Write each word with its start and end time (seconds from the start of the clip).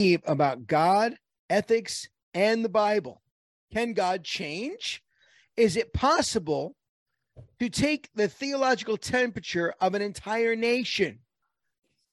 about 0.00 0.66
God, 0.66 1.16
ethics, 1.50 2.08
and 2.32 2.64
the 2.64 2.70
Bible. 2.70 3.20
Can 3.72 3.92
God 3.92 4.24
change? 4.24 5.02
Is 5.56 5.76
it 5.76 5.92
possible 5.92 6.74
to 7.58 7.68
take 7.68 8.08
the 8.14 8.26
theological 8.26 8.96
temperature 8.96 9.74
of 9.78 9.94
an 9.94 10.00
entire 10.00 10.56
nation? 10.56 11.18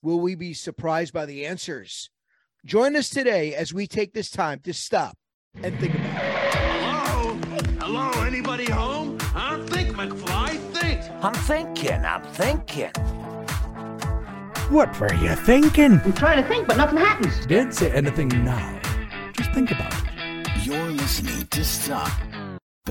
Will 0.02 0.20
we 0.20 0.36
be 0.36 0.54
surprised 0.54 1.14
by 1.14 1.26
the 1.26 1.46
answers? 1.46 2.10
Join 2.66 2.98
us 2.98 3.10
today 3.10 3.56
as 3.56 3.74
we 3.74 3.88
take 3.88 4.14
this 4.14 4.30
time 4.30 4.60
to 4.66 4.74
stop 4.74 5.18
and 5.64 5.80
think 5.80 5.96
about 5.96 6.24
it. 6.24 6.56
Hello? 6.60 7.40
Hello? 7.80 8.24
Anybody 8.24 8.70
home? 8.70 9.18
Huh? 9.22 9.64
Think, 9.68 9.96
McFly. 9.96 10.58
Think. 10.74 11.24
I'm 11.24 11.34
thinking, 11.34 12.04
I'm 12.06 12.24
thinking. 12.34 12.92
What 14.70 15.00
were 15.00 15.14
you 15.14 15.34
thinking? 15.34 16.02
I'm 16.04 16.12
trying 16.12 16.44
to 16.44 16.48
think, 16.50 16.68
but 16.68 16.76
nothing 16.76 16.98
happens. 16.98 17.46
Don't 17.46 17.74
say 17.74 17.90
anything 17.92 18.28
now. 18.44 18.82
Just 19.32 19.54
think 19.54 19.72
about 19.72 19.94
it. 19.94 20.66
You're 20.66 20.90
listening 20.90 21.48
to 21.48 21.64
Stop 21.64 22.12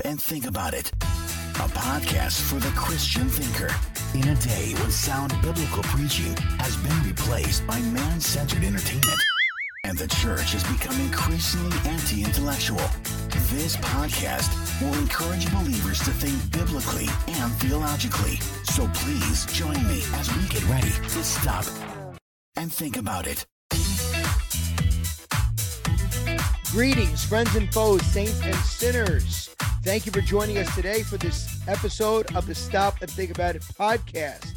and 0.03 0.19
Think 0.19 0.47
About 0.47 0.73
It, 0.73 0.91
a 0.91 1.67
podcast 1.69 2.41
for 2.41 2.55
the 2.55 2.69
Christian 2.75 3.29
thinker. 3.29 3.71
In 4.15 4.27
a 4.27 4.35
day 4.41 4.73
when 4.79 4.89
sound 4.89 5.33
biblical 5.43 5.83
preaching 5.83 6.35
has 6.57 6.75
been 6.77 7.03
replaced 7.03 7.67
by 7.67 7.79
man 7.79 8.19
centered 8.21 8.63
entertainment, 8.63 9.21
and 9.87 9.97
the 9.97 10.07
church 10.07 10.51
has 10.51 10.63
become 10.65 10.99
increasingly 10.99 11.77
anti 11.89 12.21
intellectual, 12.21 12.83
this 13.51 13.77
podcast 13.77 14.51
will 14.81 14.93
encourage 14.99 15.49
believers 15.53 15.99
to 15.99 16.11
think 16.11 16.35
biblically 16.51 17.07
and 17.39 17.51
theologically. 17.53 18.35
So 18.65 18.89
please 18.93 19.45
join 19.45 19.81
me 19.87 20.03
as 20.15 20.29
we 20.35 20.45
get 20.49 20.67
ready 20.67 20.89
to 20.89 21.23
stop 21.23 21.65
and 22.57 22.71
think 22.71 22.97
about 22.97 23.27
it. 23.27 23.45
Greetings, 26.71 27.23
friends 27.23 27.55
and 27.55 27.73
foes, 27.73 28.05
saints 28.07 28.41
and 28.43 28.55
sinners. 28.55 29.55
Thank 29.83 30.05
you 30.05 30.11
for 30.11 30.19
joining 30.19 30.57
us 30.57 30.73
today 30.75 31.01
for 31.03 31.15
this 31.17 31.61
episode 31.65 32.35
of 32.35 32.45
the 32.45 32.53
Stop 32.53 33.01
and 33.01 33.09
Think 33.09 33.31
About 33.31 33.55
It 33.55 33.61
podcast. 33.61 34.53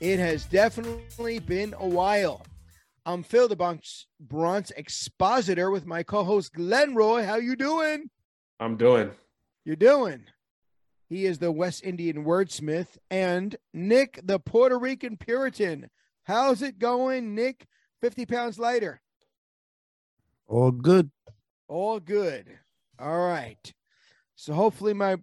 It 0.00 0.18
has 0.18 0.44
definitely 0.44 1.38
been 1.38 1.74
a 1.78 1.88
while. 1.88 2.42
I'm 3.06 3.22
Phil 3.22 3.48
the 3.48 3.56
Bronx, 3.56 4.06
Bronx 4.20 4.70
Expositor 4.76 5.70
with 5.70 5.86
my 5.86 6.02
co-host 6.02 6.52
Glenn 6.52 6.94
Roy. 6.94 7.24
How 7.24 7.36
you 7.36 7.56
doing? 7.56 8.10
I'm 8.60 8.76
doing. 8.76 9.10
You're 9.64 9.76
doing. 9.76 10.24
He 11.08 11.24
is 11.24 11.38
the 11.38 11.52
West 11.52 11.82
Indian 11.84 12.24
wordsmith 12.24 12.98
and 13.10 13.56
Nick 13.72 14.20
the 14.22 14.38
Puerto 14.38 14.78
Rican 14.78 15.16
Puritan. 15.16 15.88
How's 16.24 16.60
it 16.60 16.78
going, 16.78 17.34
Nick? 17.34 17.66
50 18.02 18.26
pounds 18.26 18.58
lighter. 18.58 19.00
All 20.46 20.70
good. 20.70 21.10
All 21.66 22.00
good. 22.00 22.46
All 22.98 23.26
right. 23.26 23.72
So 24.36 24.52
hopefully 24.52 24.92
my 24.92 25.16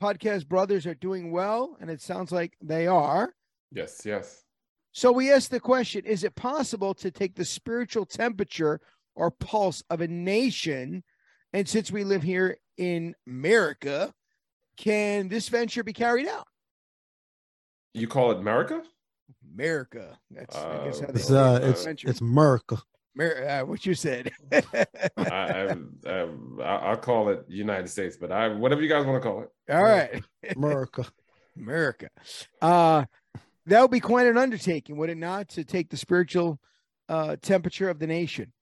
podcast 0.00 0.46
brothers 0.46 0.86
are 0.86 0.94
doing 0.94 1.32
well, 1.32 1.76
and 1.80 1.90
it 1.90 2.00
sounds 2.00 2.32
like 2.32 2.54
they 2.62 2.86
are. 2.86 3.34
Yes, 3.72 4.02
yes. 4.04 4.44
So 4.92 5.12
we 5.12 5.32
ask 5.32 5.50
the 5.50 5.60
question 5.60 6.04
Is 6.04 6.24
it 6.24 6.34
possible 6.34 6.94
to 6.94 7.10
take 7.10 7.34
the 7.34 7.44
spiritual 7.44 8.06
temperature 8.06 8.80
or 9.14 9.30
pulse 9.30 9.82
of 9.90 10.00
a 10.00 10.08
nation? 10.08 11.02
And 11.52 11.68
since 11.68 11.90
we 11.90 12.04
live 12.04 12.22
here 12.22 12.58
in 12.76 13.14
America, 13.26 14.12
can 14.76 15.28
this 15.28 15.48
venture 15.48 15.82
be 15.84 15.92
carried 15.92 16.28
out? 16.28 16.46
You 17.94 18.06
call 18.06 18.30
it 18.32 18.38
America? 18.38 18.82
America. 19.54 20.16
That's 20.30 20.56
I 20.56 20.84
guess 20.84 21.00
how 21.00 21.06
Uh, 21.06 21.12
they 21.12 21.18
It's 21.18 21.28
say 21.28 21.36
uh, 21.36 21.58
it's 21.70 21.84
venture. 21.84 22.08
it's 22.10 22.20
Merca. 22.20 22.80
Mer- 23.16 23.48
uh, 23.48 23.66
what 23.66 23.84
you 23.84 23.94
said. 23.94 24.30
I, 24.52 24.86
I, 25.18 25.74
I, 26.06 26.62
I'll 26.62 26.96
call 26.96 27.28
it 27.30 27.44
United 27.48 27.88
States, 27.88 28.16
but 28.16 28.30
I 28.30 28.48
whatever 28.48 28.80
you 28.82 28.88
guys 28.88 29.04
want 29.04 29.20
to 29.20 29.28
call 29.28 29.42
it. 29.42 29.48
All 29.72 29.82
right. 29.82 30.22
Merca. 30.54 31.08
America. 31.56 32.08
Uh 32.62 33.04
that 33.66 33.80
would 33.80 33.90
be 33.90 34.00
quite 34.00 34.26
an 34.26 34.38
undertaking, 34.38 34.96
would 34.96 35.10
it 35.10 35.18
not, 35.18 35.48
to 35.50 35.64
take 35.64 35.90
the 35.90 35.96
spiritual 35.96 36.60
uh 37.08 37.36
temperature 37.42 37.88
of 37.88 37.98
the 37.98 38.06
nation? 38.06 38.52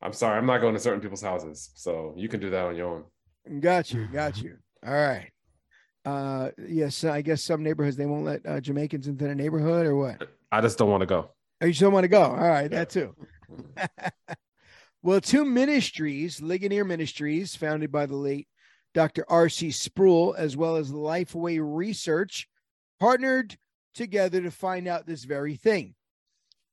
I'm 0.00 0.12
sorry, 0.12 0.38
I'm 0.38 0.46
not 0.46 0.60
going 0.60 0.74
to 0.74 0.80
certain 0.80 1.00
people's 1.00 1.22
houses, 1.22 1.70
so 1.74 2.14
you 2.16 2.28
can 2.28 2.40
do 2.40 2.50
that 2.50 2.66
on 2.66 2.76
your 2.76 2.88
own. 2.88 3.60
Got 3.60 3.92
you, 3.92 4.06
got 4.12 4.40
you. 4.40 4.56
All 4.86 4.92
right. 4.92 5.30
Uh 6.04 6.50
yes, 6.68 7.04
I 7.04 7.22
guess 7.22 7.42
some 7.42 7.62
neighborhoods 7.62 7.96
they 7.96 8.06
won't 8.06 8.24
let 8.24 8.46
uh, 8.46 8.60
Jamaicans 8.60 9.06
into 9.06 9.24
their 9.24 9.34
neighborhood 9.34 9.86
or 9.86 9.96
what? 9.96 10.28
I 10.50 10.60
just 10.60 10.78
don't 10.78 10.90
want 10.90 11.02
to 11.02 11.06
go. 11.06 11.30
Oh, 11.60 11.66
you 11.66 11.74
don't 11.74 11.92
want 11.92 12.04
to 12.04 12.08
go? 12.08 12.22
All 12.22 12.36
right, 12.36 12.70
that 12.70 12.90
too. 12.90 13.14
well, 15.02 15.20
two 15.20 15.44
ministries, 15.44 16.42
Ligonier 16.42 16.84
Ministries, 16.84 17.54
founded 17.54 17.92
by 17.92 18.06
the 18.06 18.16
late 18.16 18.48
Dr. 18.94 19.24
R.C. 19.28 19.70
Sproul, 19.70 20.34
as 20.36 20.56
well 20.56 20.76
as 20.76 20.90
Lifeway 20.90 21.60
Research, 21.62 22.48
partnered 23.00 23.56
together 23.94 24.40
to 24.42 24.50
find 24.50 24.88
out 24.88 25.06
this 25.06 25.24
very 25.24 25.56
thing. 25.56 25.94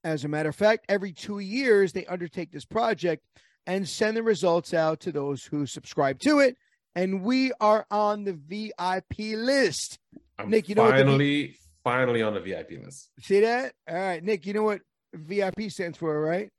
As 0.03 0.23
a 0.23 0.27
matter 0.27 0.49
of 0.49 0.55
fact, 0.55 0.85
every 0.87 1.11
two 1.11 1.39
years, 1.39 1.91
they 1.91 2.05
undertake 2.05 2.51
this 2.51 2.65
project 2.65 3.23
and 3.67 3.87
send 3.87 4.17
the 4.17 4.23
results 4.23 4.73
out 4.73 5.01
to 5.01 5.11
those 5.11 5.43
who 5.43 5.65
subscribe 5.65 6.19
to 6.19 6.39
it. 6.39 6.55
And 6.95 7.21
we 7.21 7.51
are 7.59 7.85
on 7.91 8.23
the 8.23 8.33
VIP 8.33 9.35
list. 9.37 9.99
I'm 10.37 10.49
Nick, 10.49 10.69
you 10.69 10.75
know 10.75 10.83
what 10.83 10.95
the- 10.95 11.03
finally, 11.03 11.57
finally 11.83 12.21
on 12.21 12.33
the 12.33 12.39
VIP 12.39 12.71
list. 12.83 13.09
See 13.19 13.41
that? 13.41 13.73
All 13.87 13.95
right, 13.95 14.23
Nick, 14.23 14.45
you 14.45 14.53
know 14.53 14.63
what 14.63 14.81
VIP 15.13 15.69
stands 15.69 15.97
for, 15.97 16.19
right? 16.21 16.49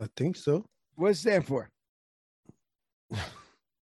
I 0.00 0.06
think 0.16 0.36
so. 0.36 0.66
What's 0.96 1.18
does 1.18 1.26
it 1.26 1.30
stand 1.30 1.46
for? 1.46 1.70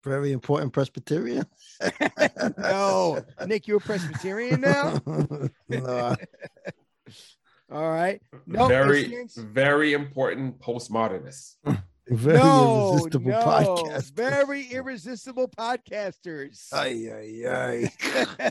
Very 0.05 0.33
important 0.33 0.73
Presbyterian. 0.73 1.45
no, 2.59 3.23
Nick, 3.47 3.69
you're 3.69 3.77
a 3.79 3.81
Presbyterian 3.81 4.63
now. 4.63 4.99
no, 5.69 6.17
All 7.73 7.91
right. 7.91 8.21
No, 8.47 8.67
very, 8.67 9.05
stands- 9.05 9.37
very 9.37 9.93
important 9.93 10.59
postmodernist. 10.59 11.57
very 12.09 12.39
no, 12.39 12.93
irresistible 12.93 13.31
no, 13.31 13.41
podcast. 13.41 14.13
very 14.13 14.67
irresistible 14.73 15.49
podcasters. 15.49 16.73
Ay, 16.73 17.11
ay, 17.13 17.91
ay. 18.01 18.51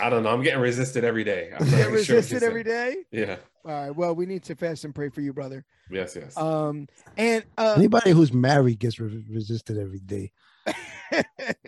I 0.00 0.10
don't 0.10 0.22
know. 0.22 0.30
I'm 0.30 0.42
getting 0.42 0.60
resisted 0.60 1.04
every 1.04 1.24
day. 1.24 1.50
I'm 1.58 1.64
not 1.66 1.76
Get 1.76 1.90
really 1.90 2.04
sure 2.04 2.16
what 2.16 2.24
resisted 2.24 2.42
you're 2.42 2.50
every 2.50 2.64
saying. 2.64 3.04
day. 3.12 3.18
Yeah. 3.26 3.36
All 3.64 3.70
right. 3.72 3.90
Well, 3.94 4.14
we 4.14 4.26
need 4.26 4.42
to 4.44 4.54
fast 4.54 4.84
and 4.84 4.94
pray 4.94 5.08
for 5.08 5.20
you, 5.20 5.32
brother. 5.32 5.64
Yes. 5.90 6.16
Yes. 6.16 6.36
Um, 6.36 6.88
and 7.16 7.44
uh, 7.56 7.74
Anybody 7.76 8.10
who's 8.10 8.32
married 8.32 8.78
gets 8.78 9.00
re- 9.00 9.24
resisted 9.28 9.78
every 9.78 10.00
day. 10.00 10.32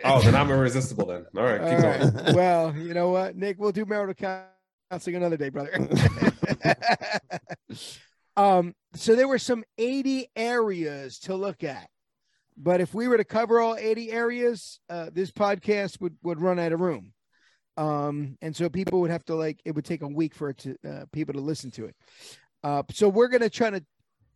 oh, 0.05 0.21
then 0.23 0.35
I'm 0.35 0.51
irresistible. 0.51 1.07
Then. 1.07 1.27
All 1.37 1.43
right. 1.45 1.61
all 1.61 1.81
going. 1.81 2.15
right. 2.15 2.35
well, 2.35 2.77
you 2.77 2.95
know 2.95 3.11
what, 3.11 3.37
Nick, 3.37 3.59
we'll 3.59 3.73
do 3.73 3.85
marital 3.85 4.15
counseling 4.91 5.17
another 5.17 5.37
day, 5.37 5.49
brother. 5.49 5.73
um, 8.37 8.75
so 8.95 9.15
there 9.15 9.29
were 9.29 9.39
some 9.39 9.65
80 9.79 10.29
areas 10.37 11.19
to 11.21 11.35
look 11.35 11.65
at. 11.65 11.89
But 12.57 12.81
if 12.81 12.93
we 12.93 13.07
were 13.07 13.17
to 13.17 13.25
cover 13.25 13.61
all 13.61 13.77
80 13.77 14.11
areas, 14.11 14.81
uh, 14.91 15.11
this 15.13 15.31
podcast 15.31 16.01
would, 16.01 16.17
would 16.25 16.41
run 16.41 16.59
out 16.59 16.73
of 16.73 16.81
room. 16.81 17.13
Um, 17.79 18.37
and 18.43 18.55
so 18.57 18.69
people 18.69 19.01
would 19.01 19.11
have 19.13 19.25
to 19.27 19.37
like 19.37 19.61
it 19.65 19.73
would 19.75 19.85
take 19.85 20.03
a 20.03 20.09
week 20.09 20.35
for 20.35 20.51
it 20.51 20.59
to 20.59 20.77
uh, 20.87 21.05
people 21.13 21.33
to 21.35 21.41
listen 21.41 21.71
to 21.73 21.85
it. 21.87 21.97
Uh, 22.65 22.83
so 22.91 23.09
we're 23.09 23.29
gonna 23.29 23.49
try 23.49 23.71
to 23.71 23.85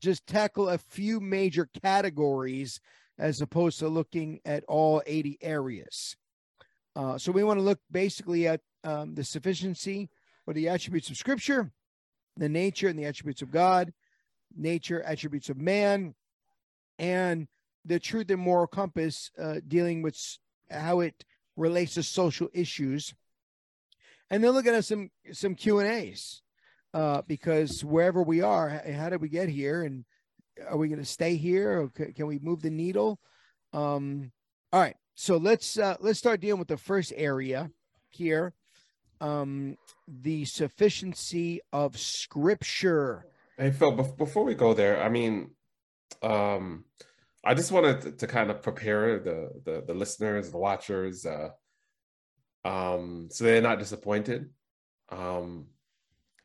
just 0.01 0.27
tackle 0.29 0.69
a 0.69 0.79
few 0.79 1.19
major 1.19 1.69
categories 1.83 2.81
as 3.19 3.41
opposed 3.41 3.81
to 3.81 3.89
looking 3.89 4.41
at 4.45 4.65
all 4.69 5.03
80 5.07 5.39
areas. 5.43 6.17
Uh, 6.95 7.19
so 7.19 7.33
we 7.33 7.43
want 7.43 7.59
to 7.59 7.65
look 7.65 7.81
basically 7.91 8.47
at 8.47 8.61
um, 8.85 9.15
the 9.15 9.25
sufficiency 9.25 10.09
or 10.47 10.55
the 10.55 10.69
attributes 10.69 11.11
of 11.11 11.17
Scripture, 11.17 11.73
the 12.37 12.49
nature 12.49 12.89
and 12.89 12.99
the 12.99 13.05
attributes 13.07 13.43
of 13.43 13.51
God, 13.51 13.93
nature, 14.57 15.03
attributes 15.03 15.49
of 15.49 15.57
man, 15.57 16.15
and 16.99 17.49
the 17.85 17.99
truth 17.99 18.31
and 18.31 18.41
moral 18.41 18.67
compass 18.67 19.31
uh, 19.41 19.57
dealing 19.67 20.03
with 20.03 20.17
how 20.71 21.01
it 21.01 21.25
relates 21.57 21.95
to 21.95 22.03
social 22.03 22.49
issues. 22.53 23.15
And 24.33 24.43
then 24.43 24.53
looking 24.53 24.75
at 24.75 24.87
some 24.87 25.11
some 25.33 25.55
Q 25.55 25.81
and 25.81 25.89
A's 25.91 26.41
uh, 26.95 27.21
because 27.29 27.85
wherever 27.85 28.23
we 28.23 28.41
are, 28.41 28.71
how 28.71 29.11
did 29.11 29.21
we 29.21 29.29
get 29.29 29.51
here, 29.51 29.83
and 29.83 30.07
are 30.67 30.79
we 30.79 30.89
going 30.89 31.01
to 31.01 31.05
stay 31.05 31.37
here, 31.37 31.83
or 31.83 31.89
ca- 31.91 32.13
can 32.13 32.27
we 32.27 32.39
move 32.39 32.63
the 32.63 32.71
needle? 32.71 33.21
Um, 33.75 34.33
all 34.73 34.81
right, 34.81 34.97
so 35.15 35.37
let's 35.37 35.79
uh, 35.79 35.97
let's 36.01 36.19
start 36.19 36.41
dealing 36.41 36.59
with 36.59 36.69
the 36.69 36.79
first 36.79 37.13
area 37.15 37.71
here, 38.09 38.55
um, 39.21 39.77
the 40.09 40.47
sufficiency 40.47 41.61
of 41.71 41.99
Scripture. 41.99 43.27
Hey 43.59 43.71
Phil, 43.71 43.93
bef- 43.93 44.17
before 44.17 44.45
we 44.45 44.55
go 44.55 44.73
there, 44.73 45.03
I 45.03 45.11
mean, 45.11 45.51
um, 46.23 46.87
I 47.45 47.53
just 47.53 47.71
wanted 47.71 48.01
to, 48.01 48.13
to 48.13 48.27
kind 48.27 48.51
of 48.51 48.63
prepare 48.63 49.19
the, 49.19 49.51
the 49.63 49.85
the 49.87 49.95
listeners, 49.95 50.51
the 50.51 50.57
watchers, 50.57 51.27
uh, 51.27 51.51
um, 52.65 53.29
so 53.31 53.45
they're 53.45 53.63
not 53.63 53.79
disappointed. 53.79 54.51
Um, 55.09 55.67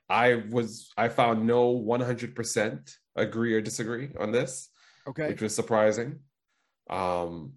I 0.10 0.44
was 0.50 0.92
I 0.98 1.10
found 1.10 1.46
no 1.46 1.74
100% 1.76 2.96
agree 3.16 3.54
or 3.54 3.62
disagree 3.62 4.10
on 4.20 4.32
this, 4.32 4.70
Okay. 5.08 5.28
which 5.30 5.42
was 5.42 5.54
surprising. 5.56 6.20
Um, 6.90 7.54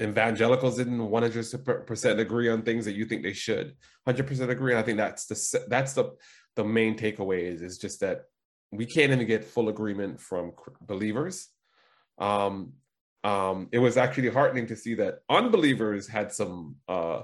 evangelicals 0.00 0.76
didn't 0.76 1.00
100% 1.00 2.18
agree 2.18 2.48
on 2.48 2.62
things 2.62 2.84
that 2.84 2.94
you 2.94 3.04
think 3.06 3.22
they 3.22 3.32
should 3.32 3.74
100% 4.06 4.48
agree. 4.50 4.72
And 4.72 4.78
I 4.78 4.82
think 4.82 4.98
that's 4.98 5.26
the 5.26 5.64
that's 5.68 5.94
the 5.94 6.12
the 6.56 6.64
main 6.64 6.96
takeaway 6.96 7.42
is 7.42 7.62
is 7.62 7.78
just 7.78 8.00
that 8.00 8.22
we 8.70 8.84
can't 8.84 9.12
even 9.12 9.26
get 9.26 9.44
full 9.44 9.68
agreement 9.68 10.20
from 10.20 10.52
believers. 10.82 11.48
Um, 12.18 12.74
um, 13.24 13.68
it 13.72 13.78
was 13.78 13.96
actually 13.96 14.28
heartening 14.28 14.66
to 14.66 14.76
see 14.76 14.94
that 14.94 15.20
unbelievers 15.30 16.06
had 16.06 16.32
some 16.32 16.76
uh, 16.88 17.22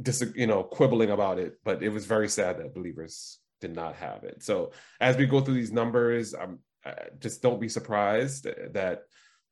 dis- 0.00 0.32
you 0.34 0.46
know 0.46 0.62
quibbling 0.62 1.10
about 1.10 1.38
it, 1.38 1.54
but 1.64 1.82
it 1.82 1.88
was 1.88 2.06
very 2.06 2.28
sad 2.28 2.58
that 2.58 2.74
believers 2.74 3.38
did 3.60 3.74
not 3.74 3.96
have 3.96 4.24
it. 4.24 4.42
So 4.42 4.72
as 5.00 5.16
we 5.16 5.26
go 5.26 5.40
through 5.40 5.54
these 5.54 5.72
numbers, 5.72 6.34
I'm 6.34 6.60
I, 6.84 6.94
just 7.18 7.42
don't 7.42 7.60
be 7.60 7.68
surprised 7.68 8.44
that 8.72 9.02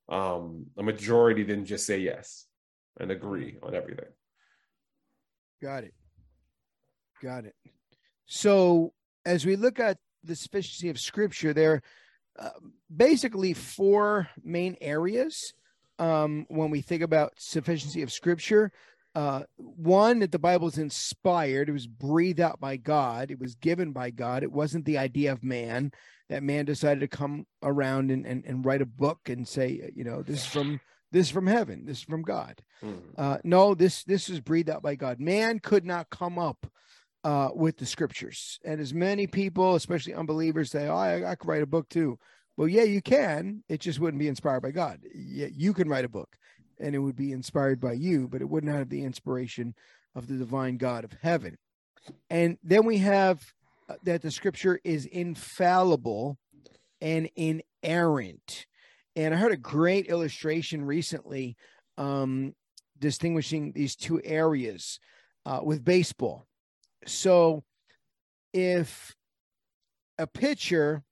um, 0.09 0.67
a 0.77 0.83
majority 0.83 1.45
didn't 1.45 1.67
just 1.67 1.87
say 1.87 1.99
yes 1.99 2.47
and 2.99 3.11
agree 3.11 3.59
on 3.63 3.75
everything. 3.75 4.09
Got 5.61 5.85
it. 5.85 5.95
Got 7.23 7.45
it. 7.45 7.55
So 8.27 8.93
as 9.27 9.45
we 9.45 9.57
look 9.57 9.81
at 9.81 9.99
the 10.25 10.37
sufficiency 10.37 10.89
of 10.89 10.99
Scripture, 10.99 11.53
there 11.53 11.73
are 11.73 11.83
uh, 12.39 12.61
basically 12.95 13.53
four 13.55 14.29
main 14.43 14.77
areas 14.81 15.53
um, 15.99 16.47
when 16.49 16.71
we 16.71 16.81
think 16.81 17.03
about 17.03 17.33
sufficiency 17.37 18.03
of 18.03 18.13
Scripture. 18.13 18.73
Uh, 19.19 19.43
one, 19.57 20.21
that 20.21 20.31
the 20.31 20.39
Bible 20.39 20.69
is 20.69 20.79
inspired; 20.79 21.69
it 21.69 21.73
was 21.73 21.89
breathed 21.89 22.39
out 22.39 22.61
by 22.61 22.77
God. 22.77 23.33
It 23.33 23.41
was 23.41 23.57
given 23.57 23.91
by 23.93 24.11
God. 24.11 24.45
It 24.45 24.53
wasn't 24.53 24.85
the 24.85 24.99
idea 24.99 25.33
of 25.33 25.43
man 25.43 25.91
that 26.29 26.45
man 26.45 26.65
decided 26.65 27.01
to 27.01 27.09
come 27.09 27.47
around 27.63 28.11
and, 28.13 28.25
and, 28.27 28.45
and 28.45 28.65
write 28.65 28.83
a 28.83 28.87
book 28.87 29.29
and 29.29 29.49
say, 29.49 29.91
you 29.95 30.05
know, 30.05 30.23
this 30.23 30.41
is 30.41 30.47
from 30.47 30.81
this 31.11 31.27
is 31.27 31.33
from 31.33 31.47
heaven, 31.47 31.85
this 31.85 31.99
is 31.99 32.05
from 32.05 32.23
God. 32.23 32.63
Mhm. 32.85 33.01
Uh, 33.17 33.39
no, 33.43 33.75
this 33.75 34.05
this 34.05 34.29
is 34.29 34.41
breathed 34.41 34.71
out 34.71 34.83
by 34.83 34.95
God. 34.95 35.19
Man 35.19 35.59
could 35.59 35.85
not 35.85 36.11
come 36.11 36.39
up 36.39 36.67
uh, 37.25 37.49
with 37.55 37.79
the 37.79 37.87
scriptures, 37.87 38.61
and 38.65 38.81
as 38.81 38.95
many 38.95 39.27
people, 39.27 39.75
especially 39.75 40.15
unbelievers, 40.15 40.71
say, 40.71 40.87
"Oh, 40.87 40.95
I, 40.95 41.33
I 41.33 41.35
could 41.35 41.49
write 41.49 41.63
a 41.63 41.67
book 41.67 41.89
too." 41.89 42.19
Well, 42.57 42.69
yeah, 42.69 42.83
you 42.83 43.01
can. 43.01 43.65
It 43.69 43.81
just 43.81 44.01
wouldn't 44.01 44.21
be 44.21 44.29
inspired 44.29 44.63
by 44.63 44.73
God. 44.73 45.01
Yeah, 45.15 45.49
you 45.53 45.73
can 45.73 45.89
write 45.89 46.05
a 46.05 46.09
book, 46.09 46.37
and 46.81 46.95
it 46.95 46.99
would 46.99 47.17
be 47.17 47.33
inspired 47.33 47.81
by 47.81 47.93
you, 47.93 48.29
but 48.29 48.41
it 48.41 48.49
wouldn't 48.49 48.73
have 48.73 48.89
the 48.89 49.05
inspiration 49.05 49.75
of 50.15 50.27
the 50.27 50.37
divine 50.37 50.77
God 50.77 51.05
of 51.05 51.13
heaven. 51.23 51.57
And 52.31 52.59
then 52.63 52.85
we 52.85 52.99
have 52.99 53.43
uh, 53.89 53.95
that 54.05 54.23
the 54.23 54.31
scripture 54.31 54.81
is 54.85 55.07
infallible 55.07 56.39
and 57.01 57.29
inerrant. 57.37 58.67
And 59.17 59.35
I 59.35 59.37
heard 59.37 59.53
a 59.53 59.57
great 59.57 60.07
illustration 60.07 60.85
recently 60.85 61.57
um, 61.97 62.55
distinguishing 62.99 63.73
these 63.73 63.97
two 63.97 64.21
areas 64.25 65.01
uh, 65.47 65.61
with 65.63 65.85
baseball. 65.85 66.47
So, 67.07 67.65
if 68.53 69.15
a 70.19 70.27
pitcher 70.27 71.03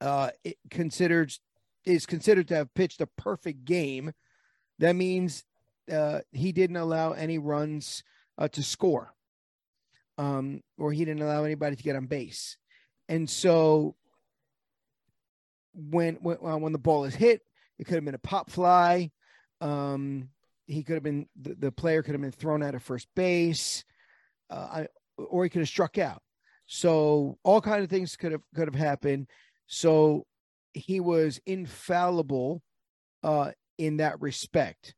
uh, 0.00 0.30
considered 0.70 1.32
is 1.84 2.06
considered 2.06 2.48
to 2.48 2.54
have 2.56 2.74
pitched 2.74 3.00
a 3.00 3.06
perfect 3.06 3.64
game, 3.64 4.12
that 4.78 4.94
means 4.94 5.44
uh, 5.92 6.20
he 6.32 6.52
didn't 6.52 6.76
allow 6.76 7.12
any 7.12 7.38
runs 7.38 8.02
uh, 8.36 8.48
to 8.48 8.62
score, 8.62 9.12
um, 10.16 10.62
or 10.78 10.92
he 10.92 11.04
didn't 11.04 11.22
allow 11.22 11.44
anybody 11.44 11.76
to 11.76 11.82
get 11.82 11.96
on 11.96 12.06
base. 12.06 12.56
And 13.08 13.28
so, 13.28 13.96
when 15.74 16.14
when 16.16 16.38
uh, 16.44 16.56
when 16.56 16.72
the 16.72 16.78
ball 16.78 17.04
is 17.04 17.14
hit, 17.14 17.42
it 17.78 17.84
could 17.84 17.94
have 17.94 18.04
been 18.04 18.14
a 18.14 18.18
pop 18.18 18.50
fly. 18.50 19.10
Um, 19.60 20.28
he 20.66 20.82
could 20.82 20.94
have 20.94 21.02
been 21.02 21.26
the, 21.40 21.54
the 21.54 21.72
player 21.72 22.02
could 22.02 22.12
have 22.14 22.20
been 22.20 22.30
thrown 22.30 22.62
out 22.62 22.74
of 22.74 22.82
first 22.82 23.08
base, 23.16 23.84
uh, 24.50 24.68
I, 24.72 24.88
or 25.16 25.44
he 25.44 25.50
could 25.50 25.60
have 25.60 25.68
struck 25.68 25.98
out. 25.98 26.22
So 26.66 27.38
all 27.42 27.60
kind 27.60 27.82
of 27.82 27.90
things 27.90 28.16
could 28.16 28.32
have 28.32 28.42
could 28.54 28.68
have 28.68 28.74
happened. 28.74 29.28
So 29.66 30.26
he 30.74 31.00
was 31.00 31.40
infallible 31.46 32.62
uh, 33.22 33.52
in 33.78 33.98
that 33.98 34.20
respect. 34.20 34.94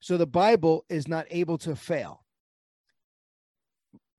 So 0.00 0.16
the 0.16 0.26
Bible 0.26 0.84
is 0.88 1.08
not 1.08 1.26
able 1.30 1.58
to 1.58 1.76
fail. 1.76 2.24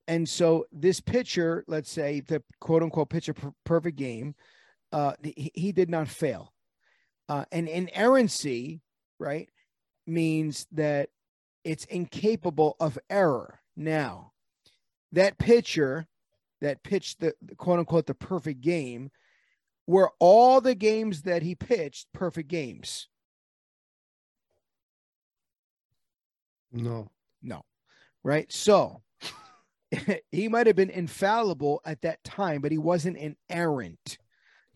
And 0.07 0.27
so 0.27 0.65
this 0.71 0.99
pitcher, 0.99 1.63
let's 1.67 1.91
say 1.91 2.21
the 2.21 2.41
quote 2.59 2.83
unquote 2.83 3.09
pitcher 3.09 3.35
perfect 3.63 3.97
game, 3.97 4.35
uh, 4.91 5.13
he, 5.21 5.51
he 5.53 5.71
did 5.71 5.89
not 5.89 6.07
fail. 6.07 6.53
Uh, 7.29 7.45
and 7.51 7.67
inerrancy, 7.67 8.81
right, 9.19 9.49
means 10.05 10.67
that 10.71 11.09
it's 11.63 11.85
incapable 11.85 12.75
of 12.79 12.99
error. 13.09 13.59
Now, 13.75 14.33
that 15.13 15.37
pitcher 15.37 16.07
that 16.61 16.83
pitched 16.83 17.19
the, 17.21 17.33
the 17.41 17.55
quote 17.55 17.79
unquote 17.79 18.05
the 18.05 18.13
perfect 18.13 18.61
game 18.61 19.11
were 19.87 20.11
all 20.19 20.61
the 20.61 20.75
games 20.75 21.23
that 21.23 21.43
he 21.43 21.55
pitched 21.55 22.07
perfect 22.13 22.49
games. 22.49 23.07
No. 26.73 27.11
No. 27.41 27.63
Right. 28.23 28.51
So 28.51 29.01
he 30.31 30.47
might 30.47 30.67
have 30.67 30.75
been 30.75 30.89
infallible 30.89 31.81
at 31.85 32.01
that 32.01 32.23
time, 32.23 32.61
but 32.61 32.71
he 32.71 32.77
wasn't 32.77 33.17
inerrant 33.17 34.17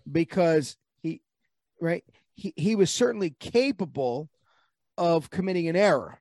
because 0.09 0.77
he, 1.01 1.21
right, 1.81 2.03
he, 2.35 2.53
he 2.55 2.75
was 2.75 2.91
certainly 2.91 3.35
capable 3.39 4.29
of 4.97 5.29
committing 5.29 5.67
an 5.67 5.75
error. 5.75 6.19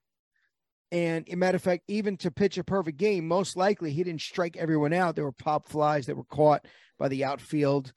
And 0.93 1.29
a 1.31 1.37
matter 1.37 1.57
of 1.57 1.63
fact, 1.63 1.83
even 1.89 2.17
to 2.19 2.31
pitch 2.31 2.59
a 2.59 2.65
perfect 2.65 2.97
game, 2.97 3.27
most 3.27 3.57
likely 3.57 3.93
he 3.93 4.05
didn't 4.05 4.21
strike 4.21 4.57
everyone 4.57 4.93
out. 4.93 5.15
There 5.15 5.25
were 5.25 5.33
pop 5.33 5.69
flies 5.69 6.07
that 6.07 6.17
were 6.17 6.25
caught 6.25 6.65
by 6.99 7.09
the 7.09 7.25
outfield, 7.25 7.93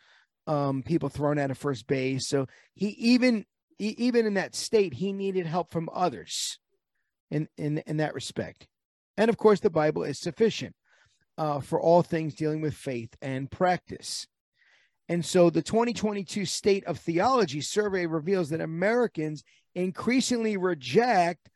um, 0.48 0.84
people 0.84 1.08
thrown 1.08 1.38
out 1.38 1.52
of 1.52 1.58
first 1.58 1.88
base. 1.88 2.28
So 2.28 2.48
he 2.74 2.90
even 2.90 3.46
he, 3.78 3.90
even 3.90 4.26
in 4.26 4.34
that 4.34 4.56
state, 4.56 4.94
he 4.94 5.14
needed 5.14 5.46
help 5.46 5.72
from 5.72 5.90
others 5.94 6.60
in 7.32 7.48
in 7.58 7.80
in 7.86 7.98
that 7.98 8.14
respect. 8.14 8.68
And 9.18 9.30
of 9.30 9.38
course, 9.38 9.60
the 9.60 9.70
Bible 9.70 10.04
is 10.04 10.20
sufficient 10.20 10.76
uh, 11.38 11.60
for 11.60 11.80
all 11.80 12.02
things 12.02 12.36
dealing 12.36 12.62
with 12.62 12.74
faith 12.74 13.16
and 13.22 13.50
practice. 13.50 14.28
And 15.08 15.26
so 15.26 15.50
the 15.50 15.62
2022 15.62 16.46
State 16.46 16.86
of 16.86 17.00
Theology 17.00 17.62
survey 17.62 18.06
reveals 18.06 18.50
that 18.50 18.62
Americans 18.62 19.44
increasingly 19.74 20.56
reject 20.58 21.50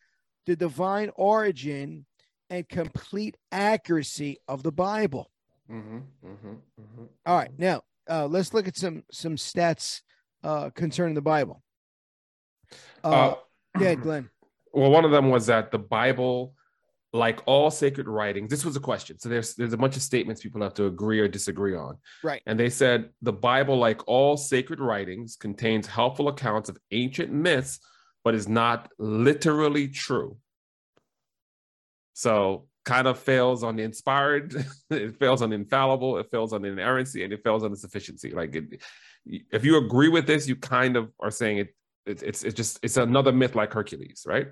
the 0.46 0.56
divine 0.56 1.12
origin 1.16 2.06
and 2.50 2.68
complete 2.68 3.38
accuracy 3.52 4.38
of 4.48 4.64
the 4.64 4.72
Bible. 4.72 5.30
Mm-hmm, 5.72 5.98
mm-hmm, 5.98 6.50
mm-hmm. 6.50 7.04
All 7.26 7.38
right, 7.38 7.52
now 7.58 7.82
uh, 8.10 8.26
let's 8.28 8.54
look 8.54 8.68
at 8.68 8.76
some 8.76 9.04
some 9.12 9.36
stats 9.36 10.02
uh, 10.44 10.70
concerning 10.72 11.16
the 11.16 11.22
Bible. 11.22 11.62
Uh, 13.04 13.08
Uh, 13.10 13.36
yeah, 13.80 13.96
Glenn. 13.96 14.30
Well, 14.74 14.92
one 14.92 15.06
of 15.06 15.12
them 15.12 15.30
was 15.30 15.46
that 15.48 15.72
the 15.72 15.80
Bible, 15.80 16.56
like 17.14 17.42
all 17.46 17.70
sacred 17.70 18.08
writings, 18.08 18.50
this 18.50 18.66
was 18.66 18.76
a 18.76 18.80
question. 18.80 19.20
So 19.20 19.30
there's 19.30 19.56
there's 19.56 19.74
a 19.74 19.78
bunch 19.78 19.96
of 19.96 20.02
statements 20.02 20.42
people 20.42 20.62
have 20.62 20.74
to 20.76 20.86
agree 20.86 21.20
or 21.20 21.28
disagree 21.28 21.76
on. 21.76 21.98
Right. 22.24 22.42
And 22.46 22.60
they 22.60 22.70
said 22.70 23.10
the 23.22 23.34
Bible, 23.34 23.78
like 23.78 24.08
all 24.08 24.36
sacred 24.36 24.80
writings, 24.80 25.36
contains 25.36 25.88
helpful 25.88 26.28
accounts 26.28 26.70
of 26.70 26.78
ancient 26.92 27.32
myths, 27.32 27.80
but 28.24 28.36
is 28.36 28.48
not 28.48 28.90
literally 28.98 29.88
true. 29.88 30.38
So 32.14 32.68
kind 32.86 33.08
of 33.08 33.18
fails 33.18 33.64
on 33.64 33.76
the 33.76 33.84
inspired, 33.84 34.66
it 34.90 35.18
fails 35.18 35.42
on 35.42 35.50
the 35.50 35.56
infallible, 35.56 36.18
it 36.18 36.30
fails 36.32 36.54
on 36.54 36.62
the 36.62 36.70
inerrancy, 36.70 37.24
and 37.24 37.32
it 37.32 37.44
fails 37.44 37.64
on 37.64 37.72
the 37.72 37.78
sufficiency. 37.78 38.32
Like 38.32 38.56
it, 38.56 38.82
if 39.26 39.64
you 39.64 39.78
agree 39.78 40.10
with 40.10 40.28
this, 40.28 40.48
you 40.48 40.56
kind 40.56 40.98
of 40.98 41.12
are 41.20 41.32
saying 41.32 41.60
it, 41.60 41.76
it 42.06 42.24
it's 42.24 42.44
it's 42.44 42.56
just 42.56 42.80
it's 42.84 42.98
another 42.98 43.32
myth 43.32 43.56
like 43.56 43.74
Hercules, 43.74 44.26
right? 44.28 44.48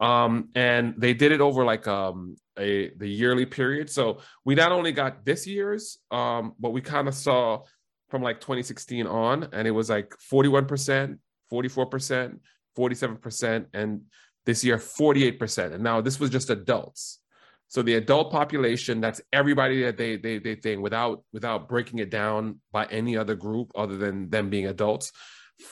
Um, 0.00 0.48
and 0.54 0.94
they 0.96 1.12
did 1.12 1.30
it 1.30 1.40
over 1.40 1.64
like 1.64 1.86
um 1.86 2.36
a 2.58 2.90
the 2.96 3.08
yearly 3.08 3.46
period. 3.46 3.90
So 3.90 4.18
we 4.44 4.54
not 4.54 4.72
only 4.72 4.92
got 4.92 5.24
this 5.24 5.46
year's, 5.46 5.98
um, 6.10 6.54
but 6.58 6.70
we 6.70 6.80
kind 6.80 7.08
of 7.08 7.14
saw 7.14 7.64
from 8.08 8.22
like 8.22 8.40
2016 8.40 9.06
on, 9.06 9.48
and 9.52 9.68
it 9.68 9.70
was 9.70 9.88
like 9.88 10.14
41%, 10.32 11.18
44%, 11.52 12.38
47%, 12.76 13.66
and 13.72 14.00
this 14.46 14.64
year 14.64 14.78
48%. 14.78 15.74
And 15.74 15.84
now 15.84 16.00
this 16.00 16.18
was 16.18 16.30
just 16.30 16.50
adults. 16.50 17.20
So 17.68 17.82
the 17.82 17.94
adult 17.94 18.32
population, 18.32 19.00
that's 19.00 19.20
everybody 19.32 19.84
that 19.84 19.96
they 19.96 20.16
they 20.16 20.38
they 20.38 20.56
think 20.56 20.82
without 20.82 21.22
without 21.32 21.68
breaking 21.68 22.00
it 22.00 22.10
down 22.10 22.58
by 22.72 22.86
any 22.86 23.16
other 23.16 23.36
group 23.36 23.70
other 23.76 23.96
than 23.96 24.28
them 24.28 24.50
being 24.50 24.66
adults. 24.66 25.12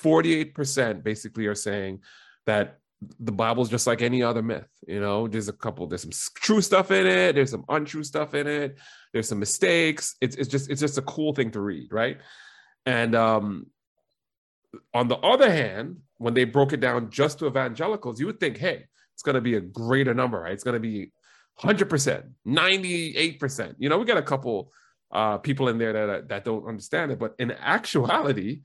48% 0.02 1.02
basically 1.02 1.46
are 1.46 1.54
saying 1.54 2.00
that 2.46 2.78
the 3.20 3.32
Bible's 3.32 3.70
just 3.70 3.86
like 3.86 4.02
any 4.02 4.22
other 4.22 4.42
myth. 4.42 4.68
You 4.86 5.00
know, 5.00 5.28
there's 5.28 5.48
a 5.48 5.52
couple, 5.52 5.86
there's 5.86 6.02
some 6.02 6.32
true 6.34 6.60
stuff 6.60 6.90
in 6.90 7.06
it, 7.06 7.34
there's 7.34 7.50
some 7.50 7.64
untrue 7.68 8.02
stuff 8.02 8.34
in 8.34 8.46
it, 8.46 8.78
there's 9.12 9.28
some 9.28 9.38
mistakes. 9.38 10.16
It's 10.20 10.36
it's 10.36 10.48
just 10.48 10.70
it's 10.70 10.80
just 10.80 10.98
a 10.98 11.02
cool 11.02 11.32
thing 11.32 11.50
to 11.52 11.60
read, 11.60 11.92
right? 11.92 12.18
And 12.86 13.14
um 13.14 13.66
on 14.92 15.08
the 15.08 15.16
other 15.16 15.50
hand, 15.50 15.98
when 16.18 16.34
they 16.34 16.44
broke 16.44 16.72
it 16.72 16.80
down 16.80 17.10
just 17.10 17.38
to 17.38 17.46
evangelicals, 17.46 18.20
you 18.20 18.26
would 18.26 18.40
think, 18.40 18.58
hey, 18.58 18.86
it's 19.14 19.22
going 19.22 19.34
to 19.34 19.40
be 19.40 19.54
a 19.54 19.60
greater 19.60 20.12
number, 20.12 20.40
right? 20.40 20.52
It's 20.52 20.64
going 20.64 20.74
to 20.74 20.80
be 20.80 21.10
100%, 21.60 22.22
98%. 22.46 23.74
You 23.78 23.88
know, 23.88 23.98
we 23.98 24.04
got 24.04 24.18
a 24.18 24.22
couple 24.22 24.70
uh, 25.10 25.38
people 25.38 25.68
in 25.68 25.78
there 25.78 26.06
that 26.06 26.28
that 26.28 26.44
don't 26.44 26.66
understand 26.68 27.12
it, 27.12 27.18
but 27.18 27.34
in 27.38 27.50
actuality, 27.52 28.60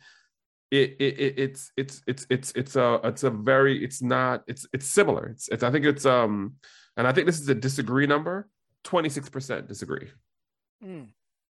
it, 0.74 0.96
it, 1.00 1.20
it 1.20 1.34
it's 1.38 1.72
it's 1.78 2.02
it's 2.08 2.26
it's 2.32 2.52
it's 2.56 2.76
a 2.76 3.00
it's 3.04 3.24
a 3.24 3.30
very 3.30 3.84
it's 3.84 4.02
not 4.02 4.44
it's 4.48 4.66
it's 4.74 4.88
similar. 4.88 5.28
It's, 5.28 5.48
it's 5.50 5.62
I 5.62 5.70
think 5.70 5.86
it's 5.86 6.06
um 6.06 6.56
and 6.98 7.08
I 7.08 7.12
think 7.12 7.28
this 7.28 7.40
is 7.40 7.48
a 7.48 7.56
disagree 7.56 8.08
number. 8.08 8.50
26% 8.86 9.68
disagree. 9.68 10.10
Mm. 10.84 11.10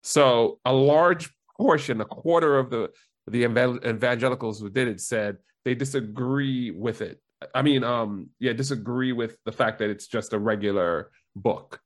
So 0.03 0.59
a 0.65 0.73
large 0.73 1.33
portion, 1.57 2.01
a 2.01 2.05
quarter 2.05 2.59
of 2.59 2.69
the 2.69 2.91
the 3.27 3.43
evangelicals 3.45 4.59
who 4.59 4.69
did 4.69 4.87
it 4.89 4.99
said 4.99 5.37
they 5.63 5.75
disagree 5.75 6.71
with 6.71 7.01
it. 7.01 7.19
I 7.53 7.61
mean, 7.61 7.83
um, 7.83 8.29
yeah, 8.39 8.53
disagree 8.53 9.13
with 9.13 9.37
the 9.45 9.51
fact 9.51 9.79
that 9.79 9.89
it's 9.89 10.07
just 10.07 10.33
a 10.33 10.39
regular 10.39 11.09
book, 11.35 11.79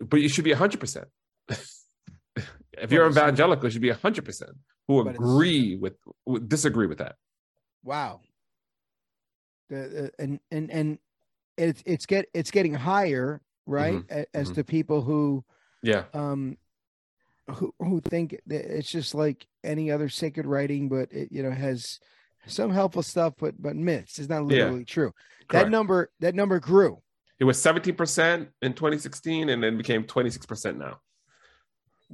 but 0.00 0.20
you 0.20 0.28
should 0.28 0.44
be 0.44 0.52
hundred 0.52 0.80
percent. 0.80 1.08
If 2.80 2.92
you're 2.92 3.08
evangelical, 3.08 3.64
you 3.66 3.70
should 3.70 3.82
be 3.82 3.90
hundred 3.90 4.24
percent 4.24 4.52
who 4.86 5.04
But 5.04 5.14
agree 5.14 5.76
with, 5.76 5.94
with 6.26 6.48
disagree 6.48 6.86
with 6.86 6.98
that. 6.98 7.16
Wow. 7.84 8.20
The, 9.68 9.76
the- 9.76 10.12
and 10.22 10.40
and 10.50 10.70
and 10.70 10.98
it's 11.56 11.82
it's 11.84 12.06
get 12.06 12.26
it's 12.34 12.50
getting 12.50 12.74
higher, 12.74 13.40
right? 13.66 14.02
A- 14.10 14.26
As 14.34 14.50
mhm. 14.50 14.54
to 14.56 14.64
people 14.64 15.02
who 15.02 15.44
Yeah, 15.82 16.04
um 16.14 16.56
who 17.50 17.74
who 17.78 18.00
think 18.00 18.38
that 18.46 18.64
it's 18.76 18.90
just 18.90 19.14
like 19.14 19.46
any 19.64 19.90
other 19.90 20.08
sacred 20.08 20.46
writing, 20.46 20.88
but 20.88 21.12
it 21.12 21.28
you 21.32 21.42
know 21.42 21.50
has 21.50 21.98
some 22.46 22.70
helpful 22.70 23.02
stuff, 23.02 23.34
but 23.38 23.60
but 23.60 23.76
myths. 23.76 24.18
It's 24.18 24.28
not 24.28 24.42
Yeah. 24.48 24.64
literally 24.64 24.84
true. 24.84 25.12
correct. 25.48 25.64
That 25.66 25.70
number 25.70 26.10
that 26.20 26.34
number 26.34 26.60
grew. 26.60 27.02
it 27.38 27.44
was 27.44 27.60
seventeen 27.60 27.94
percent 27.94 28.48
in 28.62 28.72
2016, 28.74 29.48
and 29.50 29.62
then 29.62 29.76
became 29.76 30.04
26 30.04 30.46
percent 30.46 30.78
now. 30.78 31.00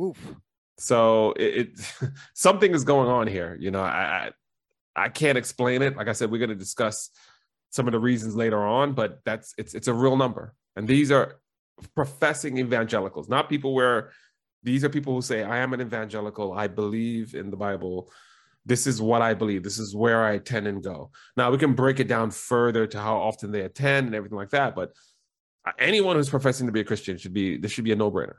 Oof. 0.00 0.35
So 0.78 1.33
it, 1.33 1.71
it 2.00 2.11
something 2.35 2.73
is 2.73 2.85
going 2.85 3.09
on 3.09 3.26
here 3.26 3.57
you 3.61 3.71
know 3.71 3.83
I, 3.83 4.31
I 4.97 5.04
i 5.04 5.09
can't 5.09 5.38
explain 5.38 5.83
it. 5.83 5.97
Like 5.97 6.09
i 6.09 6.12
said 6.12 6.31
we're 6.31 6.38
going 6.38 6.50
to 6.50 6.57
discuss 6.57 7.11
some 7.71 7.87
of 7.87 7.93
the 7.93 7.99
reasons 7.99 8.37
later 8.37 8.64
on 8.64 8.93
but 8.93 9.21
that's 9.25 9.54
it's 9.59 9.75
it's 9.75 9.88
a 9.88 9.95
real 9.95 10.16
number. 10.16 10.54
And 10.76 10.88
these 10.88 11.12
are 11.12 11.37
professing 11.95 12.59
evangelicals 12.59 13.28
not 13.28 13.49
people 13.49 13.75
where 13.75 14.11
these 14.62 14.85
are 14.85 14.88
people 14.88 15.14
who 15.14 15.23
say 15.23 15.43
i 15.43 15.59
am 15.59 15.73
an 15.73 15.81
evangelical. 15.81 16.52
I 16.52 16.66
believe 16.69 17.35
in 17.35 17.50
the 17.50 17.57
bible. 17.57 18.11
This 18.66 18.87
is 18.87 19.00
what 19.00 19.23
i 19.23 19.35
believe. 19.35 19.62
This 19.62 19.78
is 19.78 19.95
where 19.95 20.25
i 20.25 20.33
attend 20.33 20.66
and 20.66 20.83
go. 20.83 21.11
Now 21.37 21.50
we 21.50 21.59
can 21.59 21.75
break 21.75 22.00
it 22.00 22.09
down 22.09 22.31
further 22.31 22.87
to 22.88 23.00
how 23.00 23.16
often 23.16 23.52
they 23.52 23.61
attend 23.61 24.07
and 24.07 24.14
everything 24.14 24.38
like 24.38 24.50
that 24.50 24.75
but 24.75 24.93
anyone 25.78 26.16
who's 26.16 26.28
professing 26.28 26.66
to 26.66 26.73
be 26.73 26.81
a 26.81 26.85
christian 26.85 27.16
should 27.16 27.33
be 27.33 27.57
this 27.57 27.73
should 27.73 27.85
be 27.85 27.93
a 27.93 27.97
no-brainer. 27.97 28.37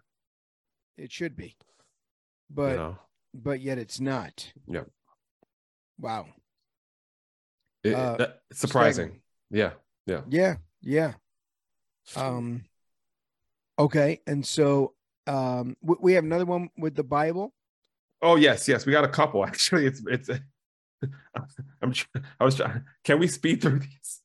It 0.98 1.12
should 1.12 1.36
be. 1.36 1.58
But 2.50 2.72
you 2.72 2.78
know 2.78 2.98
but 3.34 3.60
yet 3.60 3.78
it's 3.78 4.00
not. 4.00 4.52
Yeah. 4.68 4.84
Wow. 6.00 6.28
It- 7.84 7.94
Uh, 7.94 8.18
that- 8.18 8.42
it's 8.50 8.60
surprising 8.62 9.22
staggering. 9.52 9.74
yeah 10.08 10.22
Yeah, 10.30 10.56
yeah. 10.82 11.14
Um 12.16 12.64
okay, 13.78 14.22
and 14.28 14.46
so 14.46 14.94
um 15.28 15.76
w- 15.82 16.00
we 16.02 16.14
have 16.14 16.24
another 16.24 16.46
one 16.46 16.70
with 16.78 16.96
the 16.96 17.04
Bible. 17.04 17.54
Oh 18.22 18.36
yes, 18.38 18.68
yes, 18.68 18.86
we 18.86 18.92
got 18.92 19.04
a 19.04 19.10
couple 19.10 19.46
actually. 19.50 19.86
It's 19.88 20.02
it's. 20.08 20.30
I'm. 21.82 21.94
I 22.40 22.46
was 22.46 22.56
trying. 22.56 22.84
Can 23.04 23.20
we 23.20 23.28
speed 23.28 23.62
through 23.62 23.80
these? 23.80 24.22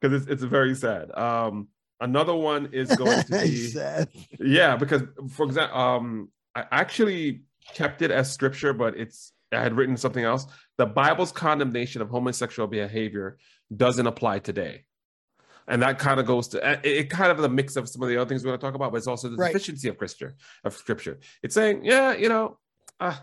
Because 0.00 0.22
it's 0.22 0.30
it's 0.30 0.42
very 0.42 0.74
sad. 0.74 1.10
Um, 1.16 1.68
another 2.00 2.34
one 2.34 2.66
is 2.72 2.94
going 2.94 3.24
to 3.24 3.30
be 3.42 3.56
Sad. 3.68 4.08
yeah. 4.38 4.76
Because 4.76 5.02
for 5.30 5.46
example, 5.46 5.78
um, 5.78 6.30
I 6.58 6.80
actually 6.80 7.42
kept 7.74 8.02
it 8.02 8.10
as 8.10 8.32
scripture, 8.32 8.72
but 8.72 8.96
it's 8.96 9.32
I 9.52 9.62
had 9.62 9.74
written 9.74 9.96
something 9.96 10.24
else. 10.24 10.46
The 10.76 10.86
Bible's 10.86 11.32
condemnation 11.32 12.02
of 12.02 12.10
homosexual 12.10 12.66
behavior 12.66 13.38
doesn't 13.74 14.06
apply 14.06 14.40
today. 14.40 14.84
And 15.66 15.82
that 15.82 15.98
kind 15.98 16.18
of 16.18 16.26
goes 16.26 16.48
to 16.48 16.70
it, 16.72 16.80
it 16.84 17.10
kind 17.10 17.30
of 17.30 17.38
the 17.38 17.48
mix 17.48 17.76
of 17.76 17.88
some 17.88 18.02
of 18.02 18.08
the 18.08 18.16
other 18.16 18.28
things 18.28 18.42
we're 18.42 18.50
going 18.50 18.60
to 18.60 18.66
talk 18.66 18.74
about, 18.74 18.90
but 18.92 18.98
it's 18.98 19.06
also 19.06 19.28
the 19.28 19.36
Right. 19.36 19.52
deficiency 19.52 19.88
of 19.88 19.98
Christian 19.98 20.34
of 20.64 20.74
scripture. 20.74 21.18
It's 21.42 21.54
saying, 21.54 21.84
yeah, 21.84 22.14
you 22.14 22.28
know, 22.28 22.58
uh, 23.00 23.16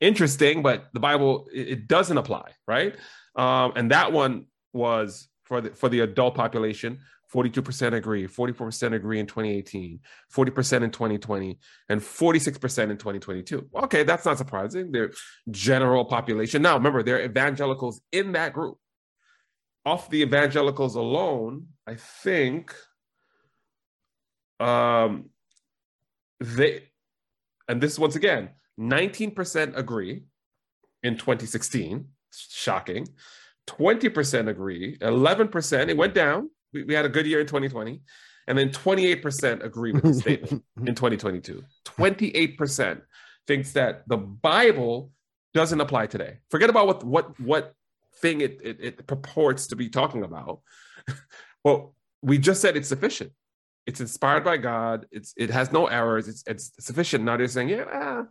interesting, 0.00 0.62
but 0.62 0.88
the 0.92 1.00
Bible 1.00 1.48
it, 1.52 1.68
it 1.68 1.88
doesn't 1.88 2.18
apply, 2.18 2.52
right? 2.66 2.94
Um, 3.34 3.72
and 3.76 3.90
that 3.90 4.12
one 4.12 4.46
was 4.72 5.28
for 5.44 5.60
the 5.62 5.70
for 5.70 5.88
the 5.88 6.00
adult 6.00 6.34
population. 6.34 6.98
42% 7.36 7.92
agree, 7.92 8.26
44% 8.26 8.94
agree 8.94 9.20
in 9.20 9.26
2018, 9.26 10.00
40% 10.34 10.82
in 10.82 10.90
2020, 10.90 11.58
and 11.90 12.00
46% 12.00 12.90
in 12.90 12.96
2022. 12.96 13.68
Okay, 13.74 14.04
that's 14.04 14.24
not 14.24 14.38
surprising. 14.38 14.90
They're 14.90 15.12
general 15.50 16.06
population. 16.06 16.62
Now, 16.62 16.76
remember, 16.76 17.02
there 17.02 17.16
are 17.16 17.24
evangelicals 17.24 18.00
in 18.10 18.32
that 18.32 18.54
group. 18.54 18.78
Off 19.84 20.08
the 20.08 20.22
evangelicals 20.22 20.96
alone, 20.96 21.66
I 21.86 21.94
think 21.94 22.74
um 24.58 25.28
they 26.40 26.82
and 27.68 27.78
this 27.78 27.98
once 27.98 28.16
again 28.16 28.48
19% 28.80 29.76
agree 29.76 30.24
in 31.02 31.18
2016 31.18 32.06
shocking 32.30 33.06
20% 33.66 34.48
agree 34.48 34.96
11% 34.96 35.88
it 35.88 35.96
went 35.98 36.14
down 36.14 36.48
we, 36.76 36.82
we 36.84 36.94
had 36.94 37.04
a 37.04 37.08
good 37.08 37.26
year 37.26 37.40
in 37.40 37.46
2020 37.46 38.00
and 38.48 38.56
then 38.56 38.70
28% 38.70 39.64
agree 39.64 39.92
with 39.92 40.02
the 40.02 40.14
statement 40.24 40.62
in 40.86 40.94
2022 40.94 41.64
28% 41.84 43.00
thinks 43.46 43.72
that 43.72 44.06
the 44.08 44.16
bible 44.16 45.10
doesn't 45.54 45.80
apply 45.80 46.06
today. 46.06 46.38
Forget 46.50 46.68
about 46.68 46.86
what 46.86 47.02
what 47.04 47.40
what 47.40 47.74
thing 48.20 48.42
it 48.42 48.60
it, 48.62 48.76
it 48.80 49.06
purports 49.06 49.68
to 49.68 49.76
be 49.76 49.88
talking 49.88 50.22
about. 50.22 50.60
Well 51.64 51.96
we 52.22 52.38
just 52.38 52.60
said 52.60 52.76
it's 52.76 52.88
sufficient. 52.88 53.32
It's 53.86 54.00
inspired 54.00 54.44
by 54.44 54.56
god. 54.58 55.06
It's 55.10 55.34
it 55.36 55.50
has 55.50 55.72
no 55.72 55.86
errors. 55.86 56.28
It's 56.28 56.44
it's 56.46 56.70
sufficient. 56.78 57.24
Now 57.24 57.36
they're 57.36 57.48
saying 57.48 57.70
yeah 57.70 57.86
ah. 58.02 58.22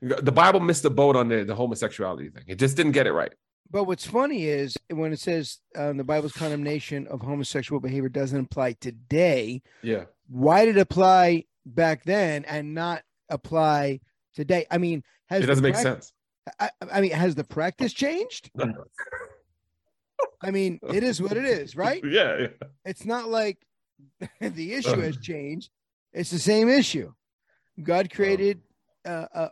the 0.00 0.32
bible 0.32 0.60
missed 0.60 0.82
the 0.82 0.90
boat 0.90 1.14
on 1.14 1.28
the, 1.28 1.44
the 1.44 1.54
homosexuality 1.54 2.30
thing. 2.30 2.46
It 2.48 2.58
just 2.58 2.76
didn't 2.76 2.92
get 2.98 3.06
it 3.06 3.12
right 3.12 3.34
But 3.70 3.84
what's 3.84 4.06
funny 4.06 4.44
is 4.44 4.76
when 4.90 5.12
it 5.12 5.20
says 5.20 5.58
um, 5.76 5.96
the 5.96 6.04
Bible's 6.04 6.32
condemnation 6.32 7.06
of 7.08 7.20
homosexual 7.20 7.80
behavior 7.80 8.08
doesn't 8.08 8.38
apply 8.46 8.74
today, 8.74 9.62
yeah 9.82 10.04
why 10.28 10.64
did 10.64 10.76
it 10.76 10.80
apply 10.80 11.44
back 11.64 12.04
then 12.04 12.44
and 12.46 12.74
not 12.74 13.02
apply 13.28 14.00
today? 14.34 14.66
I 14.70 14.78
mean, 14.78 15.04
has 15.26 15.44
it 15.44 15.46
doesn't 15.46 15.62
make 15.62 15.76
sense 15.76 16.12
I, 16.60 16.70
I 16.92 17.00
mean, 17.00 17.10
has 17.12 17.34
the 17.34 17.44
practice 17.44 17.92
changed? 17.92 18.50
I 20.42 20.50
mean, 20.50 20.78
it 20.88 21.02
is 21.02 21.20
what 21.20 21.36
it 21.36 21.44
is, 21.44 21.76
right? 21.76 22.02
yeah, 22.08 22.38
yeah. 22.38 22.68
It's 22.84 23.04
not 23.04 23.28
like 23.28 23.58
the 24.40 24.74
issue 24.74 25.00
has 25.00 25.16
changed. 25.16 25.70
It's 26.12 26.30
the 26.30 26.38
same 26.38 26.68
issue. 26.68 27.12
God 27.82 28.10
created 28.10 28.62
uh, 29.04 29.26
uh, 29.34 29.48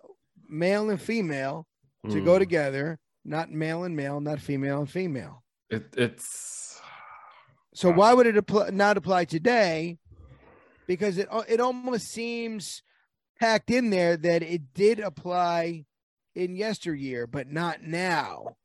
male 0.48 0.90
and 0.90 1.00
female 1.00 1.66
to 2.10 2.20
go 2.20 2.36
Mm. 2.36 2.38
together, 2.38 2.98
not 3.24 3.50
male 3.50 3.84
and 3.84 3.96
male, 3.96 4.20
not 4.20 4.40
female 4.40 4.80
and 4.80 4.90
female. 4.90 5.42
it, 5.70 5.94
it's 5.96 6.80
So 7.74 7.90
Wow. 7.90 7.96
why 7.96 8.14
would 8.14 8.26
it 8.26 8.36
apply, 8.36 8.70
not 8.70 8.96
apply 8.96 9.24
today? 9.24 9.98
Because 10.86 11.18
it 11.18 11.28
it 11.48 11.60
almost 11.60 12.06
seems 12.08 12.82
packed 13.40 13.70
in 13.70 13.90
there 13.90 14.16
that 14.16 14.42
it 14.42 14.74
did 14.74 15.00
apply 15.00 15.86
in 16.34 16.56
yesteryear, 16.56 17.26
but 17.26 17.50
not 17.50 17.82
now. 17.82 18.56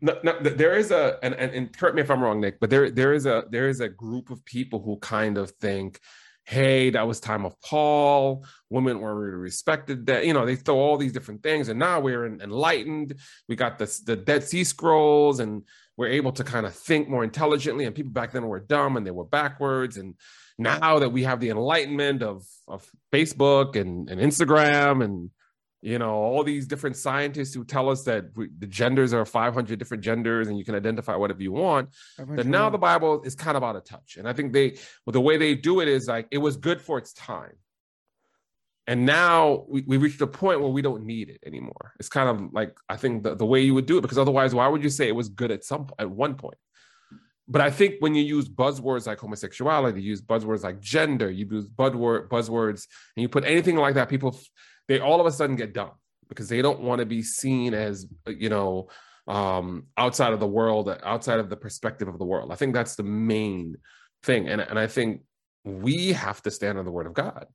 no, 0.00 0.18
no, 0.22 0.38
there 0.40 0.76
is 0.76 0.90
a 0.90 1.18
and, 1.22 1.34
and 1.34 1.52
and 1.52 1.76
correct 1.76 1.96
me 1.96 2.02
if 2.02 2.10
I'm 2.10 2.22
wrong, 2.22 2.40
Nick, 2.40 2.58
but 2.60 2.70
there 2.70 2.90
there 2.90 3.12
is 3.12 3.26
a 3.26 3.44
there 3.50 3.68
is 3.68 3.80
a 3.80 3.88
group 3.88 4.30
of 4.30 4.44
people 4.44 4.80
who 4.82 4.96
kind 4.98 5.36
of 5.36 5.50
think, 5.52 6.00
hey, 6.48 6.88
that 6.88 7.06
was 7.06 7.20
time 7.20 7.44
of 7.44 7.60
Paul, 7.60 8.46
women 8.70 9.00
were 9.00 9.36
respected. 9.36 10.06
That 10.06 10.24
you 10.24 10.32
know 10.32 10.46
they 10.46 10.56
throw 10.56 10.76
all 10.76 10.96
these 10.96 11.12
different 11.12 11.42
things, 11.42 11.68
and 11.68 11.78
now 11.78 12.00
we're 12.00 12.24
enlightened. 12.24 13.16
We 13.48 13.54
got 13.54 13.78
the 13.78 14.00
the 14.06 14.16
Dead 14.16 14.44
Sea 14.44 14.64
Scrolls, 14.64 15.40
and 15.40 15.64
we're 15.98 16.08
able 16.08 16.32
to 16.32 16.44
kind 16.44 16.64
of 16.64 16.74
think 16.74 17.06
more 17.06 17.22
intelligently. 17.22 17.84
And 17.84 17.94
people 17.94 18.12
back 18.12 18.32
then 18.32 18.46
were 18.46 18.60
dumb 18.60 18.96
and 18.96 19.06
they 19.06 19.10
were 19.10 19.26
backwards, 19.26 19.98
and 19.98 20.14
now 20.56 20.98
that 20.98 21.10
we 21.10 21.24
have 21.24 21.38
the 21.38 21.50
enlightenment 21.50 22.22
of 22.22 22.46
of 22.66 22.90
Facebook 23.12 23.76
and 23.76 24.08
and 24.08 24.18
Instagram 24.18 25.04
and 25.04 25.30
you 25.80 25.98
know 25.98 26.10
all 26.10 26.42
these 26.42 26.66
different 26.66 26.96
scientists 26.96 27.54
who 27.54 27.64
tell 27.64 27.88
us 27.88 28.02
that 28.02 28.24
we, 28.34 28.48
the 28.58 28.66
genders 28.66 29.12
are 29.12 29.24
500 29.24 29.78
different 29.78 30.02
genders 30.02 30.48
and 30.48 30.58
you 30.58 30.64
can 30.64 30.74
identify 30.74 31.14
whatever 31.14 31.42
you 31.42 31.52
want 31.52 31.90
that 32.18 32.46
now 32.46 32.68
the 32.68 32.78
bible 32.78 33.22
is 33.22 33.34
kind 33.34 33.56
of 33.56 33.62
out 33.62 33.76
of 33.76 33.84
touch. 33.84 34.16
And 34.16 34.28
i 34.28 34.32
think 34.32 34.52
they 34.52 34.76
well, 35.06 35.12
the 35.12 35.20
way 35.20 35.36
they 35.36 35.54
do 35.54 35.80
it 35.80 35.88
is 35.88 36.08
like 36.08 36.26
it 36.30 36.38
was 36.38 36.56
good 36.56 36.80
for 36.80 36.98
its 36.98 37.12
time. 37.12 37.52
And 38.86 39.04
now 39.04 39.66
we, 39.68 39.82
we 39.86 39.98
reached 39.98 40.22
a 40.22 40.26
point 40.26 40.62
where 40.62 40.70
we 40.70 40.80
don't 40.80 41.04
need 41.04 41.28
it 41.28 41.40
anymore. 41.44 41.92
It's 42.00 42.08
kind 42.08 42.28
of 42.28 42.52
like 42.52 42.76
i 42.88 42.96
think 42.96 43.22
the, 43.22 43.36
the 43.36 43.46
way 43.46 43.60
you 43.60 43.74
would 43.74 43.86
do 43.86 43.98
it 43.98 44.02
because 44.02 44.18
otherwise 44.18 44.54
why 44.54 44.66
would 44.66 44.82
you 44.82 44.90
say 44.90 45.06
it 45.08 45.14
was 45.14 45.28
good 45.28 45.50
at 45.50 45.64
some 45.64 45.88
at 45.98 46.10
one 46.10 46.34
point? 46.34 46.58
But 47.50 47.62
I 47.62 47.70
think 47.70 47.94
when 48.00 48.14
you 48.14 48.22
use 48.22 48.46
buzzwords 48.46 49.06
like 49.06 49.20
homosexuality, 49.20 50.02
you 50.02 50.10
use 50.10 50.20
buzzwords 50.20 50.64
like 50.64 50.80
gender, 50.80 51.30
you 51.30 51.46
use 51.50 51.66
buzzword 51.66 52.28
buzzwords, 52.28 52.86
and 53.16 53.22
you 53.22 53.28
put 53.28 53.44
anything 53.44 53.76
like 53.76 53.94
that, 53.94 54.10
people 54.10 54.38
they 54.88 55.00
all 55.00 55.20
of 55.20 55.26
a 55.26 55.32
sudden 55.32 55.56
get 55.56 55.74
dumb 55.74 55.92
because 56.28 56.48
they 56.48 56.62
don't 56.62 56.80
want 56.80 57.00
to 57.00 57.06
be 57.06 57.22
seen 57.22 57.74
as 57.74 58.06
you 58.26 58.48
know 58.48 58.88
um, 59.26 59.84
outside 59.96 60.32
of 60.32 60.40
the 60.40 60.46
world, 60.46 60.88
outside 61.04 61.38
of 61.38 61.50
the 61.50 61.56
perspective 61.56 62.08
of 62.08 62.18
the 62.18 62.24
world. 62.24 62.50
I 62.50 62.56
think 62.56 62.74
that's 62.74 62.96
the 62.96 63.02
main 63.02 63.76
thing, 64.22 64.48
and 64.48 64.60
and 64.60 64.78
I 64.78 64.86
think 64.86 65.22
we 65.64 66.12
have 66.12 66.42
to 66.42 66.50
stand 66.50 66.78
on 66.78 66.84
the 66.84 66.90
word 66.90 67.06
of 67.06 67.14
God. 67.14 67.46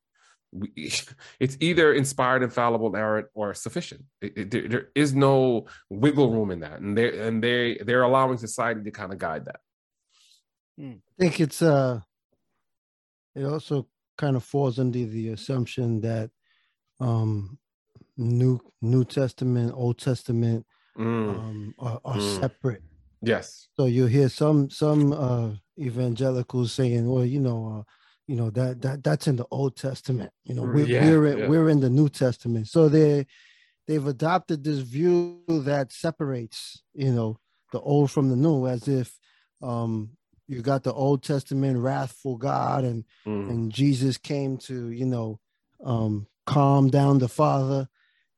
We, 0.52 0.94
it's 1.40 1.58
either 1.60 1.94
inspired, 1.94 2.44
infallible, 2.44 2.96
errant, 2.96 3.28
or 3.34 3.54
sufficient. 3.54 4.04
It, 4.22 4.38
it, 4.38 4.52
there, 4.52 4.68
there 4.68 4.88
is 4.94 5.14
no 5.14 5.66
wiggle 5.90 6.32
room 6.32 6.52
in 6.52 6.60
that, 6.62 6.80
and 6.80 6.98
they 6.98 7.20
and 7.20 7.44
they 7.44 7.80
they're 7.84 8.04
allowing 8.04 8.38
society 8.38 8.84
to 8.84 8.92
kind 8.92 9.12
of 9.12 9.18
guide 9.18 9.46
that. 9.46 9.60
I 10.80 11.22
think 11.22 11.40
it's 11.40 11.62
uh 11.62 12.00
it 13.36 13.46
also 13.46 13.88
kind 14.18 14.36
of 14.36 14.44
falls 14.44 14.80
under 14.80 15.06
the 15.06 15.30
assumption 15.30 16.02
that 16.02 16.30
um 17.04 17.58
new 18.18 18.60
new 18.82 19.04
testament 19.04 19.72
old 19.76 19.98
testament 19.98 20.66
Mm, 20.98 21.28
um 21.30 21.74
are, 21.80 22.00
are 22.06 22.20
Mm. 22.20 22.40
separate 22.42 22.84
yes. 23.32 23.68
so 23.76 23.86
you 23.98 24.06
hear 24.06 24.30
some 24.30 24.70
some 24.70 25.02
uh 25.28 25.50
evangelicals 25.80 26.72
saying 26.72 27.04
well 27.12 27.26
you 27.36 27.40
know 27.48 27.60
uh 27.76 27.84
you 28.28 28.36
know 28.40 28.50
that 28.52 28.82
that 28.84 29.04
that's 29.04 29.28
in 29.28 29.36
the 29.42 29.48
old 29.50 29.74
testament 29.76 30.32
you 30.48 30.54
know 30.56 30.64
we're, 30.74 30.86
Yeah, 30.86 31.02
we're 31.04 31.26
in, 31.32 31.40
yeah. 31.40 31.48
we're 31.50 31.70
in 31.74 31.80
the 31.80 31.90
new 31.90 32.10
testament 32.10 32.68
so 32.68 32.88
they 32.90 33.26
they've 33.88 34.08
adopted 34.16 34.64
this 34.64 34.80
view 34.80 35.42
that 35.72 35.92
separates 35.92 36.84
you 36.94 37.12
know 37.18 37.30
the 37.72 37.80
old 37.94 38.12
from 38.12 38.30
the 38.30 38.36
new 38.48 38.68
as 38.68 38.88
if 38.88 39.18
um 39.62 39.94
you 40.48 40.62
got 40.62 40.84
the 40.84 40.94
old 40.94 41.24
testament 41.24 41.76
wrathful 41.80 42.38
god 42.38 42.84
and 42.84 43.04
Mm, 43.28 43.50
and 43.50 43.72
jesus 43.80 44.16
came 44.18 44.58
to 44.58 44.76
you 45.02 45.08
know 45.14 45.40
um 45.94 46.28
calm 46.46 46.90
down 46.90 47.20
the 47.20 47.28
father 47.30 47.88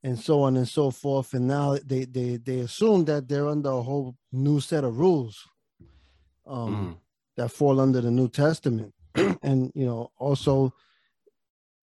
and 0.04 0.20
so 0.20 0.42
on 0.44 0.56
and 0.58 0.68
so 0.68 0.92
forth. 0.92 1.34
And 1.34 1.48
now 1.48 1.78
they 1.84 2.06
they 2.06 2.38
they 2.38 2.60
assume 2.60 3.06
that 3.06 3.28
they're 3.28 3.48
under 3.48 3.70
a 3.70 3.82
whole 3.82 4.16
new 4.32 4.60
set 4.60 4.84
of 4.84 5.00
rules 5.00 5.48
um 6.48 6.96
mm, 6.96 6.98
that 7.38 7.52
fall 7.52 7.80
under 7.80 8.02
the 8.02 8.12
new 8.12 8.30
testament. 8.30 8.94
And 9.44 9.72
you 9.76 9.86
know 9.86 10.12
also 10.18 10.74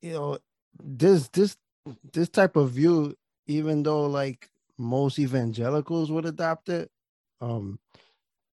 you 0.03 0.13
know 0.13 0.39
this 0.83 1.29
this 1.29 1.57
this 2.13 2.29
type 2.29 2.57
of 2.57 2.71
view 2.71 3.17
even 3.47 3.83
though 3.83 4.07
like 4.07 4.49
most 4.79 5.19
evangelicals 5.19 6.11
would 6.11 6.25
adopt 6.27 6.69
it 6.69 6.91
um 7.41 7.79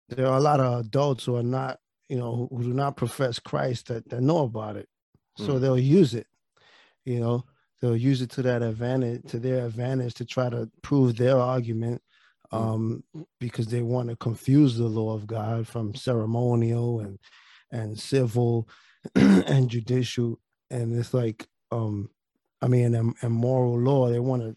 there 0.09 0.27
are 0.27 0.37
a 0.37 0.41
lot 0.41 0.61
of 0.61 0.81
adults 0.81 1.25
who 1.25 1.37
are 1.37 1.43
not 1.43 1.79
you 2.09 2.17
know 2.17 2.49
who, 2.51 2.63
do 2.63 2.73
not 2.75 2.97
profess 2.97 3.39
christ 3.39 3.89
that, 3.89 4.09
that 4.11 4.21
know 4.21 4.39
about 4.45 4.77
it. 4.77 4.89
So 5.37 5.59
Mm. 5.59 5.61
they'll 5.61 5.79
use 5.79 6.15
it 6.15 6.27
you 7.05 7.21
know 7.21 7.45
they'll 7.81 7.97
use 7.97 8.23
it 8.23 8.31
to 8.31 8.43
that 8.43 8.63
advantage 8.63 9.23
to 9.29 9.39
their 9.39 9.67
advantage 9.67 10.15
to 10.15 10.25
try 10.25 10.49
to 10.51 10.71
prove 10.83 11.17
their 11.17 11.39
argument 11.39 12.03
Mm. 12.53 12.59
um 12.59 13.05
because 13.41 13.69
they 13.69 13.83
want 13.83 14.11
to 14.11 14.17
confuse 14.17 14.77
the 14.77 14.87
law 14.87 15.15
of 15.15 15.27
god 15.27 15.67
from 15.67 15.95
ceremonial 15.95 17.01
and 17.01 17.19
and 17.73 17.99
civil 17.99 18.69
and 19.17 19.69
judicial. 19.71 20.39
And 20.71 20.97
it's 20.99 21.13
like 21.15 21.47
um 21.73 22.11
i 22.63 22.69
mean 22.69 22.95
and, 22.95 23.15
and 23.23 23.33
moral 23.33 23.79
law 23.79 24.09
they 24.09 24.21
want 24.21 24.43
to 24.43 24.57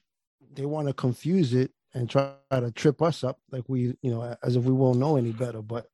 they 0.54 0.66
want 0.66 0.88
to 0.88 0.94
confuse 0.94 1.54
it 1.54 1.72
and 1.94 2.10
try 2.10 2.34
to 2.52 2.72
trip 2.72 3.02
us 3.02 3.24
up 3.24 3.40
like 3.52 3.64
we 3.68 3.96
you 4.02 4.12
know 4.12 4.36
as 4.44 4.56
if 4.56 4.64
we 4.64 4.74
won't 4.74 5.00
know 5.00 5.18
any 5.18 5.32
better. 5.32 5.62
But 5.62 5.88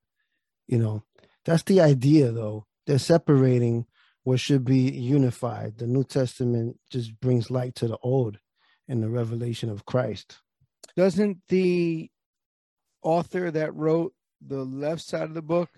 you 0.67 0.77
know 0.79 1.03
that's 1.45 1.63
the 1.63 1.81
idea 1.81 2.31
though. 2.31 2.65
They're 2.87 2.99
separating 2.99 3.85
what 4.23 4.39
should 4.39 4.63
be 4.65 4.79
unified 4.91 5.77
the 5.77 5.87
new 5.87 6.03
testament 6.03 6.77
just 6.89 7.19
brings 7.19 7.51
light 7.51 7.75
to 7.75 7.87
the 7.87 7.97
old 8.03 8.37
and 8.87 9.01
the 9.03 9.09
revelation 9.09 9.69
of 9.69 9.85
christ 9.85 10.39
Doesn't 10.95 11.37
the 11.49 12.09
author 13.01 13.51
that 13.51 13.73
wrote 13.75 14.13
the 14.45 14.63
left 14.63 15.01
side 15.01 15.23
of 15.23 15.33
the 15.33 15.41
book 15.41 15.69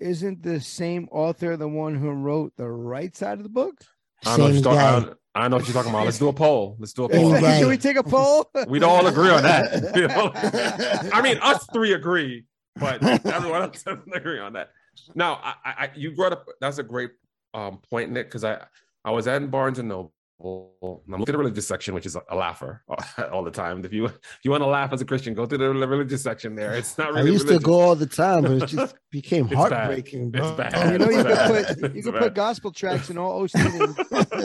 isn't 0.00 0.42
the 0.42 0.60
same 0.60 1.08
author 1.12 1.56
the 1.56 1.68
one 1.68 1.94
who 1.94 2.10
wrote 2.10 2.52
the 2.56 2.68
right 2.68 3.14
side 3.16 3.38
of 3.38 3.44
the 3.44 3.48
book? 3.48 3.74
I 4.24 4.36
know, 4.36 4.44
what 4.44 4.52
you're 4.54 4.62
talking, 4.62 4.78
I, 4.80 5.00
know, 5.00 5.14
I 5.34 5.48
know 5.48 5.56
what 5.56 5.66
you're 5.66 5.74
talking 5.74 5.90
about. 5.90 6.04
Let's 6.04 6.18
do 6.18 6.28
a 6.28 6.32
poll. 6.32 6.76
Let's 6.78 6.92
do 6.92 7.04
a 7.04 7.08
poll. 7.08 7.32
guy. 7.32 7.60
Can 7.60 7.68
we 7.68 7.76
take 7.76 7.96
a 7.96 8.02
poll? 8.02 8.50
We'd 8.68 8.82
all 8.82 9.06
agree 9.06 9.30
on 9.30 9.42
that. 9.42 9.92
We 9.94 10.04
all- 10.06 10.32
I 11.12 11.22
mean, 11.22 11.38
us 11.40 11.66
three 11.72 11.92
agree, 11.92 12.44
but 12.76 13.02
everyone 13.02 13.62
else 13.62 13.82
doesn't 13.82 14.14
agree 14.14 14.38
on 14.40 14.52
that. 14.54 14.70
Now, 15.14 15.34
I, 15.42 15.54
I, 15.64 15.70
I- 15.84 15.90
you 15.96 16.14
brought 16.14 16.32
up 16.32 16.46
that's 16.60 16.78
a 16.78 16.82
great 16.82 17.10
um, 17.54 17.78
point, 17.90 18.10
Nick, 18.12 18.26
because 18.28 18.44
I, 18.44 18.64
I 19.04 19.10
was 19.10 19.26
at 19.26 19.50
Barnes 19.50 19.78
and 19.78 19.88
Noble. 19.88 20.12
And 20.44 21.14
I'm 21.14 21.20
looking 21.20 21.22
at 21.22 21.26
the 21.26 21.38
religious 21.38 21.68
section, 21.68 21.94
which 21.94 22.04
is 22.04 22.16
a, 22.16 22.22
a 22.28 22.34
laugher 22.34 22.82
all 23.32 23.44
the 23.44 23.50
time. 23.52 23.84
If 23.84 23.92
you 23.92 24.06
if 24.06 24.18
you 24.42 24.50
want 24.50 24.62
to 24.64 24.66
laugh 24.66 24.92
as 24.92 25.00
a 25.00 25.04
Christian, 25.04 25.34
go 25.34 25.46
to 25.46 25.56
the 25.56 25.68
religious 25.72 26.20
section 26.20 26.56
there. 26.56 26.72
It's 26.74 26.98
not 26.98 27.08
i 27.14 27.18
really. 27.18 27.30
used 27.30 27.44
religious. 27.44 27.62
to 27.62 27.64
go 27.64 27.80
all 27.80 27.94
the 27.94 28.06
time 28.06 28.42
but 28.42 28.50
it 28.50 28.66
just 28.66 28.96
became 29.12 29.44
It's 29.46 29.54
bad. 29.54 29.72
heartbreaking 29.72 30.32
bro. 30.32 30.48
It's 30.48 30.56
bad. 30.56 30.92
you 30.92 30.98
know, 30.98 31.10
you 31.10 31.20
It's 31.20 31.28
bad. 31.28 31.66
could 31.68 31.80
put 31.80 31.92
you 31.92 31.98
It's 31.98 32.06
could 32.06 32.14
bad. 32.14 32.22
put 32.24 32.34
gospel 32.34 32.72
tracts 32.72 33.08
in 33.10 33.18
all 33.18 33.40
Osteen 33.44 33.84
and 33.84 33.94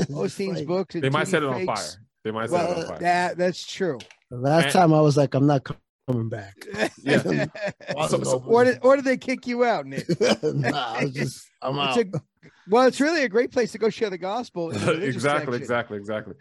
Osteen's 0.10 0.58
like- 0.60 0.68
books. 0.68 0.94
They 1.00 1.10
might 1.10 1.28
set 1.28 1.42
it 1.42 1.50
on 1.50 1.66
fakes. 1.66 1.96
fire. 1.96 2.02
They 2.24 2.32
might 2.32 2.50
set 2.52 2.70
it 2.70 2.78
on 2.78 2.86
fire. 2.90 3.00
that 3.00 3.38
that's 3.40 3.66
true. 3.66 3.98
the 4.30 4.38
last 4.38 4.66
And- 4.66 4.74
time 4.74 4.94
i 4.94 5.02
was 5.02 5.18
like 5.18 5.34
i'm 5.34 5.48
not 5.48 5.64
coming 6.08 6.30
back 6.30 6.54
Yeah. 7.02 7.48
Wasn't 7.96 8.24
so- 8.28 8.44
or 8.46 8.66
did 8.66 8.78
or 8.84 8.98
did 8.98 9.06
they 9.06 9.18
kick 9.18 9.48
you 9.48 9.64
out, 9.66 9.88
Nick? 9.88 10.06
nah, 10.44 10.94
I 10.94 11.06
was 11.06 11.14
just 11.14 11.44
i'm 11.64 11.80
out 11.80 11.98
It's 11.98 12.14
a, 12.16 12.22
well, 12.68 12.88
it's 12.88 13.00
really 13.00 13.24
a 13.24 13.30
great 13.30 13.52
place 13.52 13.72
to 13.72 13.78
go 13.78 13.90
share 13.90 14.10
the 14.10 14.18
gospel. 14.18 14.70
the 14.70 15.02
exactly, 15.04 15.46
section. 15.46 15.54
exactly, 15.54 15.98
exactly. 15.98 16.34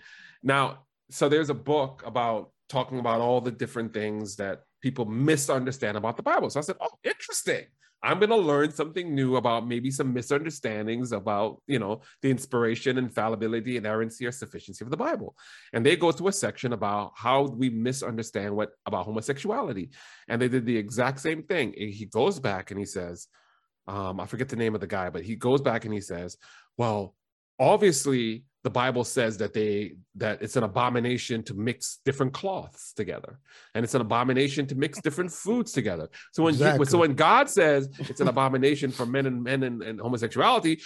Now, 0.43 0.87
so 1.11 1.29
there's 1.29 1.51
a 1.51 1.55
book 1.55 2.03
about 2.05 2.51
talking 2.69 2.99
about 2.99 3.21
all 3.21 3.41
the 3.41 3.53
different 3.53 3.95
things 3.95 4.37
that 4.37 4.63
people 4.83 5.05
misunderstand 5.05 5.97
about 5.97 6.17
the 6.17 6.23
Bible. 6.23 6.51
So 6.51 6.61
I 6.61 6.63
said, 6.63 6.77
"Oh, 6.81 6.91
interesting. 7.05 7.65
I'm 8.03 8.19
going 8.19 8.31
to 8.31 8.37
learn 8.37 8.71
something 8.71 9.15
new 9.15 9.37
about 9.37 9.67
maybe 9.67 9.91
some 9.91 10.13
misunderstandings 10.13 11.13
about, 11.13 11.63
you 11.67 11.79
know, 11.79 12.03
the 12.23 12.31
inspiration, 12.31 12.99
and 12.99 13.09
infallibility, 13.09 13.79
and 13.79 13.87
inerrancy, 13.87 14.27
or 14.27 14.33
sufficiency 14.33 14.85
of 14.85 14.91
the 14.91 14.97
Bible." 14.97 15.35
And 15.73 15.85
they 15.85 15.97
go 15.97 16.13
to 16.13 16.29
a 16.29 16.33
section 16.33 16.73
about 16.73 17.13
how 17.17 17.43
we 17.43 17.71
misunderstand 17.71 18.55
what 18.55 18.71
about 18.85 19.07
homosexuality, 19.07 19.91
and 20.29 20.41
they 20.41 20.49
did 20.49 20.67
the 20.67 20.77
exact 20.77 21.21
same 21.21 21.43
thing. 21.43 21.73
He 21.77 22.07
goes 22.07 22.39
back 22.39 22.71
and 22.71 22.79
he 22.79 22.87
says, 22.87 23.29
um, 23.89 24.21
I 24.21 24.27
forget 24.27 24.49
the 24.49 24.57
name 24.57 24.75
of 24.75 24.81
the 24.81 24.87
guy, 24.87 25.11
but 25.11 25.23
he 25.23 25.37
goes 25.37 25.61
back 25.61 25.85
and 25.85 25.95
he 25.95 26.01
says, 26.01 26.37
"Well, 26.77 27.15
obviously 27.59 28.45
the 28.65 28.71
bible 28.71 29.05
says 29.05 29.39
that 29.39 29.55
they 29.55 29.95
that 30.17 30.43
it's 30.43 30.57
an 30.57 30.65
abomination 30.65 31.41
to 31.43 31.55
mix 31.55 32.01
different 32.05 32.33
cloths 32.33 32.93
together 32.93 33.39
and 33.75 33.85
it's 33.85 33.95
an 33.95 34.01
abomination 34.01 34.67
to 34.67 34.75
mix 34.75 35.01
different 35.01 35.31
foods 35.45 35.71
together 35.73 36.09
so 36.33 36.43
when 36.43 36.53
Exactly. 36.55 36.85
so 36.87 36.99
when 36.99 37.15
god 37.15 37.49
says 37.49 37.89
it's 37.99 38.21
an 38.21 38.27
abomination 38.29 38.91
for 38.91 39.07
men 39.07 39.27
and 39.27 39.43
men 39.43 39.63
and, 39.63 39.83
and 39.83 40.01
homosexuality 40.01 40.81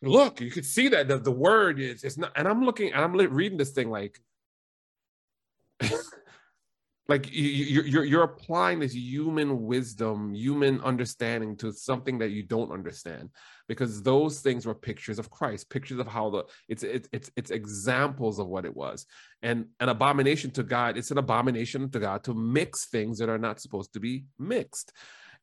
look 0.00 0.40
you 0.40 0.50
can 0.50 0.62
see 0.62 0.88
that 0.88 1.08
the, 1.08 1.18
the 1.18 1.32
word 1.32 1.80
is 1.80 2.04
it's 2.04 2.16
not 2.16 2.30
and 2.36 2.46
i'm 2.46 2.64
looking 2.64 2.92
and 2.92 3.02
i'm 3.02 3.12
reading 3.14 3.58
this 3.58 3.72
thing 3.72 3.90
like 3.90 4.20
like 7.08 7.32
you, 7.32 7.42
you- 7.44 7.82
you're 7.82 8.04
you're 8.04 8.22
applying 8.22 8.80
this 8.80 8.94
human 8.94 9.62
wisdom 9.62 10.34
human 10.34 10.80
understanding 10.80 11.56
to 11.56 11.72
something 11.72 12.18
that 12.18 12.30
you 12.30 12.42
don't 12.42 12.72
understand 12.72 13.30
because 13.68 14.02
those 14.02 14.40
things 14.40 14.66
were 14.66 14.74
pictures 14.74 15.18
of 15.18 15.30
christ 15.30 15.68
pictures 15.70 15.98
of 15.98 16.06
how 16.06 16.30
the 16.30 16.44
it's 16.68 16.82
it's 16.82 17.08
it's, 17.12 17.30
it's 17.36 17.50
examples 17.50 18.38
of 18.38 18.46
what 18.48 18.64
it 18.64 18.74
was. 18.76 19.06
And 19.42 19.66
an 19.80 19.88
abomination 19.88 20.50
to 20.52 20.62
god 20.62 20.96
it's 20.96 21.10
an 21.10 21.18
abomination 21.18 21.90
to 21.90 22.00
god 22.00 22.24
to 22.24 22.34
mix 22.34 22.86
things 22.86 23.18
that 23.18 23.28
are 23.28 23.38
not 23.38 23.60
supposed 23.60 23.92
to 23.94 24.00
be 24.00 24.24
mixed. 24.38 24.92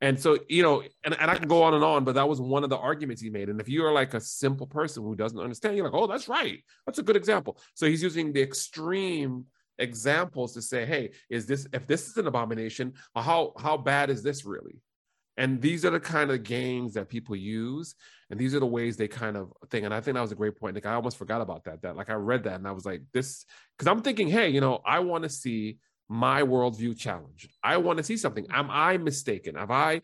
And 0.02 0.20
so 0.20 0.38
you 0.50 0.64
know 0.64 0.84
and, 1.06 1.16
and 1.20 1.32
i 1.32 1.36
can 1.36 1.48
go 1.48 1.64
on 1.64 1.74
and 1.74 1.84
on 1.84 2.04
but 2.04 2.16
that 2.16 2.28
was 2.28 2.42
one 2.42 2.64
of 2.66 2.70
the 2.70 2.78
arguments 2.78 3.22
he 3.22 3.30
made. 3.30 3.48
And 3.50 3.62
if 3.62 3.70
you're 3.70 3.94
like 3.94 4.14
a 4.14 4.20
simple 4.20 4.68
person 4.68 5.04
who 5.04 5.16
doesn't 5.16 5.40
understand 5.40 5.78
you're 5.78 5.86
like 5.86 5.94
oh 5.94 6.08
that's 6.08 6.28
right. 6.28 6.62
That's 6.86 7.00
a 7.00 7.04
good 7.04 7.16
example. 7.16 7.58
So 7.74 7.86
he's 7.88 8.04
using 8.04 8.34
the 8.34 8.42
extreme 8.42 9.46
examples 9.80 10.54
to 10.54 10.62
say, 10.62 10.86
hey, 10.86 11.12
is 11.30 11.46
this 11.46 11.68
if 11.74 11.88
this 11.88 12.08
is 12.08 12.18
an 12.18 12.28
abomination, 12.28 12.94
how 13.16 13.54
how 13.58 13.78
bad 13.78 14.10
is 14.10 14.24
this 14.24 14.46
really? 14.46 14.82
And 15.36 15.60
these 15.62 15.84
are 15.84 15.90
the 15.90 16.00
kind 16.00 16.30
of 16.30 16.44
games 16.44 16.94
that 16.94 17.10
people 17.10 17.36
use, 17.36 17.96
and 18.30 18.40
these 18.40 18.54
are 18.54 18.60
the 18.60 18.68
ways 18.68 18.98
they 18.98 19.08
kind 19.08 19.36
of 19.36 19.52
think. 19.72 19.84
And 19.84 19.94
I 19.94 20.00
think 20.00 20.14
that 20.16 20.22
was 20.22 20.32
a 20.32 20.36
great 20.36 20.56
point. 20.60 20.76
Like 20.76 20.86
I 20.86 20.94
almost 20.94 21.18
forgot 21.18 21.42
about 21.42 21.64
that. 21.64 21.82
That 21.82 21.96
like 21.96 22.10
I 22.10 22.14
read 22.14 22.44
that 22.44 22.56
and 22.56 22.68
I 22.68 22.72
was 22.72 22.86
like, 22.86 23.02
this 23.14 23.46
because 23.78 23.90
I'm 23.92 24.02
thinking, 24.02 24.28
hey, 24.28 24.50
you 24.50 24.62
know, 24.62 24.80
I 24.86 25.00
want 25.00 25.24
to 25.24 25.30
see 25.30 25.80
my 26.08 26.44
worldview 26.44 26.98
challenged. 26.98 27.50
I 27.64 27.78
want 27.78 27.98
to 27.98 28.04
see 28.04 28.18
something. 28.18 28.46
Am 28.52 28.70
I 28.70 28.98
mistaken? 28.98 29.56
Have 29.56 29.72
I 29.72 30.02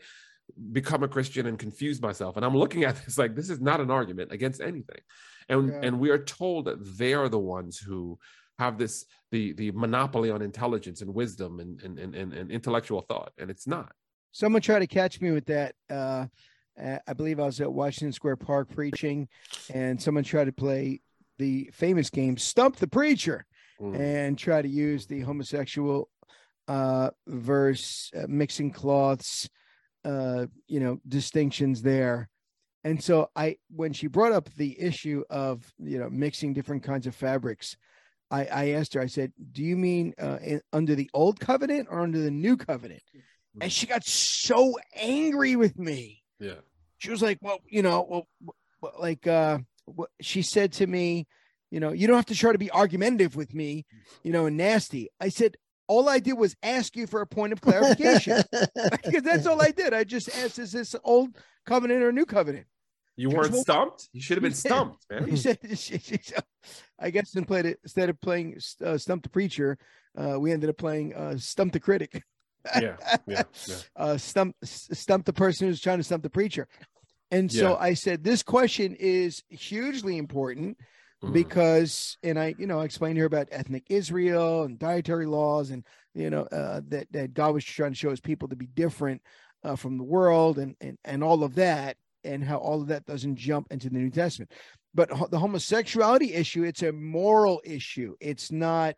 become 0.72 1.04
a 1.04 1.08
Christian 1.08 1.46
and 1.46 1.60
confused 1.60 2.02
myself? 2.02 2.36
And 2.36 2.44
I'm 2.44 2.58
looking 2.58 2.84
at 2.84 2.96
this 3.06 3.18
like 3.20 3.36
this 3.36 3.52
is 3.52 3.62
not 3.62 3.80
an 3.82 3.92
argument 3.92 4.32
against 4.32 4.62
anything. 4.62 5.02
And 5.48 5.70
Yeah. 5.70 5.80
and 5.84 6.00
we 6.00 6.10
are 6.10 6.18
told 6.24 6.66
that 6.66 6.98
they 6.98 7.14
are 7.14 7.30
the 7.30 7.40
ones 7.40 7.78
who 7.78 8.18
have 8.60 8.78
this 8.78 9.06
the 9.32 9.54
the 9.54 9.72
monopoly 9.72 10.30
on 10.30 10.42
intelligence 10.42 11.02
and 11.02 11.14
wisdom 11.14 11.60
and 11.60 11.82
and 11.82 11.98
and, 11.98 12.34
and, 12.34 12.52
intellectual 12.52 13.02
thought. 13.02 13.32
And 13.38 13.50
it's 13.50 13.66
not. 13.66 13.92
Someone 14.32 14.62
tried 14.62 14.80
to 14.80 14.88
catch 14.88 15.22
me 15.22 15.32
with 15.32 15.46
that. 15.46 15.74
Uh, 15.90 16.28
uh, 16.82 17.00
I 17.08 17.14
believe 17.14 17.40
I 17.40 17.46
was 17.46 17.60
at 17.62 17.72
Washington 17.72 18.14
Square 18.14 18.38
Park 18.38 18.70
preaching, 18.74 19.28
and 19.74 20.00
someone 20.02 20.24
tried 20.24 20.46
to 20.46 20.52
play 20.52 21.02
the 21.40 21.70
famous 21.74 22.10
game 22.10 22.38
"Stump 22.38 22.76
the 22.76 22.88
Preacher" 22.88 23.46
Mm. 23.82 23.98
and 23.98 24.38
try 24.38 24.62
to 24.62 24.68
use 24.68 25.06
the 25.06 25.22
homosexual 25.22 26.10
uh, 26.68 27.12
verse, 27.28 28.12
uh, 28.14 28.26
mixing 28.28 28.72
cloths, 28.72 29.50
uh, 30.04 30.48
you 30.68 30.82
know, 30.82 31.00
distinctions 31.08 31.82
there. 31.82 32.28
And 32.84 33.02
so 33.02 33.30
I, 33.38 33.56
when 33.74 33.94
she 33.94 34.08
brought 34.08 34.34
up 34.34 34.50
the 34.56 34.78
issue 34.82 35.24
of 35.30 35.66
you 35.80 35.98
know 35.98 36.10
mixing 36.10 36.54
different 36.54 36.84
kinds 36.84 37.08
of 37.08 37.16
fabrics, 37.16 37.78
I, 38.32 38.46
I 38.46 38.70
asked 38.72 38.94
her. 38.94 39.02
I 39.02 39.08
said, 39.08 39.34
"Do 39.52 39.64
you 39.64 39.76
mean 39.76 40.14
uh, 40.22 40.38
in, 40.42 40.62
under 40.72 40.96
the 40.96 41.10
old 41.14 41.40
covenant 41.40 41.88
or 41.90 42.02
under 42.02 42.20
the 42.20 42.32
new 42.32 42.58
covenant?" 42.58 43.02
And 43.62 43.72
she 43.72 43.88
got 43.88 44.06
so 44.06 44.78
angry 44.96 45.56
with 45.56 45.78
me. 45.78 46.24
Yeah. 46.40 46.62
She 46.98 47.10
was 47.10 47.22
like, 47.22 47.40
"Well, 47.42 47.60
you 47.68 47.82
know, 47.82 48.28
well, 48.82 48.94
like 49.00 49.26
uh, 49.26 49.60
what 49.86 50.10
she 50.22 50.42
said 50.42 50.74
to 50.74 50.88
me, 50.88 51.28
you 51.72 51.80
know, 51.80 51.92
you 51.92 52.08
don't 52.08 52.16
have 52.16 52.26
to 52.28 52.36
try 52.36 52.52
to 52.52 52.58
be 52.58 52.72
argumentative 52.72 53.36
with 53.36 53.54
me, 53.54 53.86
you 54.24 54.32
know, 54.32 54.46
and 54.46 54.58
nasty." 54.58 55.10
I 55.20 55.30
said, 55.30 55.58
"All 55.88 56.08
I 56.08 56.20
did 56.20 56.34
was 56.34 56.56
ask 56.62 56.96
you 56.96 57.08
for 57.08 57.22
a 57.22 57.28
point 57.28 57.54
of 57.54 57.62
clarification 57.62 58.44
because 59.04 59.24
that's 59.24 59.48
all 59.48 59.62
I 59.62 59.72
did. 59.72 59.94
I 59.94 60.04
just 60.04 60.30
asked, 60.38 60.60
is 60.60 60.72
this 60.72 60.96
old 61.04 61.36
covenant 61.66 62.04
or 62.04 62.12
new 62.12 62.26
covenant?" 62.26 62.68
You 63.20 63.30
weren't 63.30 63.54
stumped. 63.56 64.08
You 64.14 64.22
should 64.22 64.38
have 64.38 64.44
been 64.44 64.54
stumped, 64.68 65.06
man. 65.10 65.28
He 65.30 65.36
said, 65.36 65.60
I 67.00 67.10
guess 67.10 67.36
and 67.36 67.46
played 67.48 67.66
it 67.66 67.80
instead 67.84 68.10
of 68.10 68.20
playing 68.22 68.58
uh, 68.84 68.98
Stump 68.98 69.24
the 69.24 69.30
Preacher, 69.30 69.78
uh, 70.18 70.40
we 70.40 70.52
ended 70.54 70.70
up 70.70 70.78
playing 70.78 71.14
uh, 71.14 71.38
Stump 71.38 71.74
the 71.74 71.80
Critic. 71.80 72.24
Yeah, 72.80 72.96
yeah, 73.28 73.44
yeah. 73.68 73.76
uh, 73.96 74.18
stump 74.18 74.56
stump 74.64 75.26
the 75.26 75.34
person 75.34 75.68
who's 75.68 75.82
trying 75.82 75.98
to 75.98 76.04
stump 76.04 76.24
the 76.24 76.30
preacher. 76.30 76.68
And 77.32 77.52
so 77.52 77.70
Yeah. 77.72 77.76
I 77.80 77.94
said, 77.94 78.24
this 78.24 78.44
question 78.44 78.96
is 79.00 79.44
hugely 79.50 80.18
important 80.18 80.78
Mhm. 81.24 81.34
because, 81.34 82.18
and 82.24 82.40
I, 82.40 82.56
you 82.58 82.68
know, 82.68 82.80
I 82.80 82.86
explained 82.86 83.16
to 83.16 83.22
her 83.22 83.26
about 83.28 83.48
ethnic 83.52 83.84
Israel 83.90 84.64
and 84.64 84.80
dietary 84.80 85.26
laws, 85.26 85.70
and 85.72 85.84
you 86.14 86.30
know 86.30 86.44
uh, 86.44 86.82
that 86.88 87.08
that 87.12 87.34
God 87.34 87.54
was 87.54 87.66
trying 87.66 87.92
to 87.92 87.98
show 87.98 88.10
His 88.12 88.22
people 88.22 88.48
to 88.50 88.56
be 88.56 88.68
different 88.68 89.22
uh, 89.64 89.76
from 89.76 89.98
the 89.98 90.04
world, 90.04 90.58
and 90.60 90.76
and 90.82 90.98
and 91.06 91.24
all 91.24 91.44
of 91.44 91.56
that, 91.56 91.98
and 92.24 92.44
how 92.44 92.58
all 92.58 92.82
of 92.82 92.88
that 92.88 93.06
doesn't 93.06 93.36
jump 93.36 93.68
into 93.72 93.90
the 93.90 93.98
New 93.98 94.10
Testament. 94.10 94.52
But 94.94 95.12
ho- 95.12 95.28
the 95.30 95.40
homosexuality 95.40 96.34
issue, 96.34 96.64
it's 96.64 96.84
a 96.84 96.92
moral 96.92 97.62
issue. 97.64 98.16
It's 98.20 98.52
not 98.52 98.96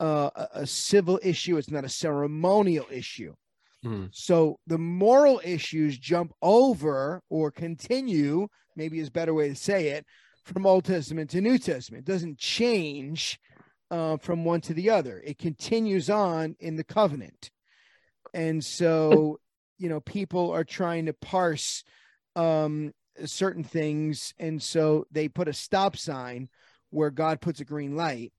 uh, 0.00 0.30
a, 0.34 0.48
a 0.54 0.66
civil 0.66 1.18
issue. 1.22 1.56
It's 1.56 1.70
not 1.70 1.84
a 1.84 1.88
ceremonial 1.88 2.86
issue. 2.90 3.34
Hmm. 3.82 4.06
So 4.12 4.58
the 4.66 4.78
moral 4.78 5.40
issues 5.42 5.98
jump 5.98 6.32
over 6.42 7.22
or 7.30 7.50
continue, 7.50 8.48
maybe 8.76 8.98
is 8.98 9.08
a 9.08 9.12
better 9.12 9.34
way 9.34 9.48
to 9.48 9.54
say 9.54 9.88
it, 9.88 10.04
from 10.44 10.66
Old 10.66 10.84
Testament 10.84 11.30
to 11.30 11.40
New 11.40 11.58
Testament. 11.58 12.06
It 12.06 12.12
doesn't 12.12 12.38
change 12.38 13.38
uh, 13.90 14.16
from 14.18 14.44
one 14.44 14.60
to 14.62 14.74
the 14.74 14.90
other. 14.90 15.22
It 15.24 15.38
continues 15.38 16.10
on 16.10 16.56
in 16.60 16.76
the 16.76 16.84
covenant. 16.84 17.50
And 18.34 18.64
so, 18.64 19.40
you 19.78 19.88
know, 19.88 20.00
people 20.00 20.50
are 20.50 20.64
trying 20.64 21.06
to 21.06 21.12
parse 21.12 21.82
um, 22.36 22.92
certain 23.24 23.64
things. 23.64 24.34
And 24.38 24.62
so 24.62 25.06
they 25.10 25.28
put 25.28 25.48
a 25.48 25.52
stop 25.52 25.96
sign 25.96 26.48
where 26.90 27.10
God 27.10 27.40
puts 27.40 27.60
a 27.60 27.64
green 27.64 27.96
light. 27.96 28.32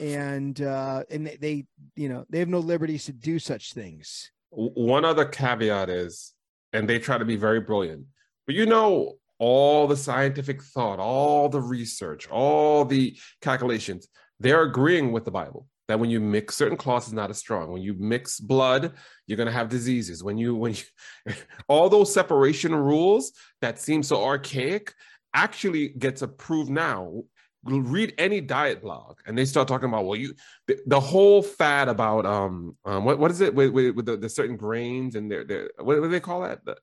And 0.00 0.60
uh, 0.60 1.04
and 1.08 1.24
they, 1.24 1.36
they, 1.36 1.64
you 1.94 2.08
know, 2.08 2.26
they 2.28 2.40
have 2.40 2.48
no 2.48 2.58
liberties 2.58 3.04
to 3.04 3.12
do 3.12 3.38
such 3.38 3.74
things. 3.74 4.32
One 4.50 5.04
other 5.04 5.24
caveat 5.24 5.88
is, 5.88 6.34
and 6.72 6.88
they 6.88 6.98
try 6.98 7.16
to 7.16 7.24
be 7.24 7.36
very 7.36 7.60
brilliant, 7.60 8.06
but 8.44 8.56
you 8.56 8.66
know, 8.66 9.14
all 9.38 9.86
the 9.86 9.96
scientific 9.96 10.62
thought, 10.62 10.98
all 10.98 11.48
the 11.48 11.60
research, 11.60 12.28
all 12.28 12.84
the 12.84 13.16
calculations, 13.40 14.08
they're 14.40 14.62
agreeing 14.62 15.12
with 15.12 15.24
the 15.24 15.30
Bible 15.30 15.68
that 15.88 16.00
when 16.00 16.10
you 16.10 16.20
mix 16.20 16.56
certain 16.56 16.76
cloths 16.76 17.08
is 17.08 17.12
not 17.12 17.30
as 17.30 17.38
strong. 17.38 17.70
When 17.70 17.82
you 17.82 17.94
mix 17.94 18.40
blood, 18.40 18.94
you're 19.26 19.36
gonna 19.36 19.50
have 19.50 19.68
diseases. 19.68 20.22
When 20.22 20.38
you 20.38 20.54
when 20.54 20.74
you 20.74 21.34
all 21.68 21.88
those 21.88 22.12
separation 22.12 22.74
rules 22.74 23.32
that 23.60 23.78
seem 23.78 24.02
so 24.02 24.24
archaic 24.24 24.94
actually 25.34 25.88
gets 25.88 26.22
approved 26.22 26.70
now. 26.70 27.22
Read 27.66 28.12
any 28.18 28.42
diet 28.42 28.82
blog, 28.82 29.16
and 29.26 29.38
they 29.38 29.46
start 29.46 29.68
talking 29.68 29.88
about 29.88 30.04
well, 30.04 30.18
you 30.18 30.34
the, 30.66 30.78
the 30.86 31.00
whole 31.00 31.40
fad 31.42 31.88
about 31.88 32.26
um, 32.26 32.76
um 32.84 33.06
what, 33.06 33.18
what 33.18 33.30
is 33.30 33.40
it 33.40 33.54
with, 33.54 33.70
with, 33.70 33.96
with 33.96 34.04
the, 34.04 34.18
the 34.18 34.28
certain 34.28 34.58
grains 34.58 35.14
and 35.14 35.30
their 35.30 35.44
their 35.44 35.70
what, 35.78 35.98
what 35.98 36.02
do 36.02 36.08
they 36.10 36.20
call 36.20 36.42
that? 36.42 36.62
The, 36.66 36.76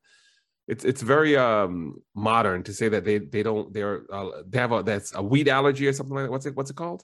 it's 0.68 0.84
it's 0.84 1.04
very 1.04 1.38
um 1.38 2.02
modern 2.16 2.64
to 2.64 2.74
say 2.74 2.90
that 2.90 3.06
they 3.06 3.20
they 3.20 3.44
don't 3.44 3.72
they're 3.72 4.12
uh, 4.12 4.42
they 4.48 4.58
have 4.58 4.72
a 4.72 4.82
that's 4.82 5.14
a 5.14 5.22
wheat 5.22 5.48
allergy 5.48 5.88
or 5.88 5.94
something 5.94 6.16
like 6.16 6.26
that. 6.26 6.32
What's 6.32 6.48
it 6.48 6.56
what's 6.56 6.72
it 6.72 6.76
called? 6.76 7.04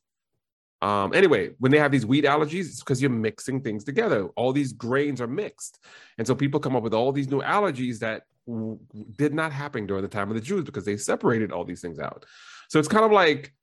Um 0.82 1.14
anyway, 1.14 1.52
when 1.60 1.72
they 1.72 1.80
have 1.80 1.92
these 1.92 2.06
wheat 2.06 2.26
allergies, 2.26 2.66
it's 2.66 2.80
because 2.80 3.02
you're 3.02 3.10
mixing 3.10 3.62
things 3.62 3.84
together. 3.84 4.28
All 4.36 4.54
these 4.54 4.74
grains 4.74 5.22
are 5.22 5.28
mixed, 5.28 5.80
and 6.18 6.28
so 6.28 6.36
people 6.36 6.60
come 6.60 6.76
up 6.76 6.84
with 6.84 6.94
all 6.94 7.12
these 7.12 7.30
new 7.30 7.42
allergies 7.42 8.00
that 8.00 8.24
w- 8.46 8.80
did 9.18 9.34
not 9.34 9.52
happen 9.52 9.88
during 9.88 10.04
the 10.04 10.10
time 10.10 10.30
of 10.30 10.36
the 10.36 10.42
Jews 10.42 10.64
because 10.64 10.86
they 10.86 10.98
separated 10.98 11.52
all 11.52 11.66
these 11.66 11.82
things 11.82 12.00
out. 12.00 12.26
So 12.70 12.80
it's 12.80 12.88
kind 12.88 13.06
of 13.06 13.12
like 13.12 13.54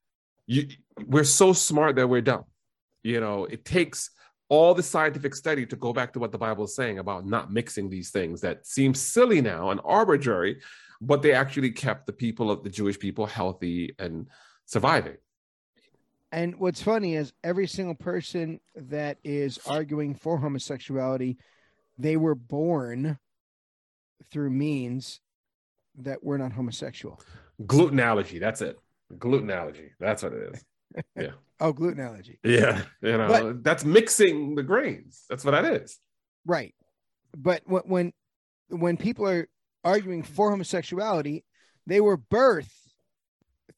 you 0.47 0.69
we're 1.07 1.25
so 1.25 1.53
smart 1.53 1.97
that 1.97 2.09
we're 2.09 2.21
dumb. 2.21 2.45
You 3.03 3.21
know, 3.21 3.45
it 3.45 3.65
takes 3.65 4.11
all 4.49 4.75
the 4.75 4.83
scientific 4.83 5.35
study 5.35 5.67
to 5.67 5.77
go 5.77 5.93
back 5.93 6.13
to 6.13 6.19
what 6.19 6.33
the 6.33 6.39
Bible 6.39 6.65
is 6.65 6.75
saying 6.75 6.99
about 6.99 7.27
not 7.27 7.53
mixing 7.53 7.89
these 7.89 8.11
things 8.11 8.41
that 8.43 8.67
seem 8.67 8.95
silly 8.95 9.41
now 9.41 9.71
and 9.71 9.81
arbitrary, 9.85 10.61
but 11.01 11.23
they 11.23 11.33
actually 11.33 11.71
kept 11.71 12.07
the 12.07 12.13
people 12.13 12.51
of 12.51 12.63
the 12.63 12.71
Jewish 12.71 12.99
people 12.99 13.27
healthy 13.27 13.95
and 13.99 14.29
surviving. 14.67 15.17
And 16.35 16.57
what's 16.57 16.83
funny 16.83 17.15
is 17.15 17.33
every 17.45 17.69
single 17.69 17.95
person 17.95 18.59
that 18.75 19.19
is 19.23 19.61
arguing 19.67 20.17
for 20.17 20.37
homosexuality, 20.37 21.39
they 21.97 22.17
were 22.17 22.35
born 22.35 23.21
through 24.33 24.51
means 24.51 25.21
that 25.97 26.25
were 26.25 26.37
not 26.37 26.51
homosexual. 26.51 27.21
Gluten 27.65 28.01
allergy, 28.01 28.41
that's 28.41 28.63
it. 28.63 28.77
Gluten 29.17 29.49
allergy, 29.49 29.93
that's 30.01 30.25
what 30.25 30.33
it 30.33 30.55
is. 30.55 30.65
Yeah. 31.17 31.33
oh, 31.59 31.73
gluten 31.73 32.01
allergy. 32.01 32.39
Yeah, 32.45 32.83
you 33.03 33.19
know, 33.19 33.27
But- 33.27 33.65
that's 33.65 33.85
mixing 33.85 34.55
the 34.55 34.63
grains. 34.63 35.25
That's 35.29 35.45
what 35.45 35.51
that 35.53 35.65
is. 35.65 35.99
Right. 36.47 36.75
But 37.37 37.63
when 37.65 37.83
when 37.87 38.13
when 38.69 38.97
people 38.97 39.29
are 39.29 39.49
arguing 39.83 40.23
for 40.23 40.51
homosexuality, 40.51 41.45
they 41.87 42.01
were 42.01 42.17
birthed 42.17 42.71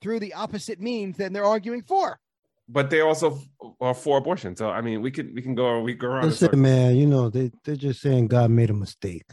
through 0.03 0.21
the 0.21 0.35
opposite 0.35 0.79
means 0.79 1.17
than 1.17 1.33
they're 1.33 1.45
arguing 1.45 1.81
for. 1.83 2.19
But 2.69 2.91
they 2.91 3.01
also 3.01 3.39
are 3.81 3.95
for 3.95 4.19
abortion. 4.19 4.57
So 4.57 4.71
I 4.71 4.81
mean, 4.81 5.01
we 5.03 5.11
can 5.11 5.33
we 5.35 5.43
can 5.43 5.55
go 5.55 5.81
we 5.81 5.95
go 5.95 6.09
around. 6.09 6.27
Listen, 6.27 6.61
man, 6.61 6.97
you 6.97 7.07
know, 7.07 7.31
they, 7.31 7.53
they're 7.65 7.77
just 7.77 8.01
saying 8.01 8.29
God 8.29 8.51
made 8.51 8.71
a 8.71 8.75
mistake. 8.75 9.27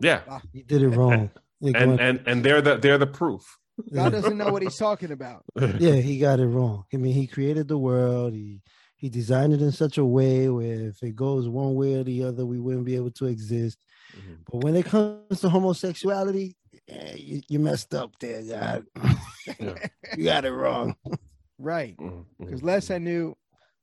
Yeah, 0.00 0.22
He 0.52 0.62
did 0.62 0.82
it 0.82 0.88
wrong. 0.88 1.30
They're 1.60 1.76
and 1.76 2.00
and 2.00 2.20
and 2.26 2.42
they're 2.44 2.62
the 2.62 2.76
they're 2.76 2.98
the 2.98 3.06
proof. 3.06 3.58
God 3.92 4.12
doesn't 4.12 4.36
know 4.36 4.50
what 4.50 4.62
he's 4.62 4.76
talking 4.76 5.10
about. 5.10 5.44
yeah, 5.78 5.94
he 5.96 6.18
got 6.18 6.40
it 6.40 6.46
wrong. 6.46 6.84
I 6.92 6.96
mean, 6.96 7.12
he 7.14 7.26
created 7.26 7.68
the 7.68 7.78
world. 7.78 8.32
He 8.32 8.62
he 8.96 9.08
designed 9.08 9.52
it 9.52 9.62
in 9.62 9.72
such 9.72 9.98
a 9.98 10.04
way 10.04 10.48
where 10.48 10.88
if 10.88 11.02
it 11.02 11.16
goes 11.16 11.48
one 11.48 11.74
way 11.74 11.94
or 11.94 12.04
the 12.04 12.24
other, 12.24 12.44
we 12.46 12.58
wouldn't 12.58 12.84
be 12.84 12.96
able 12.96 13.10
to 13.12 13.26
exist. 13.26 13.78
Mhm. 14.14 14.38
But 14.50 14.64
when 14.64 14.76
it 14.76 14.86
comes 14.86 15.40
to 15.40 15.48
homosexuality, 15.48 16.56
eh, 16.88 17.14
you, 17.16 17.40
you 17.48 17.58
messed 17.58 17.94
up 17.94 18.18
there, 18.18 18.42
God. 18.42 18.84
Yeah. 19.58 19.74
you 20.16 20.24
got 20.24 20.44
it 20.44 20.52
wrong. 20.52 20.94
Right. 21.60 21.96
Because 22.38 22.60
mhm. 22.60 22.64
last 22.64 22.90
I 22.90 22.98
knew, 22.98 23.36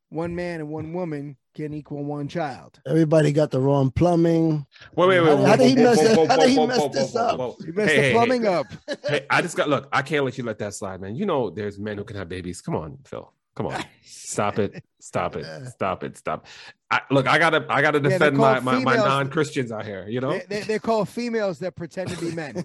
one 0.09 0.35
man 0.35 0.61
and 0.61 0.69
one 0.69 0.93
woman 0.93 1.37
can 1.53 1.73
equal 1.73 2.03
one 2.03 2.27
child. 2.27 2.79
Everybody 2.87 3.31
got 3.31 3.51
the 3.51 3.59
wrong 3.59 3.91
plumbing. 3.91 4.65
Wait, 4.95 5.07
wait, 5.07 5.19
wait. 5.21 5.27
How- 5.29 5.35
whoa, 5.35 5.45
how 5.45 5.55
did 5.55 5.67
he 5.69 5.75
whoa, 5.75 5.83
mess 5.83 5.97
whoa, 5.97 6.15
whoa, 6.15 6.27
how 6.27 6.37
did 6.37 6.49
he 6.49 6.57
whoa, 6.57 6.67
mess 6.67 6.87
this 6.93 7.15
up? 7.15 7.37
whoa, 7.37 7.47
whoa. 7.49 7.57
You 7.65 7.73
messed 7.73 7.89
Hey, 7.89 7.95
the 7.95 8.01
hey, 8.01 8.13
plumbing 8.13 8.41
hey. 8.43 8.47
up. 8.47 8.67
Hey, 9.07 9.25
I 9.29 9.41
just 9.41 9.55
got 9.55 9.69
look. 9.69 9.87
I 9.91 10.01
can't 10.01 10.25
let 10.25 10.37
you 10.37 10.43
let 10.43 10.59
that 10.59 10.73
slide, 10.73 11.01
man. 11.01 11.15
You 11.15 11.25
know, 11.25 11.49
there's 11.49 11.77
men 11.77 11.97
who 11.97 12.03
can 12.03 12.15
have 12.17 12.29
babies. 12.29 12.61
Come 12.61 12.75
on, 12.75 12.97
Phil. 13.05 13.31
Come 13.57 13.65
on, 13.65 13.83
stop 14.03 14.59
it, 14.59 14.83
stop 14.99 15.35
it, 15.35 15.43
stop 15.69 16.03
it, 16.03 16.15
stop. 16.15 16.45
I, 16.91 17.01
look, 17.09 17.27
I 17.27 17.39
gotta, 17.39 17.65
I 17.69 17.81
gotta 17.81 17.99
they're 17.99 18.19
defend 18.19 18.37
my, 18.37 18.59
my, 18.59 18.73
my 18.73 18.91
females. 18.93 18.97
non 19.07 19.29
Christians 19.31 19.71
out 19.71 19.83
here. 19.83 20.07
You 20.07 20.21
know. 20.21 20.33
They, 20.33 20.45
they, 20.47 20.61
they're 20.61 20.79
called 20.79 21.09
females 21.09 21.57
that 21.59 21.75
pretend 21.75 22.11
to 22.11 22.23
be 22.23 22.35
men. 22.35 22.63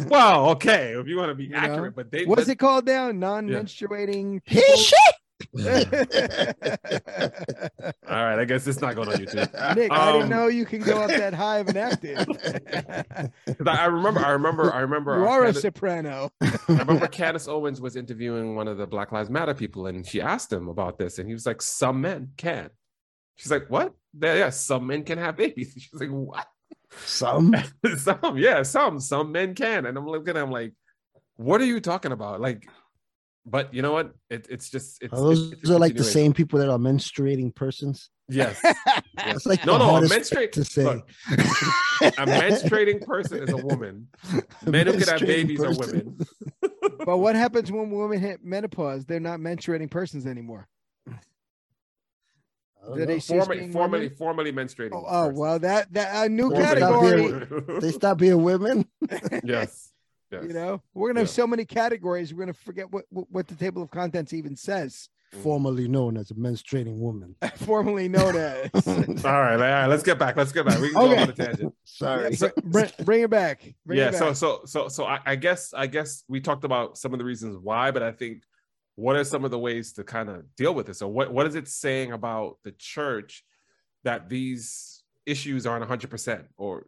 well, 0.08 0.50
okay, 0.50 0.94
if 0.98 1.06
you 1.06 1.16
want 1.16 1.28
to 1.28 1.36
be 1.36 1.46
know? 1.46 1.58
accurate, 1.58 1.94
but 1.94 2.10
they 2.10 2.24
What's 2.24 2.48
it 2.48 2.56
called 2.56 2.86
now? 2.86 3.12
Non-menstruating. 3.12 4.40
He 4.46 4.60
people? 4.60 4.76
Shit. 5.58 5.92
All 8.08 8.24
right, 8.24 8.38
I 8.38 8.44
guess 8.44 8.66
it's 8.66 8.80
not 8.80 8.94
going 8.94 9.08
on 9.08 9.14
YouTube. 9.16 9.52
Nick, 9.76 9.90
I 9.92 10.12
didn't 10.12 10.22
Um, 10.24 10.28
know 10.28 10.46
you 10.48 10.64
can 10.64 10.80
go 10.80 10.98
up 11.02 11.08
that 11.10 11.34
high 11.34 11.58
of 11.58 11.68
an 11.68 11.76
octave. 11.76 12.26
'Cause 12.26 13.66
I 13.66 13.76
I 13.82 13.84
remember, 13.86 14.20
I 14.24 14.30
remember, 14.30 14.72
I 14.72 14.80
remember. 14.80 15.18
you 15.18 15.26
uh, 15.26 15.30
are 15.30 15.44
a 15.44 15.54
soprano. 15.54 16.30
I 16.40 16.58
remember 16.68 17.06
Candace 17.08 17.48
Owens 17.48 17.80
was 17.80 17.96
interviewing 17.96 18.54
one 18.56 18.68
of 18.68 18.78
the 18.78 18.86
Black 18.86 19.12
Lives 19.12 19.30
Matter 19.30 19.54
people, 19.54 19.86
and 19.86 20.06
she 20.06 20.20
asked 20.20 20.52
him 20.52 20.68
about 20.68 20.98
this, 20.98 21.18
and 21.18 21.28
he 21.28 21.34
was 21.34 21.46
like, 21.46 21.60
"Some 21.62 22.00
men 22.00 22.30
can." 22.36 22.70
She's 23.36 23.50
like, 23.50 23.66
"What? 23.68 23.94
Yeah, 24.18 24.34
yeah, 24.34 24.50
some 24.50 24.86
men 24.86 25.04
can 25.04 25.18
have 25.18 25.36
babies." 25.36 25.72
She's 25.76 26.00
like, 26.00 26.10
"What? 26.10 26.46
Some. 27.04 27.54
some? 27.96 28.38
Yeah, 28.38 28.62
some. 28.62 29.00
Some 29.00 29.32
men 29.32 29.54
can." 29.54 29.86
And 29.86 29.96
I'm 29.98 30.06
looking 30.06 30.36
at 30.36 30.42
him 30.42 30.50
like, 30.50 30.72
"What 31.36 31.60
are 31.60 31.64
you 31.66 31.80
talking 31.80 32.12
about?" 32.12 32.40
Like, 32.40 32.66
but 33.46 33.72
you 33.72 33.80
know 33.80 33.92
what? 33.92 34.12
It, 34.28 34.46
it's 34.50 34.68
just 34.68 35.02
it's, 35.02 35.12
Are 35.12 35.20
those 35.20 35.52
it's 35.52 35.70
a 35.70 35.74
are 35.74 35.78
like 35.78 35.94
the 35.94 36.04
same 36.04 36.32
people 36.32 36.58
that 36.58 36.68
are 36.68 36.78
menstruating 36.78 37.54
persons. 37.54 38.10
Yes. 38.28 38.60
That's 39.16 39.46
like 39.46 39.64
No, 39.64 39.78
no, 39.78 39.96
a 39.96 40.08
menstruate 40.08 40.50
to 40.52 40.64
say. 40.64 40.82
look, 40.84 41.08
a 41.30 42.26
menstruating 42.26 43.06
person 43.06 43.44
is 43.44 43.50
a 43.50 43.56
woman. 43.56 44.08
Men 44.66 44.88
who 44.88 44.94
can 44.94 45.02
have 45.02 45.20
Menstruating 45.20 45.26
babies 45.26 45.60
are 45.62 45.74
women. 45.74 46.18
but 47.06 47.18
what 47.18 47.36
happens 47.36 47.70
when 47.70 47.90
women 47.90 48.20
hit 48.20 48.44
menopause? 48.44 49.04
They're 49.06 49.20
not 49.20 49.38
menstruating 49.38 49.90
persons 49.90 50.26
anymore. 50.26 50.66
I 51.08 51.12
don't 52.88 52.98
they 52.98 53.06
know. 53.06 53.14
cease 53.14 53.26
Formerly, 53.28 53.58
being 53.60 53.72
formerly, 53.72 54.04
women? 54.06 54.16
formerly 54.16 54.52
menstruating. 54.52 54.90
Oh, 54.92 55.04
oh, 55.06 55.28
well, 55.28 55.58
that 55.60 55.92
that 55.92 56.26
a 56.26 56.28
new 56.28 56.50
Formerly- 56.50 56.80
category. 56.80 57.80
They 57.80 57.92
stop 57.92 58.18
being 58.18 58.42
women. 58.42 58.86
yes. 59.44 59.92
Yes. 60.30 60.44
You 60.46 60.52
know, 60.52 60.82
we're 60.94 61.08
gonna 61.08 61.20
have 61.20 61.28
Yeah. 61.28 61.32
so 61.32 61.46
many 61.46 61.64
categories. 61.64 62.32
We're 62.32 62.40
gonna 62.40 62.52
forget 62.54 62.90
what 62.92 63.04
what, 63.10 63.26
what 63.30 63.46
the 63.48 63.54
table 63.54 63.82
of 63.82 63.90
contents 63.90 64.32
even 64.32 64.56
says. 64.56 65.08
Mm. 65.34 65.42
Formerly 65.42 65.88
known 65.88 66.16
as 66.16 66.30
a 66.30 66.34
menstruating 66.34 66.98
woman. 66.98 67.34
Formerally 67.42 68.08
known 68.08 68.36
as. 68.36 68.70
All 69.24 69.32
right, 69.42 69.54
all 69.54 69.58
right. 69.58 69.86
Let's 69.86 70.04
get 70.04 70.20
back. 70.20 70.36
Let's 70.36 70.52
get 70.52 70.64
back. 70.66 70.78
We 70.80 70.90
can 70.92 71.00
go 71.00 71.16
on 71.16 71.28
a 71.28 71.32
tangent. 71.32 71.74
Sorry. 71.84 72.30
Yeah, 72.40 72.48
br- 72.62 72.80
br- 72.80 73.02
bring 73.02 73.22
it 73.22 73.30
back. 73.30 73.74
Bring 73.84 73.98
yeah. 73.98 74.08
it 74.10 74.14
So, 74.14 74.26
back. 74.28 74.36
so, 74.36 74.60
so, 74.66 74.86
so, 74.88 75.04
I, 75.04 75.18
I 75.26 75.34
guess, 75.34 75.74
I 75.74 75.88
guess 75.88 76.22
we 76.28 76.40
talked 76.40 76.62
about 76.62 76.96
some 76.96 77.12
of 77.12 77.18
the 77.18 77.24
reasons 77.24 77.56
why, 77.60 77.90
but 77.90 78.04
I 78.04 78.12
think 78.12 78.44
what 78.94 79.16
are 79.16 79.24
some 79.24 79.44
of 79.44 79.50
the 79.50 79.58
ways 79.58 79.92
to 79.94 80.04
kind 80.04 80.28
of 80.28 80.44
deal 80.56 80.72
with 80.74 80.88
it? 80.88 80.94
So, 80.94 81.08
what 81.08 81.32
what 81.32 81.44
is 81.46 81.56
it 81.56 81.66
saying 81.66 82.12
about 82.12 82.58
the 82.62 82.70
church 82.78 83.44
that 84.04 84.28
these 84.28 85.02
issues 85.26 85.66
aren't 85.66 85.80
100 85.80 86.08
percent, 86.08 86.44
or 86.56 86.86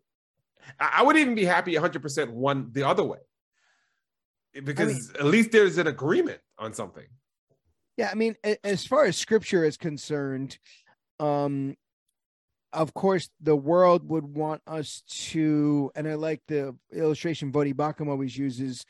I, 0.78 0.98
I 0.98 1.02
would 1.02 1.16
even 1.16 1.34
be 1.34 1.44
happy 1.44 1.74
100 1.74 2.00
percent 2.00 2.32
one 2.32 2.68
the 2.70 2.84
other 2.84 3.02
way, 3.02 3.18
because 4.64 5.10
at 5.12 5.24
least 5.24 5.52
there's 5.52 5.78
an 5.78 5.86
agreement 5.86 6.40
on 6.58 6.72
something. 6.72 7.06
Yeah, 7.96 8.10
I 8.12 8.14
mean, 8.14 8.36
as 8.62 8.86
far 8.86 9.04
as 9.04 9.16
scripture 9.16 9.64
is 9.64 9.76
concerned, 9.76 10.58
um, 11.18 11.76
of 12.72 12.94
course, 12.94 13.28
the 13.40 13.56
world 13.56 14.08
would 14.08 14.24
want 14.24 14.62
us 14.66 15.02
to, 15.08 15.90
and 15.96 16.06
I 16.06 16.14
like 16.14 16.42
the 16.46 16.76
illustration 16.92 17.50
Voddie 17.50 17.74
Baucham 17.74 18.08
always 18.08 18.36
uses. 18.36 18.84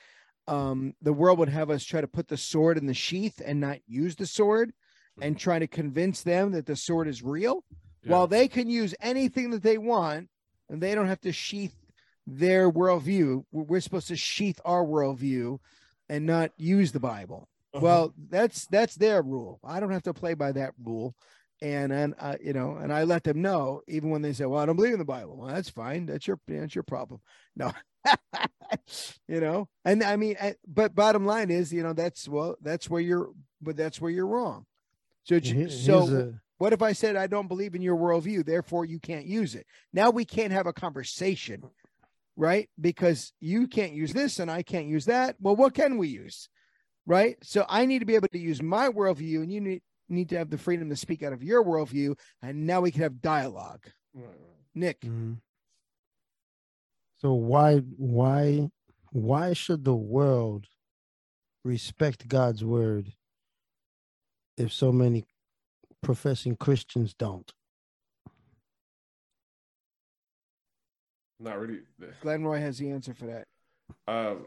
Um, 0.46 0.94
the 1.00 1.12
world 1.12 1.38
would 1.38 1.48
have 1.48 1.70
us 1.70 1.84
try 1.84 2.00
to 2.00 2.08
put 2.08 2.28
the 2.28 2.36
sword 2.36 2.76
in 2.76 2.86
the 2.86 2.94
sheath 2.94 3.40
and 3.44 3.60
not 3.60 3.78
use 3.86 4.16
the 4.16 4.26
sword, 4.26 4.72
and 5.20 5.38
try 5.38 5.58
to 5.58 5.66
convince 5.66 6.22
them 6.22 6.52
that 6.52 6.66
the 6.66 6.76
sword 6.76 7.08
is 7.08 7.22
real, 7.22 7.64
Yeah. 8.02 8.12
while 8.12 8.26
they 8.26 8.46
can 8.46 8.68
use 8.68 8.94
anything 9.00 9.50
that 9.50 9.62
they 9.62 9.78
want, 9.78 10.28
and 10.68 10.80
they 10.82 10.94
don't 10.94 11.08
have 11.08 11.20
to 11.22 11.32
sheath 11.32 11.74
their 12.28 12.70
worldview. 12.70 13.44
We're 13.52 13.80
supposed 13.80 14.08
to 14.08 14.16
sheath 14.16 14.60
our 14.64 14.84
worldview 14.84 15.58
and 16.08 16.26
not 16.26 16.52
use 16.56 16.92
the 16.92 17.00
Bible. 17.00 17.48
Uh-huh. 17.74 17.84
Well, 17.84 18.14
that's 18.28 18.66
that's 18.66 18.94
their 18.94 19.22
rule. 19.22 19.60
I 19.64 19.80
don't 19.80 19.92
have 19.92 20.02
to 20.04 20.14
play 20.14 20.34
by 20.34 20.52
that 20.52 20.72
rule, 20.82 21.14
and 21.60 21.92
and 21.92 22.14
uh, 22.18 22.36
you 22.42 22.52
know, 22.52 22.76
and 22.76 22.92
I 22.92 23.04
let 23.04 23.24
them 23.24 23.42
know 23.42 23.82
even 23.88 24.10
when 24.10 24.22
they 24.22 24.32
say, 24.32 24.46
"Well, 24.46 24.60
I 24.60 24.66
don't 24.66 24.76
believe 24.76 24.92
in 24.94 24.98
the 24.98 25.04
Bible." 25.04 25.36
Well, 25.36 25.54
that's 25.54 25.68
fine. 25.70 26.06
That's 26.06 26.26
your 26.26 26.38
that's 26.46 26.74
your 26.74 26.84
problem. 26.84 27.20
No, 27.56 27.72
you 29.28 29.40
know, 29.40 29.68
and 29.84 30.02
I 30.02 30.16
mean, 30.16 30.36
I, 30.40 30.54
but 30.66 30.94
bottom 30.94 31.26
line 31.26 31.50
is, 31.50 31.72
you 31.72 31.82
know, 31.82 31.92
that's 31.92 32.28
well, 32.28 32.56
that's 32.62 32.88
where 32.88 33.00
you're, 33.02 33.30
but 33.60 33.76
that's 33.76 34.00
where 34.00 34.10
you're 34.10 34.26
wrong. 34.26 34.64
So 35.24 35.38
j- 35.40 35.54
Here- 35.54 35.70
so 35.70 36.08
a- 36.08 36.32
what 36.58 36.72
if 36.72 36.82
I 36.82 36.92
said 36.92 37.16
I 37.16 37.26
don't 37.26 37.48
believe 37.48 37.74
in 37.74 37.82
your 37.82 37.96
worldview, 37.96 38.44
therefore 38.46 38.84
you 38.84 38.98
can't 38.98 39.26
use 39.26 39.54
it? 39.54 39.66
Now 39.92 40.10
we 40.10 40.24
can't 40.24 40.52
have 40.52 40.66
a 40.66 40.72
conversation, 40.72 41.62
right? 42.38 42.70
Because 42.81 43.33
you 43.40 43.66
can't 43.66 43.92
use 43.92 44.12
this 44.12 44.38
and 44.38 44.51
I 44.51 44.62
can't 44.62 44.87
use 44.87 45.07
that. 45.07 45.37
Well, 45.40 45.57
what 45.57 45.74
can 45.74 45.98
we 45.98 46.09
use? 46.09 46.48
Right. 47.05 47.37
So 47.42 47.66
I 47.68 47.85
need 47.85 47.98
to 47.98 48.07
be 48.07 48.14
able 48.14 48.29
to 48.29 48.38
use 48.38 48.62
my 48.62 48.88
worldview 48.88 49.42
and 49.42 49.53
you 49.53 49.61
need 49.61 49.83
need 50.09 50.31
to 50.31 50.38
have 50.38 50.48
the 50.48 50.57
freedom 50.57 50.88
to 50.88 50.96
speak 50.96 51.22
out 51.22 51.35
of 51.35 51.42
your 51.42 51.62
worldview. 51.62 52.18
And 52.40 52.66
now 52.66 52.81
we 52.81 52.90
can 52.90 53.03
have 53.03 53.20
dialogue. 53.20 53.85
Nick, 54.74 55.01
Mhm. 55.01 55.40
So 57.16 57.35
why 57.35 57.79
why 57.79 58.70
why 59.11 59.53
should 59.53 59.85
the 59.85 59.96
world 59.96 60.66
respect 61.64 62.29
God's 62.29 62.64
word 62.64 63.12
if 64.57 64.72
so 64.72 64.92
many 64.92 65.24
professing 66.03 66.57
Christians 66.57 67.14
don't? 67.14 67.53
Not 71.40 71.59
really. 71.59 71.81
Glenn 72.20 72.44
Roy 72.44 72.61
has 72.61 72.79
the 72.79 72.90
answer 72.90 73.14
for 73.14 73.27
that. 73.27 73.46
Um, 74.07 74.46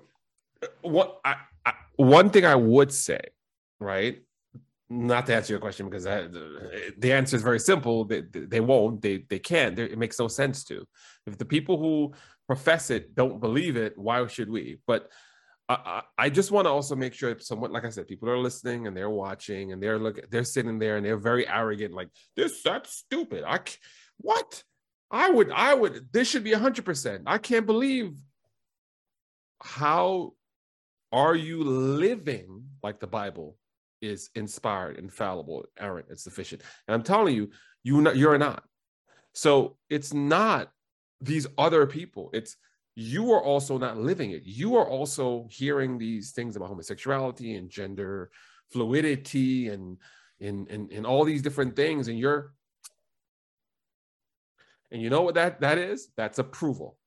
what 0.82 1.20
I, 1.24 1.36
I, 1.66 1.74
one 1.96 2.30
thing 2.30 2.46
I 2.46 2.56
would 2.56 2.92
say, 2.92 3.22
right? 3.80 4.22
Not 4.90 5.26
to 5.28 5.36
answer 5.36 5.54
your 5.54 5.62
question 5.62 5.90
because 5.90 6.06
I, 6.06 6.24
the, 6.24 6.94
the 6.98 7.14
answer 7.14 7.38
is 7.38 7.44
very 7.44 7.60
simple. 7.60 8.04
They, 8.04 8.22
they 8.22 8.60
won't. 8.60 9.02
They 9.02 9.24
they 9.30 9.40
can't. 9.40 9.80
It 9.80 9.98
makes 9.98 10.20
no 10.20 10.28
sense 10.28 10.66
to. 10.66 10.86
If 11.26 11.38
the 11.38 11.46
people 11.46 11.78
who 11.78 12.14
profess 12.46 12.90
it 12.90 13.16
don't 13.16 13.40
believe 13.40 13.78
it, 13.78 13.98
why 13.98 14.28
should 14.28 14.50
we? 14.50 14.80
But 14.86 15.10
I, 15.70 15.76
I 15.86 16.02
I 16.26 16.30
just 16.30 16.52
want 16.52 16.66
to 16.66 16.72
also 16.72 16.98
make 16.98 17.14
sure 17.14 17.40
someone, 17.40 17.72
like 17.72 17.86
I 17.86 17.90
said, 17.90 18.06
people 18.06 18.30
are 18.30 18.38
listening 18.38 18.88
and 18.88 18.98
they're 18.98 19.10
watching 19.10 19.72
and 19.72 19.82
they're 19.82 19.98
looking, 19.98 20.26
they're 20.30 20.44
sitting 20.44 20.78
there 20.78 20.98
and 20.98 21.06
they're 21.06 21.16
very 21.16 21.48
arrogant, 21.48 21.94
like 21.94 22.10
this. 22.36 22.62
That's 22.62 22.94
stupid. 22.94 23.46
I 23.48 23.60
what? 24.18 24.62
I 25.12 25.30
would. 25.30 25.52
I 25.52 25.74
would. 25.74 26.08
This 26.12 26.30
should 26.30 26.43
be 26.43 26.54
hundred 26.54 26.86
percent. 26.86 27.24
I 27.28 27.38
can't 27.38 27.65
believe 27.65 28.15
how 29.62 30.34
are 31.12 31.36
you 31.36 31.63
living 31.63 32.63
like 32.82 33.00
the 33.00 33.08
Bible 33.08 33.58
is 34.02 34.30
inspired, 34.34 34.97
infallible, 34.97 35.65
errant, 35.78 36.08
and 36.10 36.19
sufficient? 36.19 36.62
And 36.88 36.95
I'm 36.95 37.04
telling 37.04 37.36
you, 37.36 37.50
you 37.84 38.02
not, 38.02 38.15
you're 38.15 38.38
not. 38.38 38.63
So 39.34 39.78
it's 39.89 40.13
not 40.13 40.71
these 41.19 41.45
other 41.58 41.86
people. 41.86 42.30
It's 42.34 42.56
you 42.95 43.32
are 43.34 43.43
also 43.43 43.78
not 43.78 43.97
living 43.97 44.32
it. 44.32 44.43
You 44.43 44.78
are 44.78 44.88
also 44.88 45.47
hearing 45.52 45.97
these 45.97 46.32
things 46.32 46.56
about 46.56 46.69
homosexuality 46.69 47.56
and 47.56 47.69
gender 47.69 48.32
fluidity 48.71 49.67
and 49.67 49.97
in 50.39 50.67
and, 50.69 50.91
and 50.91 51.06
all 51.06 51.24
these 51.24 51.41
different 51.41 51.76
things, 51.76 52.08
and 52.08 52.17
you're 52.17 52.54
and 54.92 55.02
you 55.02 55.10
know 55.10 55.22
what 55.22 55.36
that 55.36 55.62
that 55.62 55.78
is? 55.78 56.10
That's 56.18 56.40
approval 56.40 56.98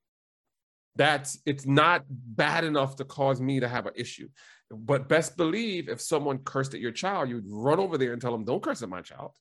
that's 0.96 1.38
it's 1.44 1.66
not 1.66 2.04
bad 2.08 2.64
enough 2.64 2.96
to 2.96 3.04
cause 3.04 3.40
me 3.40 3.60
to 3.60 3.68
have 3.68 3.86
an 3.86 3.94
issue. 3.96 4.28
But 4.70 5.08
best 5.08 5.36
believe 5.36 5.88
if 5.88 6.00
someone 6.00 6.38
cursed 6.38 6.74
at 6.74 6.80
your 6.80 6.92
child, 6.92 7.28
you'd 7.28 7.44
run 7.46 7.78
over 7.78 7.98
there 7.98 8.12
and 8.12 8.22
tell 8.22 8.32
them, 8.32 8.44
"Don't 8.44 8.62
curse 8.62 8.82
at 8.82 8.88
my 8.88 9.02
child." 9.02 9.32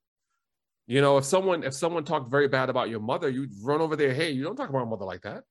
You 0.87 1.01
know, 1.01 1.17
if 1.17 1.25
someone 1.25 1.63
if 1.63 1.73
someone 1.73 2.03
talked 2.03 2.29
very 2.29 2.47
bad 2.47 2.69
about 2.69 2.89
your 2.89 2.99
mother, 2.99 3.29
you'd 3.29 3.51
run 3.61 3.81
over 3.81 3.95
there, 3.95 4.13
"Hey, 4.13 4.31
you 4.31 4.43
don't 4.43 4.55
talk 4.55 4.69
about 4.69 4.85
my 4.85 4.89
mother 4.89 5.05
like 5.05 5.21
that." 5.21 5.43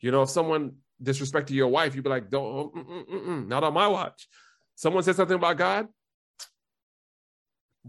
You 0.00 0.10
know, 0.10 0.22
if 0.22 0.30
someone 0.30 0.76
disrespected 1.02 1.50
your 1.50 1.68
wife, 1.68 1.94
you'd 1.94 2.04
be 2.04 2.10
like, 2.10 2.30
"Don't, 2.30 2.74
mm, 2.74 3.06
mm, 3.06 3.26
mm, 3.26 3.46
not 3.48 3.64
on 3.64 3.74
my 3.74 3.88
watch." 3.88 4.28
Someone 4.76 5.02
said 5.02 5.16
something 5.16 5.36
about 5.36 5.56
God. 5.56 5.88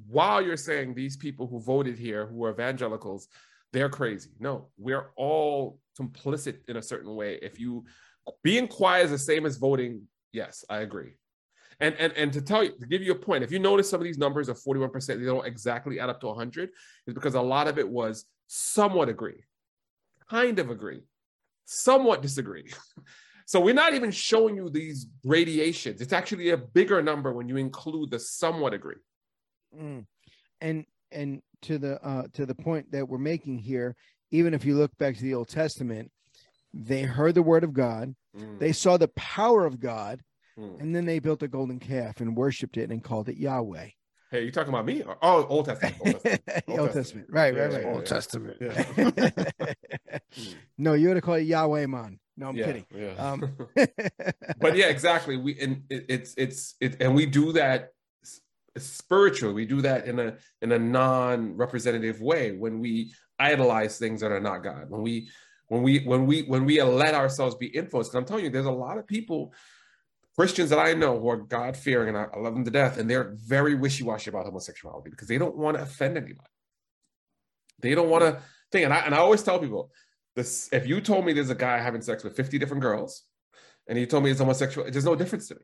While 0.08 0.42
you're 0.42 0.58
saying 0.58 0.94
these 0.94 1.18
people 1.18 1.48
who 1.48 1.60
voted 1.60 1.98
here, 1.98 2.28
who 2.28 2.44
are 2.46 2.52
evangelicals, 2.52 3.28
they're 3.74 3.90
crazy. 3.90 4.30
No, 4.40 4.68
we're 4.78 5.08
all 5.16 5.80
complicit 6.00 6.58
in 6.68 6.78
a 6.78 6.82
certain 6.82 7.16
way. 7.16 7.40
If 7.42 7.60
you 7.60 7.86
being 8.44 8.68
quiet 8.68 9.06
is 9.06 9.12
the 9.12 9.18
same 9.18 9.46
as 9.46 9.58
voting, 9.58 10.08
yes, 10.32 10.66
I 10.70 10.80
agree. 10.80 11.14
And 11.80 11.96
and 11.96 12.14
and 12.14 12.34
to 12.34 12.42
tell 12.42 12.64
you, 12.64 12.72
to 12.80 12.88
give 12.88 13.04
you 13.04 13.12
a 13.12 13.16
point, 13.16 13.44
if 13.44 13.52
you 13.52 13.60
notice 13.60 13.90
some 13.90 14.00
of 14.00 14.06
these 14.06 14.18
numbers 14.18 14.50
of 14.50 14.58
41%, 14.58 15.06
they 15.06 15.26
don't 15.26 15.46
exactly 15.46 16.00
add 16.00 16.10
up 16.10 16.20
to 16.22 16.28
100, 16.28 16.70
is 17.06 17.14
because 17.14 17.36
a 17.36 17.42
lot 17.42 17.68
of 17.68 17.78
it 17.78 17.88
was 17.88 18.26
somewhat 18.48 19.10
agree, 19.10 19.44
kind 20.30 20.58
of 20.60 20.70
agree, 20.70 21.02
somewhat 21.66 22.22
disagree. 22.22 22.72
So 23.48 23.62
we're 23.62 23.74
not 23.74 23.94
even 23.94 24.12
showing 24.12 24.58
you 24.58 24.70
these 24.70 25.08
gradations. 25.26 26.02
It's 26.02 26.12
actually 26.12 26.50
a 26.50 26.58
bigger 26.58 27.02
number 27.02 27.32
when 27.32 27.48
you 27.48 27.56
include 27.56 28.12
the 28.12 28.20
somewhat 28.20 28.74
agree. 28.74 28.98
Mm. 29.74 30.06
And 30.60 30.86
and 31.12 31.42
to 31.64 31.78
the 31.78 32.04
uh 32.06 32.24
to 32.34 32.46
the 32.46 32.56
point 32.56 32.92
that 32.92 33.08
we're 33.08 33.18
making 33.18 33.60
here, 33.60 33.96
even 34.32 34.54
if 34.54 34.66
you 34.66 34.76
look 34.78 34.96
back 34.98 35.16
to 35.16 35.24
the 35.24 35.34
Old 35.34 35.50
Testament, 35.50 36.12
they 36.74 37.04
heard 37.04 37.36
the 37.36 37.42
word 37.42 37.64
of 37.64 37.74
God, 37.74 38.14
Mm, 38.38 38.60
they 38.60 38.72
saw 38.72 38.98
the 38.98 39.08
power 39.10 39.66
of 39.66 39.80
God, 39.80 40.22
mm. 40.58 40.80
and 40.80 40.96
then 40.96 41.06
they 41.06 41.20
built 41.20 41.44
a 41.44 41.48
golden 41.48 41.80
calf 41.80 42.22
and 42.22 42.36
worshipped 42.36 42.78
it 42.78 42.92
and 42.92 43.04
called 43.04 43.30
it 43.30 43.38
Yahweh. 43.38 43.90
Hey, 44.30 44.44
you 44.44 44.52
talking 44.52 44.74
about 44.74 44.86
me? 44.86 45.04
Oh, 45.22 45.46
Old 45.46 45.66
Testament. 45.66 45.96
Old 46.02 46.22
Testament. 46.22 46.64
Old, 46.68 46.80
Old 46.80 46.92
Testament. 46.92 46.94
Testament. 46.94 47.28
Right, 47.30 47.56
Yeah, 47.56 47.62
right, 47.62 47.72
yeah, 47.72 47.78
right. 47.78 47.86
Old 47.86 48.02
yeah. 48.02 48.10
Testament. 48.10 48.58
Yeah. 49.56 50.54
no, 50.78 50.94
you 50.94 51.08
would 51.08 51.16
to 51.16 51.22
call 51.22 51.36
it 51.36 51.44
Yahweh, 51.44 51.86
man. 51.86 52.20
No, 52.36 52.50
I'm 52.50 52.56
yeah, 52.56 52.66
kidding. 52.66 52.86
Yeah. 52.94 53.14
Um, 53.14 53.58
but 54.60 54.76
yeah, 54.76 54.88
exactly. 54.88 55.38
We 55.38 55.60
and 55.60 55.84
it, 55.90 56.06
it's 56.10 56.36
it's 56.38 56.76
it, 56.80 56.98
and 57.00 57.16
we 57.16 57.26
do 57.26 57.54
that 57.54 57.94
s- 58.78 58.86
spiritually. 58.86 59.54
We 59.54 59.66
do 59.66 59.82
that 59.82 60.08
in 60.08 60.20
a 60.20 60.38
in 60.62 60.72
a 60.72 60.80
non-representative 60.80 62.22
way 62.22 62.52
when 62.58 62.80
we 62.80 63.14
idolize 63.40 63.98
things 63.98 64.22
that 64.22 64.32
are 64.32 64.40
not 64.40 64.64
God. 64.64 64.90
When 64.90 65.02
we 65.02 65.30
when 65.68 65.84
we 65.84 66.00
when 66.00 66.26
we 66.26 66.44
when 66.44 66.66
we 66.66 66.82
let 66.82 67.14
ourselves 67.14 67.56
be 67.56 67.68
influenced. 67.68 68.16
I'm 68.16 68.26
telling 68.26 68.46
you, 68.46 68.50
there's 68.50 68.66
a 68.66 68.72
lot 68.72 68.98
of 68.98 69.08
people. 69.08 69.54
Christians 70.36 70.70
that 70.70 70.78
I 70.78 70.94
know 70.94 71.20
who 71.20 71.30
are 71.30 71.38
God 71.38 71.76
fearing 71.76 72.10
and 72.10 72.18
I, 72.18 72.38
love 72.38 72.54
them 72.54 72.64
to 72.64 72.70
death, 72.70 73.00
and 73.00 73.10
they're 73.10 73.34
very 73.36 73.74
wishy 73.74 74.04
washy 74.04 74.30
about 74.30 74.46
homosexuality 74.46 75.10
because 75.10 75.28
they 75.28 75.40
don't 75.40 75.58
want 75.58 75.78
to 75.78 75.84
offend 75.84 76.16
anybody. 76.16 76.50
They 77.82 77.96
don't 77.96 78.10
want 78.10 78.24
to 78.24 78.40
think, 78.72 78.86
and 78.86 78.94
I 78.94 79.00
and 79.00 79.16
I 79.16 79.18
always 79.18 79.42
tell 79.42 79.60
people 79.60 79.92
this: 80.36 80.70
if 80.72 80.86
you 80.88 81.02
told 81.02 81.26
me 81.26 81.34
there's 81.34 81.50
a 81.50 81.56
guy 81.56 81.80
having 81.80 82.02
sex 82.02 82.24
with 82.24 82.36
50 82.36 82.60
different 82.60 82.84
girls, 82.84 83.24
and 83.88 83.98
you 83.98 84.06
told 84.06 84.24
me 84.24 84.32
it's 84.32 84.40
homosexual, 84.40 84.90
there's 84.90 85.06
no 85.06 85.16
difference 85.16 85.48
to 85.48 85.56
me. 85.56 85.62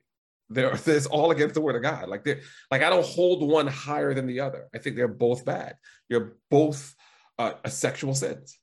There, 0.50 0.76
there's 0.76 1.06
all 1.16 1.32
against 1.32 1.56
the 1.56 1.62
word 1.62 1.76
of 1.76 1.82
God. 1.82 2.10
Like 2.10 2.24
they 2.24 2.42
like 2.72 2.84
I 2.84 2.90
don't 2.90 3.06
hold 3.06 3.48
one 3.50 3.68
higher 3.68 4.14
than 4.14 4.28
the 4.28 4.40
other. 4.42 4.68
I 4.74 4.78
think 4.78 4.96
they're 4.96 5.08
both 5.08 5.46
bad. 5.46 5.76
You're 6.10 6.38
both 6.50 6.96
uh, 7.40 7.54
a 7.64 7.70
sexual 7.70 8.14
sins. 8.16 8.60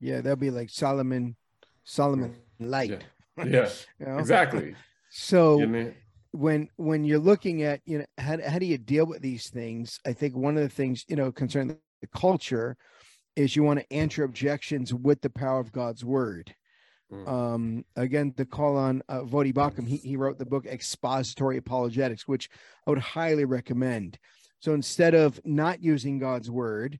yeah, 0.00 0.20
that'll 0.20 0.36
be 0.36 0.50
like 0.50 0.70
Solomon, 0.70 1.36
Solomon 1.84 2.36
light. 2.60 3.02
Yeah, 3.38 3.44
yeah, 3.44 3.68
you 4.00 4.06
know? 4.06 4.18
exactly. 4.18 4.74
So 5.10 5.58
You 5.58 5.66
know? 5.66 5.92
when 6.32 6.68
when 6.76 7.04
you're 7.04 7.18
looking 7.20 7.62
at 7.62 7.80
you 7.84 7.98
know 7.98 8.06
how, 8.18 8.36
how 8.48 8.58
do 8.58 8.66
you 8.66 8.76
deal 8.78 9.06
with 9.06 9.22
these 9.22 9.50
things 9.50 10.00
i 10.04 10.12
think 10.12 10.34
one 10.34 10.56
of 10.56 10.64
the 10.64 10.68
things 10.68 11.04
you 11.06 11.14
know 11.14 11.30
concerning 11.30 11.76
the 12.00 12.08
culture 12.08 12.76
is 13.36 13.54
you 13.54 13.62
want 13.62 13.78
to 13.78 13.92
answer 13.92 14.24
objections 14.24 14.92
with 14.92 15.20
the 15.20 15.30
power 15.30 15.60
of 15.60 15.70
god's 15.70 16.04
word. 16.04 16.52
Um 17.26 17.84
again 17.96 18.32
to 18.36 18.44
call 18.44 18.76
on 18.76 19.02
uh, 19.08 19.20
Voddie 19.20 19.54
Baucham, 19.54 19.86
he, 19.86 19.96
he 19.96 20.16
wrote 20.16 20.38
the 20.38 20.46
book 20.46 20.66
expository 20.66 21.56
apologetics 21.56 22.28
which 22.28 22.48
i 22.86 22.90
would 22.90 22.98
highly 22.98 23.44
recommend. 23.44 24.18
So 24.60 24.74
instead 24.74 25.14
of 25.14 25.40
not 25.44 25.82
using 25.82 26.18
god's 26.18 26.50
word 26.50 26.98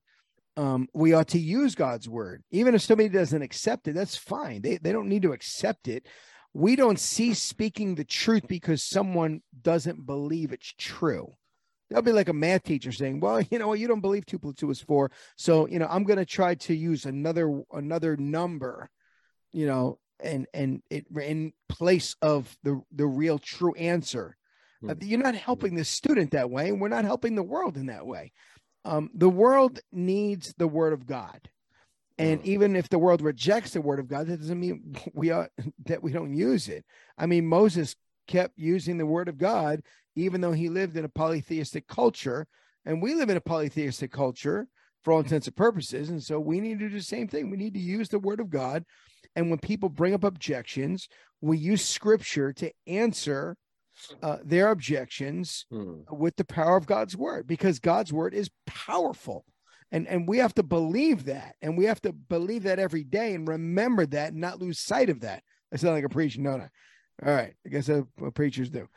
um 0.56 0.88
we 0.94 1.12
ought 1.14 1.28
to 1.28 1.38
use 1.38 1.74
god's 1.74 2.08
word. 2.08 2.42
Even 2.50 2.74
if 2.74 2.82
somebody 2.82 3.08
doesn't 3.08 3.42
accept 3.42 3.88
it 3.88 3.94
that's 3.94 4.16
fine. 4.16 4.62
They, 4.62 4.78
they 4.78 4.92
don't 4.92 5.08
need 5.08 5.22
to 5.22 5.32
accept 5.32 5.88
it. 5.88 6.06
We 6.52 6.76
don't 6.76 7.00
cease 7.00 7.42
speaking 7.42 7.94
the 7.94 8.04
truth 8.04 8.46
because 8.46 8.82
someone 8.82 9.42
doesn't 9.60 10.06
believe 10.06 10.52
it's 10.52 10.72
true. 10.78 11.34
That'll 11.90 12.02
be 12.02 12.12
like 12.12 12.28
a 12.28 12.32
math 12.32 12.62
teacher 12.62 12.92
saying, 12.92 13.20
"Well, 13.20 13.40
you 13.50 13.58
know, 13.58 13.68
what, 13.68 13.78
you 13.78 13.88
don't 13.88 14.00
believe 14.00 14.26
two 14.26 14.38
plus 14.38 14.54
two 14.56 14.70
is 14.70 14.80
four, 14.80 15.10
so 15.36 15.66
you 15.68 15.78
know, 15.78 15.86
I'm 15.88 16.04
going 16.04 16.18
to 16.18 16.24
try 16.24 16.54
to 16.54 16.74
use 16.74 17.06
another 17.06 17.62
another 17.72 18.16
number, 18.16 18.88
you 19.52 19.66
know, 19.66 19.98
and 20.20 20.46
and 20.54 20.82
it 20.90 21.06
in 21.20 21.52
place 21.68 22.16
of 22.22 22.56
the 22.62 22.80
the 22.92 23.06
real 23.06 23.38
true 23.38 23.74
answer." 23.74 24.36
Uh, 24.86 24.94
Hmm. 24.94 25.06
you're 25.06 25.18
not 25.18 25.34
helping 25.34 25.74
the 25.74 25.84
student 25.84 26.32
that 26.32 26.50
way, 26.50 26.68
and 26.68 26.80
we're 26.80 26.88
not 26.88 27.04
helping 27.04 27.34
the 27.34 27.42
world 27.42 27.76
in 27.76 27.86
that 27.86 28.06
way. 28.06 28.32
Um, 28.84 29.10
the 29.14 29.30
world 29.30 29.80
needs 29.92 30.54
the 30.58 30.68
word 30.68 30.92
of 30.92 31.06
God. 31.06 31.40
And 32.18 32.40
Mm. 32.40 32.46
even 32.46 32.76
if 32.76 32.88
the 32.88 32.98
world 32.98 33.22
rejects 33.22 33.72
the 33.72 33.80
word 33.80 33.98
of 33.98 34.08
God, 34.08 34.26
that 34.26 34.38
doesn't 34.38 34.60
mean 34.60 34.94
we 35.14 35.30
are 35.30 35.48
that 35.86 36.02
we 36.02 36.12
don't 36.12 36.34
use 36.34 36.68
it. 36.68 36.84
I 37.18 37.26
mean, 37.26 37.46
Moses 37.46 37.96
kept 38.26 38.58
using 38.58 38.98
the 38.98 39.06
word 39.06 39.28
of 39.28 39.38
God, 39.38 39.82
even 40.16 40.40
though 40.40 40.52
he 40.52 40.68
lived 40.68 40.96
in 40.96 41.04
a 41.04 41.08
polytheistic 41.08 41.86
culture, 41.86 42.46
and 42.84 43.02
we 43.02 43.14
live 43.14 43.30
in 43.30 43.36
a 43.36 43.40
polytheistic 43.40 44.12
culture 44.12 44.68
for 45.02 45.12
all 45.12 45.20
intents 45.20 45.46
and 45.46 45.56
purposes. 45.56 46.08
And 46.10 46.22
so 46.22 46.40
we 46.40 46.60
need 46.60 46.78
to 46.78 46.88
do 46.88 46.96
the 46.96 47.02
same 47.02 47.28
thing. 47.28 47.50
We 47.50 47.56
need 47.56 47.74
to 47.74 47.80
use 47.80 48.08
the 48.08 48.18
word 48.18 48.40
of 48.40 48.48
God. 48.50 48.84
And 49.36 49.50
when 49.50 49.58
people 49.58 49.88
bring 49.88 50.14
up 50.14 50.24
objections, 50.24 51.08
we 51.40 51.58
use 51.58 51.84
scripture 51.84 52.52
to 52.54 52.70
answer 52.86 53.56
uh, 54.22 54.38
their 54.44 54.70
objections 54.70 55.66
Hmm. 55.70 56.00
with 56.10 56.36
the 56.36 56.44
power 56.44 56.76
of 56.76 56.86
God's 56.86 57.16
word 57.16 57.46
because 57.46 57.78
God's 57.78 58.12
word 58.12 58.34
is 58.34 58.50
powerful. 58.66 59.44
And, 59.92 60.08
and 60.08 60.26
we 60.26 60.38
have 60.38 60.54
to 60.54 60.62
believe 60.64 61.26
that. 61.26 61.54
And 61.62 61.78
we 61.78 61.84
have 61.84 62.00
to 62.02 62.12
believe 62.12 62.64
that 62.64 62.80
every 62.80 63.04
day 63.04 63.34
and 63.34 63.46
remember 63.46 64.04
that 64.06 64.32
and 64.32 64.40
not 64.40 64.58
lose 64.60 64.80
sight 64.80 65.10
of 65.10 65.20
that. 65.20 65.42
I 65.72 65.76
sound 65.76 65.94
like 65.94 66.04
a 66.04 66.08
preacher, 66.08 66.42
don't 66.42 66.62
I? 66.62 66.68
All 67.24 67.34
right. 67.34 67.54
I 67.64 67.68
guess 67.68 67.86
that's 67.86 68.04
what 68.18 68.34
preachers 68.34 68.70
do. 68.70 68.88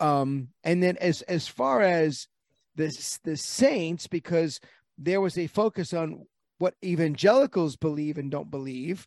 Um, 0.00 0.48
and 0.64 0.82
then 0.82 0.96
as 0.96 1.22
as 1.22 1.46
far 1.46 1.82
as 1.82 2.26
the, 2.74 3.18
the 3.22 3.36
saints, 3.36 4.06
because 4.08 4.58
there 4.98 5.20
was 5.20 5.38
a 5.38 5.46
focus 5.46 5.92
on 5.92 6.24
what 6.58 6.74
evangelicals 6.84 7.76
believe 7.76 8.18
and 8.18 8.30
don't 8.30 8.50
believe, 8.50 9.06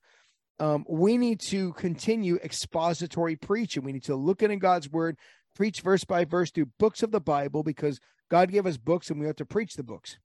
um, 0.64 0.86
we 0.88 1.18
need 1.18 1.42
to 1.42 1.74
continue 1.74 2.38
expository 2.38 3.36
preaching. 3.36 3.84
We 3.84 3.92
need 3.92 4.06
to 4.06 4.16
look 4.16 4.42
into 4.42 4.56
God's 4.56 4.90
word, 4.90 5.18
preach 5.54 5.82
verse 5.82 6.06
by 6.06 6.24
verse 6.24 6.52
through 6.52 6.70
books 6.80 7.04
of 7.04 7.12
the 7.12 7.20
Bible, 7.20 7.64
because 7.64 8.00
God 8.32 8.50
gave 8.50 8.66
us 8.66 8.78
books 8.78 9.10
and 9.10 9.20
we 9.20 9.26
have 9.28 9.36
to 9.36 9.46
preach 9.46 9.74
the 9.74 9.84
books 9.84 10.20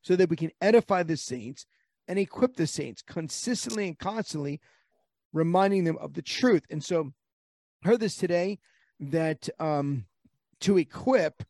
so 0.00 0.14
that 0.14 0.30
we 0.30 0.36
can 0.36 0.52
edify 0.60 1.02
the 1.02 1.16
saints 1.16 1.66
and 2.06 2.20
equip 2.20 2.54
the 2.54 2.68
saints 2.68 3.02
consistently 3.02 3.88
and 3.88 3.98
constantly, 3.98 4.60
reminding 5.32 5.82
them 5.82 5.98
of 5.98 6.14
the 6.14 6.22
truth. 6.22 6.62
And 6.70 6.84
so, 6.84 7.10
heard 7.82 7.98
this 7.98 8.14
today 8.14 8.60
that 9.00 9.48
um, 9.58 10.06
to 10.60 10.78
equip 10.78 11.42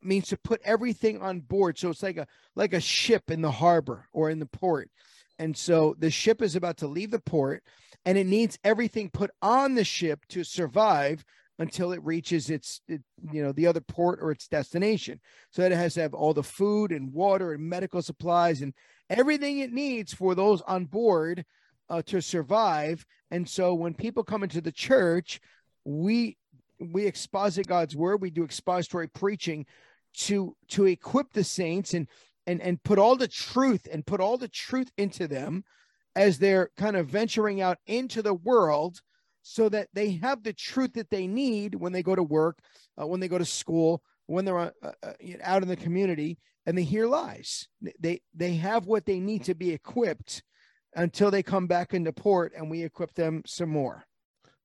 means 0.00 0.28
to 0.28 0.36
put 0.36 0.60
everything 0.64 1.20
on 1.20 1.40
board. 1.40 1.78
So 1.78 1.90
it's 1.90 2.04
like 2.04 2.16
a 2.16 2.28
like 2.54 2.74
a 2.74 2.80
ship 2.80 3.28
in 3.28 3.42
the 3.42 3.50
harbor 3.50 4.06
or 4.12 4.30
in 4.30 4.38
the 4.38 4.46
port. 4.46 4.88
And 5.38 5.56
so 5.56 5.94
the 5.98 6.10
ship 6.10 6.42
is 6.42 6.56
about 6.56 6.78
to 6.78 6.86
leave 6.86 7.10
the 7.10 7.18
port 7.18 7.62
and 8.04 8.16
it 8.16 8.26
needs 8.26 8.58
everything 8.64 9.10
put 9.10 9.30
on 9.42 9.74
the 9.74 9.84
ship 9.84 10.20
to 10.28 10.44
survive 10.44 11.24
until 11.58 11.92
it 11.92 12.04
reaches 12.04 12.50
its 12.50 12.82
it, 12.86 13.00
you 13.32 13.42
know 13.42 13.50
the 13.52 13.66
other 13.66 13.80
port 13.80 14.18
or 14.20 14.30
its 14.30 14.46
destination. 14.46 15.20
So 15.50 15.62
that 15.62 15.72
it 15.72 15.76
has 15.76 15.94
to 15.94 16.02
have 16.02 16.14
all 16.14 16.34
the 16.34 16.42
food 16.42 16.92
and 16.92 17.12
water 17.12 17.52
and 17.52 17.62
medical 17.62 18.02
supplies 18.02 18.60
and 18.60 18.74
everything 19.08 19.58
it 19.58 19.72
needs 19.72 20.12
for 20.12 20.34
those 20.34 20.60
on 20.62 20.84
board 20.84 21.44
uh, 21.88 22.02
to 22.06 22.20
survive. 22.20 23.06
And 23.30 23.48
so 23.48 23.74
when 23.74 23.94
people 23.94 24.22
come 24.22 24.42
into 24.42 24.60
the 24.60 24.72
church 24.72 25.40
we 25.86 26.36
we 26.78 27.06
exposit 27.06 27.66
god's 27.66 27.96
word. 27.96 28.20
We 28.20 28.30
do 28.30 28.44
expository 28.44 29.08
preaching 29.08 29.64
to 30.18 30.54
to 30.68 30.86
equip 30.86 31.32
the 31.32 31.44
saints. 31.44 31.94
And 31.94 32.08
and 32.46 32.60
and 32.60 32.82
put 32.82 32.98
all 32.98 33.16
the 33.16 33.28
truth 33.28 33.86
and 33.90 34.06
put 34.06 34.20
all 34.20 34.38
the 34.38 34.48
truth 34.48 34.90
into 34.96 35.26
them 35.26 35.64
as 36.14 36.38
they're 36.38 36.70
kind 36.76 36.96
of 36.96 37.08
venturing 37.08 37.60
out 37.60 37.78
into 37.86 38.22
the 38.22 38.34
world 38.34 39.00
so 39.42 39.68
that 39.68 39.88
they 39.92 40.12
have 40.12 40.42
the 40.42 40.52
truth 40.52 40.94
that 40.94 41.10
they 41.10 41.26
need 41.26 41.74
when 41.74 41.92
they 41.92 42.02
go 42.02 42.16
to 42.16 42.22
work, 42.22 42.58
uh, 43.00 43.06
when 43.06 43.20
they 43.20 43.28
go 43.28 43.38
to 43.38 43.44
school, 43.44 44.02
when 44.26 44.44
they're 44.44 44.58
uh, 44.58 44.70
uh, 44.82 45.12
out 45.42 45.62
in 45.62 45.68
the 45.68 45.76
community 45.76 46.38
and 46.64 46.76
they 46.76 46.82
hear 46.82 47.06
lies. 47.06 47.68
They 48.00 48.20
they 48.34 48.54
have 48.54 48.86
what 48.86 49.06
they 49.06 49.20
need 49.20 49.44
to 49.44 49.54
be 49.54 49.70
equipped 49.72 50.42
until 50.94 51.30
they 51.30 51.42
come 51.42 51.66
back 51.66 51.94
into 51.94 52.12
port 52.12 52.52
and 52.56 52.70
we 52.70 52.82
equip 52.82 53.14
them 53.14 53.42
some 53.46 53.68
more. 53.68 54.04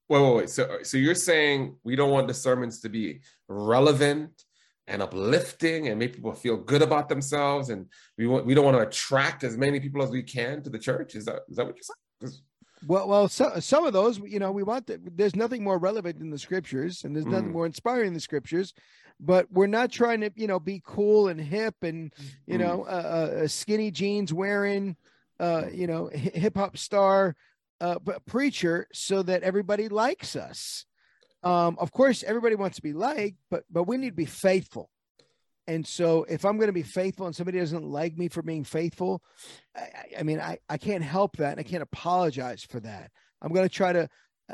Wait, 0.09 0.21
wait, 0.21 0.35
wait. 0.35 0.49
So, 0.49 0.79
so 0.83 0.97
you're 0.97 1.15
saying 1.15 1.75
we 1.83 1.95
don't 1.95 2.11
want 2.11 2.27
the 2.27 2.33
sermons 2.33 2.79
to 2.81 2.89
be 2.89 3.21
relevant 3.47 4.43
and 4.87 5.01
uplifting 5.01 5.87
and 5.87 5.99
make 5.99 6.13
people 6.13 6.33
feel 6.33 6.57
good 6.57 6.81
about 6.81 7.07
themselves, 7.07 7.69
and 7.69 7.85
we 8.17 8.27
want 8.27 8.45
we 8.45 8.53
don't 8.53 8.65
want 8.65 8.77
to 8.77 8.87
attract 8.87 9.43
as 9.43 9.57
many 9.57 9.79
people 9.79 10.01
as 10.01 10.09
we 10.09 10.23
can 10.23 10.61
to 10.63 10.69
the 10.69 10.79
church. 10.79 11.15
Is 11.15 11.25
that 11.25 11.41
is 11.49 11.57
that 11.57 11.65
what 11.65 11.75
you're 11.75 11.83
saying? 12.29 12.41
Well, 12.87 13.07
well, 13.07 13.27
so, 13.27 13.59
some 13.59 13.85
of 13.85 13.93
those, 13.93 14.17
you 14.19 14.39
know, 14.39 14.51
we 14.51 14.63
want 14.63 14.87
the, 14.87 14.99
there's 15.15 15.35
nothing 15.35 15.63
more 15.63 15.77
relevant 15.77 16.19
in 16.19 16.31
the 16.31 16.39
scriptures, 16.39 17.03
and 17.03 17.15
there's 17.15 17.27
nothing 17.27 17.49
Mm. 17.49 17.53
more 17.53 17.65
inspiring 17.67 18.07
in 18.07 18.13
the 18.15 18.19
scriptures. 18.19 18.73
But 19.19 19.51
we're 19.51 19.67
not 19.67 19.91
trying 19.91 20.21
to, 20.21 20.31
you 20.35 20.47
know, 20.47 20.59
be 20.59 20.81
cool 20.83 21.27
and 21.27 21.39
hip 21.39 21.75
and, 21.83 22.11
you 22.47 22.57
Mm. 22.57 22.61
know, 22.61 22.83
uh, 22.85 23.41
uh, 23.43 23.47
skinny 23.47 23.91
jeans 23.91 24.33
wearing, 24.33 24.97
uh, 25.39 25.65
you 25.71 25.85
know, 25.85 26.07
hip 26.07 26.57
hop 26.57 26.75
star, 26.75 27.35
uh, 27.81 27.99
preacher, 28.25 28.87
so 28.93 29.21
that 29.21 29.43
everybody 29.43 29.87
likes 29.87 30.35
us. 30.35 30.87
Um, 31.43 31.77
of 31.79 31.91
course, 31.91 32.23
everybody 32.23 32.55
wants 32.55 32.75
to 32.77 32.81
be 32.83 32.93
liked, 32.93 33.37
but 33.49 33.63
but 33.71 33.83
we 33.83 33.97
need 33.97 34.09
to 34.11 34.15
be 34.15 34.25
faithful. 34.25 34.89
And 35.67 35.85
so, 35.87 36.23
if 36.27 36.43
I'm 36.43 36.57
going 36.57 36.67
to 36.69 36.73
be 36.73 36.83
faithful 36.83 37.27
and 37.27 37.35
somebody 37.35 37.59
doesn't 37.59 37.83
like 37.83 38.17
me 38.17 38.27
for 38.27 38.41
being 38.41 38.63
faithful, 38.63 39.21
I, 39.75 39.89
I- 40.19 40.23
mean, 40.23 40.39
I, 40.39 40.57
I 40.69 40.77
can't 40.77 41.03
help 41.03 41.37
that. 41.37 41.51
And 41.51 41.59
I 41.59 41.63
can't 41.63 41.83
apologize 41.83 42.63
for 42.63 42.79
that. 42.81 43.11
I'm 43.41 43.53
going 43.53 43.67
to 43.67 43.73
try 43.73 43.93
to 43.93 44.09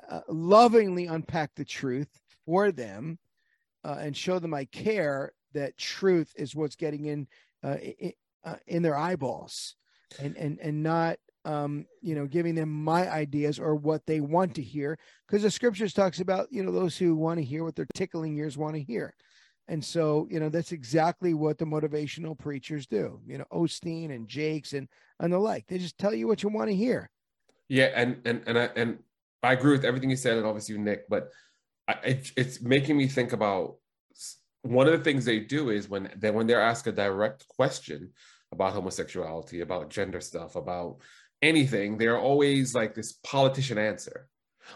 uh, 0.10 0.22
lovingly 0.28 1.08
unpack 1.08 1.52
the 1.56 1.66
truth 1.66 2.10
for 2.46 2.72
them 2.72 3.18
uh, 3.84 3.98
and 4.00 4.16
show 4.16 4.38
them 4.40 4.54
I 4.54 4.66
care 4.66 5.32
that 5.54 5.78
truth 5.78 6.32
is 6.36 6.56
what's 6.56 6.76
getting 6.76 7.06
in 7.06 7.28
uh, 7.64 7.78
i- 7.82 8.14
uh, 8.44 8.56
in 8.68 8.84
their 8.84 8.96
eyeballs 8.96 9.76
and 10.20 10.38
and 10.38 10.60
and 10.62 10.84
not 10.84 11.18
um 11.48 11.86
you 12.02 12.14
know 12.14 12.28
giving 12.28 12.54
them 12.54 12.70
my 12.70 13.10
ideas 13.10 13.58
or 13.58 13.76
what 13.76 14.06
they 14.06 14.20
want 14.20 14.54
to 14.56 14.62
hear. 14.62 15.00
Because 15.26 15.44
the 15.44 15.50
scriptures 15.50 15.94
talks 15.94 16.20
about 16.20 16.48
you 16.52 16.64
know 16.64 16.72
those 16.72 16.98
who 16.98 17.16
want 17.16 17.40
to 17.40 17.46
hear 17.46 17.64
what 17.64 17.76
their 17.76 17.88
tickling 17.96 18.38
ears 18.38 18.58
want 18.58 18.76
to 18.76 18.84
hear. 18.84 19.16
And 19.70 19.84
so 19.84 20.28
you 20.30 20.40
know 20.40 20.50
that's 20.50 20.74
exactly 20.74 21.34
what 21.34 21.58
the 21.58 21.66
motivational 21.66 22.38
preachers 22.38 22.86
do 22.86 23.20
you 23.26 23.38
know 23.38 23.46
osteen 23.52 24.14
and 24.14 24.28
jakes 24.28 24.74
and 24.74 24.88
and 25.20 25.32
the 25.32 25.40
like. 25.40 25.66
They 25.68 25.78
just 25.78 25.98
tell 25.98 26.14
you 26.14 26.28
what 26.28 26.44
you 26.44 26.50
want 26.50 26.70
to 26.70 26.76
hear. 26.76 27.10
Yeah, 27.70 27.92
and 27.96 28.22
and 28.26 28.44
and 28.46 28.60
I 28.60 28.70
and 28.76 29.00
I 29.42 29.54
agree 29.54 29.72
with 29.72 29.86
everything 29.86 30.10
you 30.10 30.18
said, 30.18 30.38
and 30.38 30.46
obviously 30.46 30.78
Nick. 30.78 31.08
But 31.10 31.32
I, 31.88 31.94
it, 32.04 32.32
it's 32.36 32.62
making 32.62 32.98
me 32.98 33.08
think 33.08 33.32
about 33.32 33.78
one 34.64 34.88
of 34.88 34.94
the 34.94 35.04
things 35.04 35.24
they 35.24 35.40
do 35.40 35.70
is 35.70 35.88
when 35.88 36.12
they 36.18 36.32
when 36.32 36.48
they're 36.48 36.62
asked 36.62 36.88
a 36.88 36.92
direct 36.92 37.48
question 37.48 38.12
about 38.52 38.74
homosexuality, 38.74 39.62
about 39.62 39.90
gender 39.90 40.22
stuff, 40.22 40.56
about 40.56 40.98
anything, 41.42 41.98
they're 41.98 42.20
always 42.20 42.74
like 42.74 42.94
this 42.94 43.14
politician 43.24 43.78
answer. 43.78 44.28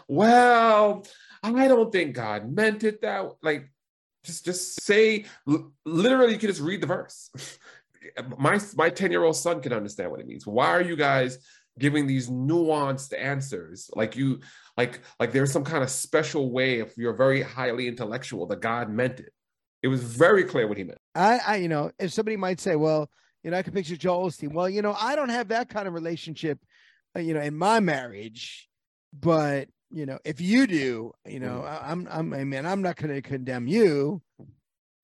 Well, 0.08 1.04
I 1.42 1.68
don't 1.68 1.92
think 1.92 2.14
God 2.14 2.50
meant 2.54 2.84
it 2.84 3.02
that 3.02 3.30
like 3.42 3.70
just 4.24 4.44
just 4.44 4.82
say 4.82 5.24
literally 5.84 6.32
you 6.32 6.38
can 6.38 6.48
just 6.48 6.60
read 6.60 6.80
the 6.80 6.86
verse. 6.86 7.30
my 8.38 8.60
my 8.74 8.90
10-year-old 8.90 9.36
son 9.36 9.60
can 9.60 9.72
understand 9.72 10.10
what 10.10 10.20
it 10.20 10.26
means. 10.26 10.46
Why 10.46 10.68
are 10.68 10.82
you 10.82 10.96
guys 10.96 11.38
giving 11.78 12.06
these 12.06 12.28
nuanced 12.28 13.18
answers 13.18 13.90
like 13.94 14.14
you 14.14 14.40
like 14.76 15.00
like 15.18 15.32
there's 15.32 15.50
some 15.50 15.64
kind 15.64 15.82
of 15.82 15.88
special 15.88 16.52
way 16.52 16.80
if 16.80 16.98
you're 16.98 17.14
very 17.14 17.40
highly 17.40 17.88
intellectual 17.88 18.44
that 18.46 18.60
god 18.60 18.90
meant 18.90 19.20
it 19.20 19.32
it 19.82 19.88
was 19.88 20.02
very 20.02 20.44
clear 20.44 20.68
what 20.68 20.76
he 20.76 20.84
meant 20.84 20.98
I, 21.14 21.40
I, 21.46 21.56
you 21.56 21.68
know, 21.68 21.90
if 21.98 22.12
somebody 22.12 22.36
might 22.36 22.60
say, 22.60 22.76
well, 22.76 23.10
you 23.42 23.50
know, 23.50 23.56
I 23.58 23.62
can 23.62 23.72
picture 23.72 23.96
Joel 23.96 24.28
Osteen. 24.28 24.52
Well, 24.52 24.68
you 24.68 24.82
know, 24.82 24.94
I 24.98 25.16
don't 25.16 25.28
have 25.30 25.48
that 25.48 25.68
kind 25.68 25.88
of 25.88 25.94
relationship, 25.94 26.58
uh, 27.16 27.20
you 27.20 27.34
know, 27.34 27.40
in 27.40 27.56
my 27.56 27.80
marriage, 27.80 28.68
but 29.12 29.68
you 29.90 30.06
know, 30.06 30.18
if 30.24 30.40
you 30.40 30.66
do, 30.66 31.12
you 31.26 31.38
know, 31.40 31.62
I, 31.62 31.90
I'm, 31.90 32.08
I'm, 32.10 32.32
I 32.32 32.44
mean, 32.44 32.64
I'm 32.64 32.80
not 32.80 32.96
going 32.96 33.14
to 33.14 33.20
condemn 33.20 33.66
you. 33.66 34.22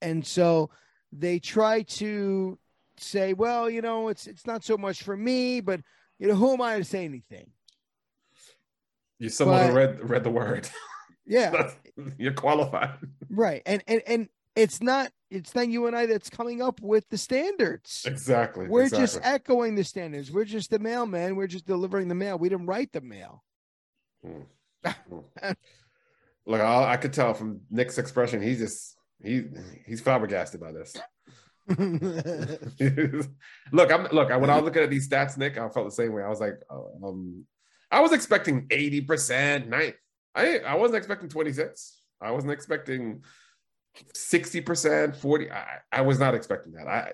And 0.00 0.26
so 0.26 0.70
they 1.12 1.38
try 1.40 1.82
to 1.82 2.58
say, 2.96 3.34
well, 3.34 3.68
you 3.68 3.82
know, 3.82 4.08
it's, 4.08 4.26
it's 4.26 4.46
not 4.46 4.64
so 4.64 4.78
much 4.78 5.02
for 5.02 5.16
me, 5.16 5.60
but 5.60 5.80
you 6.18 6.26
know, 6.28 6.34
who 6.34 6.54
am 6.54 6.62
I 6.62 6.78
to 6.78 6.84
say 6.84 7.04
anything? 7.04 7.50
you're 9.18 9.30
someone 9.30 9.58
But- 9.58 9.66
who 9.68 9.74
read 9.76 10.10
read 10.10 10.24
the 10.24 10.30
word 10.30 10.68
Yeah. 11.26 11.72
You're 12.16 12.32
qualified 12.32 12.94
right. 13.28 13.60
And, 13.66 13.82
and, 13.86 14.00
and 14.06 14.28
it's 14.56 14.80
not, 14.80 15.12
it's 15.30 15.52
then 15.52 15.70
you 15.70 15.86
and 15.86 15.96
I 15.96 16.06
that's 16.06 16.30
coming 16.30 16.62
up 16.62 16.80
with 16.80 17.08
the 17.08 17.18
standards. 17.18 18.04
exactly 18.06 18.66
We're 18.66 18.84
exactly. 18.84 19.04
just 19.04 19.20
echoing 19.22 19.74
the 19.74 19.84
standards. 19.84 20.30
We're 20.30 20.44
just 20.44 20.70
the 20.70 20.78
mailman. 20.78 21.36
We're 21.36 21.46
just 21.46 21.66
delivering 21.66 22.08
the 22.08 22.14
mail. 22.14 22.38
We 22.38 22.48
didn't 22.48 22.66
write 22.66 22.92
the 22.92 23.00
mail. 23.00 23.44
look 26.46 26.60
I, 26.60 26.92
I 26.92 26.96
could 26.96 27.12
tell 27.12 27.34
from 27.34 27.60
nick's 27.70 27.98
expression 27.98 28.42
he's 28.42 28.58
just 28.58 28.96
he 29.22 29.44
he's 29.86 30.00
flabbergasted 30.00 30.60
by 30.60 30.72
this 30.72 30.96
look, 31.68 31.78
I'm 33.92 34.08
look. 34.10 34.30
I 34.30 34.38
when 34.38 34.48
I 34.48 34.56
was 34.56 34.64
looking 34.64 34.82
at 34.82 34.88
these 34.88 35.06
stats, 35.06 35.36
Nick, 35.36 35.58
I 35.58 35.68
felt 35.68 35.86
the 35.86 35.90
same 35.90 36.14
way. 36.14 36.22
I 36.22 36.28
was 36.28 36.40
like, 36.40 36.54
oh, 36.70 36.92
um, 37.04 37.44
I 37.90 38.00
was 38.00 38.12
expecting 38.12 38.66
eighty 38.70 39.02
percent. 39.02 39.68
Nine. 39.68 39.92
I 40.34 40.60
I 40.60 40.76
wasn't 40.76 40.96
expecting 40.96 41.28
twenty 41.28 41.52
six. 41.52 42.00
I 42.22 42.30
wasn't 42.30 42.54
expecting 42.54 43.22
sixty 44.14 44.60
percent, 44.60 45.16
forty. 45.16 45.50
I, 45.50 45.78
I 45.92 46.00
was 46.02 46.18
not 46.18 46.34
expecting 46.34 46.72
that. 46.74 46.88
I 46.88 47.12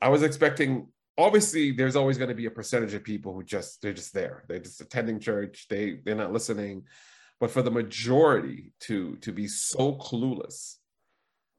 I 0.00 0.08
was 0.08 0.22
expecting. 0.22 0.88
Obviously, 1.18 1.72
there's 1.72 1.96
always 1.96 2.18
going 2.18 2.28
to 2.28 2.34
be 2.34 2.44
a 2.44 2.50
percentage 2.50 2.92
of 2.92 3.02
people 3.02 3.32
who 3.32 3.42
just 3.42 3.80
they're 3.80 3.94
just 3.94 4.12
there. 4.12 4.44
They're 4.48 4.58
just 4.58 4.80
attending 4.80 5.18
church. 5.18 5.66
They 5.68 6.00
they're 6.04 6.14
not 6.14 6.32
listening. 6.32 6.84
But 7.40 7.50
for 7.50 7.62
the 7.62 7.70
majority 7.70 8.72
to 8.80 9.16
to 9.16 9.32
be 9.32 9.48
so 9.48 9.96
clueless 9.96 10.76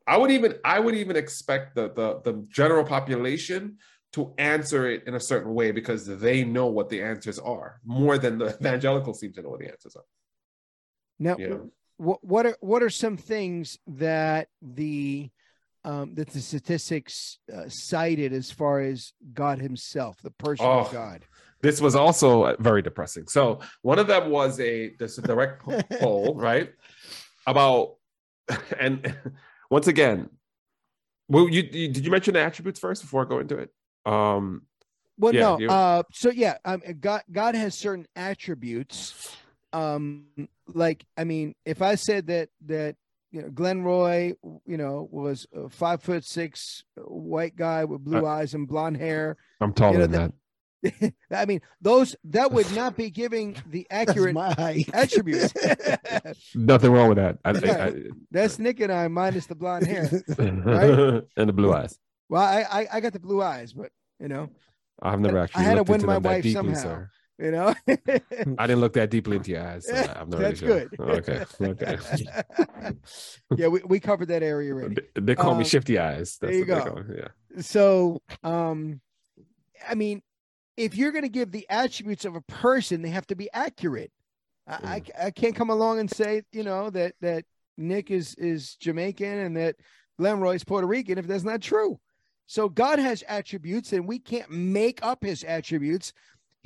I 0.08 0.18
would 0.18 0.32
even 0.32 0.56
I 0.64 0.80
would 0.80 0.96
even 0.96 1.18
expect 1.18 1.76
the 1.76 1.90
the 1.90 2.22
the 2.24 2.46
general 2.50 2.86
population 2.86 3.78
to 4.14 4.34
answer 4.38 4.90
it 4.90 5.04
in 5.06 5.16
a 5.16 5.20
certain 5.20 5.54
way 5.54 5.72
because 5.72 6.08
they 6.08 6.46
know 6.46 6.68
what 6.68 6.88
the 6.88 7.04
answers 7.04 7.38
are 7.38 7.82
more 7.86 8.18
than 8.18 8.38
the 8.38 8.56
evangelicals 8.60 9.20
seem 9.20 9.34
to 9.34 9.42
know 9.42 9.50
what 9.50 9.60
the 9.60 9.70
answers 9.70 9.98
are. 9.98 10.06
Now. 11.20 11.36
What 11.98 12.24
what 12.24 12.46
are 12.46 12.58
what 12.62 12.82
are 12.84 12.90
some 12.90 13.18
things 13.18 13.78
that 13.88 14.48
the 14.62 15.30
um, 15.84 16.16
that 16.16 16.30
the 16.30 16.42
statistics 16.42 17.40
uh, 17.54 17.64
cited 17.70 18.34
as 18.34 18.52
far 18.52 18.82
as 18.82 19.14
God 19.34 19.60
Himself, 19.60 20.18
the 20.22 20.32
person 20.32 20.66
of 20.66 20.88
Oh. 20.88 20.92
God? 20.92 21.26
This 21.62 21.82
was 21.82 21.96
also 21.96 22.56
very 22.60 22.82
depressing. 22.84 23.28
So 23.28 23.60
one 23.82 23.98
of 23.98 24.06
them 24.08 24.30
was 24.30 24.60
a 24.60 24.96
this 25.00 25.18
a 25.18 25.22
direct 25.22 25.64
poll, 26.00 26.36
right? 26.36 26.72
About 27.48 27.96
and 28.80 29.16
once 29.72 29.88
again, 29.88 30.30
well, 31.30 31.50
you, 31.50 31.64
you 31.72 31.88
did 31.90 32.06
you 32.06 32.12
mention 32.12 32.34
the 32.36 32.42
attributes 32.42 32.80
first 32.80 33.02
before 33.02 33.26
I 33.26 33.30
go 33.30 33.40
into 33.40 33.58
it? 33.58 33.70
Um, 34.06 34.64
Well, 35.18 35.34
Yeah, 35.34 35.42
no. 35.42 35.60
you- 35.60 35.70
Uh, 35.70 36.04
so 36.14 36.30
yeah, 36.30 36.58
um, 36.64 36.82
God 37.00 37.24
God 37.32 37.56
has 37.56 37.74
certain 37.76 38.06
attributes. 38.16 39.36
Um, 39.78 40.26
like 40.74 41.06
I 41.18 41.24
mean, 41.24 41.56
if 41.66 41.82
I 41.82 41.96
said 41.96 42.28
that 42.28 42.50
that 42.66 42.96
you 43.32 43.42
know 43.42 43.50
Glenn 43.50 43.84
Roy, 43.84 44.34
you 44.66 44.78
know, 44.78 45.08
was 45.12 45.46
a 45.54 45.70
five 45.70 46.02
foot 46.02 46.26
six 46.26 46.84
white 46.96 47.56
guy 47.56 47.86
with 47.86 48.04
blue 48.04 48.26
Uh, 48.26 48.30
eyes 48.30 48.54
and 48.54 48.68
blonde 48.68 48.98
hair. 48.98 49.38
I'm 49.62 49.74
taller 49.74 49.94
You 49.94 50.00
know, 50.00 50.08
than 50.08 50.22
that. 50.22 50.34
I 51.32 51.46
mean, 51.46 51.62
those 51.82 52.16
that 52.26 52.52
would 52.52 52.74
not 52.76 52.96
be 52.96 53.10
giving 53.24 53.56
the 53.70 53.88
accurate 53.90 54.36
attributes. 54.94 55.54
Nothing 56.56 56.92
wrong 56.92 57.10
with 57.10 57.18
that. 57.18 57.40
I, 57.44 57.50
I, 57.52 57.94
That's 58.32 58.60
Nick 58.60 58.80
and 58.80 58.92
I 58.92 59.08
minus 59.08 59.48
the 59.48 59.56
blonde 59.56 59.88
hair. 59.88 60.10
I, 60.40 61.22
and 61.40 61.50
the 61.50 61.54
blue 61.54 61.74
eyes. 61.74 61.98
Well, 62.30 62.42
I, 62.44 62.62
I 62.82 62.88
I 62.94 63.00
got 63.00 63.14
the 63.14 63.20
blue 63.20 63.42
eyes, 63.42 63.74
but 63.74 63.92
you 64.20 64.28
know, 64.28 64.50
I've 65.02 65.20
never 65.20 65.40
I 65.40 65.44
actually 65.44 65.64
had 65.64 65.76
to 65.76 65.84
win 65.84 66.06
my 66.06 66.18
wife 66.18 66.44
deeply, 66.44 66.54
somehow. 66.54 66.82
sir. 66.82 67.10
You 67.40 67.52
know. 67.52 67.74
I 67.88 68.68
didn't 68.68 68.80
look 68.80 68.94
that 68.94 69.10
deeply 69.10 69.38
into 69.38 69.52
your 69.52 69.68
eyes. 69.68 69.88
So 69.88 69.94
I'm 69.96 70.30
not 70.30 70.40
That's 70.40 70.62
really 70.62 70.88
sure. 70.90 70.90
good. 70.90 71.28
Okay. 71.30 71.46
Okay. 71.62 71.98
yeah, 73.58 73.68
we, 73.68 73.82
we 73.86 74.00
covered 74.00 74.28
that 74.30 74.44
area 74.44 74.74
already. 74.74 74.98
They- 75.16 75.36
call 75.36 75.54
me 75.56 75.60
Um, 75.60 75.64
shifty 75.66 75.98
eyes. 76.00 76.38
there 76.40 76.52
you 76.54 76.60
what 76.66 76.86
go. 76.86 76.92
call 76.92 77.04
Yeah. 77.16 77.62
So, 77.62 78.22
um, 78.44 79.02
I 79.88 79.96
mean, 79.96 80.22
if 80.76 80.96
you're 80.96 81.12
going 81.12 81.24
to 81.24 81.30
give 81.30 81.52
the 81.52 81.66
attributes 81.70 82.26
of 82.26 82.36
a 82.36 82.42
person, 82.42 83.02
they 83.02 83.10
have 83.10 83.28
to 83.28 83.36
be 83.36 83.50
accurate. 83.54 84.12
I, 84.68 84.74
I, 84.74 85.00
Mm. 85.00 85.26
I 85.26 85.32
can't 85.32 85.56
come 85.56 85.70
along 85.70 86.00
and 86.00 86.10
say, 86.12 86.44
you 86.52 86.64
know, 86.64 86.90
that 86.92 87.14
that 87.22 87.46
Nick 87.78 88.12
is 88.12 88.36
is 88.36 88.76
Jamaican 88.76 89.26
and 89.40 89.56
that 89.58 89.76
Glenn 90.20 90.44
is 90.48 90.64
Puerto 90.64 90.88
Rican 90.88 91.18
if 91.18 91.28
that's 91.28 91.44
not 91.44 91.62
true. 91.62 92.00
So 92.48 92.70
God 92.70 92.98
has 93.00 93.24
attributes, 93.28 93.92
and 93.94 94.08
we 94.08 94.20
can't 94.20 94.50
make 94.50 95.00
up 95.06 95.24
His 95.24 95.44
attributes. 95.44 96.14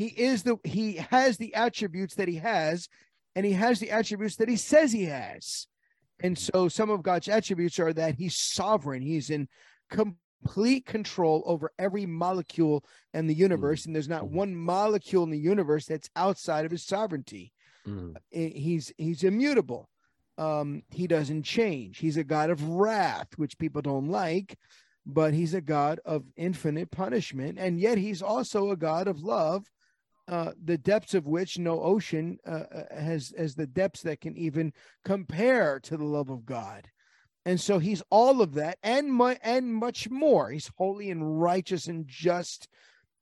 He 0.01 0.07
is 0.07 0.41
the 0.41 0.57
He 0.63 0.93
has 1.11 1.37
the 1.37 1.53
attributes 1.53 2.15
that 2.15 2.27
He 2.27 2.37
has, 2.37 2.87
and 3.35 3.45
He 3.45 3.53
has 3.53 3.79
the 3.79 3.91
attributes 3.91 4.35
that 4.37 4.49
He 4.49 4.55
says 4.55 4.91
He 4.91 5.05
has. 5.05 5.67
And 6.23 6.35
so, 6.37 6.67
some 6.67 6.89
of 6.89 7.03
God's 7.03 7.27
attributes 7.27 7.77
are 7.79 7.93
that 7.93 8.15
He's 8.15 8.35
sovereign. 8.35 9.03
He's 9.03 9.29
in 9.29 9.47
complete 9.91 10.85
control 10.87 11.43
over 11.45 11.71
every 11.77 12.07
molecule 12.07 12.83
in 13.13 13.27
the 13.27 13.35
universe, 13.35 13.85
and 13.85 13.93
there's 13.93 14.09
not 14.09 14.23
Mhm. 14.23 14.31
one 14.31 14.55
molecule 14.55 15.23
in 15.23 15.29
the 15.29 15.37
universe 15.37 15.85
that's 15.85 16.09
outside 16.15 16.65
of 16.65 16.71
His 16.71 16.83
sovereignty 16.83 17.53
Mm. 17.87 18.15
he's 18.31 18.93
he's 18.97 19.23
immutable 19.23 19.89
um 20.37 20.83
he 20.91 21.07
doesn't 21.07 21.41
change 21.41 21.97
he's 21.97 22.15
a 22.17 22.23
god 22.23 22.51
of 22.51 22.63
wrath 22.63 23.29
which 23.37 23.57
people 23.57 23.81
don't 23.81 24.07
like 24.07 24.55
but 25.03 25.33
he's 25.33 25.55
a 25.55 25.61
god 25.61 25.99
of 26.05 26.23
infinite 26.35 26.91
punishment 26.91 27.57
and 27.57 27.79
yet 27.79 27.97
he's 27.97 28.21
also 28.21 28.69
a 28.69 28.77
god 28.77 29.07
of 29.07 29.23
love 29.23 29.65
uh 30.31 30.51
the 30.63 30.77
depths 30.77 31.13
of 31.13 31.27
which 31.27 31.59
no 31.59 31.79
ocean 31.81 32.37
uh, 32.47 32.63
uh, 32.73 32.83
has 32.99 33.33
has 33.37 33.53
the 33.53 33.67
depths 33.67 34.01
that 34.01 34.19
can 34.19 34.35
even 34.35 34.73
compare 35.05 35.79
to 35.79 35.95
the 35.95 36.03
love 36.03 36.29
of 36.29 36.45
god 36.45 36.87
and 37.45 37.59
so 37.59 37.77
he's 37.77 38.01
all 38.09 38.41
of 38.41 38.53
that 38.55 38.77
and 38.81 39.13
mu- 39.13 39.35
and 39.43 39.75
much 39.75 40.09
more 40.09 40.49
he's 40.49 40.71
holy 40.77 41.11
and 41.11 41.39
righteous 41.39 41.87
and 41.87 42.07
just 42.07 42.67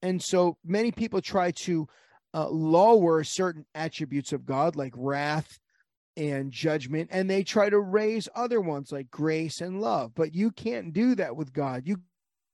and 0.02 0.22
so 0.22 0.58
many 0.64 0.92
people 0.92 1.22
try 1.22 1.52
to 1.52 1.88
uh, 2.34 2.48
lower 2.50 3.24
certain 3.24 3.66
attributes 3.76 4.34
of 4.34 4.46
God, 4.46 4.76
like 4.76 4.94
wrath 4.96 5.60
and 6.16 6.52
judgment, 6.52 7.10
and 7.12 7.30
they 7.30 7.44
try 7.44 7.70
to 7.70 7.80
raise 7.80 8.30
other 8.36 8.62
ones 8.62 8.92
like 8.92 9.10
grace 9.10 9.62
and 9.62 9.82
love. 9.82 10.12
But 10.16 10.36
you 10.36 10.52
can't 10.52 10.94
do 10.94 11.16
that 11.16 11.36
with 11.36 11.54
God. 11.54 11.84
You 11.86 11.98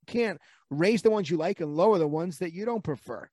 can't 0.07 0.39
raise 0.69 1.01
the 1.01 1.09
ones 1.09 1.29
you 1.29 1.37
like 1.37 1.59
and 1.59 1.75
lower 1.75 1.97
the 1.97 2.07
ones 2.07 2.37
that 2.39 2.53
you 2.53 2.65
don't 2.65 2.83
prefer. 2.83 3.29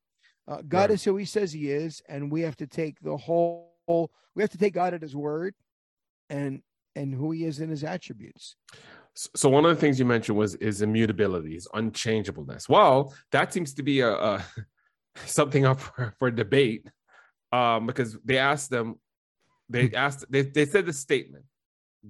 Uh, 0.49 0.63
God 0.67 0.83
Right. 0.83 0.91
is 0.93 1.05
who 1.05 1.17
He 1.17 1.25
says 1.25 1.53
He 1.53 1.71
is, 1.71 2.03
and 2.09 2.31
we 2.31 2.43
have 2.43 2.57
to 2.57 2.67
take 2.67 3.01
the 3.01 3.17
whole. 3.17 3.71
We 4.35 4.43
have 4.43 4.51
to 4.51 4.59
take 4.59 4.75
God 4.75 4.95
at 4.95 5.03
His 5.03 5.15
word, 5.15 5.55
and 6.31 6.63
and 6.97 7.15
who 7.15 7.31
He 7.31 7.45
is 7.45 7.61
in 7.61 7.71
His 7.71 7.85
attributes. 7.85 8.57
So 9.15 9.49
one 9.51 9.65
of 9.67 9.75
the 9.75 9.81
things 9.81 9.99
you 9.99 10.07
mentioned 10.07 10.39
was 10.39 10.55
is 10.57 10.81
immutability, 10.83 11.55
is 11.55 11.69
unchangeableness. 11.75 12.69
Well, 12.69 13.15
that 13.31 13.53
seems 13.53 13.75
to 13.75 13.83
be 13.83 14.01
a, 14.01 14.11
a 14.13 14.45
something 15.27 15.67
up 15.67 15.81
for, 15.81 16.15
for 16.19 16.31
debate 16.31 16.89
um, 17.53 17.87
because 17.87 18.17
they 18.25 18.39
asked 18.39 18.71
them, 18.71 18.99
they 19.69 19.91
asked, 19.95 20.25
they, 20.31 20.43
they 20.43 20.65
said 20.65 20.87
the 20.87 20.93
statement, 20.95 21.45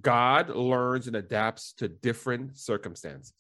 God 0.01 0.49
learns 0.51 1.09
and 1.09 1.16
adapts 1.16 1.72
to 1.74 1.89
different 1.89 2.57
circumstances. 2.57 3.35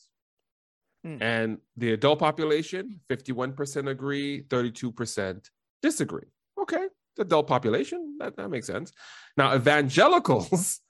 Hmm. 1.04 1.18
And 1.20 1.58
the 1.76 1.92
adult 1.92 2.18
population, 2.20 3.00
51% 3.10 3.90
agree, 3.90 4.42
32% 4.44 5.50
disagree. 5.82 6.26
Okay, 6.60 6.86
the 7.16 7.22
adult 7.22 7.46
population, 7.48 8.16
that, 8.20 8.36
that 8.36 8.50
makes 8.50 8.66
sense. 8.66 8.92
Now, 9.36 9.54
evangelicals 9.54 10.80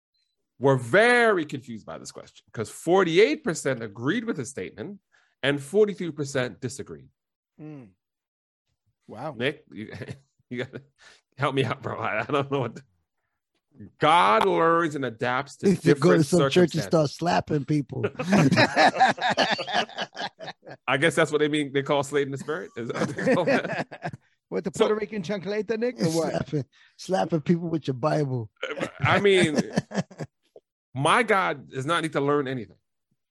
were 0.58 0.76
very 0.76 1.44
confused 1.44 1.84
by 1.84 1.98
this 1.98 2.12
question 2.12 2.44
because 2.52 2.70
48% 2.70 3.82
agreed 3.82 4.24
with 4.24 4.36
the 4.36 4.44
statement 4.44 4.98
and 5.42 5.58
43% 5.58 6.60
disagreed. 6.60 7.08
Mm. 7.60 7.88
Wow. 9.08 9.34
Nick, 9.36 9.64
you, 9.70 9.92
you 10.50 10.58
got 10.58 10.72
to 10.72 10.82
help 11.38 11.54
me 11.54 11.64
out, 11.64 11.82
bro. 11.82 11.98
I, 11.98 12.20
I 12.20 12.24
don't 12.24 12.50
know 12.50 12.60
what. 12.60 12.80
God 13.98 14.46
learns 14.46 14.94
and 14.94 15.04
adapts 15.04 15.56
to 15.58 15.68
If 15.68 15.84
you 15.84 15.94
go 15.94 16.16
to 16.16 16.24
some 16.24 16.50
church 16.50 16.74
and 16.74 16.82
start 16.82 17.10
slapping 17.10 17.64
people. 17.64 18.04
I 20.88 20.96
guess 20.98 21.14
that's 21.14 21.30
what 21.30 21.40
they 21.40 21.48
mean. 21.48 21.72
They 21.72 21.82
call 21.82 22.02
slave 22.02 22.26
in 22.26 22.32
the 22.32 22.38
spirit. 22.38 22.70
What 22.74 23.08
they 23.08 23.34
call 23.34 23.44
that? 23.44 24.14
what 24.48 24.64
the 24.64 24.70
So- 24.74 24.86
Puerto 24.86 25.00
Rican 25.00 25.22
chancleta, 25.22 25.78
Nick, 25.78 26.00
or 26.00 26.06
what? 26.06 26.30
slapping, 26.30 26.64
slapping 26.96 27.40
people 27.40 27.68
with 27.68 27.86
your 27.86 27.94
Bible. 27.94 28.50
I 29.00 29.20
mean, 29.20 29.58
my 30.94 31.22
God 31.22 31.70
does 31.70 31.86
not 31.86 32.02
need 32.02 32.12
to 32.12 32.20
learn 32.20 32.48
anything. 32.48 32.76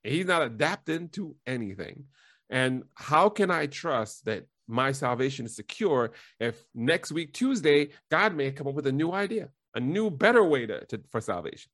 He's 0.04 0.26
not 0.28 0.44
adapting 0.44 1.10
to 1.10 1.36
anything. 1.48 2.06
And 2.50 2.84
how 2.94 3.30
can 3.30 3.50
I 3.50 3.66
trust 3.66 4.26
that 4.26 4.46
my 4.68 4.92
salvation 4.92 5.46
is 5.46 5.56
secure 5.56 6.12
if 6.40 6.64
next 6.74 7.12
week, 7.12 7.34
Tuesday, 7.34 7.90
God 8.12 8.36
may 8.36 8.52
come 8.52 8.68
up 8.68 8.74
with 8.76 8.88
a 8.88 8.92
new 8.92 9.12
idea, 9.12 9.50
a 9.76 9.80
new, 9.80 10.10
better 10.10 10.44
way 10.44 10.66
to, 10.66 10.86
to 10.86 11.02
for 11.12 11.22
salvation? 11.22 11.70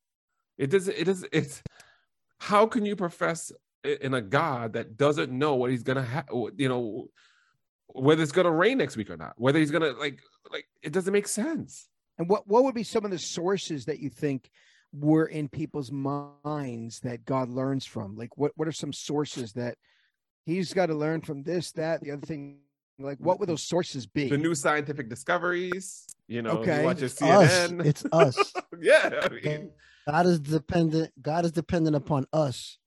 It 0.58 0.70
doesn't, 0.70 0.98
it 0.98 1.08
is, 1.08 1.26
it's 1.32 1.64
how 2.40 2.66
can 2.66 2.86
you 2.86 2.96
profess 2.96 3.52
in 3.84 4.14
a 4.14 4.22
God 4.22 4.74
that 4.74 4.98
doesn't 4.98 5.32
know 5.32 5.56
what 5.56 5.72
he's 5.72 5.84
gonna 5.84 6.04
have, 6.04 6.28
you 6.58 6.70
know, 6.70 7.08
whether 7.88 8.22
it's 8.22 8.32
gonna 8.32 8.52
rain 8.52 8.78
next 8.78 8.98
week 8.98 9.10
or 9.10 9.18
not, 9.18 9.34
whether 9.38 9.60
he's 9.60 9.72
gonna 9.72 9.92
like, 9.92 10.20
like 10.52 10.66
it 10.82 10.92
doesn't 10.94 11.14
make 11.14 11.28
sense. 11.28 11.88
And 12.18 12.30
what 12.30 12.48
what 12.48 12.64
would 12.64 12.76
be 12.76 12.84
some 12.84 13.06
of 13.06 13.12
the 13.12 13.20
sources 13.20 13.86
that 13.86 14.00
you 14.00 14.10
think 14.10 14.50
were 14.94 15.26
in 15.26 15.50
people's 15.50 15.92
minds 15.92 17.00
that 17.02 17.26
God 17.26 17.50
learns 17.50 17.86
from? 17.86 18.16
Like 18.16 18.38
what 18.38 18.52
what 18.56 18.68
are 18.68 18.74
some 18.74 18.94
sources 18.94 19.54
that 19.54 19.78
he's 20.46 20.74
got 20.74 20.88
to 20.88 20.96
learn 20.96 21.22
from 21.22 21.44
this, 21.44 21.72
that, 21.74 22.02
the 22.02 22.12
other 22.12 22.26
thing? 22.26 22.60
Like 23.04 23.18
what 23.20 23.40
would 23.40 23.50
those 23.50 23.64
sources 23.64 24.06
be? 24.06 24.30
the 24.30 24.38
new 24.38 24.56
scientific 24.56 25.10
discoveries. 25.10 26.06
You 26.28 26.42
know, 26.42 26.52
Okay. 26.60 26.80
you 26.80 26.86
watch 26.86 27.00
your 27.00 27.08
It's 27.08 27.22
us. 27.22 27.68
CNN. 27.70 27.86
It's 27.86 28.06
us. 28.12 28.54
yeah, 28.82 29.20
I 29.24 29.30
mean, 29.30 29.72
God 30.08 30.26
is 30.26 30.40
dependent. 30.40 31.12
God 31.22 31.46
is 31.46 31.52
dependent 31.52 31.96
upon 31.96 32.26
us. 32.32 32.78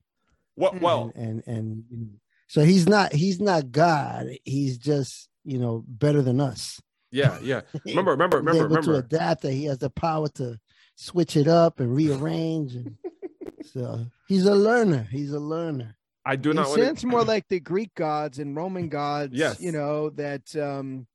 what? 0.55 0.81
Well, 0.81 1.11
and 1.15 1.43
and, 1.45 1.45
and 1.47 1.83
you 1.89 2.07
so 2.47 2.63
he's 2.63 2.87
not 2.87 3.13
he's 3.13 3.39
not 3.39 3.71
God. 3.71 4.27
He's 4.43 4.77
just 4.77 5.29
you 5.43 5.59
know 5.59 5.83
better 5.87 6.21
than 6.21 6.39
us. 6.41 6.81
yeah, 7.11 7.37
yeah. 7.41 7.61
Remember, 7.85 8.11
remember, 8.11 8.37
He's 8.51 8.61
remember, 8.61 8.79
able 8.79 8.83
to 8.83 8.95
adapt. 9.05 9.41
That 9.43 9.51
he 9.53 9.65
has 9.65 9.77
the 9.79 9.89
power 9.89 10.27
to 10.35 10.59
switch 10.95 11.35
it 11.37 11.47
up 11.47 11.79
and 11.79 11.95
rearrange. 11.95 12.73
And 12.75 12.95
so 13.63 14.05
he's 14.27 14.45
a 14.45 14.55
learner. 14.55 15.07
He's 15.11 15.31
a 15.33 15.39
learner. 15.39 15.95
I 16.25 16.35
do 16.35 16.53
not. 16.53 16.67
sounds 16.69 17.01
to. 17.01 17.07
more 17.07 17.23
like 17.23 17.47
the 17.47 17.59
Greek 17.59 17.93
gods 17.95 18.39
and 18.39 18.55
Roman 18.55 18.89
gods. 18.89 19.33
Yes. 19.33 19.61
you 19.61 19.71
know 19.71 20.09
that 20.11 20.55
um, 20.55 21.05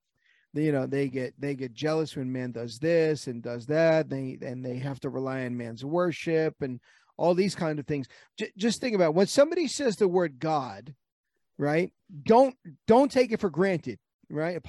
you 0.54 0.72
know 0.72 0.86
they 0.86 1.08
get 1.08 1.34
they 1.38 1.54
get 1.54 1.74
jealous 1.74 2.16
when 2.16 2.32
man 2.32 2.52
does 2.52 2.78
this 2.78 3.26
and 3.26 3.42
does 3.42 3.66
that. 3.66 4.08
They 4.08 4.38
and 4.40 4.64
they 4.64 4.78
have 4.78 5.00
to 5.00 5.10
rely 5.10 5.44
on 5.44 5.56
man's 5.56 5.84
worship 5.84 6.62
and 6.62 6.80
all 7.16 7.34
these 7.34 7.54
kind 7.54 7.78
of 7.78 7.86
things. 7.86 8.06
J- 8.38 8.52
just 8.56 8.80
think 8.80 8.94
about 8.94 9.08
it. 9.08 9.14
when 9.14 9.26
somebody 9.26 9.66
says 9.66 9.96
the 9.96 10.08
word 10.08 10.38
God, 10.38 10.94
right? 11.58 11.92
Don't 12.22 12.54
don't 12.86 13.10
take 13.10 13.32
it 13.32 13.40
for 13.40 13.50
granted, 13.50 13.98
right? 14.30 14.60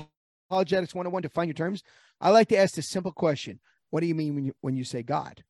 Apologetics 0.49 0.95
101 0.95 1.21
define 1.21 1.47
your 1.47 1.53
terms. 1.53 1.83
I 2.19 2.31
like 2.31 2.49
to 2.49 2.57
ask 2.57 2.75
the 2.75 2.81
simple 2.81 3.11
question: 3.11 3.59
What 3.91 4.01
do 4.01 4.07
you 4.07 4.15
mean 4.15 4.35
when 4.35 4.45
you 4.45 4.53
when 4.61 4.75
you 4.75 4.83
say 4.83 5.03
God? 5.03 5.43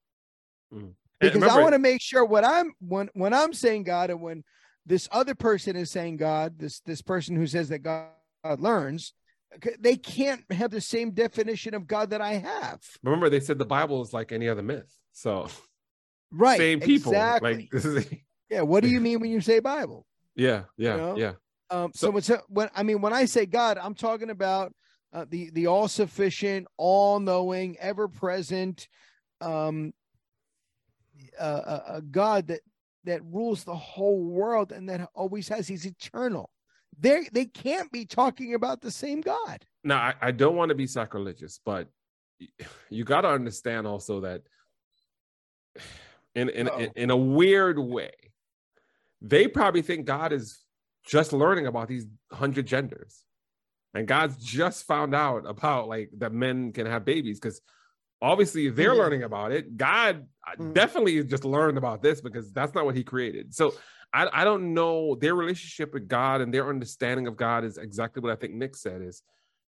And 0.71 0.95
because 1.19 1.43
I 1.43 1.61
want 1.61 1.73
to 1.73 1.79
make 1.79 2.01
sure 2.01 2.25
what 2.25 2.45
I'm 2.45 2.73
when 2.79 3.09
when 3.13 3.33
I'm 3.33 3.53
saying 3.53 3.83
God 3.83 4.09
and 4.09 4.21
when 4.21 4.43
this 4.91 5.07
other 5.09 5.33
person 5.33 5.77
is 5.77 5.89
saying 5.89 6.17
God, 6.17 6.59
this 6.59 6.81
this 6.81 7.01
person 7.01 7.37
who 7.37 7.47
says 7.47 7.69
that 7.69 7.79
God, 7.79 8.09
learns, 8.59 9.13
they 9.79 9.95
can't 9.95 10.43
have 10.51 10.69
the 10.69 10.81
same 10.81 11.11
definition 11.11 11.73
of 11.73 11.87
God 11.87 12.09
that 12.09 12.19
I 12.19 12.33
have. 12.33 12.81
remember, 13.01 13.29
they 13.29 13.39
said 13.39 13.57
the 13.57 13.63
Bible 13.63 14.01
is 14.01 14.11
like 14.11 14.33
any 14.33 14.49
other 14.49 14.61
myth. 14.61 14.93
So 15.13 15.47
Right. 16.29 16.57
same 16.57 16.81
people. 16.81 17.13
Exactly. 17.13 17.53
Like 17.53 17.69
this 17.71 17.85
is. 17.85 18.13
yeah. 18.49 18.61
What 18.63 18.83
do 18.83 18.89
you 18.89 18.99
mean 18.99 19.21
when 19.21 19.31
you 19.31 19.39
say 19.39 19.61
Bible? 19.61 20.05
Yeah, 20.35 20.63
yeah, 20.75 20.97
know? 20.97 21.17
yeah. 21.17 21.33
Um, 21.69 21.91
so, 21.95 22.07
So- 22.07 22.11
what's 22.11 22.29
when 22.49 22.69
I 22.75 22.83
mean 22.83 22.99
when 22.99 23.13
I 23.13 23.23
say 23.23 23.45
God, 23.45 23.77
I'm 23.77 23.95
talking 23.95 24.29
about 24.29 24.73
uh, 25.13 25.23
the 25.29 25.51
the 25.51 25.67
all 25.67 25.87
sufficient, 25.87 26.67
all 26.75 27.21
knowing, 27.21 27.77
ever 27.79 28.09
present, 28.09 28.89
um, 29.39 29.93
uh, 31.39 31.43
uh, 31.43 31.83
a 31.87 32.01
God 32.01 32.47
that 32.47 32.59
that 33.05 33.21
rules 33.23 33.63
the 33.63 33.75
whole 33.75 34.23
world 34.23 34.71
and 34.71 34.87
that 34.89 35.09
always 35.13 35.47
has. 35.49 35.67
He's 35.67 35.85
eternal. 35.85 36.49
They 36.99 37.27
they 37.31 37.45
can't 37.45 37.91
be 37.91 38.05
talking 38.05 38.53
about 38.53 38.81
the 38.81 38.91
same 38.91 39.21
God. 39.21 39.65
Now, 39.83 39.97
I, 39.97 40.13
I 40.21 40.31
don't 40.31 40.55
want 40.55 40.69
to 40.69 40.75
be 40.75 40.87
sacrilegious, 40.87 41.59
but 41.65 41.87
you 42.89 43.03
got 43.03 43.21
to 43.21 43.29
understand 43.29 43.87
also 43.87 44.21
that 44.21 44.41
in 46.35 46.49
in, 46.49 46.67
in 46.67 46.91
in 46.95 47.09
a 47.09 47.17
weird 47.17 47.79
way, 47.79 48.11
they 49.21 49.47
probably 49.47 49.81
think 49.81 50.05
God 50.05 50.33
is 50.33 50.59
just 51.05 51.33
learning 51.33 51.67
about 51.67 51.87
these 51.87 52.05
hundred 52.31 52.67
genders, 52.67 53.23
and 53.93 54.07
God's 54.07 54.37
just 54.37 54.85
found 54.85 55.15
out 55.15 55.45
about 55.47 55.87
like 55.87 56.09
that 56.17 56.33
men 56.33 56.71
can 56.73 56.85
have 56.85 57.05
babies 57.05 57.39
because 57.39 57.61
obviously 58.21 58.69
they're 58.69 58.91
Mhm. 58.91 58.97
learning 58.97 59.23
about 59.23 59.51
it. 59.51 59.77
God 59.77 60.27
uh, 60.47 60.55
Mhm. 60.57 60.73
definitely 60.73 61.23
just 61.23 61.45
learned 61.45 61.77
about 61.77 62.01
this 62.01 62.21
because 62.21 62.51
that's 62.51 62.73
not 62.73 62.85
what 62.85 62.95
He 62.95 63.03
created. 63.03 63.53
So. 63.53 63.73
I, 64.13 64.41
I 64.41 64.43
don't 64.43 64.73
know 64.73 65.15
their 65.15 65.35
relationship 65.35 65.93
with 65.93 66.09
God 66.09 66.41
and 66.41 66.53
their 66.53 66.67
understanding 66.67 67.27
of 67.27 67.37
God 67.37 67.63
is 67.63 67.77
exactly 67.77 68.21
what 68.21 68.29
I 68.29 68.35
think 68.35 68.53
Nick 68.53 68.75
said 68.75 69.01
is 69.01 69.23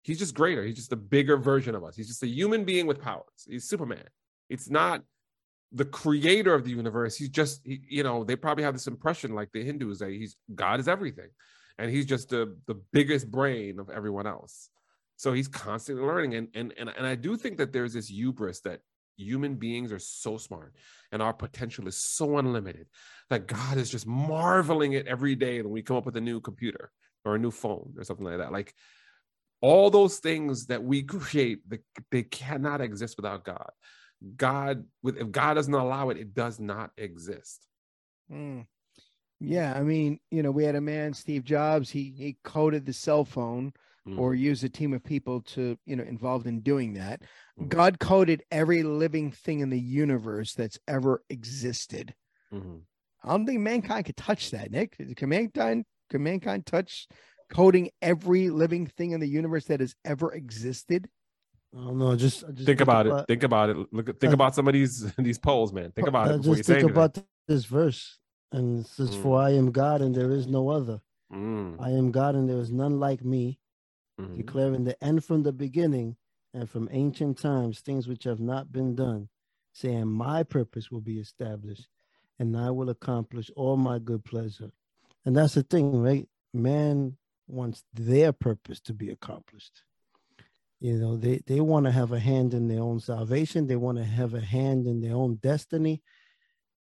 he's 0.00 0.18
just 0.18 0.34
greater. 0.34 0.64
He's 0.64 0.76
just 0.76 0.90
a 0.90 0.96
bigger 0.96 1.36
version 1.36 1.74
of 1.74 1.84
us. 1.84 1.96
He's 1.96 2.08
just 2.08 2.22
a 2.22 2.26
human 2.26 2.64
being 2.64 2.86
with 2.86 2.98
powers. 2.98 3.46
He's 3.46 3.64
Superman. 3.68 4.04
It's 4.48 4.70
not 4.70 5.04
the 5.70 5.84
creator 5.84 6.54
of 6.54 6.64
the 6.64 6.70
universe. 6.70 7.14
He's 7.14 7.28
just, 7.28 7.60
he, 7.66 7.82
you 7.90 8.02
know, 8.02 8.24
they 8.24 8.34
probably 8.34 8.64
have 8.64 8.72
this 8.72 8.86
impression 8.86 9.34
like 9.34 9.52
the 9.52 9.62
Hindus 9.62 9.98
that 9.98 10.08
he's 10.08 10.34
God 10.54 10.80
is 10.80 10.88
everything, 10.88 11.28
and 11.76 11.90
he's 11.90 12.06
just 12.06 12.30
the 12.30 12.56
the 12.66 12.76
biggest 12.90 13.30
brain 13.30 13.78
of 13.78 13.90
everyone 13.90 14.26
else. 14.26 14.70
So 15.16 15.32
he's 15.32 15.48
constantly 15.48 16.04
learning, 16.04 16.34
and 16.34 16.48
and 16.54 16.74
and 16.78 16.92
and 16.96 17.06
I 17.06 17.14
do 17.14 17.36
think 17.36 17.58
that 17.58 17.72
there's 17.72 17.94
this 17.94 18.08
hubris 18.08 18.60
that 18.60 18.80
human 19.16 19.54
beings 19.54 19.92
are 19.92 19.98
so 19.98 20.36
smart 20.36 20.74
and 21.12 21.22
our 21.22 21.32
potential 21.32 21.86
is 21.86 21.96
so 21.96 22.38
unlimited 22.38 22.86
that 23.30 23.46
God 23.46 23.76
is 23.76 23.90
just 23.90 24.06
marveling 24.06 24.94
at 24.94 25.06
every 25.06 25.34
day 25.34 25.60
when 25.60 25.72
we 25.72 25.82
come 25.82 25.96
up 25.96 26.06
with 26.06 26.16
a 26.16 26.20
new 26.20 26.40
computer 26.40 26.90
or 27.24 27.34
a 27.34 27.38
new 27.38 27.50
phone 27.50 27.94
or 27.96 28.04
something 28.04 28.26
like 28.26 28.38
that. 28.38 28.52
Like 28.52 28.74
all 29.60 29.90
those 29.90 30.18
things 30.18 30.66
that 30.66 30.82
we 30.82 31.02
create, 31.02 31.60
they, 32.10 32.22
cannot 32.22 32.80
exist 32.80 33.16
without 33.16 33.44
God. 33.44 33.70
God, 34.36 34.84
with 35.02 35.16
if 35.16 35.30
God 35.30 35.54
doesn't 35.54 35.74
allow 35.74 36.10
it, 36.10 36.16
it 36.16 36.34
does 36.34 36.60
not 36.60 36.90
exist. 36.96 37.66
Mm. 38.30 38.66
Yeah, 39.40 39.74
I 39.74 39.82
mean, 39.82 40.20
you 40.30 40.44
know, 40.44 40.52
we 40.52 40.62
had 40.62 40.76
a 40.76 40.80
man, 40.80 41.12
Steve 41.12 41.42
Jobs. 41.42 41.90
He 41.90 42.14
he 42.16 42.36
coded 42.44 42.86
the 42.86 42.92
cell 42.92 43.24
phone 43.24 43.72
Mm. 44.08 44.18
or 44.18 44.34
use 44.34 44.64
a 44.64 44.68
team 44.68 44.92
of 44.94 45.04
people 45.04 45.40
to, 45.42 45.78
you 45.86 45.94
know, 45.94 46.02
involved 46.02 46.48
in 46.48 46.58
doing 46.60 46.94
that. 46.94 47.22
Mhm. 47.60 47.68
God 47.68 48.00
coded 48.00 48.42
every 48.50 48.82
living 48.82 49.30
thing 49.30 49.60
in 49.60 49.70
the 49.70 49.78
universe 49.78 50.54
that's 50.54 50.76
ever 50.88 51.22
existed. 51.30 52.12
Mhm. 52.52 52.80
I 53.22 53.28
don't 53.30 53.46
think 53.46 53.60
mankind 53.60 54.06
could 54.06 54.16
touch 54.16 54.50
that, 54.50 54.72
Nick. 54.72 54.96
Can 55.16 55.28
mankind 55.28 55.84
can 56.10 56.20
mankind 56.22 56.66
touch 56.66 57.06
coding 57.48 57.90
every 58.02 58.50
living 58.50 58.88
thing 58.88 59.12
in 59.12 59.20
the 59.20 59.28
universe 59.28 59.66
that 59.66 59.78
has 59.78 59.94
ever 60.04 60.32
existed? 60.32 61.08
I 61.72 61.78
don't 61.84 61.98
know. 61.98 62.16
Just, 62.16 62.40
just 62.54 62.66
Think 62.66 62.80
about 62.80 63.06
it. 63.06 63.26
Think 63.28 63.44
about 63.44 63.70
it. 63.70 63.76
Look, 63.92 64.06
think 64.20 64.32
Uh, 64.32 64.34
about 64.34 64.54
some 64.56 64.66
of 64.66 64.74
these 64.74 65.00
these 65.16 65.38
polls, 65.38 65.72
man. 65.72 65.92
Think 65.92 66.08
about 66.08 66.28
uh, 66.28 66.34
it 66.34 66.38
before 66.38 66.56
just 66.56 66.66
say 66.66 66.74
think 66.74 66.84
anything. 66.86 66.96
about 66.96 67.24
this 67.46 67.64
verse, 67.66 68.18
and 68.50 68.80
it 68.80 68.86
says, 68.88 69.10
Mm. 69.16 69.22
"For 69.22 69.40
I 69.40 69.50
am 69.50 69.70
God, 69.70 70.02
and 70.02 70.12
there 70.12 70.32
is 70.32 70.48
no 70.48 70.68
other. 70.70 71.00
Mm, 71.32 71.80
I 71.80 71.90
am 71.90 72.10
God, 72.10 72.34
and 72.34 72.48
there 72.50 72.58
is 72.58 72.72
none 72.72 72.98
like 72.98 73.24
me." 73.24 73.60
Mhm. 74.28 74.36
declaring 74.36 74.84
the 74.84 75.02
end 75.02 75.24
from 75.24 75.42
the 75.42 75.52
beginning 75.52 76.16
and 76.54 76.68
from 76.68 76.88
ancient 76.92 77.38
times 77.38 77.80
things 77.80 78.06
which 78.06 78.24
have 78.24 78.40
not 78.40 78.72
been 78.72 78.94
done, 78.94 79.28
saying, 79.72 80.08
My 80.08 80.42
purpose 80.42 80.90
will 80.90 81.00
be 81.00 81.18
established, 81.18 81.88
and 82.38 82.56
I 82.56 82.70
will 82.70 82.90
accomplish 82.90 83.50
all 83.56 83.76
my 83.76 83.98
good 83.98 84.24
pleasure. 84.24 84.70
And 85.24 85.36
that's 85.36 85.54
the 85.54 85.62
thing, 85.62 86.02
right? 86.02 86.28
Man 86.52 87.16
wants 87.46 87.84
their 87.94 88.32
purpose 88.32 88.80
to 88.80 88.94
be 88.94 89.10
accomplished. 89.10 89.82
You 90.80 90.94
know, 90.94 91.16
they, 91.16 91.40
they 91.46 91.60
want 91.60 91.86
to 91.86 91.92
have 91.92 92.12
a 92.12 92.18
hand 92.18 92.54
in 92.54 92.66
their 92.66 92.82
own 92.82 92.98
salvation, 92.98 93.66
they 93.66 93.76
want 93.76 93.98
to 93.98 94.04
have 94.04 94.34
a 94.34 94.40
hand 94.40 94.86
in 94.86 95.00
their 95.00 95.14
own 95.14 95.36
destiny. 95.36 96.02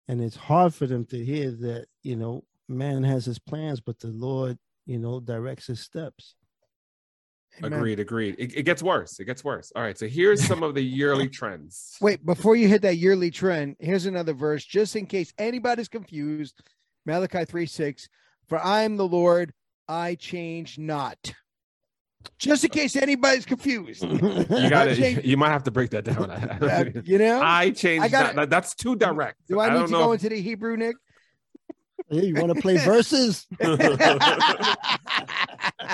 And 0.08 0.20
it's 0.20 0.36
hard 0.36 0.74
for 0.74 0.86
them 0.86 1.04
to 1.06 1.24
hear 1.24 1.50
that, 1.50 1.86
you 2.02 2.16
know, 2.16 2.44
man 2.68 3.04
has 3.04 3.24
his 3.24 3.38
plans, 3.38 3.80
but 3.80 3.98
the 4.00 4.08
Lord, 4.08 4.58
you 4.86 4.98
know, 4.98 5.20
directs 5.20 5.66
his 5.66 5.80
steps. 5.80 6.34
Amen. 7.58 7.72
Agreed, 7.74 8.00
agreed. 8.00 8.36
It, 8.38 8.56
it 8.56 8.62
gets 8.62 8.82
worse. 8.82 9.20
It 9.20 9.24
gets 9.24 9.44
worse. 9.44 9.72
All 9.76 9.82
right. 9.82 9.96
So 9.98 10.06
here's 10.06 10.44
some 10.46 10.62
of 10.62 10.74
the 10.74 10.82
yearly 10.82 11.28
trends. 11.28 11.96
Wait, 12.00 12.24
before 12.24 12.56
you 12.56 12.66
hit 12.68 12.82
that 12.82 12.96
yearly 12.96 13.30
trend, 13.30 13.76
here's 13.78 14.06
another 14.06 14.32
verse, 14.32 14.64
just 14.64 14.96
in 14.96 15.06
case 15.06 15.32
anybody's 15.38 15.88
confused. 15.88 16.62
Malachi 17.04 17.44
3 17.44 17.66
6. 17.66 18.08
For 18.48 18.58
I 18.58 18.82
am 18.82 18.96
the 18.96 19.06
Lord, 19.06 19.52
I 19.88 20.14
change 20.14 20.78
not. 20.78 21.18
Just 22.38 22.62
in 22.64 22.70
case 22.70 22.94
anybody's 22.96 23.44
confused. 23.44 24.02
You 24.04 24.70
got 24.70 24.88
change- 24.96 25.18
to 25.22 25.26
You 25.28 25.36
might 25.36 25.50
have 25.50 25.64
to 25.64 25.70
break 25.72 25.90
that 25.90 26.04
down. 26.04 26.30
Uh, 26.30 26.84
you 27.04 27.18
know? 27.18 27.40
I 27.42 27.70
change 27.70 28.02
I 28.04 28.08
gotta- 28.08 28.36
that. 28.36 28.50
That's 28.50 28.74
too 28.74 28.96
direct. 28.96 29.38
Do 29.48 29.60
I 29.60 29.68
need 29.68 29.74
don't 29.74 29.86
to 29.86 29.92
know 29.92 30.04
go 30.06 30.12
into 30.12 30.28
the 30.28 30.40
Hebrew, 30.40 30.76
Nick? 30.76 30.96
Hey, 32.08 32.26
you 32.26 32.34
want 32.34 32.54
to 32.54 32.60
play 32.60 32.76
verses? 32.78 33.46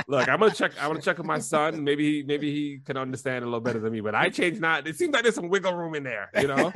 Look, 0.06 0.28
I'm 0.28 0.38
gonna 0.40 0.54
check. 0.54 0.72
I'm 0.80 0.88
gonna 0.88 1.00
check 1.00 1.18
with 1.18 1.26
my 1.26 1.38
son. 1.54 1.84
Maybe 1.84 2.18
he, 2.18 2.22
maybe 2.22 2.52
he 2.52 2.80
can 2.84 2.96
understand 2.96 3.44
a 3.44 3.46
little 3.46 3.60
better 3.60 3.78
than 3.78 3.92
me. 3.92 4.00
But 4.00 4.14
I 4.14 4.30
changed 4.30 4.60
not. 4.60 4.86
It 4.86 4.96
seems 4.96 5.12
like 5.12 5.22
there's 5.22 5.34
some 5.34 5.48
wiggle 5.48 5.74
room 5.74 5.94
in 5.94 6.02
there, 6.02 6.30
you 6.40 6.48
know. 6.48 6.72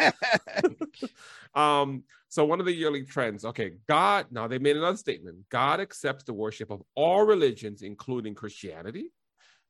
um. 1.60 2.04
So 2.28 2.46
one 2.46 2.60
of 2.60 2.66
the 2.66 2.72
yearly 2.72 3.04
trends. 3.04 3.44
Okay, 3.44 3.72
God. 3.88 4.26
Now 4.30 4.48
they 4.48 4.58
made 4.58 4.76
another 4.76 4.96
statement. 4.96 5.36
God 5.50 5.80
accepts 5.80 6.24
the 6.24 6.32
worship 6.32 6.70
of 6.70 6.82
all 6.94 7.24
religions, 7.24 7.82
including 7.82 8.34
Christianity, 8.34 9.12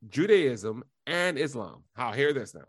Judaism, 0.08 0.84
and 1.06 1.38
Islam. 1.38 1.82
How? 1.94 2.12
Hear 2.12 2.32
this 2.32 2.54
now. 2.54 2.66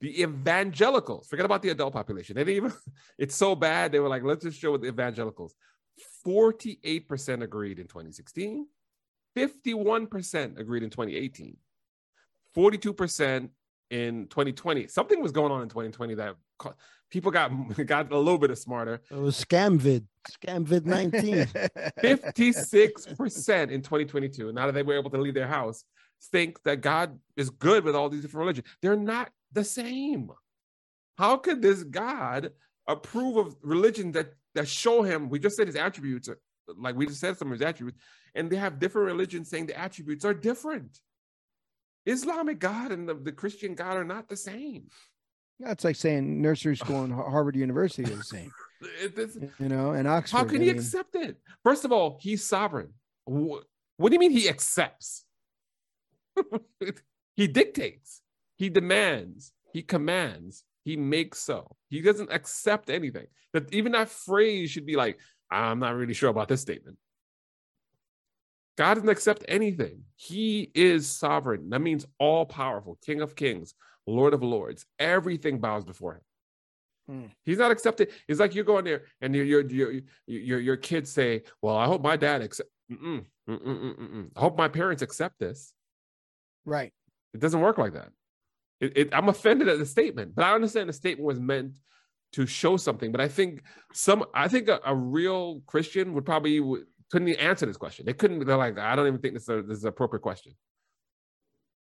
The 0.00 0.22
evangelicals. 0.22 1.28
Forget 1.28 1.46
about 1.46 1.62
the 1.62 1.70
adult 1.70 1.92
population. 1.92 2.36
They 2.36 2.44
didn't 2.44 2.56
even. 2.56 2.72
It's 3.18 3.36
so 3.36 3.54
bad. 3.54 3.92
They 3.92 4.00
were 4.00 4.08
like, 4.08 4.22
let's 4.24 4.44
just 4.44 4.60
show 4.60 4.72
with 4.72 4.82
the 4.82 4.88
evangelicals. 4.88 5.54
Forty-eight 6.24 7.08
percent 7.08 7.42
agreed 7.42 7.78
in 7.78 7.86
2016. 7.86 8.66
51% 9.36 10.58
agreed 10.58 10.82
in 10.82 10.90
2018, 10.90 11.56
42% 12.56 13.48
in 13.90 14.26
2020. 14.28 14.86
Something 14.88 15.20
was 15.22 15.32
going 15.32 15.52
on 15.52 15.62
in 15.62 15.68
2020 15.68 16.14
that 16.14 16.36
people 17.10 17.30
got 17.30 17.50
got 17.86 18.10
a 18.12 18.18
little 18.18 18.38
bit 18.38 18.56
smarter. 18.58 19.00
It 19.10 19.16
was 19.16 19.42
Scamvid, 19.42 20.04
Scamvid 20.44 20.86
19. 20.86 21.46
56% 22.02 23.70
in 23.70 23.82
2022, 23.82 24.52
now 24.52 24.66
that 24.66 24.72
they 24.72 24.82
were 24.82 24.98
able 24.98 25.10
to 25.10 25.18
leave 25.18 25.34
their 25.34 25.46
house, 25.46 25.84
think 26.30 26.62
that 26.64 26.80
God 26.80 27.18
is 27.36 27.50
good 27.50 27.84
with 27.84 27.94
all 27.94 28.08
these 28.08 28.22
different 28.22 28.42
religions. 28.42 28.66
They're 28.80 28.96
not 28.96 29.30
the 29.52 29.64
same. 29.64 30.30
How 31.18 31.36
could 31.36 31.60
this 31.60 31.82
God 31.84 32.52
approve 32.88 33.36
of 33.36 33.56
religion 33.62 34.12
that 34.12 34.34
that 34.54 34.68
show 34.68 35.02
him? 35.02 35.28
We 35.28 35.38
just 35.38 35.56
said 35.56 35.66
his 35.66 35.76
attributes, 35.76 36.28
are- 36.28 36.38
like 36.76 36.94
we 36.96 37.06
just 37.06 37.20
said 37.20 37.36
some 37.36 37.48
of 37.48 37.52
his 37.58 37.62
attributes, 37.62 37.98
and 38.34 38.50
they 38.50 38.56
have 38.56 38.78
different 38.78 39.06
religions 39.06 39.48
saying 39.50 39.66
the 39.66 39.78
attributes 39.78 40.24
are 40.24 40.34
different. 40.34 40.98
Islamic 42.06 42.58
God 42.58 42.90
and 42.92 43.08
the, 43.08 43.14
the 43.14 43.32
Christian 43.32 43.74
God 43.74 43.96
are 43.96 44.04
not 44.04 44.28
the 44.28 44.36
same. 44.36 44.84
That's 45.60 45.84
like 45.84 45.94
saying 45.96 46.42
nursery 46.42 46.76
school 46.76 47.04
and 47.04 47.12
Harvard 47.12 47.54
University 47.54 48.02
is 48.10 48.18
the 48.18 48.24
same, 48.24 48.50
it's- 49.02 49.38
you 49.60 49.68
know, 49.68 49.92
and 49.92 50.08
Oxford. 50.08 50.36
how 50.36 50.44
can 50.44 50.56
I 50.56 50.64
he 50.64 50.66
mean, 50.70 50.76
accept 50.76 51.14
it? 51.14 51.36
First 51.62 51.84
of 51.84 51.92
all, 51.92 52.18
he's 52.20 52.44
sovereign. 52.44 52.94
Wh- 53.28 53.62
What 53.98 54.08
do 54.08 54.14
you 54.14 54.18
mean 54.18 54.32
he 54.32 54.48
accepts? 54.48 55.24
he 57.36 57.46
dictates, 57.46 58.22
he 58.56 58.68
demands, 58.70 59.52
he 59.72 59.82
commands, 59.82 60.64
he 60.84 60.96
makes 60.96 61.38
so. 61.38 61.76
He 61.90 62.00
doesn't 62.00 62.32
accept 62.32 62.90
anything. 62.90 63.26
That 63.52 63.72
even 63.72 63.92
that 63.92 64.08
phrase 64.08 64.70
should 64.70 64.86
be 64.86 64.96
like, 64.96 65.18
I'm 65.52 65.78
not 65.78 65.94
really 65.94 66.14
sure 66.14 66.30
about 66.30 66.48
this 66.48 66.60
statement. 66.60 66.96
God 68.78 68.94
doesn't 68.94 69.08
accept 69.08 69.44
anything. 69.48 70.04
He 70.16 70.70
is 70.74 71.08
sovereign. 71.08 71.70
That 71.70 71.80
means 71.80 72.06
all 72.18 72.46
powerful, 72.46 72.98
King 73.04 73.20
of 73.20 73.36
kings, 73.36 73.74
Lord 74.06 74.32
of 74.32 74.42
lords. 74.42 74.86
Everything 74.98 75.58
bows 75.58 75.84
before 75.84 76.14
him. 76.14 76.20
Hmm. 77.08 77.26
He's 77.44 77.58
not 77.58 77.70
accepted. 77.70 78.10
It's 78.28 78.40
like 78.40 78.54
you're 78.54 78.64
going 78.64 78.84
there 78.84 79.02
and 79.20 79.34
your 79.34 79.44
your 79.44 79.68
your 79.68 79.92
your 80.26 80.60
your 80.60 80.76
kids 80.76 81.10
say, 81.10 81.42
"Well, 81.60 81.76
I 81.76 81.86
hope 81.86 82.00
my 82.02 82.16
dad 82.16 82.42
accept. 82.42 82.70
Mm-mm, 82.90 83.24
mm-mm, 83.48 83.60
mm-mm, 83.60 83.98
mm-mm. 83.98 84.30
I 84.36 84.40
hope 84.40 84.56
my 84.56 84.68
parents 84.68 85.02
accept 85.02 85.38
this." 85.38 85.74
right. 86.64 86.92
It 87.34 87.40
doesn't 87.40 87.60
work 87.60 87.78
like 87.78 87.94
that. 87.94 88.10
It, 88.80 88.96
it, 88.96 89.08
I'm 89.12 89.28
offended 89.28 89.68
at 89.68 89.78
the 89.78 89.86
statement, 89.86 90.34
but 90.34 90.44
I 90.44 90.54
understand 90.54 90.88
the 90.88 90.92
statement 90.92 91.26
was 91.26 91.40
meant 91.40 91.78
to 92.32 92.46
show 92.46 92.76
something. 92.76 93.12
But 93.12 93.20
I 93.20 93.28
think 93.28 93.62
some, 93.92 94.24
I 94.34 94.48
think 94.48 94.68
a, 94.68 94.80
a 94.84 94.94
real 94.94 95.62
Christian 95.66 96.14
would 96.14 96.24
probably 96.24 96.60
would, 96.60 96.84
couldn't 97.10 97.28
even 97.28 97.40
answer 97.40 97.66
this 97.66 97.76
question. 97.76 98.06
They 98.06 98.14
couldn't. 98.14 98.44
They're 98.44 98.56
like, 98.56 98.78
I 98.78 98.96
don't 98.96 99.06
even 99.06 99.20
think 99.20 99.34
this 99.34 99.44
is, 99.44 99.48
a, 99.48 99.62
this 99.62 99.78
is 99.78 99.84
an 99.84 99.88
appropriate 99.88 100.22
question. 100.22 100.52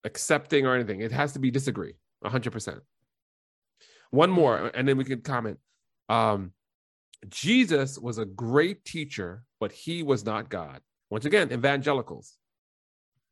Accepting 0.03 0.65
or 0.65 0.75
anything, 0.75 1.01
it 1.01 1.11
has 1.11 1.33
to 1.33 1.39
be 1.39 1.51
disagree. 1.51 1.93
100. 2.21 2.51
percent 2.51 2.79
One 4.11 4.29
more, 4.29 4.71
and 4.73 4.87
then 4.87 4.97
we 4.97 5.05
can 5.05 5.21
comment. 5.21 5.59
Um, 6.09 6.53
Jesus 7.29 7.99
was 7.99 8.17
a 8.17 8.25
great 8.25 8.83
teacher, 8.83 9.43
but 9.59 9.71
he 9.71 10.03
was 10.03 10.25
not 10.25 10.49
God. 10.49 10.81
Once 11.09 11.25
again, 11.25 11.51
evangelicals. 11.51 12.37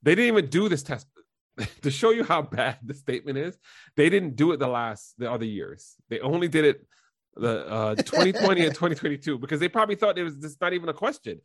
They 0.04 0.16
didn't 0.16 0.38
even 0.38 0.50
do 0.50 0.70
this 0.70 0.84
test 0.84 1.08
to 1.82 1.92
show 1.92 2.12
you 2.12 2.24
how 2.24 2.42
bad 2.42 2.78
the 2.84 2.94
statement 2.94 3.38
is. 3.38 3.58
They 3.96 4.10
didn't 4.10 4.36
do 4.36 4.52
it 4.52 4.58
the 4.58 4.68
last 4.68 5.16
the 5.18 5.32
other 5.32 5.46
years. 5.46 5.96
They 6.10 6.20
only 6.20 6.48
did 6.48 6.66
it 6.66 6.86
the 7.36 7.68
uh, 7.68 7.96
2020 7.96 8.66
and 8.66 8.74
2022 8.74 9.38
because 9.38 9.60
they 9.60 9.70
probably 9.70 9.96
thought 9.96 10.18
it 10.18 10.24
was 10.24 10.36
just 10.36 10.60
not 10.62 10.74
even 10.74 10.90
a 10.90 10.94
question. 10.94 11.40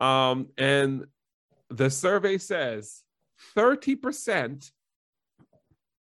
Um, 0.00 0.48
and 0.58 1.06
the 1.68 1.90
survey 1.90 2.38
says 2.38 3.02
30% 3.56 4.70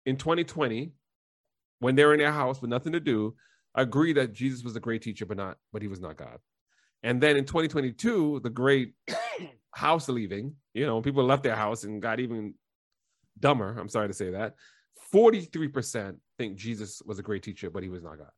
in 0.06 0.16
2020, 0.16 0.92
when 1.78 1.94
they 1.94 2.04
were 2.04 2.14
in 2.14 2.18
their 2.18 2.32
house 2.32 2.60
with 2.60 2.70
nothing 2.70 2.92
to 2.92 3.00
do, 3.00 3.34
agree 3.74 4.12
that 4.14 4.32
Jesus 4.32 4.62
was 4.62 4.76
a 4.76 4.80
great 4.80 5.02
teacher, 5.02 5.26
but 5.26 5.36
not, 5.36 5.56
but 5.72 5.82
he 5.82 5.88
was 5.88 6.00
not 6.00 6.16
God. 6.16 6.38
And 7.02 7.20
then 7.20 7.36
in 7.36 7.44
2022, 7.44 8.40
the 8.42 8.50
great 8.50 8.94
house 9.74 10.08
leaving, 10.08 10.54
you 10.74 10.86
know, 10.86 11.00
people 11.00 11.24
left 11.24 11.42
their 11.42 11.56
house 11.56 11.84
and 11.84 12.00
got 12.00 12.20
even 12.20 12.54
dumber. 13.38 13.76
I'm 13.78 13.88
sorry 13.88 14.08
to 14.08 14.14
say 14.14 14.30
that. 14.30 14.54
43% 15.12 16.16
think 16.38 16.56
Jesus 16.56 17.02
was 17.04 17.18
a 17.18 17.22
great 17.22 17.42
teacher, 17.42 17.70
but 17.70 17.82
he 17.82 17.88
was 17.88 18.02
not 18.02 18.18
God. 18.18 18.30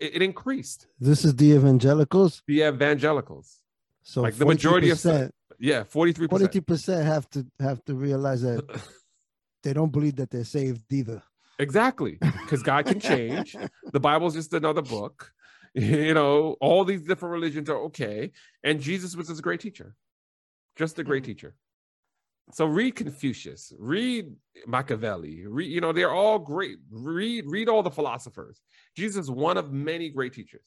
It, 0.00 0.16
it 0.16 0.22
increased. 0.22 0.86
This 0.98 1.24
is 1.24 1.34
the 1.36 1.52
evangelicals. 1.52 2.42
The 2.46 2.62
evangelicals. 2.62 3.58
So 4.02 4.22
Like 4.22 4.36
the 4.36 4.46
majority 4.46 4.90
of 4.90 4.98
40%, 4.98 5.30
Yeah, 5.58 5.84
43%. 5.84 6.28
42% 6.28 7.04
have 7.04 7.28
to 7.30 7.46
have 7.58 7.84
to 7.84 7.94
realize 7.94 8.42
that 8.42 8.62
they 9.62 9.72
don't 9.72 9.92
believe 9.92 10.16
that 10.16 10.30
they're 10.30 10.44
saved 10.44 10.92
either. 10.92 11.22
Exactly. 11.58 12.16
Because 12.20 12.62
God 12.62 12.86
can 12.86 13.00
change. 13.00 13.54
the 13.92 14.00
Bible's 14.00 14.34
just 14.34 14.52
another 14.54 14.82
book. 14.82 15.32
You 15.72 16.14
know, 16.14 16.56
all 16.60 16.84
these 16.84 17.02
different 17.02 17.32
religions 17.32 17.70
are 17.70 17.78
okay. 17.84 18.32
And 18.64 18.80
Jesus 18.80 19.14
was 19.14 19.28
just 19.28 19.38
a 19.38 19.42
great 19.42 19.60
teacher. 19.60 19.94
Just 20.74 20.98
a 20.98 21.04
great 21.04 21.22
mm. 21.22 21.26
teacher. 21.26 21.54
So 22.52 22.66
read 22.66 22.96
Confucius, 22.96 23.72
read 23.78 24.34
Machiavelli, 24.66 25.46
read, 25.46 25.70
you 25.70 25.80
know, 25.80 25.92
they're 25.92 26.12
all 26.12 26.38
great. 26.38 26.78
Read, 26.90 27.44
read 27.46 27.68
all 27.68 27.82
the 27.82 27.90
philosophers. 27.90 28.60
Jesus 28.96 29.24
is 29.24 29.30
one 29.30 29.56
of 29.56 29.72
many 29.72 30.10
great 30.10 30.32
teachers 30.32 30.66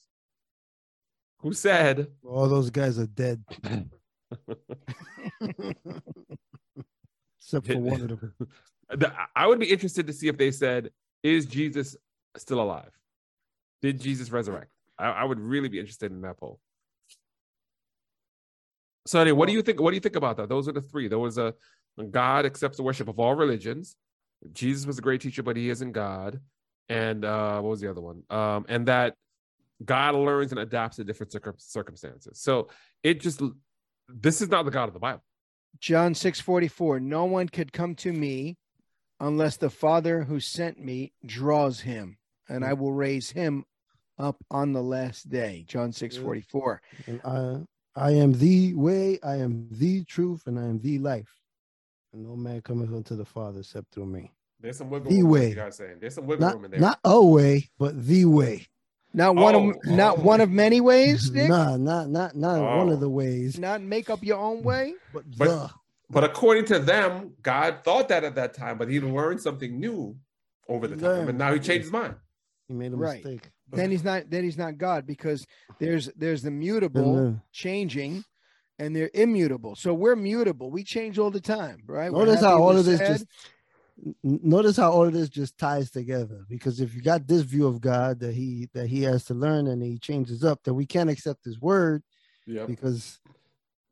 who 1.39 1.53
said, 1.53 2.07
All 2.25 2.47
those 2.47 2.69
guys 2.69 2.97
are 2.97 3.07
dead. 3.07 3.43
Except 7.41 7.67
for 7.67 7.77
one 7.77 8.01
of 8.01 8.07
them. 8.07 8.33
I 9.35 9.47
would 9.47 9.59
be 9.59 9.69
interested 9.69 10.07
to 10.07 10.13
see 10.13 10.29
if 10.29 10.37
they 10.37 10.51
said, 10.51 10.91
Is 11.21 11.45
Jesus 11.45 11.97
still 12.37 12.61
alive? 12.61 12.91
Did 13.81 13.99
Jesus 13.99 14.31
resurrect? 14.31 14.71
I, 14.97 15.07
I 15.07 15.23
would 15.25 15.39
really 15.39 15.67
be 15.67 15.79
interested 15.79 16.11
in 16.11 16.21
that 16.21 16.37
poll. 16.37 16.59
So 19.05 19.19
anyway, 19.19 19.37
what 19.37 19.47
do 19.47 19.53
you 19.53 19.61
think? 19.61 19.81
What 19.81 19.91
do 19.91 19.95
you 19.95 20.01
think 20.01 20.15
about 20.15 20.37
that? 20.37 20.49
Those 20.49 20.67
are 20.67 20.71
the 20.71 20.81
three. 20.81 21.07
There 21.07 21.19
was 21.19 21.37
a 21.37 21.53
God 22.09 22.45
accepts 22.45 22.77
the 22.77 22.83
worship 22.83 23.07
of 23.07 23.19
all 23.19 23.35
religions. 23.35 23.95
Jesus 24.51 24.85
was 24.85 24.97
a 24.97 25.01
great 25.01 25.21
teacher, 25.21 25.43
but 25.43 25.55
he 25.55 25.69
isn't 25.69 25.91
God. 25.91 26.39
And 26.89 27.23
uh, 27.23 27.61
what 27.61 27.69
was 27.69 27.81
the 27.81 27.89
other 27.89 28.01
one? 28.01 28.23
Um, 28.29 28.65
and 28.67 28.87
that 28.87 29.15
God 29.83 30.15
learns 30.15 30.51
and 30.51 30.59
adapts 30.59 30.97
to 30.97 31.03
different 31.03 31.31
circum- 31.31 31.55
circumstances. 31.57 32.39
So 32.39 32.69
it 33.03 33.21
just 33.21 33.41
this 34.07 34.41
is 34.41 34.49
not 34.49 34.65
the 34.65 34.71
God 34.71 34.87
of 34.87 34.93
the 34.93 34.99
Bible. 34.99 35.23
John 35.79 36.13
6 36.13 36.39
44. 36.39 36.99
No 36.99 37.25
one 37.25 37.49
could 37.49 37.73
come 37.73 37.95
to 37.95 38.11
me 38.11 38.57
unless 39.19 39.57
the 39.57 39.69
Father 39.69 40.23
who 40.23 40.39
sent 40.39 40.79
me 40.79 41.13
draws 41.25 41.79
him, 41.81 42.17
and 42.47 42.63
I 42.63 42.73
will 42.73 42.93
raise 42.93 43.31
him 43.31 43.65
up 44.19 44.37
on 44.51 44.73
the 44.73 44.83
last 44.83 45.29
day. 45.29 45.65
John 45.67 45.91
6 45.91 46.17
Yeah. 46.17 46.23
44. 46.23 46.81
And 47.07 47.21
I, 47.25 47.55
I 47.95 48.11
am 48.11 48.33
the 48.33 48.73
way, 48.73 49.19
I 49.23 49.35
am 49.37 49.67
the 49.71 50.03
truth, 50.05 50.47
and 50.47 50.57
I 50.59 50.63
am 50.63 50.79
the 50.79 50.97
life. 50.99 51.31
And 52.13 52.23
no 52.23 52.35
man 52.35 52.61
cometh 52.61 52.91
unto 52.93 53.15
the 53.15 53.25
Father 53.25 53.59
except 53.59 53.91
through 53.93 54.07
me. 54.07 54.31
There's 54.59 54.77
some 54.77 54.89
wiggle 54.89 55.11
The 55.11 55.21
room. 55.21 55.31
way. 55.31 55.49
You 55.49 55.55
guys 55.55 55.75
saying 55.77 55.97
there's 55.99 56.15
some 56.15 56.25
wiggle 56.25 56.47
room 56.49 56.61
Not, 56.61 56.65
in 56.65 56.71
there. 56.71 56.79
not 56.79 56.99
a 57.03 57.23
way, 57.25 57.69
but 57.77 58.05
the 58.05 58.25
way. 58.25 58.67
Not 59.13 59.35
one 59.35 59.53
Oh, 59.55 59.69
of 59.71 59.75
not 59.85 60.17
oh. 60.17 60.21
one 60.21 60.41
of 60.41 60.49
many 60.49 60.81
ways, 60.81 61.29
Nick. 61.33 61.49
Nah, 61.49 61.77
not 61.77 62.09
not 62.09 62.35
not 62.35 62.59
one 62.77 62.89
Oh. 62.89 62.93
of 62.93 62.99
the 62.99 63.09
ways, 63.09 63.59
Not 63.59 63.81
make 63.81 64.09
up 64.09 64.23
your 64.23 64.37
own 64.39 64.63
way. 64.63 64.95
but, 65.13 65.23
But- 65.37 65.45
the. 65.47 65.69
But 66.09 66.23
according 66.25 66.65
to 66.65 66.77
them, 66.79 67.33
God 67.41 67.79
thought 67.83 68.07
that 68.09 68.23
at 68.23 68.35
that 68.35 68.53
time, 68.53 68.77
but 68.77 68.87
he 68.87 68.99
learned 68.99 69.41
something 69.41 69.79
new 69.79 70.15
over 70.69 70.87
the 70.87 70.95
time, 70.95 71.03
Learned. 71.05 71.29
and 71.29 71.37
now 71.39 71.53
he 71.53 71.59
changed 71.59 71.83
his 71.85 71.91
mind. 71.91 72.15
He 72.67 72.73
made 72.75 72.93
a 72.93 72.95
Right. 72.95 73.23
mistake. 73.23 73.49
Then 73.71 73.89
he's 73.91 74.03
not. 74.03 74.29
Then 74.29 74.43
he's 74.43 74.57
not 74.57 74.77
God 74.77 75.05
because 75.07 75.45
there's 75.79 76.07
there's 76.15 76.41
the 76.43 76.51
mutable 76.51 77.15
Then, 77.15 77.41
changing, 77.51 78.23
and 78.79 78.95
they're 78.95 79.09
immutable. 79.13 79.75
So 79.75 79.93
we're 79.93 80.15
mutable. 80.15 80.69
We 80.69 80.83
change 80.83 81.17
all 81.17 81.31
the 81.31 81.41
time, 81.41 81.79
right? 81.87 82.11
We're 82.11 82.25
Notice 82.25 82.41
how 82.41 82.61
all 82.61 82.77
of 82.77 82.85
this 82.85 82.99
sad. 82.99 83.07
just 83.17 83.25
notice 84.23 84.75
how 84.77 84.91
all 84.91 85.05
of 85.05 85.13
this 85.13 85.29
just 85.29 85.57
ties 85.57 85.91
together 85.91 86.45
because 86.49 86.81
if 86.81 86.95
you 86.95 87.01
got 87.01 87.27
this 87.27 87.43
view 87.43 87.67
of 87.67 87.79
God 87.79 88.19
that 88.19 88.33
he 88.33 88.67
that 88.73 88.87
he 88.87 89.03
has 89.03 89.23
to 89.25 89.33
learn 89.33 89.67
and 89.67 89.81
he 89.81 89.97
changes 89.97 90.43
up, 90.43 90.63
that 90.63 90.73
we 90.73 90.85
can't 90.85 91.09
accept 91.09 91.45
his 91.45 91.59
word 91.59 92.03
Yeah, 92.45 92.65
because 92.65 93.19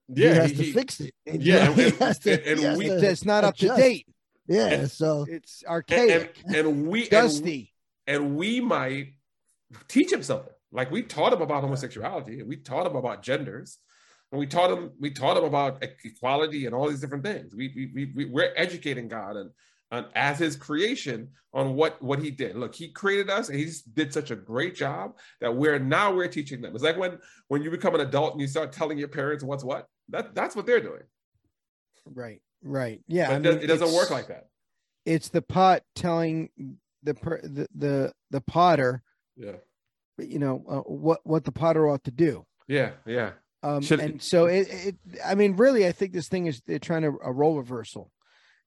yeah, 0.10 0.34
he 0.34 0.36
has 0.40 0.50
he- 0.52 0.58
to 0.58 0.64
he- 0.64 0.72
fix 0.74 1.00
it. 1.02 1.14
And, 1.26 1.42
yeah, 1.44 1.72
he 1.74 1.84
and- 1.86 1.94
has 1.96 2.20
to- 2.20 2.50
and 2.50 2.60
he 2.60 2.66
has 2.66 2.78
we, 2.78 2.88
that's 2.90 3.26
not 3.26 3.44
up 3.44 3.56
to 3.58 3.68
date. 3.76 4.08
Yeah, 4.48 4.88
so 4.88 5.26
It's 5.30 5.64
archaic, 5.66 6.42
and, 6.46 6.56
and 6.56 6.88
we 6.88 7.02
and, 7.04 7.10
dusty. 7.10 7.74
and 8.08 8.36
we 8.36 8.60
might 8.60 9.14
teach 9.88 10.12
him 10.12 10.24
something. 10.24 10.54
Like 10.72 10.92
we 10.92 11.04
taught 11.04 11.34
him 11.34 11.42
about 11.42 11.64
homosexuality, 11.64 12.40
and 12.40 12.48
we 12.48 12.58
taught 12.58 12.88
him 12.88 12.96
about 12.96 13.24
genders, 13.24 13.78
and 14.32 14.40
we 14.40 14.48
taught 14.48 14.72
him 14.72 14.92
we 15.00 15.12
taught 15.12 15.38
him 15.38 15.44
about 15.44 15.84
equality 16.04 16.66
and 16.66 16.76
all 16.76 16.90
these 16.90 17.02
different 17.02 17.24
things. 17.24 17.56
We 17.56 17.72
we, 17.76 17.92
we, 17.94 18.12
we 18.16 18.26
we're 18.26 18.54
educating 18.56 19.08
God 19.08 19.36
and. 19.38 19.52
And 19.94 20.06
as 20.16 20.40
his 20.40 20.56
creation 20.56 21.32
on 21.54 21.76
what 21.76 22.02
what 22.02 22.20
he 22.20 22.32
did. 22.32 22.56
Look, 22.56 22.74
he 22.74 22.94
created 22.94 23.30
us, 23.30 23.50
and 23.50 23.60
he 23.60 23.66
just 23.66 23.94
did 23.94 24.14
such 24.14 24.32
a 24.32 24.38
great 24.38 24.74
job 24.74 25.18
that 25.42 25.54
we're 25.54 25.80
now 25.80 26.14
we're 26.16 26.30
teaching 26.30 26.62
them. 26.62 26.74
It's 26.74 26.82
like 26.82 26.96
when 26.98 27.20
when 27.50 27.62
you 27.62 27.70
become 27.70 27.94
an 27.96 28.00
adult 28.00 28.32
and 28.32 28.40
you 28.40 28.48
start 28.48 28.72
telling 28.72 28.98
your 28.98 29.10
parents 29.10 29.44
what's 29.44 29.66
what. 29.66 29.88
That 30.08 30.34
that's 30.34 30.56
what 30.56 30.66
they're 30.66 30.80
doing. 30.80 31.02
Right. 32.06 32.42
Right. 32.64 33.02
Yeah. 33.10 33.36
It, 33.36 33.44
does, 33.44 33.56
mean, 33.56 33.64
it 33.66 33.68
doesn't 33.68 33.94
work 33.94 34.12
like 34.12 34.30
that. 34.30 34.48
It's 35.06 35.28
the 35.28 35.42
pot 35.42 35.84
telling 35.94 36.50
the 37.04 37.14
per, 37.14 37.42
the, 37.42 37.68
the 37.76 38.14
the 38.30 38.40
potter, 38.40 39.04
Yeah, 39.42 40.26
you 40.26 40.40
know, 40.40 40.64
uh, 40.70 40.80
what 40.82 41.20
what 41.24 41.44
the 41.46 41.52
potter 41.52 41.88
ought 41.90 42.04
to 42.06 42.12
do. 42.12 42.46
yeah, 42.68 42.92
yeah. 43.06 43.32
Um, 43.64 43.82
Should- 43.82 44.00
and 44.00 44.22
so 44.22 44.46
it, 44.46 44.68
it, 44.72 44.96
I 45.26 45.36
mean, 45.36 45.56
really, 45.56 45.86
I 45.88 45.92
think 45.92 46.14
this 46.14 46.28
thing 46.28 46.48
is 46.48 46.62
they're 46.66 46.80
trying 46.80 47.04
to 47.04 47.14
a 47.24 47.32
role 47.32 47.58
reversal. 47.58 48.12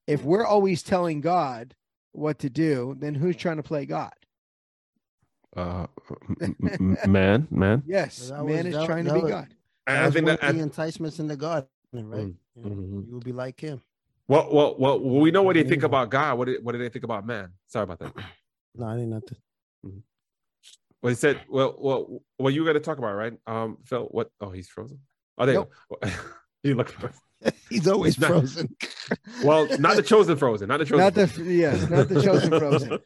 If 0.07 0.23
we're 0.23 0.45
always 0.45 0.83
telling 0.83 1.19
God 1.21 1.75
what 2.11 2.39
to 2.39 2.49
do, 2.49 2.95
then 2.99 3.15
who's 3.15 3.35
trying 3.35 3.57
to 3.57 3.63
play 3.63 3.85
God? 3.85 4.13
Uh, 5.55 5.87
man, 7.07 7.47
man. 7.49 7.83
Yes, 7.87 8.29
That 8.29 8.43
man 8.43 8.45
was- 8.45 8.65
is 8.67 8.73
that- 8.75 8.85
trying 8.85 9.05
to 9.05 9.13
be 9.13 9.21
was- 9.21 9.31
God. 9.31 9.47
And 9.87 9.97
that 9.97 10.01
I 10.01 10.05
was 10.05 10.13
think 10.15 10.25
that. 10.27 10.33
of 10.35 10.39
the 10.41 10.47
and- 10.47 10.61
enticements 10.61 11.19
in 11.19 11.27
the 11.27 11.37
garden, 11.37 11.67
right? 11.93 12.03
Mm, 12.27 12.35
You, 12.55 12.63
know, 12.63 12.69
mhm. 12.69 13.07
you 13.07 13.13
will 13.13 13.19
be 13.21 13.31
like 13.33 13.59
him. 13.59 13.81
well, 14.27 14.47
well, 14.51 14.75
well, 14.79 14.99
well, 14.99 15.19
we 15.21 15.31
know 15.31 15.43
what 15.43 15.55
they 15.55 15.63
think 15.63 15.83
about 15.83 16.09
God. 16.09 16.37
What 16.37 16.45
did, 16.45 16.63
what 16.63 16.71
did 16.73 16.81
they 16.81 16.89
think 16.89 17.03
about 17.05 17.25
man? 17.25 17.51
Sorry 17.67 17.83
about 17.83 17.99
that. 17.99 18.13
No, 18.75 18.87
I 18.87 18.97
ain't 18.97 19.09
nothing. 19.09 19.37
Well, 21.05 21.11
he 21.11 21.15
said, 21.17 21.41
well, 21.47 21.75
well, 21.77 22.23
well, 22.39 22.49
you 22.49 22.65
got 22.65 22.73
to 22.73 22.79
talk 22.79 22.97
about 22.97 23.09
it, 23.11 23.13
right? 23.13 23.33
Um, 23.45 23.77
Phil, 23.85 24.05
what? 24.05 24.31
Oh, 24.41 24.49
he's 24.49 24.67
frozen. 24.67 25.01
Oh, 25.37 25.45
there 25.45 25.53
you 25.53 25.67
go. 26.01 26.09
he 26.63 26.73
looked. 26.73 26.95
He's 27.69 27.87
always 27.87 28.17
Not- 28.17 28.29
frozen. 28.29 28.75
Well, 29.43 29.67
not 29.77 29.97
the 29.97 30.01
chosen 30.01 30.35
frozen, 30.35 30.67
not 30.67 30.79
the 30.79 30.85
chosen. 30.85 30.97
Not 30.97 31.13
the 31.13 31.27
frozen. 31.27 31.55
yes, 31.55 31.89
not 31.91 32.09
the 32.09 32.23
chosen 32.23 32.49
frozen. 32.57 32.99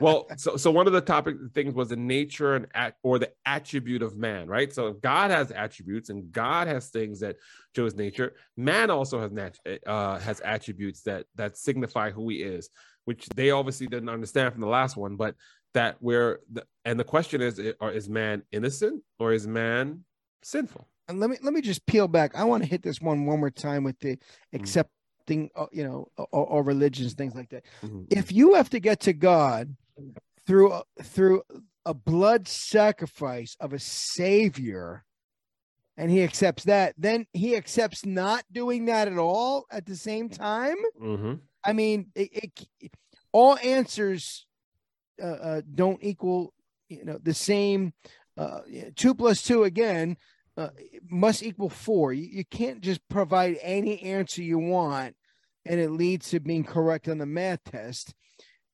well, 0.00 0.26
so 0.36 0.56
so 0.56 0.72
one 0.72 0.88
of 0.88 0.92
the 0.92 1.00
topic 1.00 1.36
things 1.54 1.74
was 1.74 1.90
the 1.90 1.96
nature 1.96 2.56
and 2.56 2.66
at 2.74 2.94
or 3.04 3.20
the 3.20 3.30
attribute 3.46 4.02
of 4.02 4.16
man, 4.16 4.48
right? 4.48 4.72
So 4.72 4.88
if 4.88 5.00
God 5.00 5.30
has 5.30 5.52
attributes 5.52 6.10
and 6.10 6.32
God 6.32 6.66
has 6.66 6.88
things 6.88 7.20
that 7.20 7.36
show 7.76 7.84
his 7.84 7.94
nature. 7.94 8.34
Man 8.56 8.90
also 8.90 9.20
has 9.20 9.30
nat- 9.30 9.58
uh, 9.86 10.18
has 10.18 10.40
attributes 10.40 11.02
that 11.02 11.26
that 11.36 11.56
signify 11.56 12.10
who 12.10 12.28
he 12.28 12.42
is, 12.42 12.70
which 13.04 13.28
they 13.36 13.50
obviously 13.52 13.86
didn't 13.86 14.08
understand 14.08 14.52
from 14.52 14.62
the 14.62 14.66
last 14.68 14.96
one. 14.96 15.14
But 15.14 15.36
that 15.74 15.96
where 16.00 16.40
the, 16.50 16.64
and 16.84 16.98
the 16.98 17.04
question 17.04 17.40
is: 17.40 17.60
are, 17.80 17.92
is 17.92 18.08
man 18.08 18.42
innocent 18.52 19.02
or 19.18 19.32
is 19.32 19.46
man 19.46 20.04
sinful? 20.42 20.86
and 21.08 21.18
let 21.20 21.30
me 21.30 21.36
let 21.42 21.52
me 21.52 21.60
just 21.60 21.86
peel 21.86 22.06
back. 22.06 22.36
I 22.36 22.44
want 22.44 22.62
to 22.62 22.68
hit 22.68 22.82
this 22.82 23.00
one 23.00 23.26
one 23.26 23.40
more 23.40 23.50
time 23.50 23.82
with 23.82 23.98
the 24.00 24.18
accepting, 24.52 25.50
uh, 25.56 25.66
you 25.72 25.82
know, 25.82 26.08
or, 26.16 26.46
or 26.46 26.62
religions, 26.62 27.14
things 27.14 27.34
like 27.34 27.48
that. 27.50 27.64
If 28.10 28.30
you 28.30 28.54
have 28.54 28.70
to 28.70 28.80
get 28.80 29.00
to 29.00 29.12
God 29.12 29.74
through 30.46 30.80
through 31.02 31.42
a 31.86 31.94
blood 31.94 32.46
sacrifice 32.46 33.56
of 33.58 33.72
a 33.72 33.78
savior, 33.78 35.04
and 35.96 36.10
He 36.10 36.22
accepts 36.22 36.64
that, 36.64 36.94
then 36.98 37.26
He 37.32 37.56
accepts 37.56 38.04
not 38.04 38.44
doing 38.52 38.84
that 38.86 39.08
at 39.08 39.18
all 39.18 39.64
at 39.70 39.86
the 39.86 39.96
same 39.96 40.28
time. 40.28 40.76
Mm-hmm. 41.00 41.34
I 41.64 41.72
mean, 41.72 42.08
it, 42.14 42.52
it 42.80 42.92
all 43.32 43.58
answers 43.58 44.46
uh, 45.22 45.26
uh, 45.26 45.62
don't 45.74 46.02
equal, 46.02 46.52
you 46.88 47.04
know, 47.04 47.18
the 47.22 47.34
same. 47.34 47.92
Uh, 48.36 48.60
two 48.94 49.14
plus 49.14 49.42
two 49.42 49.64
again 49.64 50.16
uh, 50.56 50.68
must 51.10 51.42
equal 51.42 51.68
four. 51.68 52.12
You, 52.12 52.28
you 52.30 52.44
can't 52.44 52.80
just 52.80 53.00
provide 53.08 53.58
any 53.62 54.00
answer 54.02 54.42
you 54.42 54.58
want, 54.58 55.16
and 55.66 55.80
it 55.80 55.90
leads 55.90 56.30
to 56.30 56.40
being 56.40 56.64
correct 56.64 57.08
on 57.08 57.18
the 57.18 57.26
math 57.26 57.64
test. 57.64 58.14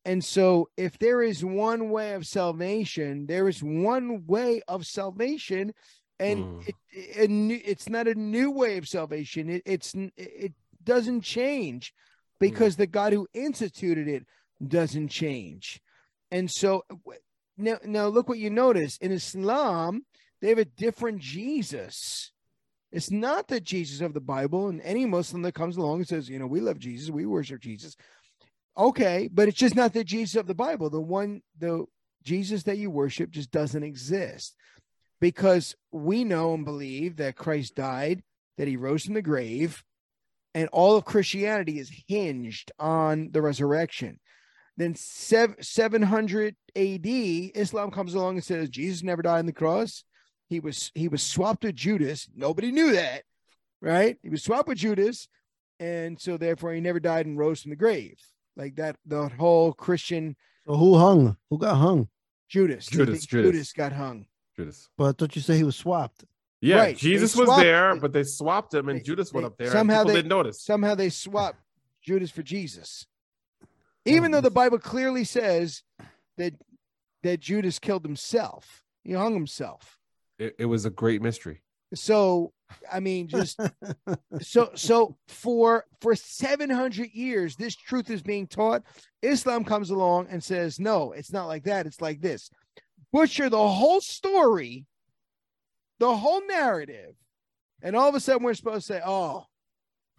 And 0.05 0.22
so, 0.22 0.68
if 0.76 0.99
there 0.99 1.22
is 1.22 1.42
one 1.45 1.88
way 1.88 2.12
of 2.12 2.26
salvation, 2.26 3.26
there 3.26 3.49
is 3.49 3.62
one 3.62 4.26
way 4.26 4.61
of 4.68 4.84
salvation, 4.86 5.72
and 6.20 6.45
Mm. 6.45 6.74
it, 6.92 7.30
new, 7.30 7.61
it's 7.64 7.88
not 7.88 8.07
a 8.07 8.14
new 8.14 8.51
way 8.51 8.76
of 8.76 8.86
salvation. 8.86 9.49
It, 9.49 9.62
it's 9.64 9.95
it 10.16 10.53
doesn't 10.84 11.22
change 11.22 11.95
because 12.38 12.76
the 12.76 12.86
God 12.86 13.14
who 13.14 13.26
instituted 13.32 14.09
it 14.09 14.26
doesn't 14.68 15.09
change. 15.09 15.80
And 16.35 16.51
so 16.51 16.82
now, 17.57 17.78
now 17.85 18.09
look 18.09 18.28
what 18.28 18.39
you 18.39 18.51
notice 18.51 18.97
in 18.97 19.12
Islam, 19.12 20.05
they 20.41 20.49
have 20.49 20.59
a 20.59 20.64
different 20.64 21.20
Jesus. 21.20 22.32
It's 22.91 23.12
not 23.12 23.47
the 23.47 23.61
Jesus 23.61 24.01
of 24.01 24.14
the 24.14 24.20
Bible, 24.20 24.66
and 24.66 24.80
any 24.82 25.07
Muslim 25.07 25.43
that 25.43 25.55
comes 25.55 25.76
along 25.76 25.99
and 25.99 26.09
says, 26.09 26.28
you 26.28 26.41
know, 26.41 26.49
we 26.49 26.59
love 26.59 26.80
Jesus, 26.80 27.09
we 27.09 27.24
worship 27.24 27.61
Jesus. 27.61 27.95
Okay, 28.76 29.28
but 29.32 29.47
it's 29.47 29.57
just 29.57 29.76
not 29.76 29.93
the 29.93 30.03
Jesus 30.03 30.35
of 30.35 30.49
the 30.49 30.57
Bible. 30.57 30.91
The 30.91 31.01
one, 31.01 31.41
the 31.57 31.85
Jesus 32.24 32.64
that 32.64 32.78
you 32.78 32.91
worship 32.91 33.30
just 33.30 33.53
doesn't 33.53 33.85
exist 33.85 34.57
because 35.20 35.76
we 35.93 36.24
know 36.24 36.55
and 36.55 36.64
believe 36.64 37.14
that 37.18 37.37
Christ 37.37 37.76
died, 37.76 38.24
that 38.59 38.66
he 38.66 38.76
rose 38.76 39.05
from 39.05 39.14
the 39.14 39.22
grave, 39.22 39.85
and 40.53 40.68
all 40.72 40.97
of 40.97 41.05
Christianity 41.05 41.78
is 41.78 41.93
hinged 42.09 42.72
on 42.80 43.30
the 43.30 43.41
resurrection. 43.41 44.18
Then 44.77 44.95
sev- 44.97 45.57
700 45.61 46.57
AD, 46.75 47.07
Islam 47.07 47.91
comes 47.91 48.14
along 48.14 48.37
and 48.37 48.45
says 48.45 48.68
Jesus 48.68 49.03
never 49.03 49.22
died 49.22 49.39
on 49.41 49.47
the 49.47 49.53
cross. 49.53 50.05
He 50.49 50.61
was 50.61 50.91
he 50.95 51.09
was 51.09 51.22
swapped 51.22 51.64
with 51.64 51.77
Judas. 51.77 52.29
Nobody 52.35 52.70
knew 52.72 52.93
that, 52.93 53.22
right? 53.81 54.16
He 54.22 54.29
was 54.31 54.43
swapped 54.43 54.68
with 54.68 54.79
Judas, 54.79 55.29
and 55.81 56.20
so 56.20 56.37
therefore 56.37 56.72
he 56.75 56.81
never 56.81 57.01
died 57.01 57.27
and 57.27 57.39
rose 57.39 57.62
from 57.62 57.70
the 57.70 57.77
grave. 57.77 58.18
Like 58.57 58.77
that, 58.77 58.97
the 59.07 59.29
whole 59.29 59.72
Christian 59.72 60.37
So 60.66 60.77
who 60.77 60.97
hung? 60.99 61.37
Who 61.51 61.59
got 61.59 61.77
hung? 61.77 62.09
Judas, 62.49 62.87
Judas, 62.87 63.25
Judas. 63.27 63.53
Judas 63.53 63.72
got 63.72 63.93
hung. 63.93 64.27
Judas. 64.57 64.89
But 64.99 65.05
I 65.05 65.12
thought 65.12 65.35
you 65.35 65.43
say 65.43 65.57
he 65.57 65.64
was 65.64 65.77
swapped. 65.77 66.25
Yeah, 66.61 66.77
Right, 66.77 66.95
they 66.97 67.01
Jesus 67.01 67.35
was 67.37 67.47
swapped- 67.47 67.62
there, 67.62 67.97
but 67.97 68.12
they 68.12 68.22
swapped 68.25 68.72
him, 68.75 68.89
and 68.89 69.01
they- 69.01 69.03
Judas 69.03 69.33
went 69.33 69.43
they- 69.45 69.47
up 69.47 69.57
there. 69.59 69.70
somehow 69.72 70.01
and 70.01 70.07
people 70.07 70.14
they- 70.14 70.18
didn't 70.18 70.29
notice. 70.29 70.62
Somehow 70.62 70.95
they 70.95 71.11
swapped 71.11 71.59
Judas 72.03 72.31
for 72.31 72.43
Jesus, 72.43 73.07
even 74.05 74.30
though 74.30 74.40
the 74.40 74.50
Bible 74.50 74.78
clearly 74.78 75.24
says 75.24 75.82
that 76.36 76.55
that 77.22 77.40
Judas 77.40 77.78
killed 77.78 78.05
himself. 78.05 78.82
He 79.02 79.12
hung 79.12 79.34
himself. 79.34 79.98
It, 80.38 80.55
it 80.59 80.66
was 80.66 80.84
a 80.84 80.90
great 80.90 81.22
mystery. 81.22 81.62
So 81.94 82.52
I 82.90 83.00
mean, 83.00 83.28
just 83.28 83.61
so 84.40 84.70
so 84.74 85.16
for 85.28 85.84
for 86.00 86.14
700 86.14 87.11
years 87.12 87.57
this 87.57 87.74
truth 87.76 88.11
is 88.11 88.22
being 88.22 88.46
taught 88.46 88.82
islam 89.22 89.64
comes 89.64 89.90
along 89.90 90.26
and 90.30 90.42
says 90.42 90.78
no 90.78 91.12
it's 91.12 91.32
not 91.32 91.46
like 91.46 91.64
that 91.64 91.86
it's 91.86 92.00
like 92.00 92.20
this 92.20 92.50
butcher 93.12 93.48
the 93.48 93.68
whole 93.68 94.00
story 94.00 94.86
the 95.98 96.16
whole 96.16 96.46
narrative 96.46 97.14
and 97.82 97.96
all 97.96 98.09
of 98.09 98.14
a 98.14 98.20
sudden 98.20 98.42
we're 98.42 98.55
supposed 98.55 98.86
to 98.86 98.94
say 98.94 99.00
oh 99.05 99.44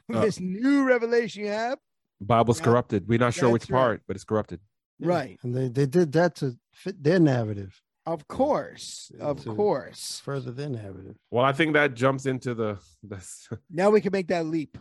Uh, 0.13 0.21
this 0.21 0.39
new 0.39 0.83
revelation 0.83 1.43
you 1.43 1.49
have 1.49 1.79
Bible's 2.21 2.59
Yeah, 2.59 2.65
corrupted. 2.65 3.07
We're 3.07 3.19
not 3.19 3.33
sure 3.33 3.49
which 3.49 3.69
right. 3.69 3.77
part, 3.79 4.01
but 4.07 4.15
it's 4.15 4.25
corrupted. 4.25 4.59
Yeah, 4.99 5.07
Right. 5.09 5.39
And 5.43 5.55
they, 5.55 5.67
they 5.67 5.85
did 5.85 6.11
that 6.13 6.35
to 6.35 6.57
fit 6.73 7.03
their 7.03 7.19
narrative, 7.19 7.81
Of 8.05 8.27
course, 8.27 9.11
of 9.19 9.43
course. 9.45 10.21
further 10.23 10.51
their 10.51 10.69
narrative. 10.69 11.17
Well, 11.31 11.43
I 11.43 11.51
think 11.53 11.73
that 11.73 11.93
jumps 11.95 12.25
into 12.25 12.53
the 12.53 12.77
the 13.03 13.19
Now 13.69 13.89
we 13.89 13.99
can 14.01 14.11
make 14.11 14.27
that 14.27 14.45
leap. 14.45 14.77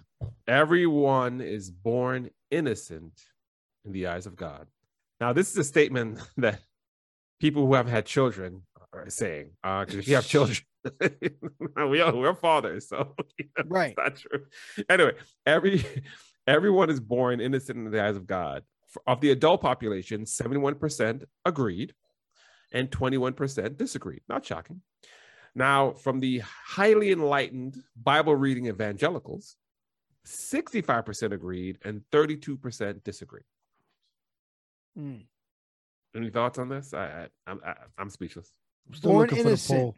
everyone 0.47 1.41
is 1.41 1.71
born 1.71 2.31
innocent 2.51 3.21
in 3.85 3.93
the 3.93 4.07
eyes 4.07 4.27
of 4.27 4.37
God. 4.37 4.67
Now, 5.21 5.33
this 5.33 5.51
is 5.51 5.57
a 5.59 5.65
statement 5.65 6.21
that 6.37 6.61
people 7.41 7.67
who 7.67 7.75
have 7.75 7.89
had 7.89 8.07
children 8.07 8.63
are 8.93 9.09
saying. 9.11 9.51
Uh, 9.65 9.81
because 9.85 9.97
if 10.01 10.09
you 10.09 10.15
have 10.15 10.27
children, 10.27 10.59
we 11.91 12.01
are 12.01 12.15
we're 12.15 12.35
fathers, 12.35 12.89
so 12.89 13.15
Right. 13.65 13.95
it's 13.97 13.97
not 13.97 14.17
true. 14.17 14.47
Anyway, 14.89 15.15
every 15.47 15.85
everyone 16.47 16.91
is 16.91 17.01
born 17.01 17.41
innocent 17.41 17.79
in 17.79 17.91
the 17.91 18.03
eyes 18.03 18.17
of 18.17 18.27
God. 18.27 18.63
Of 19.07 19.21
the 19.21 19.31
adult 19.33 19.61
population, 19.61 20.23
71% 20.25 21.25
agreed 21.45 21.95
and 22.73 22.91
21% 22.91 23.77
disagreed. 23.77 24.21
Not 24.29 24.45
shocking. 24.45 24.83
Now, 25.55 25.93
from 25.93 26.21
the 26.21 26.41
highly 26.41 27.13
enlightened 27.13 27.83
Bible 27.97 28.37
reading 28.37 28.67
evangelicals, 28.67 29.57
65% 30.27 31.33
agreed 31.33 31.79
and 31.85 32.03
32% 32.13 33.05
disagreed. 33.05 33.45
Mm. 34.99 35.25
Any 36.17 36.31
thoughts 36.31 36.59
on 36.59 36.69
this? 36.69 36.95
I, 36.95 37.05
I 37.05 37.29
I'm 37.47 37.61
I, 37.67 37.75
I'm 37.99 38.11
speechless. 38.11 38.53
I'm 38.89 38.95
still 38.95 39.11
Born 39.11 39.23
looking 39.23 39.39
for 39.39 39.43
the 39.45 39.49
innocent. 39.51 39.81
poll. 39.81 39.97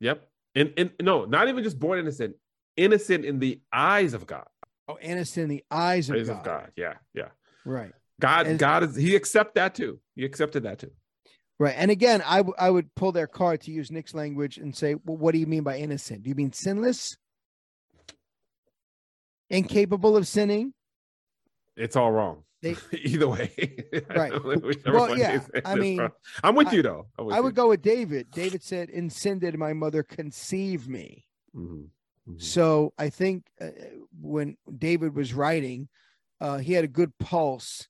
Yep. 0.00 0.28
And 0.54 0.72
and 0.78 0.90
no, 1.02 1.24
not 1.26 1.48
even 1.48 1.62
just 1.62 1.78
born 1.78 1.98
innocent, 1.98 2.36
innocent 2.76 3.24
in 3.24 3.38
the 3.38 3.60
eyes 3.72 4.14
of 4.14 4.26
God. 4.26 4.46
Oh, 4.88 4.96
innocent 5.02 5.44
in 5.44 5.50
the 5.50 5.64
eyes 5.70 6.08
of 6.08 6.16
Eyes 6.16 6.28
God. 6.28 6.38
of 6.38 6.44
God. 6.44 6.72
Yeah, 6.76 6.94
yeah. 7.14 7.28
Right. 7.66 7.92
God, 8.20 8.46
And- 8.46 8.58
God 8.58 8.82
is 8.84 8.96
he 8.96 9.14
accept 9.16 9.54
that 9.56 9.74
too. 9.74 10.00
He 10.16 10.24
accepted 10.24 10.62
that 10.62 10.78
too. 10.78 10.90
Right. 11.60 11.74
And 11.76 11.90
again, 11.90 12.22
I, 12.24 12.38
w- 12.38 12.54
I 12.58 12.70
would 12.70 12.94
pull 12.94 13.10
their 13.12 13.26
card 13.26 13.60
to 13.62 13.72
use 13.72 13.90
Nick's 13.90 14.14
language 14.14 14.58
and 14.58 14.74
say, 14.76 14.94
well, 15.04 15.16
what 15.16 15.32
do 15.32 15.38
you 15.38 15.46
mean 15.46 15.64
by 15.64 15.76
innocent? 15.78 16.22
Do 16.22 16.28
you 16.30 16.34
mean 16.36 16.52
sinless? 16.52 17.16
Incapable 19.50 20.16
of 20.16 20.26
sinning? 20.26 20.72
It's 21.76 21.96
all 21.96 22.12
wrong. 22.12 22.44
They- 22.62 22.76
Either 22.92 23.28
way. 23.28 23.52
Right. 24.08 24.32
Well, 24.44 25.16
yeah, 25.18 25.40
I 25.64 25.74
mean, 25.74 25.98
wrong. 25.98 26.10
I'm 26.42 26.54
with 26.54 26.68
I- 26.68 26.72
you 26.72 26.82
though. 26.82 27.06
With 27.18 27.34
I 27.34 27.40
would 27.40 27.50
you. 27.50 27.54
go 27.54 27.68
with 27.68 27.82
David. 27.82 28.30
David 28.30 28.62
said, 28.62 28.90
In 28.90 29.10
sin 29.10 29.38
did 29.38 29.56
my 29.58 29.72
mother 29.72 30.02
conceive 30.02 30.88
me. 30.88 31.24
Mhm. 31.56 31.88
Mhm. 32.28 32.42
So 32.42 32.92
I 32.98 33.08
think 33.10 33.46
uh, 33.60 33.70
when 34.20 34.56
David 34.76 35.14
was 35.14 35.32
writing, 35.34 35.88
uh, 36.40 36.58
he 36.58 36.72
had 36.72 36.84
a 36.84 36.88
good 36.88 37.16
pulse 37.18 37.88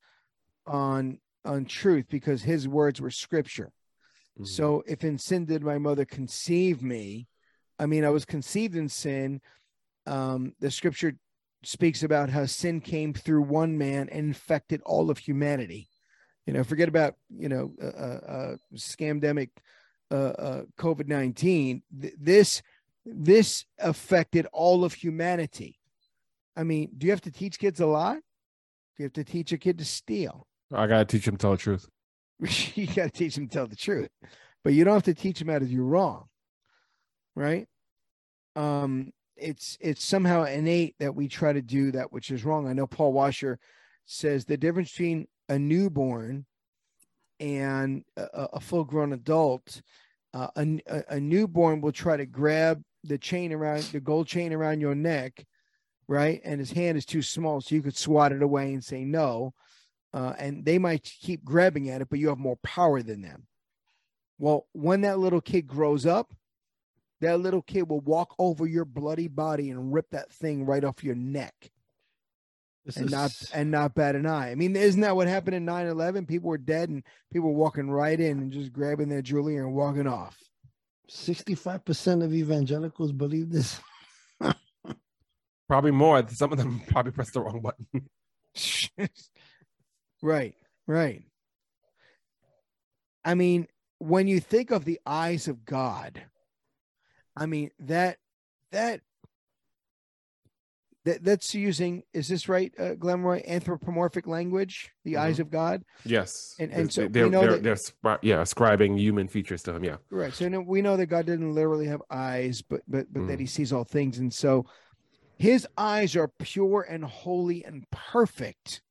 on 0.67 1.21
on 1.45 1.65
truth 1.65 2.07
because 2.09 2.43
his 2.43 2.69
words 2.69 3.01
were 3.01 3.11
scripture. 3.11 3.73
Mhm. 4.39 4.47
So 4.47 4.83
if 4.87 5.05
in 5.05 5.19
sin 5.19 5.47
did 5.47 5.63
my 5.63 5.79
mother 5.79 6.05
conceive 6.05 6.83
me, 6.83 7.27
I 7.79 7.87
mean 7.87 8.05
I 8.05 8.11
was 8.11 8.25
conceived 8.25 8.77
in 8.77 8.89
sin. 8.89 9.41
Um, 10.07 10.55
the 10.61 10.71
scripture 10.71 11.15
speaks 11.65 12.03
about 12.03 12.31
how 12.31 12.47
sin 12.47 12.81
came 12.81 13.13
through 13.13 13.43
one 13.43 13.77
man 13.77 14.09
and 14.09 14.27
infected 14.27 14.81
all 14.83 15.11
of 15.11 15.19
humanity. 15.19 15.89
You 16.47 16.55
know, 16.55 16.65
forget 16.65 16.89
about 16.89 17.17
you 17.29 17.49
know 17.49 17.73
uh, 17.83 17.87
uh, 17.87 18.21
uh, 18.27 18.57
scamdemic 18.75 19.51
uh, 20.11 20.15
uh, 20.15 20.63
COVID 20.79 21.09
nineteen. 21.09 21.83
Th- 22.01 22.15
this 22.19 22.63
this 23.15 23.65
affected 23.79 24.47
all 24.53 24.85
of 24.85 24.93
humanity. 24.95 25.79
I 26.57 26.65
mean, 26.65 26.91
do 26.97 27.07
you 27.07 27.13
have 27.13 27.21
to 27.23 27.31
teach 27.31 27.59
kids 27.59 27.81
a 27.81 27.87
lot? 27.87 28.17
Do 28.17 29.03
you 29.03 29.05
have 29.05 29.13
to 29.15 29.25
teach 29.25 29.53
a 29.53 29.59
kid 29.59 29.79
to 29.79 29.85
steal? 29.85 30.47
I 30.73 30.87
gotta 30.87 31.05
teach 31.05 31.27
him 31.27 31.37
to 31.37 31.43
tell 31.43 31.53
the 31.53 31.57
truth. 31.57 31.89
you 32.75 32.87
got 32.87 33.05
to 33.05 33.11
teach 33.11 33.35
them 33.35 33.49
to 33.49 33.53
tell 33.53 33.67
the 33.67 33.77
truth, 33.77 34.11
but 34.63 34.73
you 34.73 34.85
don't 34.85 34.95
have 34.95 35.03
to 35.05 35.15
teach 35.15 35.39
them 35.41 35.49
how 35.49 35.59
to 35.59 35.67
do 35.67 35.83
wrong, 35.83 36.27
right? 37.35 37.67
Um, 38.55 39.13
it's 39.37 39.77
it's 39.81 40.05
somehow 40.05 40.45
innate 40.45 40.95
that 41.01 41.15
we 41.15 41.29
try 41.29 41.53
to 41.53 41.63
do 41.63 41.93
that 41.93 42.13
which 42.13 42.31
is 42.31 42.45
wrong. 42.45 42.69
I 42.69 42.73
know 42.75 42.87
Paul 42.87 43.13
Washer 43.13 43.59
says 44.07 44.45
the 44.45 44.57
difference 44.57 44.91
between 44.93 45.27
a 45.49 45.59
newborn 45.59 46.47
and 47.41 48.05
a, 48.17 48.49
a 48.55 48.61
full-grown 48.61 49.13
adult. 49.13 49.81
Uh, 50.35 50.49
a- 50.57 51.05
a 51.09 51.21
newborn 51.21 51.81
will 51.81 51.93
try 51.93 52.17
to 52.17 52.27
grab 52.27 52.83
the 53.09 53.19
chain 53.19 53.53
around 53.53 53.83
the 53.85 54.01
gold 54.01 54.27
chain 54.27 54.53
around 54.53 54.81
your 54.81 54.95
neck, 54.95 55.47
right? 56.07 56.41
And 56.45 56.61
his 56.61 56.73
hand 56.73 56.99
is 56.99 57.05
too 57.05 57.23
small, 57.23 57.61
so 57.61 57.75
you 57.75 57.83
could 57.83 57.97
swat 57.97 58.33
it 58.33 58.43
away 58.43 58.73
and 58.73 58.85
say 58.85 59.05
no 59.05 59.55
uh, 60.13 60.33
and 60.39 60.65
they 60.65 60.79
might 60.79 61.03
keep 61.03 61.45
grabbing 61.45 61.91
at 61.91 62.01
it, 62.01 62.09
but 62.09 62.19
you 62.19 62.29
have 62.29 62.39
more 62.39 62.59
power 62.63 63.03
than 63.03 63.23
them. 63.23 63.47
Well, 64.39 64.67
when 64.73 65.03
that 65.03 65.19
little 65.19 65.41
kid 65.41 65.67
grows 65.67 66.07
up, 66.07 66.33
that 67.21 67.41
little 67.41 67.63
kid 67.63 67.89
will 67.89 68.01
walk 68.01 68.35
over 68.39 68.67
your 68.67 68.85
bloody 68.85 69.29
body 69.29 69.71
and 69.71 69.93
rip 69.93 70.11
that 70.11 70.33
thing 70.33 70.65
right 70.65 70.85
off 70.85 71.03
your 71.03 71.17
neck 71.17 71.55
This 72.87 72.97
and 72.97 73.07
is 73.07 73.13
not 73.13 73.33
and 73.53 73.71
not 73.71 73.95
bat 73.97 74.15
an 74.15 74.25
eye. 74.25 74.51
I 74.51 74.55
mean, 74.55 74.77
isn't 74.77 75.01
that 75.01 75.17
what 75.17 75.27
happened 75.27 75.57
in 75.57 75.67
9-11? 75.67 76.29
People 76.29 76.49
were 76.49 76.59
dead 76.59 76.89
and 76.89 77.03
people 77.33 77.49
were 77.51 77.59
walking 77.59 77.91
right 77.91 78.19
in 78.19 78.39
and 78.39 78.53
just 78.53 78.73
grabbing 78.73 79.09
their 79.09 79.23
jewelry 79.23 79.57
and 79.57 79.75
walking 79.75 80.07
off. 80.07 80.39
65% 81.11 82.25
of 82.25 82.35
evangelicals 82.35 83.13
believe 83.13 83.51
this. 83.51 83.81
Probably 85.69 85.91
more. 85.91 86.27
Some 86.29 86.53
of 86.53 86.59
them 86.59 86.83
probably 86.89 87.13
pressed 87.13 87.35
the 87.35 87.41
wrong 87.41 87.61
button. 87.61 88.09
right, 90.23 90.55
right. 90.87 91.23
I 93.25 93.35
mean, 93.35 93.69
when 93.99 94.27
you 94.27 94.41
think 94.41 94.71
of 94.71 94.85
the 94.85 95.01
eyes 95.05 95.49
of 95.49 95.65
God, 95.65 96.23
I 97.37 97.47
mean 97.47 97.71
that 97.81 98.19
that 98.73 99.01
that 101.09 101.25
that's 101.25 101.55
using 101.55 102.03
is 102.13 102.29
this 102.29 102.49
right, 102.49 102.73
uh, 102.79 102.95
Glenroy? 102.95 103.47
Anthropomorphic 103.47 104.27
language, 104.27 104.91
the 105.05 105.17
eyes 105.17 105.41
of 105.41 105.51
God. 105.51 105.83
Yes. 106.05 106.55
And- 106.59 106.73
and 106.73 106.93
so 106.93 107.03
we 107.03 107.09
they're, 107.09 107.31
know 107.31 107.41
they're, 107.41 107.59
that- 107.59 107.93
they're 108.03 108.19
yeah, 108.23 108.41
ascribing 108.43 108.97
human 108.97 109.29
features 109.29 109.63
to 109.65 109.75
him. 109.75 109.85
Yeah. 109.85 109.97
Right. 110.11 110.33
So 110.33 110.49
no, 110.49 110.61
we 110.61 110.83
know 110.83 110.97
that 110.97 111.07
God 111.07 111.27
didn't 111.27 111.55
literally 111.55 111.87
have 111.87 112.03
eyes, 112.11 112.63
but 112.63 112.83
but 112.87 113.07
but 113.13 113.27
that 113.27 113.37
Mm. 113.39 113.41
He 113.41 113.47
sees 113.47 113.73
all 113.73 113.85
things, 113.85 114.19
and 114.19 114.33
so 114.33 114.67
His 115.37 115.67
eyes 115.77 116.17
are 116.17 116.29
pure 116.39 116.87
and 116.89 117.05
holy 117.05 117.65
and 117.65 117.85
perfect. 117.91 118.83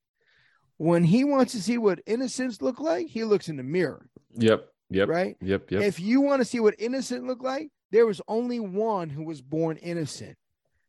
When 0.78 1.04
He 1.04 1.24
wants 1.24 1.52
to 1.54 1.62
see 1.62 1.78
what 1.78 2.00
innocence 2.06 2.62
look 2.62 2.80
like, 2.80 3.08
He 3.08 3.24
looks 3.24 3.50
in 3.50 3.58
the 3.58 3.64
mirror. 3.64 4.10
Yep. 4.36 4.68
Yep. 4.90 5.10
Right. 5.10 5.36
Yep. 5.42 5.72
Yep. 5.72 5.82
If 5.84 6.00
you 6.00 6.22
want 6.22 6.40
to 6.42 6.46
see 6.46 6.60
what 6.62 6.76
innocent 6.78 7.26
looked 7.28 7.44
like, 7.44 7.70
there 7.92 8.06
was 8.06 8.22
only 8.28 8.60
one 8.60 9.10
who 9.10 9.24
was 9.26 9.42
born 9.42 9.78
innocent, 9.78 10.38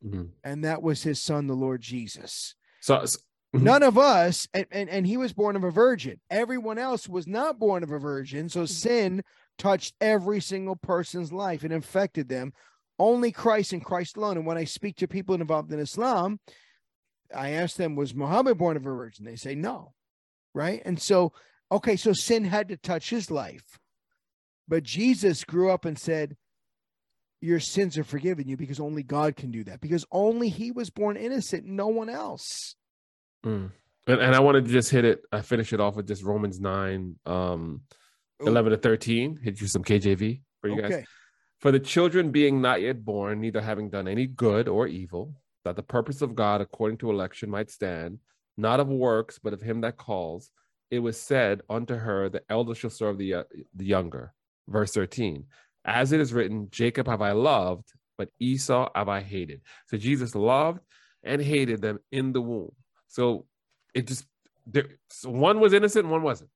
Mhm. 0.04 0.30
and 0.44 0.64
that 0.64 0.82
was 0.82 1.02
His 1.02 1.20
Son, 1.22 1.46
the 1.46 1.54
Lord 1.54 1.80
Jesus. 1.80 2.54
So, 2.80 3.04
so- 3.04 3.18
Mhm. 3.54 3.62
None 3.62 3.82
of 3.82 3.96
us, 3.96 4.46
and, 4.52 4.66
and, 4.70 4.90
and 4.90 5.06
he 5.06 5.16
was 5.16 5.32
born 5.32 5.56
of 5.56 5.64
a 5.64 5.70
virgin. 5.70 6.20
Everyone 6.28 6.76
else 6.76 7.08
was 7.08 7.26
not 7.26 7.58
born 7.58 7.82
of 7.82 7.90
a 7.90 7.98
virgin. 7.98 8.50
So 8.50 8.66
sin 8.66 9.24
touched 9.56 9.94
every 10.02 10.38
single 10.40 10.76
person's 10.76 11.32
life 11.32 11.64
and 11.64 11.72
infected 11.72 12.28
them. 12.28 12.52
Only 12.98 13.32
Christ 13.32 13.72
and 13.72 13.82
Christ 13.82 14.18
alone. 14.18 14.36
And 14.36 14.44
when 14.44 14.58
I 14.58 14.64
speak 14.64 14.96
to 14.96 15.08
people 15.08 15.34
involved 15.34 15.72
in 15.72 15.80
Islam, 15.80 16.40
I 17.34 17.50
ask 17.52 17.76
them, 17.76 17.96
was 17.96 18.14
Muhammad 18.14 18.58
born 18.58 18.76
of 18.76 18.84
a 18.84 18.90
virgin? 18.90 19.24
They 19.24 19.36
say 19.36 19.54
no. 19.54 19.94
Right. 20.54 20.82
And 20.84 21.00
so, 21.00 21.32
okay, 21.72 21.96
so 21.96 22.12
sin 22.12 22.44
had 22.44 22.68
to 22.68 22.76
touch 22.76 23.08
his 23.08 23.30
life. 23.30 23.78
But 24.68 24.82
Jesus 24.82 25.44
grew 25.44 25.70
up 25.70 25.86
and 25.86 25.98
said, 25.98 26.36
Your 27.40 27.60
sins 27.60 27.96
are 27.98 28.04
forgiven 28.04 28.48
you 28.48 28.56
because 28.56 28.80
only 28.80 29.02
God 29.02 29.36
can 29.36 29.50
do 29.50 29.64
that, 29.64 29.80
because 29.80 30.04
only 30.10 30.48
he 30.48 30.72
was 30.72 30.90
born 30.90 31.16
innocent, 31.16 31.64
no 31.64 31.86
one 31.86 32.08
else. 32.08 32.74
Mm. 33.44 33.70
And, 34.08 34.20
and 34.20 34.34
I 34.34 34.40
wanted 34.40 34.64
to 34.64 34.70
just 34.70 34.90
hit 34.90 35.04
it. 35.04 35.22
I 35.30 35.42
finish 35.42 35.72
it 35.72 35.80
off 35.80 35.94
with 35.94 36.08
just 36.08 36.24
Romans 36.24 36.60
nine, 36.60 37.16
um, 37.26 37.82
Ooh. 38.42 38.48
eleven 38.48 38.72
to 38.72 38.78
thirteen. 38.78 39.38
Hit 39.40 39.60
you 39.60 39.66
some 39.66 39.84
KJV 39.84 40.40
for 40.60 40.68
you 40.68 40.80
guys. 40.80 41.04
For 41.60 41.70
the 41.72 41.80
children 41.80 42.30
being 42.30 42.60
not 42.60 42.80
yet 42.80 43.04
born, 43.04 43.40
neither 43.40 43.60
having 43.60 43.90
done 43.90 44.06
any 44.06 44.26
good 44.26 44.68
or 44.68 44.86
evil, 44.86 45.34
that 45.64 45.76
the 45.76 45.82
purpose 45.82 46.22
of 46.22 46.34
God 46.34 46.60
according 46.60 46.98
to 46.98 47.10
election 47.10 47.50
might 47.50 47.70
stand, 47.70 48.20
not 48.56 48.80
of 48.80 48.88
works, 48.88 49.38
but 49.38 49.52
of 49.52 49.60
him 49.60 49.80
that 49.82 49.96
calls. 49.96 50.50
It 50.90 51.00
was 51.00 51.20
said 51.20 51.60
unto 51.68 51.94
her, 51.94 52.28
The 52.28 52.42
elder 52.48 52.74
shall 52.74 52.90
serve 52.90 53.18
the 53.18 53.34
uh, 53.34 53.44
the 53.74 53.84
younger. 53.84 54.32
Verse 54.66 54.92
thirteen. 54.92 55.46
As 55.88 56.12
it 56.12 56.20
is 56.20 56.34
written, 56.34 56.68
Jacob 56.70 57.08
have 57.08 57.22
I 57.22 57.32
loved, 57.32 57.88
but 58.18 58.28
Esau 58.38 58.90
have 58.94 59.08
I 59.08 59.22
hated. 59.22 59.62
So 59.86 59.96
Jesus 59.96 60.34
loved 60.34 60.80
and 61.24 61.40
hated 61.40 61.80
them 61.80 61.98
in 62.12 62.32
the 62.32 62.42
womb. 62.42 62.72
So 63.06 63.46
it 63.94 64.06
just 64.06 64.26
there, 64.66 64.84
so 65.08 65.30
one 65.30 65.60
was 65.60 65.72
innocent, 65.72 66.06
one 66.06 66.22
wasn't. 66.22 66.50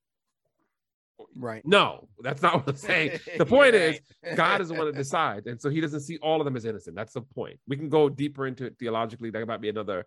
Right. 1.34 1.62
No, 1.64 2.08
that's 2.20 2.42
not 2.42 2.56
what 2.56 2.68
I'm 2.68 2.76
saying. 2.76 3.20
The 3.38 3.46
point 3.46 3.74
is, 3.74 4.00
God 4.34 4.60
is 4.60 4.68
the 4.68 4.74
one 4.74 4.84
that 4.84 4.96
decides, 4.96 5.46
and 5.46 5.58
so 5.58 5.70
He 5.70 5.80
doesn't 5.80 6.00
see 6.00 6.18
all 6.18 6.42
of 6.42 6.44
them 6.44 6.54
as 6.56 6.66
innocent. 6.66 6.94
That's 6.94 7.14
the 7.14 7.22
point. 7.22 7.58
We 7.66 7.78
can 7.78 7.88
go 7.88 8.10
deeper 8.10 8.46
into 8.46 8.66
it 8.66 8.76
theologically. 8.78 9.30
That 9.30 9.46
might 9.46 9.62
be 9.62 9.70
another 9.70 10.04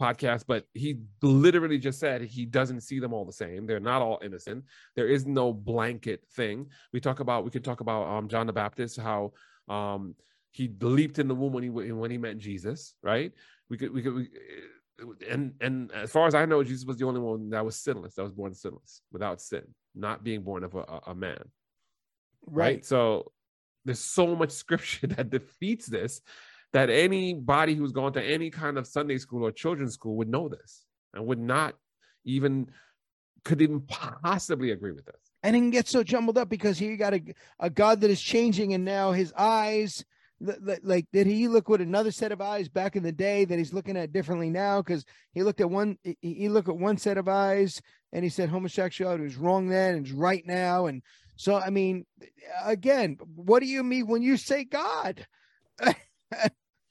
podcast, 0.00 0.44
but 0.46 0.64
he 0.74 1.00
literally 1.22 1.78
just 1.78 1.98
said 2.00 2.22
he 2.22 2.46
doesn't 2.46 2.82
see 2.82 2.98
them 2.98 3.12
all 3.12 3.24
the 3.24 3.32
same. 3.32 3.66
They're 3.66 3.80
not 3.80 4.02
all 4.02 4.20
innocent. 4.22 4.64
There 4.96 5.08
is 5.08 5.26
no 5.26 5.52
blanket 5.52 6.24
thing. 6.34 6.66
We 6.92 7.00
talk 7.00 7.20
about 7.20 7.44
we 7.44 7.50
could 7.50 7.64
talk 7.64 7.80
about 7.80 8.08
um, 8.08 8.28
John 8.28 8.46
the 8.46 8.52
Baptist, 8.52 8.98
how 8.98 9.32
um, 9.68 10.14
he 10.50 10.72
leaped 10.80 11.18
in 11.18 11.28
the 11.28 11.34
womb 11.34 11.52
when 11.52 11.62
he 11.62 11.70
when 11.70 12.10
he 12.10 12.18
met 12.18 12.38
Jesus, 12.38 12.94
right? 13.02 13.32
We 13.70 13.76
could 13.76 13.92
we 13.92 14.02
could 14.02 14.14
we, 14.14 14.28
and 15.28 15.54
and 15.60 15.90
as 15.92 16.10
far 16.10 16.26
as 16.26 16.34
I 16.34 16.44
know, 16.44 16.62
Jesus 16.62 16.84
was 16.84 16.98
the 16.98 17.06
only 17.06 17.20
one 17.20 17.50
that 17.50 17.64
was 17.64 17.76
sinless, 17.76 18.14
that 18.14 18.22
was 18.22 18.32
born 18.32 18.54
sinless, 18.54 19.02
without 19.12 19.40
sin, 19.40 19.62
not 19.94 20.22
being 20.24 20.42
born 20.42 20.64
of 20.64 20.74
a, 20.74 21.00
a 21.06 21.14
man, 21.14 21.42
right? 22.46 22.84
So 22.84 23.32
there's 23.84 24.00
so 24.00 24.34
much 24.34 24.50
scripture 24.62 25.06
that 25.08 25.30
defeats 25.30 25.86
this 25.86 26.20
that 26.74 26.90
anybody 26.90 27.76
who's 27.76 27.92
gone 27.92 28.12
to 28.12 28.22
any 28.22 28.50
kind 28.50 28.76
of 28.76 28.86
Sunday 28.86 29.16
school 29.16 29.46
or 29.46 29.52
children's 29.52 29.94
school 29.94 30.16
would 30.16 30.28
know 30.28 30.48
this 30.48 30.84
and 31.14 31.24
would 31.24 31.38
not 31.38 31.76
even 32.24 32.66
could 33.44 33.62
even 33.62 33.80
possibly 33.80 34.72
agree 34.72 34.90
with 34.90 35.04
this. 35.06 35.20
and 35.44 35.54
it 35.54 35.60
can 35.60 35.70
get 35.70 35.86
so 35.86 36.02
jumbled 36.02 36.36
up 36.36 36.48
because 36.48 36.78
here 36.78 36.90
you 36.90 36.96
got 36.96 37.14
a, 37.14 37.22
a 37.60 37.70
God 37.70 38.00
that 38.00 38.10
is 38.10 38.20
changing, 38.20 38.74
and 38.74 38.84
now 38.84 39.12
his 39.12 39.32
eyes, 39.36 40.04
like, 40.82 41.06
did 41.12 41.28
he 41.28 41.46
look 41.46 41.68
with 41.68 41.80
another 41.80 42.10
set 42.10 42.32
of 42.32 42.40
eyes 42.40 42.68
back 42.68 42.96
in 42.96 43.04
the 43.04 43.12
day 43.12 43.44
that 43.44 43.58
he's 43.58 43.72
looking 43.72 43.96
at 43.96 44.12
differently 44.12 44.50
now? 44.50 44.82
Because 44.82 45.04
he 45.32 45.44
looked 45.44 45.60
at 45.60 45.70
one, 45.70 45.96
he, 46.02 46.16
he 46.20 46.48
looked 46.48 46.68
at 46.68 46.76
one 46.76 46.96
set 46.96 47.18
of 47.18 47.28
eyes, 47.28 47.80
and 48.12 48.24
he 48.24 48.30
said 48.30 48.48
homosexuality 48.48 49.22
was 49.22 49.36
wrong 49.36 49.68
then 49.68 49.94
and 49.94 50.06
it's 50.06 50.14
right 50.14 50.44
now, 50.44 50.86
and 50.86 51.02
so 51.36 51.56
I 51.56 51.70
mean, 51.70 52.04
again, 52.64 53.18
what 53.36 53.60
do 53.60 53.66
you 53.66 53.84
mean 53.84 54.08
when 54.08 54.22
you 54.22 54.36
say 54.36 54.64
God? 54.64 55.24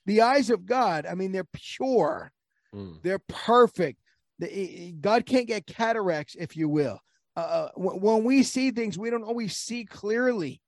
the 0.05 0.21
eyes 0.21 0.49
of 0.49 0.65
God, 0.65 1.05
I 1.05 1.15
mean, 1.15 1.31
they're 1.31 1.47
pure, 1.53 2.31
Mm. 2.73 3.01
they're 3.03 3.19
perfect. 3.19 3.99
The, 4.39 4.93
God 4.99 5.27
can't 5.27 5.47
get 5.47 5.67
cataracts, 5.67 6.35
if 6.35 6.57
you 6.57 6.67
will. 6.67 6.99
Uh, 7.35 7.69
when, 7.75 8.01
when 8.01 8.23
we 8.23 8.41
see 8.41 8.71
things, 8.71 8.97
we 8.97 9.11
don't 9.11 9.23
always 9.23 9.55
see 9.55 9.85
clearly. 9.85 10.59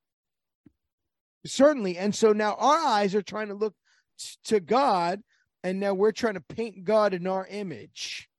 Certainly, 1.45 1.97
and 1.97 2.13
so 2.13 2.31
now 2.31 2.55
our 2.55 2.77
eyes 2.77 3.13
are 3.13 3.21
trying 3.21 3.49
to 3.49 3.53
look 3.53 3.75
t- 4.17 4.35
to 4.45 4.59
God, 4.59 5.21
and 5.63 5.79
now 5.79 5.93
we're 5.93 6.11
trying 6.11 6.33
to 6.35 6.41
paint 6.41 6.83
God 6.83 7.13
in 7.13 7.27
our 7.27 7.45
image. 7.47 8.29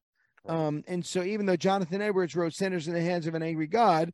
Um, 0.45 0.83
and 0.89 1.05
so, 1.05 1.23
even 1.23 1.47
though 1.47 1.57
Jonathan 1.57 2.03
Edwards 2.03 2.35
wrote 2.35 2.55
"Sinners 2.55 2.89
in 2.89 2.95
the 2.95 3.01
Hands 3.01 3.27
of 3.27 3.35
an 3.35 3.43
Angry 3.45 3.69
God," 3.69 4.13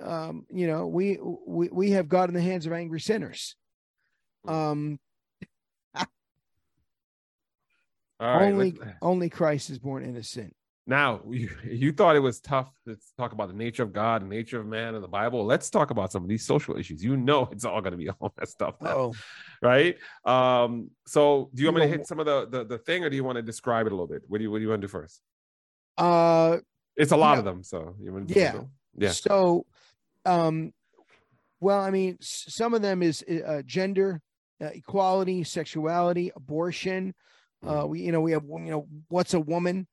um, 0.00 0.46
you 0.50 0.66
know, 0.66 0.86
we 0.86 1.18
we 1.46 1.68
we 1.68 1.90
have 1.92 2.08
God 2.08 2.28
in 2.30 2.34
the 2.34 2.40
hands 2.40 2.66
of 2.66 2.72
angry 2.72 3.00
sinners. 3.00 3.56
Um, 4.46 4.98
All 8.20 8.40
only 8.42 8.72
let's- 8.72 8.92
only 9.02 9.28
Christ 9.30 9.70
is 9.70 9.78
born 9.78 10.04
innocent. 10.04 10.54
now 10.86 11.20
you, 11.30 11.48
you 11.64 11.92
thought 11.92 12.14
it 12.14 12.20
was 12.20 12.40
tough 12.40 12.70
to 12.86 12.96
talk 13.18 13.32
about 13.32 13.48
the 13.48 13.54
nature 13.54 13.82
of 13.82 13.92
God 13.92 14.20
and 14.22 14.30
nature 14.30 14.60
of 14.60 14.66
man 14.66 14.94
in 14.94 15.02
the 15.02 15.08
Bible. 15.08 15.44
Let's 15.44 15.68
talk 15.70 15.90
about 15.90 16.12
some 16.12 16.22
of 16.22 16.28
these 16.28 16.44
social 16.46 16.76
issues. 16.76 17.02
You 17.02 17.16
know, 17.16 17.48
it's 17.52 17.64
all 17.64 17.80
going 17.80 17.92
to 17.92 17.96
be 17.98 18.08
all 18.10 18.32
messed 18.38 18.62
up 18.62 18.80
now, 18.82 19.12
right? 19.62 19.96
Um, 20.24 20.90
so 21.06 21.50
do 21.54 21.62
you 21.62 21.68
want 21.68 21.78
me 21.78 21.82
to 21.82 21.88
hit 21.88 22.06
some 22.06 22.20
of 22.20 22.26
the, 22.26 22.46
the 22.48 22.64
the 22.64 22.78
thing, 22.78 23.04
or 23.04 23.10
do 23.10 23.16
you 23.16 23.24
want 23.24 23.36
to 23.36 23.42
describe 23.42 23.86
it 23.86 23.92
a 23.92 23.94
little 23.96 24.06
bit? 24.06 24.22
What 24.28 24.38
do 24.38 24.44
you 24.44 24.50
what 24.50 24.58
do 24.58 24.62
you 24.62 24.68
want 24.70 24.82
to 24.82 24.86
do 24.86 24.90
first? 24.90 25.20
uh, 25.98 26.58
It's 26.96 27.12
a 27.12 27.16
lot 27.16 27.38
of 27.38 27.44
them, 27.44 27.62
so 27.62 27.96
you 28.00 28.12
want 28.12 28.30
Yeah. 28.30 28.60
yeah. 28.96 29.10
So, 29.10 29.64
um, 30.24 30.72
well, 31.60 31.80
I 31.80 31.90
mean, 31.90 32.18
some 32.20 32.74
of 32.74 32.82
them 32.82 33.02
is 33.02 33.22
uh, 33.22 33.62
gender 33.64 34.20
uh, 34.60 34.66
equality, 34.66 35.42
sexuality, 35.44 36.30
abortion. 36.36 37.14
Uh, 37.66 37.86
we, 37.86 38.00
you 38.00 38.12
know, 38.12 38.20
we 38.20 38.32
have, 38.32 38.44
you 38.44 38.70
know, 38.70 38.86
what's 39.08 39.34
a 39.34 39.40
woman? 39.40 39.86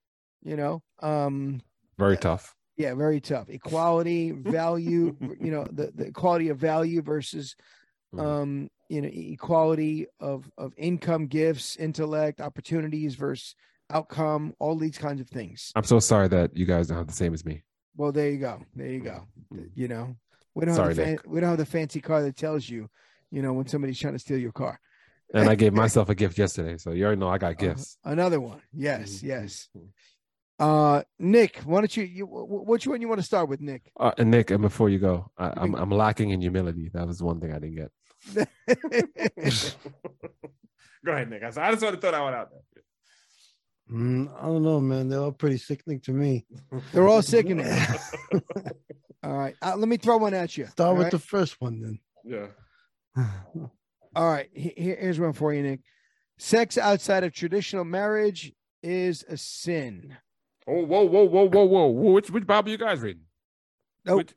You 0.43 0.55
know, 0.57 0.81
um, 1.01 1.61
Very 1.97 2.17
tough. 2.17 2.55
yeah, 2.77 2.93
very 2.95 3.21
tough. 3.21 3.49
Equality, 3.49 4.31
value. 4.31 5.15
you 5.39 5.51
know, 5.51 5.65
the 5.71 5.91
the 5.93 6.05
equality 6.07 6.49
of 6.49 6.57
value 6.57 7.01
versus, 7.01 7.55
Mhm. 8.13 8.19
um, 8.19 8.69
you 8.89 9.01
know, 9.01 9.09
equality 9.11 10.07
of 10.19 10.49
of 10.57 10.73
income, 10.77 11.27
gifts, 11.27 11.75
intellect, 11.77 12.41
opportunities 12.41 13.15
versus 13.15 13.55
outcome. 13.89 14.53
All 14.59 14.75
these 14.75 14.97
kinds 14.97 15.21
of 15.21 15.29
things. 15.29 15.71
I'm 15.75 15.83
so 15.83 15.99
sorry 15.99 16.27
that 16.29 16.57
you 16.57 16.65
guys 16.65 16.87
don't 16.87 16.97
have 16.97 17.07
the 17.07 17.13
same 17.13 17.33
as 17.33 17.45
me. 17.45 17.63
Well, 17.95 18.11
there 18.11 18.29
you 18.29 18.37
go. 18.39 18.61
There 18.75 18.87
you 18.87 18.99
go. 19.01 19.27
You 19.75 19.87
know, 19.87 20.15
we 20.55 20.65
don't 20.65 20.75
Sorry, 20.75 20.89
have 20.89 20.97
the 20.97 21.05
fan- 21.05 21.19
we 21.31 21.39
don't 21.39 21.49
have 21.49 21.57
the 21.57 21.65
fancy 21.65 22.01
car 22.01 22.21
that 22.23 22.35
tells 22.35 22.67
you, 22.67 22.89
you 23.31 23.41
know, 23.41 23.53
when 23.53 23.67
somebody's 23.67 23.99
trying 23.99 24.13
to 24.13 24.19
steal 24.19 24.37
your 24.37 24.51
car. 24.53 24.79
And 25.33 25.49
I 25.49 25.55
gave 25.55 25.73
myself 25.83 26.09
a 26.09 26.15
gift 26.15 26.37
yesterday, 26.37 26.77
so 26.77 26.91
you 26.91 27.05
already 27.05 27.19
know 27.19 27.29
I 27.29 27.37
got 27.37 27.57
gifts. 27.57 27.97
Another 28.03 28.39
one. 28.41 28.61
Yes, 28.73 29.19
Mhm. 29.19 29.23
yes. 29.23 29.69
Uh, 30.59 31.01
Nick, 31.17 31.57
why 31.65 31.79
don't 31.81 31.97
you, 31.97 32.03
you 32.03 32.25
wh- 32.27 32.45
wh- 32.47 32.67
which 32.67 32.85
one 32.85 33.01
you 33.01 33.07
want 33.07 33.19
to 33.19 33.25
start 33.25 33.49
with, 33.49 33.61
Nick? 33.61 33.91
Uh, 33.99 34.11
and 34.19 34.29
Nick, 34.29 34.51
and 34.51 34.61
before 34.61 34.89
you 34.89 34.99
go, 34.99 35.31
I, 35.37 35.51
I'm 35.57 35.73
I'm 35.73 35.89
lacking 35.89 36.29
in 36.29 36.39
humility. 36.41 36.89
That 36.93 37.07
was 37.07 37.21
one 37.23 37.39
thing 37.39 37.51
I 37.51 37.57
didn't 37.59 37.77
get. 37.77 37.91
Go 41.03 41.11
ahead, 41.13 41.29
Nick. 41.31 41.41
I 41.43 41.47
just 41.49 41.57
want 41.81 41.95
to 41.95 41.97
throw 42.01 42.11
that 42.11 42.21
one 42.21 42.33
out 42.35 42.49
there. 42.51 42.83
Mm, 43.91 44.29
I 44.39 44.45
don't 44.45 44.61
know, 44.63 44.79
man. 44.79 45.09
They're 45.09 45.19
all 45.19 45.31
pretty 45.31 45.57
sickening 45.57 45.99
to 46.01 46.11
me. 46.11 46.45
They're 46.93 47.07
all 47.07 47.23
sickening. 47.23 47.65
All 49.23 49.33
right, 49.33 49.55
uh, 49.63 49.75
let 49.75 49.87
me 49.87 49.97
throw 49.97 50.17
one 50.17 50.33
at 50.35 50.55
you. 50.57 50.67
Start 50.67 50.89
all 50.89 50.95
with 50.95 51.05
right? 51.05 51.11
the 51.11 51.19
first 51.19 51.59
one 51.59 51.81
then. 51.81 51.99
Yeah. 53.15 53.25
then. 54.13 54.23
All 54.23 54.29
right, 54.29 54.49
here's 54.53 55.19
one 55.19 55.33
for 55.33 55.53
you, 55.53 55.63
Nick. 55.63 55.81
Sex 56.37 56.77
outside 56.77 57.23
of 57.23 57.33
traditional 57.33 57.83
marriage 57.83 58.51
is 58.81 59.23
a 59.29 59.37
sin. 59.37 60.17
Oh, 60.67 60.85
whoa, 60.85 61.03
whoa, 61.03 61.23
whoa, 61.23 61.47
whoa, 61.47 61.65
whoa. 61.65 61.87
Which 61.87 62.29
which 62.31 62.45
Bible 62.47 62.71
you 62.71 62.77
guys 62.77 62.99
reading? 63.01 63.23
Nope. 64.05 64.17
Which- 64.17 64.33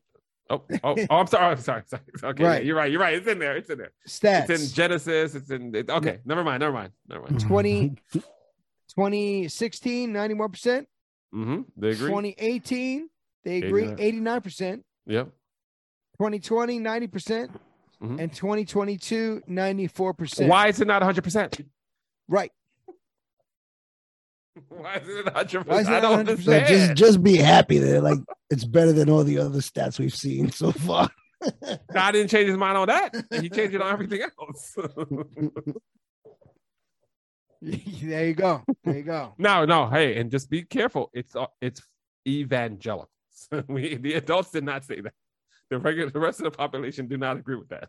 oh, 0.50 0.62
oh, 0.82 0.96
oh, 0.98 1.16
I'm 1.16 1.26
sorry. 1.26 1.52
I'm 1.52 1.60
sorry. 1.60 1.82
sorry. 1.86 2.02
Okay, 2.24 2.42
yeah, 2.42 2.58
you're 2.58 2.76
right. 2.76 2.90
You're 2.90 3.00
right. 3.00 3.14
It's 3.14 3.26
in 3.26 3.38
there. 3.38 3.56
It's 3.56 3.70
in 3.70 3.78
there. 3.78 3.92
Stats. 4.06 4.50
It's 4.50 4.70
in 4.70 4.74
Genesis. 4.74 5.34
It's 5.34 5.50
in. 5.50 5.74
It, 5.74 5.88
okay, 5.90 6.20
never 6.24 6.44
mind. 6.44 6.60
Never 6.60 6.72
mind. 6.72 6.92
Never 7.08 7.22
mind. 7.22 7.40
20, 7.46 7.96
2016, 8.88 10.12
91%. 10.12 10.86
Mm-hmm. 11.34 11.62
They 11.76 11.90
agree. 11.90 12.08
2018, 12.08 13.08
they 13.44 13.58
agree 13.58 13.88
89. 13.98 14.40
89%. 14.40 14.82
Yep. 15.06 15.26
2020, 16.18 16.80
90%. 16.80 17.48
Mhm. 18.02 18.20
And 18.20 18.32
2022, 18.34 19.42
94%. 19.48 20.48
Why 20.48 20.68
is 20.68 20.80
it 20.80 20.86
not 20.86 21.02
100? 21.02 21.22
percent 21.24 21.60
Right. 22.28 22.52
Why 24.68 24.96
is 24.96 25.08
it 25.08 25.24
100? 25.26 25.66
Why 25.66 25.80
is 25.80 25.88
it 25.88 25.90
I 25.90 26.00
not 26.00 26.02
don't 26.02 26.18
100%? 26.26 26.28
understand. 26.30 26.66
just 26.68 26.94
just 26.94 27.22
be 27.22 27.36
happy 27.36 27.78
that 27.78 28.02
like 28.02 28.18
it's 28.50 28.64
better 28.64 28.92
than 28.92 29.10
all 29.10 29.24
the 29.24 29.38
other 29.38 29.58
stats 29.60 29.98
we've 29.98 30.14
seen 30.14 30.50
so 30.50 30.72
far. 30.72 31.08
God 31.92 32.12
didn't 32.12 32.30
change 32.30 32.48
his 32.48 32.56
mind 32.56 32.78
on 32.78 32.86
that. 32.88 33.14
He 33.42 33.48
changed 33.50 33.74
it 33.74 33.82
on 33.82 33.92
everything 33.92 34.22
else. 34.22 34.76
there 37.62 38.26
you 38.28 38.34
go. 38.34 38.62
There 38.84 38.96
you 38.96 39.02
go. 39.02 39.34
no, 39.38 39.64
no. 39.64 39.88
Hey, 39.88 40.18
and 40.20 40.30
just 40.30 40.48
be 40.50 40.62
careful. 40.62 41.10
It's 41.12 41.34
uh, 41.34 41.46
it's 41.60 41.82
evangelicals. 42.26 43.08
we 43.68 43.96
the 43.96 44.14
adults 44.14 44.50
did 44.52 44.64
not 44.64 44.84
say 44.84 45.00
that. 45.00 45.12
The 45.70 45.78
regular, 45.78 46.10
the 46.10 46.20
rest 46.20 46.40
of 46.40 46.44
the 46.44 46.50
population 46.50 47.06
do 47.08 47.16
not 47.16 47.36
agree 47.36 47.56
with 47.56 47.68
that. 47.70 47.88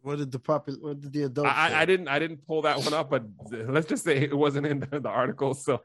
what 0.00 0.18
did 0.18 0.32
the 0.32 0.38
popular? 0.38 0.78
What 0.80 1.00
did 1.00 1.12
the 1.12 1.24
adults? 1.24 1.50
I, 1.52 1.68
say? 1.68 1.74
I, 1.74 1.82
I 1.82 1.84
didn't 1.84 2.08
I 2.08 2.18
didn't 2.18 2.46
pull 2.46 2.62
that 2.62 2.78
one 2.78 2.94
up, 2.94 3.10
but 3.10 3.24
let's 3.50 3.86
just 3.86 4.04
say 4.04 4.18
it 4.18 4.36
wasn't 4.36 4.66
in 4.66 4.80
the, 4.80 5.00
the 5.00 5.08
article, 5.08 5.54
so 5.54 5.80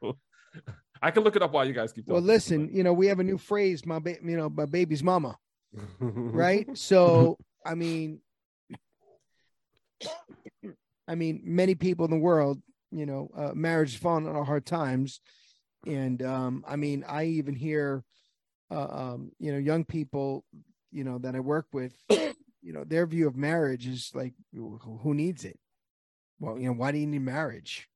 I 1.01 1.11
can 1.11 1.23
look 1.23 1.35
it 1.35 1.41
up 1.41 1.51
while 1.51 1.65
you 1.65 1.73
guys 1.73 1.91
keep 1.91 2.05
Talking. 2.05 2.13
Well, 2.13 2.21
talking. 2.21 2.27
listen, 2.33 2.69
you 2.73 2.83
know, 2.83 2.93
we 2.93 3.07
have 3.07 3.19
a 3.19 3.23
new 3.23 3.37
phrase, 3.37 3.85
my 3.85 3.99
ba- 3.99 4.17
you 4.23 4.37
know, 4.37 4.49
my 4.49 4.65
baby's 4.65 5.03
mama, 5.03 5.37
right? 5.99 6.65
So, 6.77 7.37
I 7.65 7.75
mean, 7.75 8.19
I 11.07 11.15
mean, 11.15 11.41
many 11.43 11.75
people 11.75 12.05
in 12.05 12.11
the 12.11 12.17
world, 12.17 12.61
you 12.91 13.05
know, 13.05 13.29
uh, 13.35 13.51
marriage 13.53 13.93
is 13.95 13.99
falling 13.99 14.27
on 14.27 14.45
hard 14.45 14.65
times, 14.65 15.19
and 15.85 16.21
um, 16.23 16.63
I 16.67 16.77
mean, 16.77 17.03
I 17.07 17.25
even 17.25 17.55
hear, 17.55 18.03
uh, 18.71 18.87
um, 18.89 19.31
you 19.39 19.51
know, 19.51 19.57
young 19.57 19.83
people, 19.83 20.45
you 20.93 21.03
know, 21.03 21.17
that 21.19 21.35
I 21.35 21.39
work 21.39 21.67
with, 21.73 21.93
you 22.09 22.73
know, 22.73 22.83
their 22.83 23.05
view 23.05 23.27
of 23.27 23.35
marriage 23.35 23.87
is 23.87 24.11
like, 24.13 24.33
who 24.53 24.79
who 25.01 25.13
needs 25.13 25.43
it? 25.45 25.59
Well, 26.39 26.57
you 26.59 26.67
know, 26.67 26.73
why 26.73 26.91
do 26.91 26.97
you 26.97 27.07
need 27.07 27.21
marriage? 27.21 27.89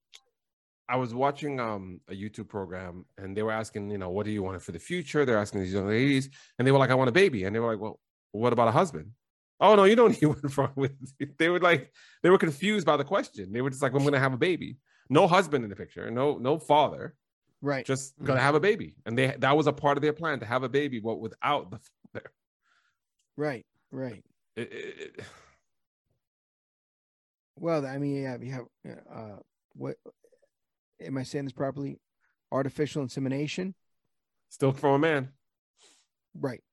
I 0.89 0.95
was 0.95 1.13
watching 1.13 1.59
um 1.59 1.99
a 2.07 2.13
YouTube 2.13 2.47
program 2.47 3.05
and 3.17 3.35
they 3.35 3.43
were 3.43 3.51
asking, 3.51 3.91
you 3.91 3.97
know, 3.97 4.09
what 4.09 4.25
do 4.25 4.31
you 4.31 4.41
want 4.43 4.61
for 4.61 4.71
the 4.71 4.79
future? 4.79 5.25
They're 5.25 5.37
asking 5.37 5.61
these 5.61 5.73
young 5.73 5.87
ladies, 5.87 6.29
and 6.57 6.67
they 6.67 6.71
were 6.71 6.79
like, 6.79 6.89
I 6.91 6.95
want 6.95 7.09
a 7.09 7.13
baby. 7.13 7.43
And 7.43 7.55
they 7.55 7.59
were 7.59 7.71
like, 7.71 7.81
Well, 7.81 7.99
what 8.31 8.53
about 8.53 8.67
a 8.69 8.71
husband? 8.71 9.11
Oh 9.59 9.75
no, 9.75 9.83
you 9.85 9.95
don't 9.95 10.11
need 10.21 10.27
one 10.27 10.49
from 10.49 10.71
with 10.75 10.93
they 11.37 11.49
were 11.49 11.59
like 11.59 11.91
they 12.23 12.29
were 12.29 12.37
confused 12.37 12.85
by 12.85 12.97
the 12.97 13.03
question. 13.03 13.51
They 13.51 13.61
were 13.61 13.69
just 13.69 13.81
like, 13.81 13.93
I'm 13.93 14.03
gonna 14.03 14.19
have 14.19 14.33
a 14.33 14.37
baby. 14.37 14.77
No 15.09 15.27
husband 15.27 15.63
in 15.63 15.69
the 15.69 15.75
picture, 15.75 16.11
no, 16.11 16.37
no 16.37 16.59
father, 16.59 17.15
Right. 17.61 17.85
just 17.85 18.13
gonna 18.23 18.41
have 18.41 18.55
a 18.55 18.59
baby. 18.59 18.95
And 19.05 19.17
they 19.17 19.35
that 19.39 19.57
was 19.57 19.67
a 19.67 19.73
part 19.73 19.97
of 19.97 20.01
their 20.01 20.13
plan 20.13 20.39
to 20.39 20.45
have 20.45 20.63
a 20.63 20.69
baby, 20.69 20.99
but 20.99 21.19
without 21.19 21.71
the 21.71 21.79
father. 22.13 22.31
Right. 23.37 23.65
Right. 23.91 24.23
It- 24.55 24.73
it- 24.73 24.99
it- 25.19 25.25
Well, 27.59 27.85
I 27.85 27.97
mean, 27.97 28.21
yeah, 28.23 28.37
we 28.37 28.49
have 28.49 28.65
uh, 29.09 29.37
what 29.73 29.97
am 31.01 31.17
I 31.17 31.23
saying 31.23 31.45
this 31.45 31.53
properly? 31.53 31.99
artificial 32.49 33.01
insemination. 33.01 33.75
Still 34.47 34.71
from 34.71 34.93
a 34.93 34.99
man. 34.99 35.29
Right. 36.33 36.63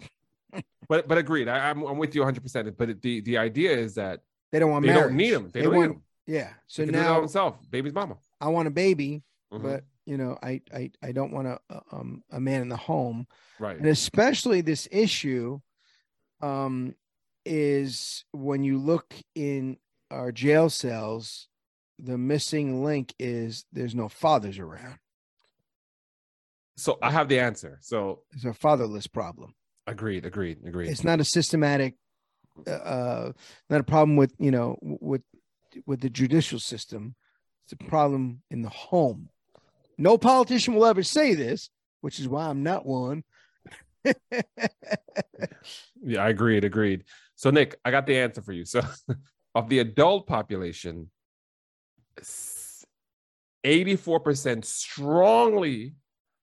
But 0.88 1.06
but 1.06 1.18
agreed. 1.18 1.48
I, 1.48 1.70
I'm 1.70 1.82
I'm 1.84 1.98
with 1.98 2.14
you 2.14 2.22
100. 2.22 2.42
percent 2.42 2.76
But 2.76 3.00
the 3.02 3.20
the 3.20 3.36
idea 3.38 3.72
is 3.76 3.94
that 3.96 4.20
They 4.50 4.58
don't 4.58 4.70
want 4.70 4.84
they 4.86 4.92
marriage. 4.92 5.08
don't 5.08 5.16
need 5.16 5.32
him. 5.34 5.50
They, 5.50 5.60
They 5.60 5.66
don't 5.66 5.74
want- 5.76 5.90
need 5.90 5.96
him. 5.96 6.02
Yeah. 6.26 6.52
So 6.66 6.82
He 6.82 6.86
can 6.86 6.94
do 6.94 7.00
it 7.00 7.02
now 7.02 7.18
himself, 7.20 7.58
baby's 7.70 7.92
mama. 7.92 8.16
I 8.40 8.48
want 8.48 8.68
a 8.68 8.70
baby, 8.70 9.22
Mhm. 9.52 9.62
but 9.62 9.84
you 10.06 10.16
know, 10.16 10.38
I 10.42 10.60
I 10.72 10.90
I 11.02 11.12
don't 11.12 11.32
want 11.32 11.46
a 11.48 11.58
um 11.92 12.22
a 12.30 12.40
man 12.40 12.62
in 12.62 12.68
the 12.68 12.76
home, 12.76 13.26
right. 13.60 13.76
and 13.76 13.86
especially 13.86 14.60
this 14.62 14.88
issue, 14.90 15.60
um, 16.42 16.94
is 17.46 18.24
when 18.32 18.62
you 18.62 18.78
look 18.78 19.14
in 19.34 19.78
our 20.10 20.30
jail 20.32 20.68
cells, 20.68 21.48
the 21.98 22.18
missing 22.18 22.84
link 22.84 23.14
is 23.18 23.64
there's 23.72 23.94
no 23.94 24.08
fathers 24.08 24.58
around. 24.58 24.98
So 26.76 26.98
I 27.02 27.10
have 27.10 27.28
the 27.28 27.38
answer. 27.40 27.78
So 27.82 28.22
It's 28.32 28.44
a 28.44 28.52
fatherless 28.52 29.06
problem. 29.06 29.54
agreed, 29.86 30.26
agreed, 30.26 30.58
agreed. 30.66 30.88
It's 30.90 31.04
not 31.04 31.20
a 31.20 31.24
systematic, 31.24 31.94
uh, 32.66 32.70
uh, 32.70 33.32
not 33.70 33.80
a 33.80 33.84
problem 33.84 34.16
with 34.16 34.34
you 34.38 34.50
know 34.50 34.78
with 34.80 35.22
with 35.86 36.00
the 36.00 36.10
judicial 36.10 36.58
system. 36.58 37.14
It's 37.64 37.72
a 37.72 37.76
problem 37.88 38.42
in 38.50 38.62
the 38.62 38.68
home. 38.68 39.28
No 39.98 40.18
politician 40.18 40.74
will 40.74 40.86
ever 40.86 41.02
say 41.02 41.34
this, 41.34 41.70
which 42.00 42.18
is 42.18 42.26
why 42.28 42.46
I'm 42.48 42.62
not 42.62 42.84
one. 42.84 43.22
Yeah, 46.04 46.24
I 46.24 46.28
agreed, 46.30 46.64
agreed. 46.64 47.04
So 47.36 47.50
Nick, 47.50 47.76
I 47.84 47.90
got 47.90 48.06
the 48.06 48.18
answer 48.18 48.42
for 48.42 48.52
you. 48.52 48.64
So 48.64 48.80
of 49.54 49.68
the 49.68 49.80
adult 49.80 50.26
population, 50.26 51.10
84% 53.64 54.64
strongly 54.64 55.94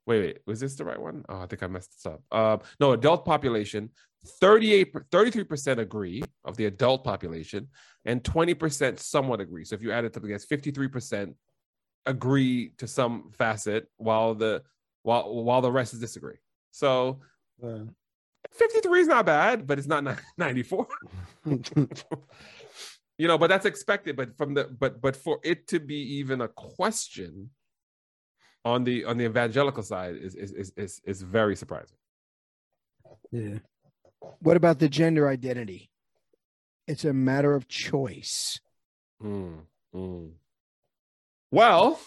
wait, 0.09 0.21
wait, 0.21 0.39
was 0.47 0.59
this 0.59 0.75
the 0.75 0.83
right 0.83 0.99
one? 0.99 1.23
Oh, 1.29 1.39
I 1.39 1.45
think 1.45 1.61
I 1.61 1.67
messed 1.67 1.91
this 1.91 2.11
up. 2.11 2.23
Um, 2.31 2.61
no, 2.79 2.93
adult 2.93 3.25
population, 3.25 3.91
38 4.25 4.91
33% 4.93 5.77
agree 5.77 6.23
of 6.43 6.57
the 6.57 6.65
adult 6.65 7.03
population, 7.03 7.67
and 8.05 8.23
20% 8.23 8.99
somewhat 8.99 9.39
agree. 9.39 9.63
So 9.63 9.75
if 9.75 9.83
you 9.83 9.91
add 9.91 10.05
it 10.05 10.17
up 10.17 10.23
against 10.23 10.49
53% 10.49 11.35
agree 12.07 12.71
to 12.79 12.87
some 12.87 13.29
facet 13.37 13.87
while 13.97 14.33
the 14.33 14.63
while 15.03 15.43
while 15.43 15.61
the 15.61 15.71
rest 15.71 15.93
is 15.93 15.99
disagree. 15.99 16.37
So 16.71 17.19
53 18.51 19.01
is 19.01 19.07
not 19.07 19.25
bad, 19.25 19.67
but 19.67 19.77
it's 19.77 19.87
not 19.87 20.03
94. 20.37 20.87
you 23.17 23.27
know, 23.27 23.37
but 23.37 23.47
that's 23.47 23.65
expected. 23.65 24.15
But 24.15 24.37
from 24.37 24.53
the 24.53 24.65
but 24.65 25.01
but 25.01 25.15
for 25.15 25.39
it 25.43 25.67
to 25.67 25.79
be 25.79 25.95
even 26.17 26.41
a 26.41 26.47
question 26.47 27.51
on 28.65 28.83
the 28.83 29.05
on 29.05 29.17
the 29.17 29.25
evangelical 29.25 29.83
side 29.83 30.15
is 30.17 30.35
is 30.35 30.51
is 30.51 30.73
is, 30.75 31.01
is 31.05 31.21
very 31.21 31.55
surprising. 31.55 31.97
yeah. 33.31 33.59
What 34.39 34.57
about 34.57 34.79
the 34.79 34.89
gender 34.89 35.29
identity? 35.29 35.89
It's 36.87 37.05
a 37.05 37.13
matter 37.13 37.53
of 37.55 37.67
choice. 37.67 38.59
Mm, 39.23 39.59
mm. 39.95 40.31
Well, 41.51 41.99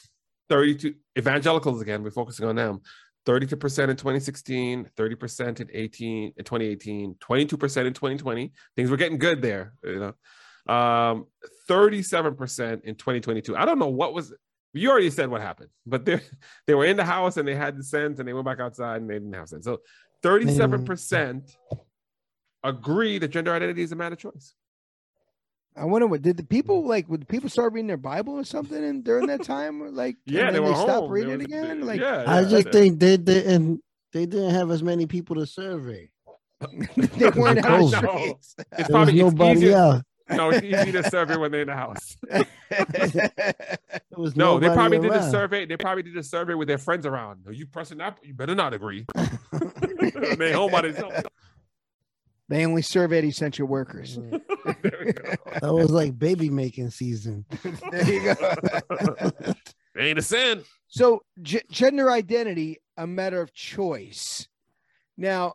32 0.50 0.94
evangelicals 1.18 1.80
again, 1.80 2.02
we're 2.02 2.10
focusing 2.10 2.46
on 2.46 2.56
them. 2.56 2.80
32% 3.26 3.52
in 3.88 3.96
2016, 3.96 4.90
30% 4.96 5.60
in 5.60 5.68
18 5.72 6.32
in 6.36 6.44
2018, 6.44 7.14
22% 7.14 7.86
in 7.86 7.92
2020. 7.92 8.52
Things 8.76 8.90
were 8.90 8.96
getting 8.96 9.18
good 9.18 9.42
there, 9.42 9.74
you 9.84 10.00
know. 10.00 10.14
Um 10.72 11.26
37% 11.68 12.84
in 12.84 12.94
2022. 12.94 13.56
I 13.56 13.64
don't 13.64 13.78
know 13.78 13.88
what 13.88 14.14
was 14.14 14.32
you 14.74 14.90
already 14.90 15.10
said 15.10 15.28
what 15.28 15.40
happened, 15.40 15.70
but 15.86 16.04
they 16.04 16.20
they 16.66 16.74
were 16.74 16.84
in 16.84 16.96
the 16.96 17.04
house 17.04 17.36
and 17.36 17.46
they 17.46 17.54
had 17.54 17.76
the 17.76 17.84
sense 17.84 18.18
and 18.18 18.28
they 18.28 18.32
went 18.32 18.46
back 18.46 18.60
outside 18.60 19.00
and 19.00 19.10
they 19.10 19.14
didn't 19.14 19.32
have 19.32 19.48
sense. 19.48 19.64
So 19.64 19.78
37% 20.22 21.54
agree 22.64 23.18
that 23.18 23.28
gender 23.28 23.52
identity 23.52 23.82
is 23.82 23.92
a 23.92 23.96
matter 23.96 24.14
of 24.14 24.18
choice. 24.18 24.54
I 25.76 25.84
wonder 25.86 26.06
what 26.06 26.22
did 26.22 26.36
the 26.36 26.44
people 26.44 26.80
mm-hmm. 26.80 26.88
like? 26.90 27.08
Would 27.08 27.28
people 27.28 27.48
start 27.48 27.72
reading 27.72 27.86
their 27.86 27.96
Bible 27.96 28.34
or 28.34 28.44
something 28.44 28.82
and 28.82 29.02
during 29.02 29.26
that 29.28 29.42
time? 29.44 29.82
Or 29.82 29.90
like, 29.90 30.16
Yeah, 30.26 30.46
and 30.46 30.48
they 30.56 30.60
then 30.60 30.62
were 30.64 30.68
they 30.70 30.74
stopped 30.82 30.90
home. 30.92 31.10
reading 31.10 31.38
There 31.38 31.40
it 31.40 31.50
was- 31.50 31.62
again. 31.68 31.86
Like, 31.86 32.00
yeah, 32.00 32.24
I 32.26 32.40
yeah. 32.40 32.48
just 32.48 32.68
think 32.70 33.00
they 33.00 33.16
didn't 33.16 33.82
they 34.12 34.26
didn't 34.26 34.50
have 34.50 34.70
as 34.70 34.82
many 34.82 35.06
people 35.06 35.36
to 35.36 35.46
survey. 35.46 36.10
they 36.96 37.30
weren't 37.30 37.64
out 37.64 37.90
the 37.90 38.00
No. 38.02 38.16
streets. 38.18 38.54
It's 38.58 38.68
There 38.76 38.86
probably 38.88 39.14
it's 39.14 39.22
nobody 39.32 39.60
easier. 39.60 39.76
else. 39.76 40.02
No, 40.30 40.50
it's 40.50 40.64
easy 40.64 40.92
to 40.92 41.10
survey 41.10 41.36
when 41.36 41.50
they're 41.50 41.62
in 41.62 41.66
the 41.68 41.74
house. 41.74 42.16
There 42.22 42.46
was 44.16 44.36
No, 44.36 44.58
they 44.58 44.68
nobody 44.68 44.98
probably 44.98 44.98
did 45.00 45.12
a 45.12 45.30
survey. 45.30 45.66
They 45.66 45.76
probably 45.76 46.04
did 46.04 46.16
a 46.16 46.22
survey 46.22 46.54
with 46.54 46.68
their 46.68 46.78
friends 46.78 47.04
around. 47.06 47.46
Are 47.46 47.52
you 47.52 47.66
pressing 47.66 47.98
that? 47.98 48.18
You 48.22 48.32
better 48.32 48.54
not 48.54 48.72
agree. 48.72 49.04
they 50.38 50.52
home 50.52 50.70
by 50.70 50.82
themselves. 50.82 51.22
They 52.48 52.66
only 52.66 52.82
serve 52.82 53.10
surveyed 53.10 53.24
essential 53.24 53.66
workers. 53.66 54.16
There 54.16 54.40
we. 55.04 55.12
That 55.60 55.72
was 55.72 55.90
like 55.90 56.18
baby 56.18 56.50
making 56.50 56.90
season. 56.90 57.44
there 57.90 58.10
you 58.12 58.34
go. 58.34 59.52
Ain't 59.98 60.18
a 60.18 60.22
sin. 60.22 60.62
so, 60.88 61.22
g- 61.42 61.60
gender 61.70 62.10
identity, 62.10 62.78
a 62.96 63.06
matter 63.06 63.40
of 63.42 63.52
choice. 63.52 64.48
Now, 65.18 65.54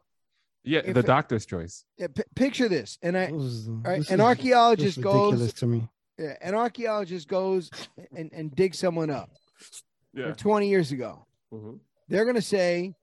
Yeah, 0.64 0.82
If 0.86 0.94
the 0.94 1.00
it- 1.00 1.06
doctor's 1.08 1.46
choice. 1.46 1.84
uh, 2.02 2.08
p- 2.16 2.24
picture 2.36 2.70
this, 2.70 2.98
and 3.02 3.18
I, 3.18 3.26
That 3.28 3.34
was- 3.34 3.68
right, 3.70 3.98
this 4.00 4.12
an 4.12 4.22
archaeologist 4.22 5.02
goes, 5.02 5.54
to 5.54 5.66
me. 5.66 5.90
yeah, 6.20 6.36
an 6.42 6.54
archaeologist 6.54 7.28
goes 7.28 7.70
and, 8.16 8.32
and 8.32 8.54
digs 8.56 8.78
someone 8.78 9.10
up 9.10 9.30
Yeah. 10.14 10.34
20 10.34 10.70
years 10.70 10.92
ago. 10.92 11.26
Mhm. 11.52 11.80
They're 12.08 12.26
going 12.26 12.36
to 12.36 12.42
say 12.42 12.94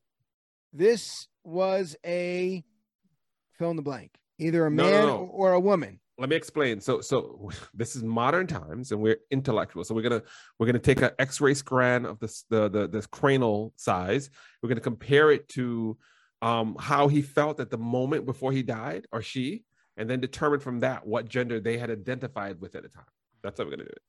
this 0.73 1.27
was 1.43 1.97
a 2.07 2.65
fill 3.59 3.71
in 3.71 3.77
the 3.77 3.83
blank, 3.83 4.11
either 4.39 4.67
a 4.67 4.71
No, 4.71 4.85
no, 4.85 4.91
man 4.91 5.07
no. 5.07 5.17
or 5.33 5.53
a 5.53 5.61
woman. 5.61 6.01
Let 6.17 6.29
me 6.29 6.37
explain. 6.37 6.81
So, 6.81 7.01
so 7.01 7.51
this 7.75 7.97
is 7.97 8.03
modern 8.03 8.47
times, 8.47 8.93
and 8.93 9.01
we're 9.01 9.19
intellectual. 9.31 9.85
So 9.85 9.95
we're 9.95 10.03
gonna 10.03 10.23
we're 10.59 10.67
gonna 10.67 10.79
take 10.79 11.03
an 11.03 11.11
X-ray 11.19 11.55
scan 11.55 12.05
of 12.07 12.21
this 12.21 12.45
the 12.51 12.69
the 12.69 12.89
this 12.89 13.07
cranial 13.07 13.73
size. 13.77 14.31
We're 14.63 14.69
gonna 14.69 14.81
compare 14.81 15.31
it 15.33 15.49
to 15.51 15.99
um, 16.43 16.77
how 16.79 17.09
he 17.09 17.23
felt 17.23 17.59
at 17.61 17.71
the 17.71 17.79
moment 17.79 18.27
before 18.27 18.53
he 18.53 18.63
died, 18.63 19.07
or 19.13 19.23
she, 19.23 19.65
and 19.97 20.09
then 20.09 20.21
determine 20.21 20.61
from 20.61 20.81
that 20.81 21.07
what 21.07 21.29
gender 21.29 21.59
they 21.61 21.79
had 21.79 21.91
identified 21.91 22.61
with 22.61 22.75
at 22.77 22.83
the 22.83 22.89
time. 22.89 23.05
That's 23.43 23.59
how 23.59 23.65
we're 23.65 23.71
gonna 23.73 23.85
do 23.85 23.91
it. 23.91 24.03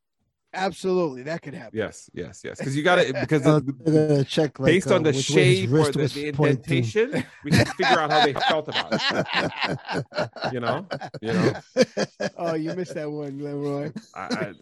Absolutely, 0.55 1.23
that 1.23 1.41
could 1.41 1.53
happen. 1.53 1.77
Yes, 1.77 2.09
yes, 2.13 2.41
yes. 2.43 2.57
Because 2.59 2.75
you 2.75 2.83
got 2.83 2.95
to 2.95 3.13
because 3.13 3.45
Uh, 3.45 3.59
the- 3.59 4.25
check 4.27 4.57
like, 4.59 4.71
based 4.71 4.89
uh, 4.91 4.95
on 4.95 5.03
the 5.03 5.11
which 5.11 5.25
shape 5.25 5.71
or 5.71 5.91
the, 5.91 6.07
the 6.07 6.31
pointing. 6.31 6.77
indentation, 6.77 7.23
we 7.43 7.51
can 7.51 7.65
figure 7.65 7.99
out 7.99 8.11
how 8.11 8.25
they 8.25 8.33
felt 8.33 8.67
about 8.69 8.93
it. 8.93 10.29
You 10.53 10.59
know, 10.61 10.87
you 11.21 11.33
know. 11.33 11.53
oh, 12.37 12.53
you 12.55 12.73
missed 12.73 12.95
that 12.95 13.11
one, 13.11 13.37
Leroy. 13.39 13.91
I, 14.15 14.21
I, 14.21 14.53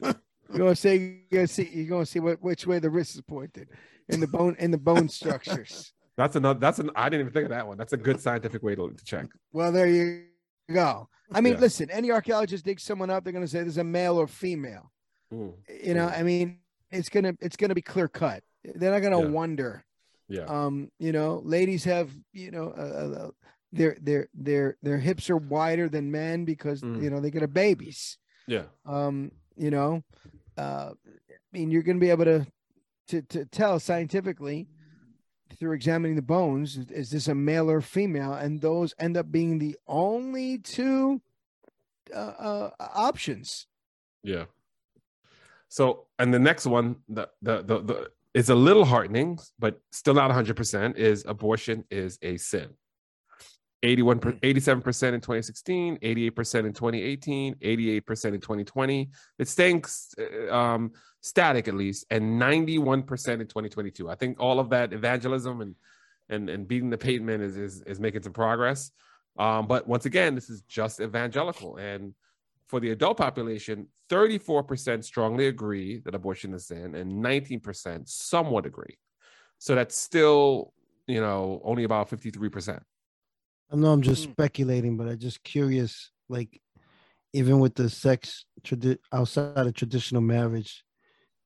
You're 0.50 0.58
gonna 0.60 0.76
say 0.76 0.98
you're 1.30 1.40
gonna 1.42 1.48
see 1.48 1.70
you're 1.74 1.88
gonna 1.90 2.06
see 2.06 2.20
what, 2.20 2.42
which 2.42 2.66
way 2.68 2.80
the 2.80 2.90
wrist 2.90 3.16
is 3.16 3.22
pointed 3.22 3.70
in 4.10 4.20
the 4.20 4.28
bone 4.28 4.56
in 4.60 4.72
the 4.72 4.78
bone 4.78 5.10
structures. 5.10 5.94
That's 6.18 6.36
another. 6.36 6.60
That's 6.60 6.80
an. 6.80 6.92
I 6.96 7.10
didn't 7.10 7.22
even 7.22 7.34
think 7.34 7.46
of 7.46 7.50
that 7.52 7.68
one. 7.68 7.78
That's 7.78 7.94
a 7.94 7.98
good 7.98 8.20
scientific 8.22 8.62
way 8.62 8.76
to, 8.76 8.90
to 8.92 9.06
check. 9.06 9.28
Well, 9.52 9.72
there 9.72 9.88
you 9.88 10.26
go. 10.72 11.08
I 11.32 11.42
mean, 11.42 11.54
Yeah. 11.54 11.60
listen, 11.60 11.90
any 11.90 12.12
archaeologist 12.12 12.64
digs 12.66 12.84
someone 12.84 13.10
up, 13.10 13.24
they're 13.24 13.34
gonna 13.34 13.48
say 13.48 13.62
there's 13.62 13.78
a 13.78 13.84
male 13.84 14.18
or 14.20 14.28
female. 14.28 14.92
Mm, 15.34 15.54
You 15.84 15.94
know, 15.96 16.08
I 16.08 16.24
mean, 16.24 16.60
it's 16.92 17.10
gonna 17.10 17.34
it's 17.42 17.56
gonna 17.58 17.76
be 17.76 17.82
clear 17.82 18.08
cut. 18.08 18.44
They're 18.64 18.92
not 18.92 19.02
gonna 19.02 19.22
Yeah. 19.22 19.28
wonder. 19.30 19.84
yeah. 20.30 20.46
Um, 20.46 20.90
you 21.00 21.12
know, 21.12 21.42
ladies 21.44 21.84
have 21.86 22.12
you 22.32 22.52
know 22.52 22.68
uh, 22.70 23.26
uh, 23.28 23.32
their 23.72 23.98
their 24.02 24.30
their 24.34 24.78
their 24.82 24.98
hips 25.00 25.30
are 25.30 25.38
wider 25.38 25.90
than 25.90 26.12
men 26.12 26.46
because 26.46 26.82
Mm. 26.82 27.02
you 27.04 27.10
know 27.10 27.20
they 27.20 27.32
get 27.32 27.44
a 27.44 27.48
babies. 27.48 28.18
Yeah. 28.48 28.66
um 28.86 29.32
you 29.56 29.72
know 29.72 30.04
uh 30.58 30.92
i 31.32 31.58
mean 31.58 31.72
you're 31.72 31.82
going 31.84 31.96
to 31.98 32.06
be 32.06 32.10
able 32.10 32.26
to 32.26 32.46
to 33.08 33.22
to 33.22 33.46
tell 33.46 33.80
scientifically 33.80 34.68
through 35.58 35.72
examining 35.74 36.16
the 36.18 36.22
bones 36.22 36.76
is- 36.76 36.92
is 36.92 37.10
this 37.12 37.28
a 37.30 37.36
male 37.36 37.70
or 37.72 37.80
female 37.80 38.34
and 38.34 38.60
those 38.60 38.94
end 39.00 39.16
up 39.16 39.32
being 39.32 39.60
the 39.60 39.78
only 39.88 40.58
two 40.58 41.22
uh, 42.14 42.18
uh 42.18 42.70
options 42.80 43.68
Yeah. 44.24 44.46
So, 45.74 46.06
and 46.20 46.32
the 46.32 46.38
next 46.38 46.68
one, 46.68 46.98
the 47.10 47.28
the 47.42 47.64
the, 47.64 47.80
the 47.80 48.12
is 48.36 48.50
a 48.50 48.56
little 48.56 48.86
heartening, 48.86 49.40
but 49.58 49.82
still 49.92 50.14
not 50.14 50.30
100%, 50.30 50.98
is 50.98 51.26
abortion 51.28 51.84
is 51.90 52.20
a 52.22 52.38
sin. 52.38 52.70
81 53.82 54.20
87% 54.20 55.14
in 55.14 55.20
2016, 55.20 55.98
88% 55.98 56.66
in 56.66 56.74
2018, 56.74 57.56
88% 57.56 58.26
in 58.26 58.40
2020. 58.40 59.10
It's 59.40 59.50
staying 59.50 59.84
uh, 60.20 60.56
um, 60.56 60.92
static 61.22 61.68
at 61.68 61.74
least, 61.74 62.06
and 62.12 62.40
91% 62.40 63.00
in 63.00 63.48
2022. 63.48 64.12
I 64.12 64.16
think 64.16 64.40
all 64.40 64.60
of 64.60 64.70
that 64.70 64.94
evangelism 64.94 65.62
and 65.62 65.76
and 66.30 66.52
and 66.52 66.68
beating 66.68 66.92
the 66.92 67.00
pavement 67.00 67.42
is 67.42 67.58
is, 67.58 67.82
is 67.88 68.00
making 68.00 68.22
some 68.22 68.34
progress. 68.34 68.92
Um, 69.40 69.66
but 69.66 69.88
once 69.88 70.06
again, 70.06 70.36
this 70.36 70.52
is 70.52 70.62
just 70.62 71.00
evangelical, 71.00 71.78
and 71.78 72.14
for 72.68 72.80
the 72.80 72.92
adult 72.92 73.18
population, 73.18 73.88
34% 74.10 75.04
strongly 75.06 75.48
agree 75.48 76.00
that 76.00 76.16
abortion 76.16 76.54
is 76.54 76.68
sin, 76.68 76.96
and 76.96 77.22
19% 77.22 78.08
somewhat 78.10 78.66
agree. 78.66 78.98
So 79.60 79.76
that's 79.76 79.98
still, 79.98 80.74
you 81.08 81.22
know, 81.22 81.62
only 81.66 81.84
about 81.86 82.10
53%. 82.10 82.84
I 83.72 83.76
know 83.76 83.92
I'm 83.92 84.02
just 84.02 84.24
Hmm. 84.24 84.32
speculating, 84.32 84.98
but 84.98 85.08
I'm 85.08 85.20
just 85.20 85.44
curious. 85.44 86.12
Like, 86.30 86.62
even 87.34 87.60
with 87.60 87.76
the 87.76 87.90
sex 87.90 88.46
tradi- 88.64 89.00
outside 89.14 89.68
of 89.68 89.74
traditional 89.76 90.22
marriage 90.22 90.84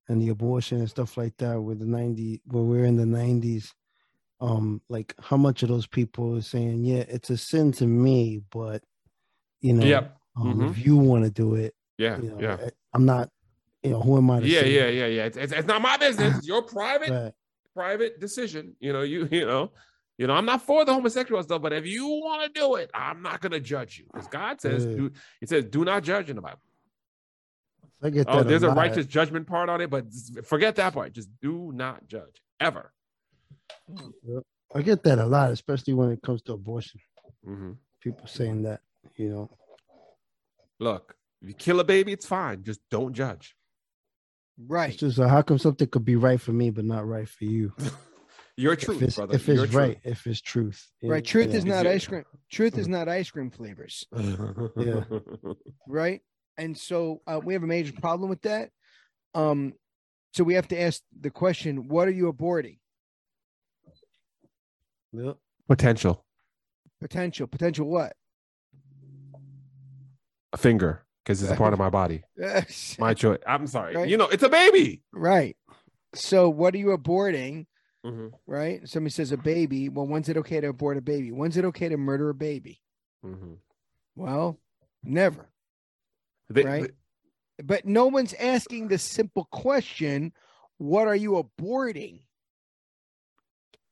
and 0.10 0.22
the 0.22 0.30
abortion 0.30 0.80
and 0.80 0.90
stuff 0.90 1.18
like 1.18 1.38
that, 1.38 1.62
with 1.62 1.80
the 1.80 1.88
90, 1.88 2.42
where 2.46 2.64
we're 2.64 2.86
in 2.86 2.98
the 2.98 3.06
90s, 3.06 3.74
um, 4.42 4.82
like 4.90 5.16
how 5.22 5.38
much 5.38 5.64
of 5.64 5.70
those 5.70 5.88
people 5.88 6.38
are 6.38 6.42
saying, 6.42 6.86
"Yeah, 6.86 7.06
it's 7.10 7.30
a 7.32 7.38
sin 7.38 7.72
to 7.74 7.88
me," 7.88 8.40
but 8.52 8.84
you 9.62 9.74
know, 9.74 10.06
Yep. 10.06 10.17
Um, 10.38 10.60
Mhm. 10.60 10.70
if 10.72 10.86
you 10.86 10.98
want 10.98 11.24
to 11.26 11.32
do 11.32 11.56
it, 11.56 11.74
Yeah. 11.98 12.20
you 12.22 12.30
know, 12.30 12.40
yeah. 12.40 12.70
I'm 12.94 13.06
not, 13.06 13.30
you 13.84 13.92
know, 13.92 14.02
who 14.02 14.18
am 14.18 14.30
I 14.32 14.40
to 14.40 14.48
Yeah, 14.48 14.62
say? 14.62 14.72
yeah, 14.72 14.88
yeah, 14.88 15.06
yeah. 15.08 15.26
It's, 15.26 15.38
it's, 15.38 15.54
it's 15.54 15.68
not 15.68 15.82
my 15.82 15.98
business. 15.98 16.38
It's 16.38 16.48
your 16.54 16.62
private 16.64 17.12
Right. 17.12 17.34
private 17.74 18.20
decision. 18.20 18.76
You 18.80 18.94
know, 18.94 19.02
you 19.02 19.28
you 19.32 19.46
know, 19.46 19.72
you 20.18 20.28
know, 20.28 20.34
I'm 20.34 20.46
not 20.46 20.62
for 20.62 20.86
the 20.86 20.94
homosexual 20.94 21.42
stuff, 21.44 21.62
but 21.62 21.74
if 21.74 21.86
you 21.86 22.08
want 22.08 22.44
to 22.54 22.60
do 22.60 22.76
it, 22.76 22.90
I'm 22.94 23.22
not 23.22 23.42
gonna 23.42 23.60
judge 23.60 23.98
you. 24.00 24.06
Because 24.12 24.28
God 24.28 24.62
says, 24.62 24.86
Yeah. 24.86 24.96
do, 24.96 25.12
He 25.40 25.46
says, 25.46 25.66
do 25.66 25.84
not 25.86 26.04
judge 26.04 26.30
in 26.30 26.36
the 26.36 26.42
Bible. 26.42 26.60
I 28.02 28.12
get 28.12 28.28
that. 28.28 28.36
Oh, 28.36 28.44
there's 28.44 28.64
a 28.64 28.70
righteous 28.70 29.08
judgment 29.08 29.48
part 29.48 29.70
on 29.70 29.82
it, 29.82 29.90
but 29.90 30.06
forget 30.44 30.76
that 30.76 30.94
part. 30.94 31.14
Just 31.14 31.30
do 31.42 31.72
not 31.74 32.08
judge 32.08 32.42
ever. 32.60 32.94
I 34.76 34.82
get 34.82 35.02
that 35.04 35.18
a 35.18 35.26
lot, 35.26 35.52
especially 35.52 35.94
when 35.94 36.12
it 36.12 36.22
comes 36.22 36.42
to 36.44 36.54
abortion. 36.54 37.00
hmm 37.44 37.72
People 38.02 38.28
saying 38.28 38.62
that, 38.64 38.82
you 39.16 39.30
know. 39.30 39.50
Look, 40.80 41.16
if 41.42 41.48
you 41.50 41.54
kill 41.54 41.80
a 41.80 41.84
baby, 41.84 42.12
it's 42.12 42.26
fine. 42.26 42.64
Just 42.64 42.82
don't 42.92 43.14
judge. 43.14 43.56
Right. 44.60 44.90
It's 44.90 45.00
just 45.00 45.20
uh, 45.20 45.28
how 45.28 45.42
come 45.42 45.58
something 45.60 45.88
could 45.88 46.06
be 46.06 46.16
right 46.16 46.42
for 46.42 46.52
me 46.52 46.70
but 46.72 46.86
not 46.86 47.08
right 47.08 47.28
for 47.30 47.46
you? 47.46 47.74
Your 48.60 48.74
If 48.74 48.80
truth, 48.80 49.02
it's, 49.04 49.16
brother. 49.16 49.36
if 49.36 49.48
Your 49.48 49.66
it's 49.66 49.74
right, 49.74 50.00
if 50.04 50.26
it's 50.26 50.42
truth. 50.42 50.90
you 51.02 51.12
Right. 51.12 51.24
Truth 51.24 51.52
you 51.52 51.60
is 51.60 51.66
not 51.66 51.86
ice 51.86 52.08
cream. 52.08 52.24
Truth 52.52 52.80
is 52.80 52.88
not 52.88 53.08
ice 53.08 53.30
cream 53.30 53.52
flavors. 53.52 54.08
Yeah. 54.78 55.04
Right. 55.88 56.22
And 56.58 56.76
so 56.76 57.22
uh, 57.28 57.40
we 57.44 57.54
have 57.54 57.62
a 57.62 57.68
major 57.68 57.94
problem 57.94 58.32
with 58.32 58.42
that. 58.42 58.72
Um, 59.36 59.74
so 60.34 60.44
we 60.44 60.56
have 60.56 60.68
to 60.70 60.82
ask 60.82 61.02
the 61.20 61.30
question: 61.30 61.88
What 61.88 62.08
are 62.08 62.12
you 62.12 62.32
aborting? 62.34 62.80
Potential. 65.68 66.26
Potential. 67.00 67.46
Potential 67.48 67.88
what? 67.88 68.14
Finger, 70.58 71.04
because 71.24 71.42
it's 71.42 71.52
a 71.52 71.56
part 71.56 71.74
of 71.74 71.80
my 71.80 71.90
body. 71.90 72.24
My 73.00 73.14
choice. 73.14 73.40
I'm 73.48 73.68
sorry. 73.68 73.96
Right. 73.96 74.10
You 74.10 74.18
know, 74.18 74.28
it's 74.28 74.44
a 74.44 74.50
baby. 74.50 75.02
right. 75.14 75.56
So 76.16 76.50
what 76.50 76.74
are 76.74 76.78
you 76.78 76.98
aborting? 76.98 77.66
Mhm, 78.06 78.32
Right. 78.48 78.88
Somebody 78.88 79.12
says 79.12 79.32
a 79.32 79.38
baby. 79.38 79.90
Well, 79.90 80.08
when's 80.08 80.30
it 80.30 80.38
okay 80.38 80.62
to 80.62 80.68
abort 80.70 80.98
a 80.98 81.02
baby? 81.02 81.32
When's 81.32 81.58
it 81.58 81.66
okay 81.66 81.90
to 81.90 81.98
murder 81.98 82.30
a 82.30 82.34
baby? 82.34 82.82
mhm. 83.26 83.58
Well, 84.16 84.58
never. 85.04 85.48
They- 86.50 86.64
Right. 86.64 86.84
they- 87.58 87.64
But 87.64 87.86
no 87.86 88.08
one's 88.08 88.34
asking 88.36 88.88
the 88.88 88.98
simple 88.98 89.46
question: 89.52 90.32
What 90.78 91.08
are 91.08 91.16
you 91.16 91.32
aborting? 91.44 92.22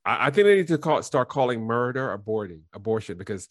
I, 0.06 0.28
I 0.28 0.30
think 0.32 0.46
they 0.46 0.56
need 0.56 0.68
to 0.70 0.78
call 0.78 1.02
start 1.04 1.30
calling 1.30 1.62
murder 1.62 2.16
aborting 2.18 2.62
abortion 2.74 3.18
because 3.18 3.50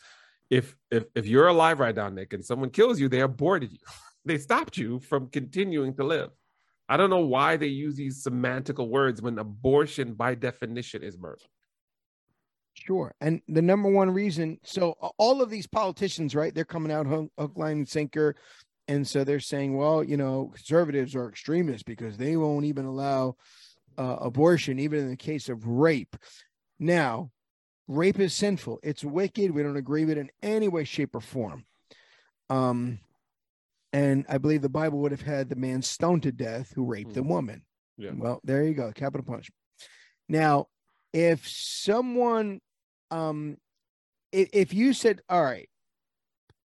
if 0.55 0.77
if 0.91 1.05
if 1.17 1.27
you're 1.27 1.49
alive 1.49 1.81
right 1.81 1.95
now, 1.95 2.09
Nick, 2.09 2.33
and 2.33 2.45
someone 2.45 2.71
kills 2.71 3.01
you, 3.01 3.09
they 3.09 3.21
aborted 3.21 3.73
you. 3.73 3.79
they 4.25 4.39
stopped 4.39 4.77
you 4.77 5.01
from 5.01 5.29
continuing 5.29 5.95
to 5.97 6.05
live. 6.05 6.31
I 6.89 6.97
don't 6.97 7.11
know 7.11 7.27
why 7.27 7.57
they 7.57 7.67
use 7.67 7.97
these 7.97 8.23
semantical 8.25 8.89
words 8.89 9.21
when 9.21 9.39
abortion, 9.39 10.15
by 10.15 10.37
definition, 10.37 11.03
is 11.03 11.19
murder. 11.19 11.41
Sure. 12.75 13.15
And 13.21 13.41
the 13.49 13.63
number 13.63 13.91
one 13.91 14.11
reason, 14.11 14.59
so 14.63 14.93
all 15.19 15.43
of 15.43 15.51
these 15.51 15.67
politicians, 15.67 16.35
right? 16.35 16.55
They're 16.55 16.65
coming 16.65 16.93
out 16.93 17.07
hook, 17.07 17.31
hook 17.39 17.53
line, 17.57 17.79
and 17.79 17.89
sinker. 17.89 18.37
And 18.87 19.07
so 19.07 19.25
they're 19.25 19.41
saying, 19.41 19.77
well, 19.77 20.05
you 20.05 20.17
know, 20.17 20.51
conservatives 20.55 21.17
are 21.17 21.29
extremists 21.29 21.85
because 21.85 22.17
they 22.17 22.37
won't 22.37 22.67
even 22.67 22.85
allow 22.85 23.37
uh, 23.97 24.17
abortion, 24.21 24.79
even 24.79 25.01
in 25.01 25.11
the 25.11 25.17
case 25.17 25.49
of 25.49 25.67
rape. 25.67 26.17
Now, 26.79 27.31
rape 27.89 28.19
is 28.19 28.33
sinful. 28.35 28.81
It's 28.83 29.05
wicked. 29.05 29.51
We 29.51 29.63
don't 29.63 29.77
agree 29.77 30.05
with 30.05 30.17
it 30.17 30.21
in 30.21 30.31
any 30.43 30.69
way, 30.69 30.85
shape, 30.85 31.15
or 31.15 31.21
form. 31.21 31.65
Um, 32.51 32.99
and 33.93 34.25
I 34.29 34.39
believe 34.39 34.63
the 34.63 34.69
Bible 34.69 34.99
would 35.01 35.13
have 35.13 35.23
had 35.23 35.49
the 35.49 35.57
man 35.57 35.83
stoned 35.83 36.25
to 36.25 36.33
death 36.33 36.73
who 36.75 36.85
raped 36.85 37.15
the 37.15 37.23
Hmm. 37.23 37.29
woman. 37.29 37.65
Yeah. 37.97 38.11
Well, 38.15 38.41
there 38.45 38.65
you 38.65 38.75
go, 38.75 38.91
capital 38.93 39.25
punishment. 39.25 39.57
Now, 40.29 40.67
if 41.13 41.47
someone, 41.49 42.61
um, 43.11 43.57
if, 44.33 44.49
if 44.53 44.75
you 44.75 44.93
said, 44.93 45.21
"All 45.29 45.43
right, 45.45 45.69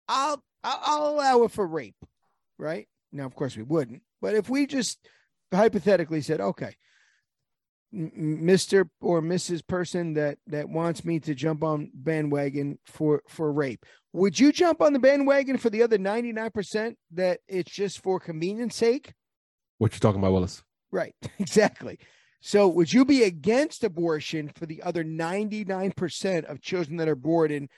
I'll, 0.09 0.43
I'll 0.62 0.80
I'll 0.84 1.09
allow 1.14 1.43
it 1.43 1.51
for 1.51 1.66
rape," 1.66 1.97
right? 2.59 2.86
Now, 3.10 3.26
of 3.26 3.34
course, 3.34 3.56
we 3.56 3.64
wouldn't, 3.64 4.02
but 4.20 4.34
if 4.36 4.48
we 4.48 4.66
just 4.66 4.98
hypothetically 5.52 6.20
said, 6.20 6.40
"Okay, 6.40 6.76
m- 7.97 8.12
m- 8.14 8.44
Mister 8.47 8.89
or 9.01 9.23
Mrs. 9.23 9.66
Person 9.66 10.14
that 10.14 10.39
that 10.47 10.68
wants 10.68 11.05
me 11.05 11.18
to 11.20 11.35
jump 11.35 11.62
on 11.64 11.90
bandwagon 11.94 12.78
for 12.85 13.23
for 13.28 13.52
rape," 13.52 13.85
would 14.12 14.39
you 14.39 14.52
jump 14.52 14.82
on 14.82 14.93
the 14.93 14.98
bandwagon 14.98 15.56
for 15.56 15.70
the 15.70 15.82
other 15.82 15.98
ninety 15.98 16.32
nine 16.32 16.51
percent 16.51 16.98
that 17.12 17.40
it's 17.48 17.73
just 17.73 18.01
for 18.02 18.20
convenience 18.20 18.77
sake? 18.77 19.12
What 19.78 19.93
you 19.94 20.01
talking 20.01 20.20
about, 20.20 20.32
Willis? 20.32 20.62
Right, 20.90 21.14
exactly. 21.39 21.98
So, 22.40 22.68
would 22.68 22.93
you 22.93 23.05
be 23.05 23.24
against 23.24 23.82
abortion 23.82 24.52
for 24.55 24.66
the 24.66 24.82
other 24.82 25.02
99% 25.02 26.44
of 26.44 26.60
children 26.60 26.98
that 26.98 27.09
are 27.09 27.16
born 27.16 27.51
in 27.51 27.68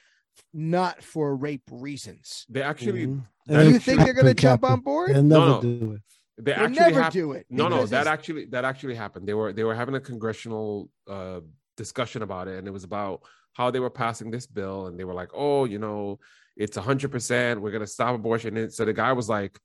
not 0.53 1.03
for 1.03 1.35
rape 1.35 1.63
reasons? 1.71 2.45
They 2.51 2.61
actually, 2.61 3.07
Mhm. 3.07 3.23
Do 3.47 3.69
you 3.71 3.79
think 3.79 4.05
they're 4.05 4.13
going 4.13 4.27
to 4.27 4.35
jump 4.35 4.65
on 4.65 4.81
board? 4.81 5.15
They'll 5.15 5.23
No, 5.23 5.61
never 5.61 5.67
no. 5.67 5.99
They 6.39 6.53
actually 6.53 6.77
never 6.77 7.03
have, 7.03 7.13
do 7.13 7.33
it. 7.33 7.47
No, 7.51 7.69
no, 7.69 7.85
that 7.87 8.07
actually 8.07 8.47
that 8.47 8.65
actually 8.65 8.95
happened. 8.95 9.27
They 9.27 9.35
were 9.35 9.53
they 9.53 9.65
were 9.65 9.75
having 9.75 9.95
a 9.95 10.01
congressional 10.01 10.89
uh 11.09 11.41
discussion 11.77 12.23
about 12.23 12.49
it, 12.49 12.59
and 12.59 12.69
it 12.69 12.71
was 12.71 12.85
about 12.85 13.23
how 13.55 13.71
they 13.71 13.81
were 13.81 13.91
passing 13.91 14.31
this 14.31 14.47
bill, 14.47 14.87
and 14.87 14.99
they 14.99 15.05
were 15.05 15.15
like, 15.15 15.31
"Oh, 15.35 15.65
you 15.65 15.79
know, 15.79 16.21
it's 16.57 16.77
hundred 16.77 17.11
percent. 17.11 17.61
We're 17.61 17.73
gonna 17.73 17.87
stop 17.87 18.15
abortion." 18.15 18.57
And 18.57 18.73
so 18.73 18.85
the 18.85 18.93
guy 18.93 19.13
was 19.13 19.29
like, 19.29 19.59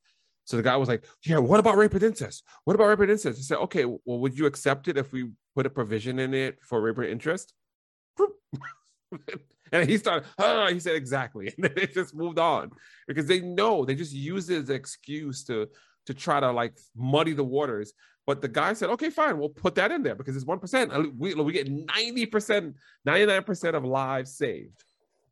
"So 0.45 0.57
the 0.57 0.63
guy 0.63 0.75
was 0.77 0.89
like, 0.89 1.05
yeah, 1.25 1.37
what 1.37 1.59
about 1.59 1.77
rape 1.77 1.93
and 1.93 2.03
incest? 2.03 2.43
What 2.63 2.75
about 2.75 2.87
rape 2.87 3.01
and 3.01 3.11
incest?" 3.11 3.39
I 3.39 3.41
said, 3.43 3.57
"Okay, 3.65 3.85
well, 3.85 4.19
would 4.19 4.37
you 4.37 4.47
accept 4.47 4.87
it 4.87 4.97
if 4.97 5.11
we 5.11 5.29
put 5.55 5.67
a 5.67 5.69
provision 5.69 6.17
in 6.17 6.33
it 6.33 6.57
for 6.63 6.81
rape 6.81 6.97
and 6.97 7.07
interest?" 7.07 7.53
and 9.71 9.89
he 9.89 9.97
started, 9.97 10.27
oh, 10.37 10.67
he 10.67 10.79
said 10.79 10.95
exactly, 10.95 11.47
and 11.57 11.65
then 11.65 11.73
they 11.75 11.87
just 11.87 12.15
moved 12.15 12.39
on 12.39 12.71
because 13.07 13.27
they 13.27 13.41
know 13.41 13.85
they 13.85 13.95
just 13.95 14.13
use 14.13 14.49
it 14.49 14.63
as 14.63 14.69
an 14.69 14.75
excuse 14.75 15.43
to 15.45 15.67
to 16.05 16.13
try 16.13 16.39
to 16.39 16.51
like 16.51 16.77
muddy 16.95 17.33
the 17.33 17.43
waters. 17.43 17.93
But 18.25 18.41
the 18.41 18.47
guy 18.47 18.73
said, 18.73 18.89
okay, 18.91 19.09
fine, 19.09 19.37
we'll 19.37 19.49
put 19.49 19.75
that 19.75 19.91
in 19.91 20.01
there 20.01 20.15
because 20.15 20.35
it's 20.35 20.45
one 20.45 20.59
percent. 20.59 20.91
We 21.17 21.33
we 21.33 21.51
get 21.53 21.69
ninety 21.69 22.25
percent, 22.25 22.75
ninety 23.03 23.25
nine 23.25 23.43
percent 23.43 23.75
of 23.75 23.83
lives 23.83 24.35
saved. 24.37 24.83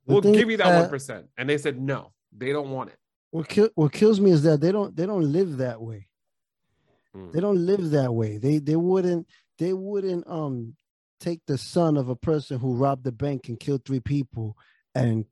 The 0.06 0.14
We'll 0.14 0.22
thing 0.22 0.34
give 0.34 0.49
you 0.49 0.56
is 0.56 0.60
that 0.60 0.81
one 0.81 0.89
percent, 0.89 1.27
and 1.38 1.49
they 1.49 1.57
said 1.57 1.80
no, 1.80 2.11
they 2.35 2.52
don't 2.52 2.69
want 2.69 2.89
it. 2.89 2.98
What 3.30 3.48
kill, 3.48 3.69
what 3.76 3.93
kills 3.93 4.19
me 4.19 4.31
is 4.31 4.43
that 4.43 4.60
they 4.60 4.72
don't 4.73 4.95
they 4.95 5.06
don't 5.06 5.31
live 5.31 5.57
that 5.57 5.81
way. 5.81 6.07
Mm. 7.15 7.31
They 7.31 7.39
don't 7.39 7.65
live 7.65 7.91
that 7.91 8.14
way. 8.14 8.38
They 8.38 8.57
they 8.57 8.76
wouldn't 8.76 9.27
they 9.57 9.72
wouldn't 9.73 10.27
um 10.27 10.76
take 11.22 11.39
the 11.48 11.57
son 11.57 11.95
of 11.95 12.10
a 12.10 12.15
person 12.15 12.60
who 12.60 12.76
robbed 12.76 13.06
the 13.06 13.11
bank 13.11 13.48
and 13.48 13.60
killed 13.60 13.85
three 13.85 13.99
people 13.99 14.57
and 14.95 15.26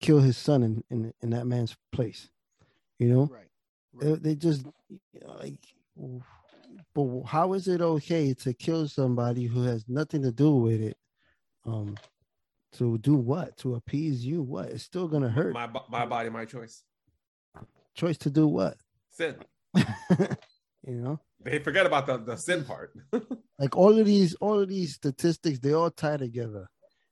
kill 0.00 0.20
his 0.20 0.38
son 0.38 0.62
in 0.62 0.84
in, 0.90 1.12
in 1.20 1.30
that 1.30 1.46
man's 1.46 1.76
place. 1.92 2.30
You 2.98 3.08
know, 3.08 3.28
Right. 3.30 3.48
They, 4.00 4.14
they 4.14 4.34
just 4.34 4.66
like 5.24 5.58
but 6.94 7.22
how 7.24 7.52
is 7.54 7.68
it 7.68 7.80
okay 7.80 8.34
to 8.34 8.52
kill 8.52 8.88
somebody 8.88 9.44
who 9.44 9.62
has 9.62 9.84
nothing 9.88 10.22
to 10.22 10.32
do 10.32 10.54
with 10.54 10.80
it? 10.80 10.96
Um 11.64 11.96
to 12.74 12.98
do 12.98 13.14
what? 13.14 13.56
To 13.58 13.74
appease 13.74 14.24
you? 14.24 14.42
What? 14.42 14.66
It's 14.66 14.84
still 14.84 15.08
gonna 15.08 15.30
hurt. 15.30 15.54
My 15.54 15.68
my 15.88 16.06
body, 16.06 16.28
my 16.28 16.44
choice. 16.44 16.82
choice 17.94 18.18
to 18.18 18.30
do 18.30 18.46
what? 18.46 18.76
Sin. 19.10 19.36
you 19.74 19.86
know? 20.86 21.20
They 21.42 21.58
forget 21.58 21.86
about 21.86 22.06
the 22.06 22.18
the 22.18 22.36
sin 22.36 22.64
part. 22.64 22.92
like 23.58 23.76
all 23.76 23.98
of 23.98 24.06
these 24.06 24.34
all 24.36 24.60
of 24.60 24.68
these 24.68 24.94
statistics 24.94 25.58
they 25.58 25.72
all 25.72 25.90
tie 25.90 26.16
together. 26.16 26.68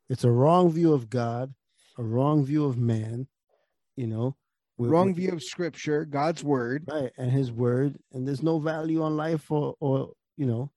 It's 0.08 0.24
a 0.24 0.30
wrong 0.30 0.70
view 0.70 0.92
of 0.92 1.08
god 1.08 1.54
a 1.98 2.02
wrong 2.02 2.44
view 2.44 2.64
of 2.64 2.78
man 2.78 3.26
you 3.96 4.06
know 4.06 4.36
Wrong 4.78 5.14
view 5.14 5.32
of 5.32 5.42
scripture, 5.42 6.04
God's 6.04 6.44
word. 6.44 6.84
right 6.90 7.12
and 7.18 7.30
his 7.30 7.52
word 7.52 7.96
and 8.12 8.26
there's 8.26 8.42
no 8.42 8.58
value 8.58 9.02
on 9.02 9.16
life 9.16 9.50
or 9.50 9.74
or 9.80 10.12
you 10.36 10.46
know 10.46 10.70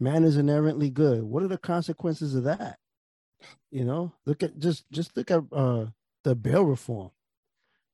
man 0.00 0.24
is 0.24 0.36
inherently 0.36 0.90
good 0.90 1.22
what 1.22 1.42
are 1.42 1.48
the 1.48 1.58
consequences 1.58 2.34
of 2.34 2.44
that 2.44 2.78
you 3.70 3.84
know 3.84 4.12
look 4.26 4.42
at 4.42 4.58
just 4.58 4.84
just 4.92 5.16
look 5.16 5.30
at 5.30 5.42
uh 5.52 5.86
the 6.24 6.34
bail 6.34 6.64
reform 6.64 7.10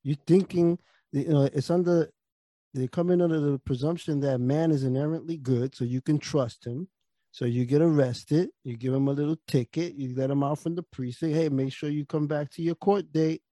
You're 0.03 0.17
thinking 0.27 0.79
you 1.13 1.29
know 1.29 1.43
it's 1.53 1.71
under 1.71 2.11
they 2.75 2.89
come 2.89 3.11
in 3.11 3.23
under 3.23 3.41
the 3.41 3.59
presumption 3.59 4.21
that 4.21 4.39
man 4.41 4.71
is 4.73 4.85
inherently 4.85 5.37
good 5.37 5.75
so 5.75 5.85
you 5.85 6.01
can 6.03 6.19
trust 6.19 6.67
him 6.67 6.89
So 7.33 7.45
you 7.47 7.67
get 7.67 7.83
arrested, 7.83 8.51
you 8.65 8.77
give 8.77 8.95
him 8.95 9.09
a 9.09 9.13
little 9.13 9.37
ticket, 9.49 9.95
you 9.97 10.15
let 10.17 10.31
him 10.31 10.43
out 10.45 10.59
from 10.61 10.77
the 10.77 10.85
precinct. 10.85 11.35
Hey, 11.37 11.49
make 11.49 11.73
sure 11.73 11.91
you 11.91 12.07
come 12.07 12.27
back 12.29 12.51
to 12.53 12.63
your 12.63 12.77
court 12.77 13.13
date. 13.13 13.43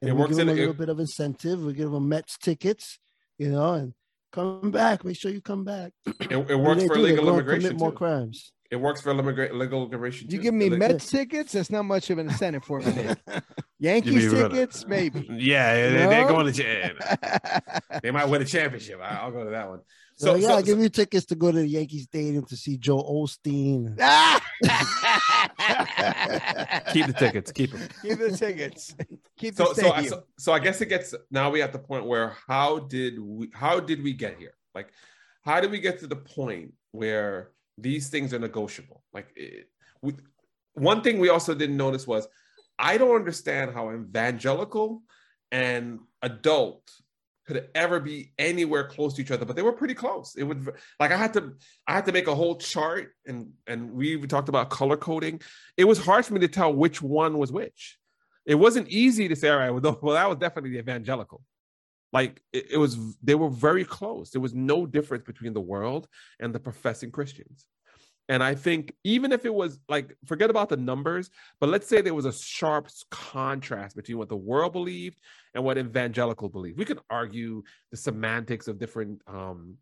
And 0.00 0.08
It 0.10 0.12
we 0.14 0.18
works 0.20 0.30
give 0.30 0.38
them 0.38 0.48
in- 0.48 0.54
a 0.54 0.58
little 0.58 0.74
it- 0.74 0.78
bit 0.78 0.88
of 0.88 1.00
incentive. 1.00 1.62
We 1.62 1.72
give 1.74 1.90
them 1.90 2.08
Mets 2.08 2.38
tickets, 2.38 2.98
you 3.38 3.50
know, 3.50 3.74
and 3.74 3.92
come 4.32 4.70
back. 4.70 5.04
Make 5.04 5.16
sure 5.18 5.30
you 5.30 5.40
come 5.42 5.64
back. 5.64 5.92
It, 6.06 6.30
it 6.32 6.56
works 6.56 6.84
for 6.84 6.94
illegal 6.96 7.28
immigration 7.28 7.68
Commit 7.70 7.80
more 7.80 7.90
too. 7.90 7.96
crimes. 7.98 8.52
It 8.70 8.76
works 8.76 9.00
for 9.00 9.12
immigra- 9.12 9.52
legal 9.52 9.84
immigration. 9.84 10.30
You 10.30 10.38
too. 10.38 10.42
give 10.42 10.54
me 10.54 10.66
Ille- 10.68 10.78
Mets 10.78 11.10
tickets, 11.10 11.52
that's 11.52 11.70
not 11.70 11.84
much 11.84 12.08
of 12.10 12.18
an 12.18 12.28
incentive 12.28 12.62
for 12.64 12.78
me. 12.80 12.92
Nick. 12.92 13.18
Yankees 13.80 14.32
me 14.32 14.40
a 14.40 14.48
tickets, 14.48 14.86
maybe. 14.86 15.26
Yeah, 15.32 15.74
they, 15.90 15.98
No? 16.04 16.10
they're 16.10 16.28
going 16.28 16.52
to. 16.52 16.52
cha- 16.52 17.98
They 18.02 18.10
might 18.12 18.26
win 18.28 18.42
a 18.42 18.44
championship. 18.44 19.00
I, 19.02 19.24
will 19.24 19.32
go 19.32 19.44
to 19.44 19.50
that 19.50 19.68
one. 19.68 19.80
So, 20.14 20.26
So, 20.26 20.34
yeah, 20.36 20.48
so, 20.48 20.54
I 20.56 20.62
give 20.62 20.78
you 20.78 20.88
tickets 20.88 21.26
to 21.26 21.34
go 21.34 21.50
to 21.50 21.58
the 21.58 21.66
Yankee 21.66 21.98
Stadium 22.00 22.44
to 22.44 22.56
see 22.56 22.76
Joel 22.76 23.26
Osteen. 23.26 23.96
keep 26.92 27.06
the 27.06 27.14
tickets. 27.18 27.50
Keep 27.52 27.72
them. 27.72 27.88
Keep 28.02 28.18
the 28.18 28.36
tickets. 28.36 28.94
Keep 29.38 29.56
the 29.56 29.66
So, 29.66 29.72
so, 29.72 29.92
I, 29.92 30.06
so, 30.06 30.24
so 30.38 30.52
I 30.52 30.58
guess 30.58 30.80
it 30.80 30.86
gets 30.86 31.14
now 31.30 31.50
we 31.50 31.62
at 31.62 31.72
the 31.72 31.78
point 31.78 32.04
where 32.06 32.36
how 32.46 32.78
did 32.80 33.18
we 33.18 33.50
how 33.54 33.80
did 33.80 34.02
we 34.02 34.12
get 34.12 34.38
here? 34.38 34.54
Like, 34.74 34.88
how 35.42 35.60
did 35.60 35.70
we 35.70 35.80
get 35.80 36.00
to 36.00 36.06
the 36.06 36.16
point 36.16 36.74
where 36.92 37.50
these 37.82 38.08
things 38.08 38.32
are 38.34 38.38
negotiable? 38.38 39.02
Like, 39.12 39.28
it, 39.36 39.68
one 40.74 41.02
thing 41.02 41.18
we 41.18 41.28
also 41.28 41.54
didn't 41.54 41.76
notice 41.76 42.06
was 42.06 42.26
I 42.78 42.96
don't 42.96 43.16
understand 43.16 43.74
how 43.74 43.92
evangelical 43.92 45.02
and 45.52 46.00
adult 46.22 46.90
could 47.46 47.68
ever 47.74 47.98
be 47.98 48.32
anywhere 48.38 48.84
close 48.84 49.14
to 49.14 49.22
each 49.22 49.30
other, 49.30 49.44
but 49.44 49.56
they 49.56 49.62
were 49.62 49.72
pretty 49.72 49.94
close. 49.94 50.36
It 50.36 50.44
would 50.44 50.70
like 51.00 51.10
I 51.10 51.16
had 51.16 51.34
to 51.34 51.54
I 51.86 51.94
had 51.94 52.06
to 52.06 52.12
make 52.12 52.28
a 52.28 52.34
whole 52.34 52.56
chart 52.56 53.12
and 53.26 53.50
and 53.66 53.92
we 53.92 54.12
even 54.12 54.28
talked 54.28 54.48
about 54.48 54.70
color 54.70 54.96
coding. 54.96 55.40
It 55.76 55.84
was 55.84 55.98
hard 55.98 56.24
for 56.24 56.34
me 56.34 56.40
to 56.40 56.48
tell 56.48 56.72
which 56.72 57.02
one 57.02 57.38
was 57.38 57.50
which. 57.50 57.98
It 58.46 58.54
wasn't 58.54 58.88
easy 58.88 59.28
to 59.28 59.36
say, 59.36 59.48
all 59.48 59.58
right, 59.58 59.70
well 59.70 59.80
that 60.14 60.28
was 60.28 60.38
definitely 60.38 60.70
the 60.70 60.78
evangelical. 60.78 61.42
Like 62.12 62.42
it, 62.52 62.72
it 62.72 62.76
was, 62.78 62.98
they 63.22 63.34
were 63.34 63.50
very 63.50 63.84
close. 63.84 64.30
There 64.30 64.40
was 64.40 64.54
no 64.54 64.86
difference 64.86 65.24
between 65.24 65.52
the 65.52 65.60
world 65.60 66.08
and 66.40 66.54
the 66.54 66.60
professing 66.60 67.10
Christians. 67.10 67.66
And 68.28 68.44
I 68.44 68.54
think 68.54 68.94
even 69.02 69.32
if 69.32 69.44
it 69.44 69.52
was 69.52 69.80
like, 69.88 70.16
forget 70.24 70.50
about 70.50 70.68
the 70.68 70.76
numbers, 70.76 71.30
but 71.58 71.68
let's 71.68 71.88
say 71.88 72.00
there 72.00 72.14
was 72.14 72.26
a 72.26 72.32
sharp 72.32 72.88
contrast 73.10 73.96
between 73.96 74.18
what 74.18 74.28
the 74.28 74.36
world 74.36 74.72
believed 74.72 75.18
and 75.54 75.64
what 75.64 75.78
evangelical 75.78 76.48
believed. 76.48 76.78
We 76.78 76.84
could 76.84 77.00
argue 77.10 77.64
the 77.90 77.96
semantics 77.96 78.68
of 78.68 78.78
different 78.78 79.20
um, 79.26 79.78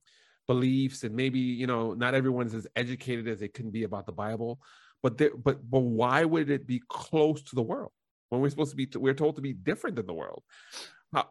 beliefs, 0.46 1.04
and 1.04 1.14
maybe 1.14 1.38
you 1.38 1.66
know 1.66 1.92
not 1.92 2.14
everyone's 2.14 2.54
as 2.54 2.66
educated 2.74 3.28
as 3.28 3.38
they 3.38 3.48
can 3.48 3.70
be 3.70 3.84
about 3.84 4.06
the 4.06 4.12
Bible. 4.12 4.60
But 5.02 5.18
there, 5.18 5.36
but 5.36 5.58
but 5.70 5.80
why 5.80 6.24
would 6.24 6.50
it 6.50 6.66
be 6.66 6.82
close 6.88 7.42
to 7.42 7.54
the 7.54 7.62
world 7.62 7.92
when 8.30 8.40
we're 8.40 8.48
supposed 8.48 8.70
to 8.70 8.76
be? 8.76 8.88
We're 8.96 9.12
told 9.12 9.36
to 9.36 9.42
be 9.42 9.52
different 9.52 9.96
than 9.96 10.06
the 10.06 10.14
world. 10.14 10.42
How, 11.12 11.28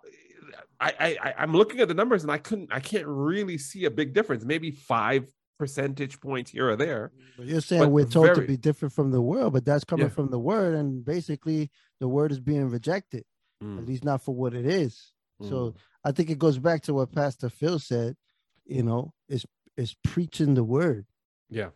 I, 0.80 0.94
I 1.00 1.18
I- 1.30 1.34
I'm 1.40 1.54
looking 1.54 1.80
at 1.80 1.88
the 1.88 1.94
numbers 1.94 2.24
and 2.24 2.32
I 2.32 2.38
couldn't 2.38 2.72
I 2.72 2.80
can't 2.80 3.06
really 3.08 3.58
see 3.58 3.86
a 3.86 3.92
big 3.92 4.14
difference. 4.14 4.44
Maybe 4.46 4.72
five 4.72 5.32
percentage 5.60 6.20
points 6.20 6.52
here 6.52 6.70
or 6.70 6.76
there. 6.76 7.12
But 7.36 7.48
you're 7.48 7.62
saying 7.62 7.82
But 7.82 7.90
we're 7.90 8.06
told 8.06 8.36
to 8.36 8.42
be 8.42 8.58
different 8.58 8.94
from 8.94 9.12
the 9.12 9.22
world, 9.22 9.54
but 9.54 9.66
that's 9.66 9.84
coming 9.84 10.06
Yeah. 10.08 10.12
from 10.14 10.30
the 10.30 10.40
word, 10.40 10.76
and 10.76 11.04
basically 11.04 11.72
the 12.00 12.08
word 12.08 12.32
is 12.32 12.40
being 12.40 12.70
rejected, 12.70 13.24
Mm, 13.64 13.80
at 13.80 13.86
least 13.88 14.04
not 14.04 14.22
for 14.22 14.36
what 14.36 14.54
it 14.54 14.66
is. 14.68 15.14
So 15.42 15.72
mm. 15.72 15.76
I 16.04 16.12
think 16.12 16.30
it 16.30 16.38
goes 16.40 16.60
back 16.60 16.84
to 16.84 16.94
what 16.94 17.12
Pastor 17.12 17.50
Phil 17.50 17.80
said. 17.80 18.16
You 18.66 18.84
know, 18.84 19.14
is 19.30 19.46
is 19.78 19.96
preaching 20.04 20.54
the 20.56 20.64
word, 20.64 21.06
yeah, 21.50 21.70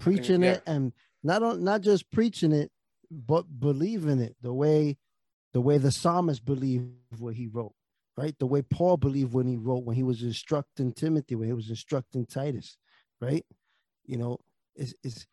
preaching 0.00 0.42
yeah. 0.42 0.52
it, 0.54 0.62
and 0.66 0.92
not 1.22 1.42
on, 1.42 1.62
not 1.62 1.80
just 1.82 2.10
preaching 2.10 2.52
it, 2.52 2.70
but 3.10 3.44
believing 3.60 4.18
it 4.20 4.34
the 4.42 4.52
way 4.52 4.98
the 5.52 5.60
way 5.60 5.78
the 5.78 5.92
psalmist 5.92 6.44
believed 6.44 6.90
what 7.18 7.34
he 7.34 7.46
wrote, 7.46 7.74
right? 8.16 8.34
The 8.38 8.46
way 8.46 8.62
Paul 8.62 8.96
believed 8.96 9.32
when 9.32 9.46
he 9.46 9.56
wrote, 9.56 9.84
when 9.84 9.96
he 9.96 10.02
was 10.02 10.22
instructing 10.22 10.92
Timothy, 10.92 11.34
when 11.34 11.48
he 11.48 11.54
was 11.54 11.70
instructing 11.70 12.26
Titus, 12.26 12.76
right? 13.20 13.44
You 14.06 14.18
know, 14.18 14.38
is 14.76 14.94
is 15.02 15.26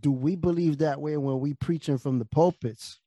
do 0.00 0.12
we 0.12 0.36
believe 0.36 0.78
that 0.78 1.00
way 1.00 1.16
when 1.16 1.40
we 1.40 1.54
preaching 1.54 1.98
from 1.98 2.18
the 2.18 2.24
pulpits 2.24 3.00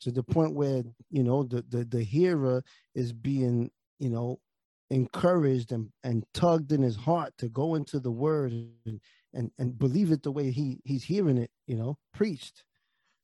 to 0.00 0.10
the 0.10 0.22
point 0.22 0.54
where 0.54 0.82
you 1.10 1.22
know 1.22 1.42
the 1.42 1.64
the, 1.68 1.84
the 1.84 2.02
hearer 2.02 2.62
is 2.94 3.12
being 3.12 3.70
you 3.98 4.10
know 4.10 4.40
encouraged 4.90 5.72
and, 5.72 5.88
and 6.02 6.24
tugged 6.34 6.72
in 6.72 6.82
his 6.82 6.96
heart 6.96 7.32
to 7.38 7.48
go 7.48 7.74
into 7.76 8.00
the 8.00 8.10
word 8.10 8.52
and, 8.52 9.00
and 9.34 9.50
and 9.58 9.78
believe 9.78 10.10
it 10.10 10.22
the 10.22 10.32
way 10.32 10.50
he 10.50 10.80
he's 10.84 11.04
hearing 11.04 11.38
it 11.38 11.50
you 11.66 11.76
know 11.76 11.96
preached 12.12 12.64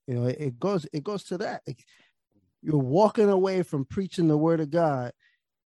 you 0.07 0.15
know 0.15 0.27
it, 0.27 0.37
it 0.39 0.61
goes 0.61 0.87
it 0.93 1.05
goes 1.05 1.25
to 1.25 1.39
that 1.39 1.63
Like, 1.67 1.85
you're 2.67 2.79
walking 2.79 3.31
away 3.31 3.63
from 3.63 3.85
preaching 3.85 4.27
the 4.27 4.37
word 4.37 4.61
of 4.61 4.71
god 4.71 5.13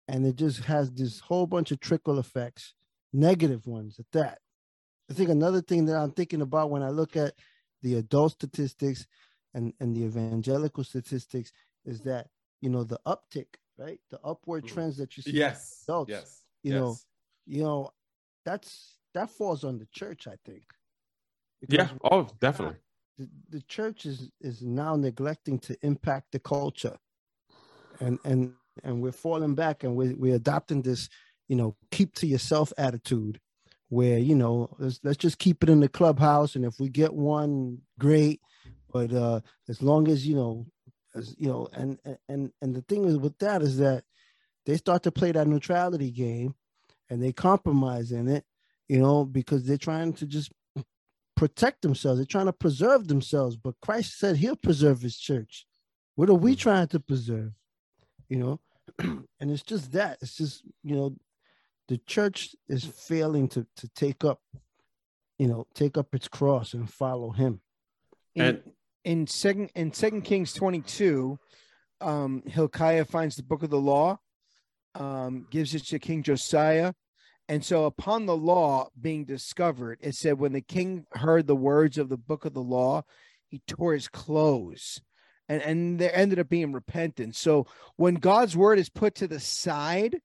and 0.08 0.26
it 0.26 0.36
just 0.36 0.64
has 0.64 0.90
this 0.92 1.20
whole 1.20 1.46
bunch 1.46 1.70
of 1.70 1.78
trickle 1.80 2.18
effects 2.18 2.74
negative 3.12 3.66
ones 3.66 3.98
at 3.98 4.06
that 4.12 4.38
i 5.10 5.14
think 5.14 5.28
another 5.28 5.60
thing 5.60 5.84
that 5.84 5.96
i'm 5.96 6.10
thinking 6.10 6.40
about 6.40 6.70
when 6.70 6.82
i 6.82 6.88
look 6.88 7.16
at 7.16 7.34
the 7.82 7.94
adult 7.94 8.32
statistics 8.32 9.06
and 9.54 9.72
and 9.80 9.94
the 9.94 10.02
evangelical 10.02 10.82
statistics 10.82 11.52
is 11.84 12.00
that 12.00 12.28
you 12.62 12.70
know 12.70 12.82
the 12.82 12.98
uptick 13.06 13.46
right 13.78 14.00
the 14.10 14.18
upward 14.24 14.64
Mm. 14.64 14.68
trends 14.68 14.96
that 14.96 15.16
you 15.16 15.22
see 15.22 15.32
yes, 15.32 15.84
adults, 15.86 16.10
yes, 16.10 16.44
you 16.62 16.72
yes. 16.72 16.80
know, 16.80 16.96
you 17.46 17.62
know 17.62 17.90
that's 18.44 18.96
that 19.12 19.28
falls 19.30 19.64
on 19.64 19.78
the 19.78 19.86
church 19.92 20.26
i 20.26 20.36
think 20.44 20.64
yeah. 21.68 21.88
Oh, 22.04 22.28
definitely. 22.40 22.76
The, 23.18 23.60
church 23.62 24.06
is 24.06 24.30
is 24.40 24.62
now 24.62 24.96
neglecting 24.96 25.58
to 25.60 25.76
impact 25.82 26.32
the 26.32 26.38
culture. 26.38 26.96
And 28.00 28.18
and 28.24 28.54
and 28.84 29.02
we're 29.02 29.12
falling 29.12 29.54
back 29.54 29.84
and 29.84 29.96
we're, 29.96 30.14
we're 30.16 30.34
adopting 30.34 30.82
this 30.82 31.08
you 31.48 31.56
know 31.56 31.76
keep 31.90 32.14
to 32.16 32.26
yourself 32.26 32.72
attitude 32.76 33.40
where 33.88 34.18
you 34.18 34.34
know 34.34 34.74
let's, 34.78 35.00
let's 35.02 35.16
just 35.16 35.38
keep 35.38 35.62
it 35.62 35.70
in 35.70 35.80
the 35.80 35.88
clubhouse. 35.88 36.56
And 36.56 36.64
if 36.64 36.78
we 36.78 36.88
get 36.88 37.14
one 37.14 37.78
great. 37.98 38.40
But 38.92 39.12
uh 39.12 39.40
as 39.68 39.82
long 39.82 40.08
as 40.08 40.26
you 40.26 40.36
know 40.36 40.66
as 41.14 41.34
you 41.38 41.48
know 41.48 41.68
and 41.72 41.98
and 42.28 42.52
and 42.60 42.74
the 42.74 42.82
thing 42.82 43.04
is 43.04 43.16
with 43.16 43.38
that 43.38 43.62
is 43.62 43.78
that 43.78 44.04
they 44.64 44.76
start 44.76 45.02
to 45.04 45.12
play 45.12 45.32
that 45.32 45.46
neutrality 45.46 46.10
game 46.10 46.54
and 47.08 47.22
they 47.22 47.32
compromise 47.32 48.12
in 48.12 48.28
it 48.28 48.44
you 48.88 48.98
know 48.98 49.24
because 49.24 49.64
they're 49.64 49.76
trying 49.76 50.12
to 50.12 50.26
just 50.26 50.52
protect 51.36 51.82
themselves. 51.82 52.18
They're 52.18 52.26
trying 52.26 52.46
to 52.46 52.52
preserve 52.52 53.06
themselves. 53.08 53.56
But 53.56 53.74
Christ 53.82 54.18
said 54.18 54.36
he'll 54.36 54.56
preserve 54.56 55.02
his 55.02 55.16
church. 55.18 55.66
What 56.14 56.30
are 56.30 56.34
we 56.34 56.56
trying 56.56 56.88
to 56.88 57.00
preserve? 57.00 57.52
You 58.28 58.38
know, 58.38 58.60
and 58.98 59.50
it's 59.50 59.62
just 59.62 59.92
that. 59.92 60.18
It's 60.22 60.36
just, 60.36 60.62
you 60.82 60.96
know, 60.96 61.16
the 61.88 61.98
church 61.98 62.56
is 62.68 62.84
failing 62.84 63.48
to 63.48 63.66
to 63.76 63.88
take 63.94 64.24
up, 64.24 64.40
you 65.38 65.46
know, 65.46 65.66
take 65.74 65.96
up 65.98 66.14
its 66.14 66.26
cross 66.28 66.74
and 66.74 66.90
follow 66.90 67.30
him. 67.30 67.60
in, 68.34 68.42
And- 68.44 68.62
in 69.04 69.26
second 69.28 69.70
in 69.76 69.92
second 69.92 70.22
kings 70.22 70.52
22 70.52 71.38
um 72.00 72.42
hilkiah 72.46 73.04
finds 73.04 73.36
the 73.36 73.42
book 73.44 73.62
of 73.62 73.70
the 73.70 73.78
law 73.78 74.18
um 74.96 75.46
gives 75.48 75.76
it 75.76 75.84
to 75.84 75.98
king 76.00 76.24
josiah 76.24 76.92
and 77.48 77.64
so 77.64 77.84
upon 77.84 78.26
the 78.26 78.36
law 78.36 78.88
being 79.00 79.24
discovered 79.24 79.98
it 80.00 80.14
said 80.14 80.38
when 80.38 80.52
the 80.52 80.60
king 80.60 81.06
heard 81.12 81.46
the 81.46 81.56
words 81.56 81.98
of 81.98 82.08
the 82.08 82.16
book 82.16 82.44
of 82.44 82.54
the 82.54 82.62
law 82.62 83.02
he 83.48 83.60
tore 83.66 83.94
his 83.94 84.08
clothes 84.08 85.00
and 85.48 85.62
and 85.62 85.98
there 85.98 86.14
ended 86.14 86.38
up 86.38 86.48
being 86.48 86.72
repentance. 86.72 87.38
So 87.38 87.66
when 87.96 88.14
god's 88.14 88.56
word 88.56 88.78
is 88.78 88.88
put 88.88 89.14
to 89.16 89.28
the 89.28 89.40
side 89.40 90.16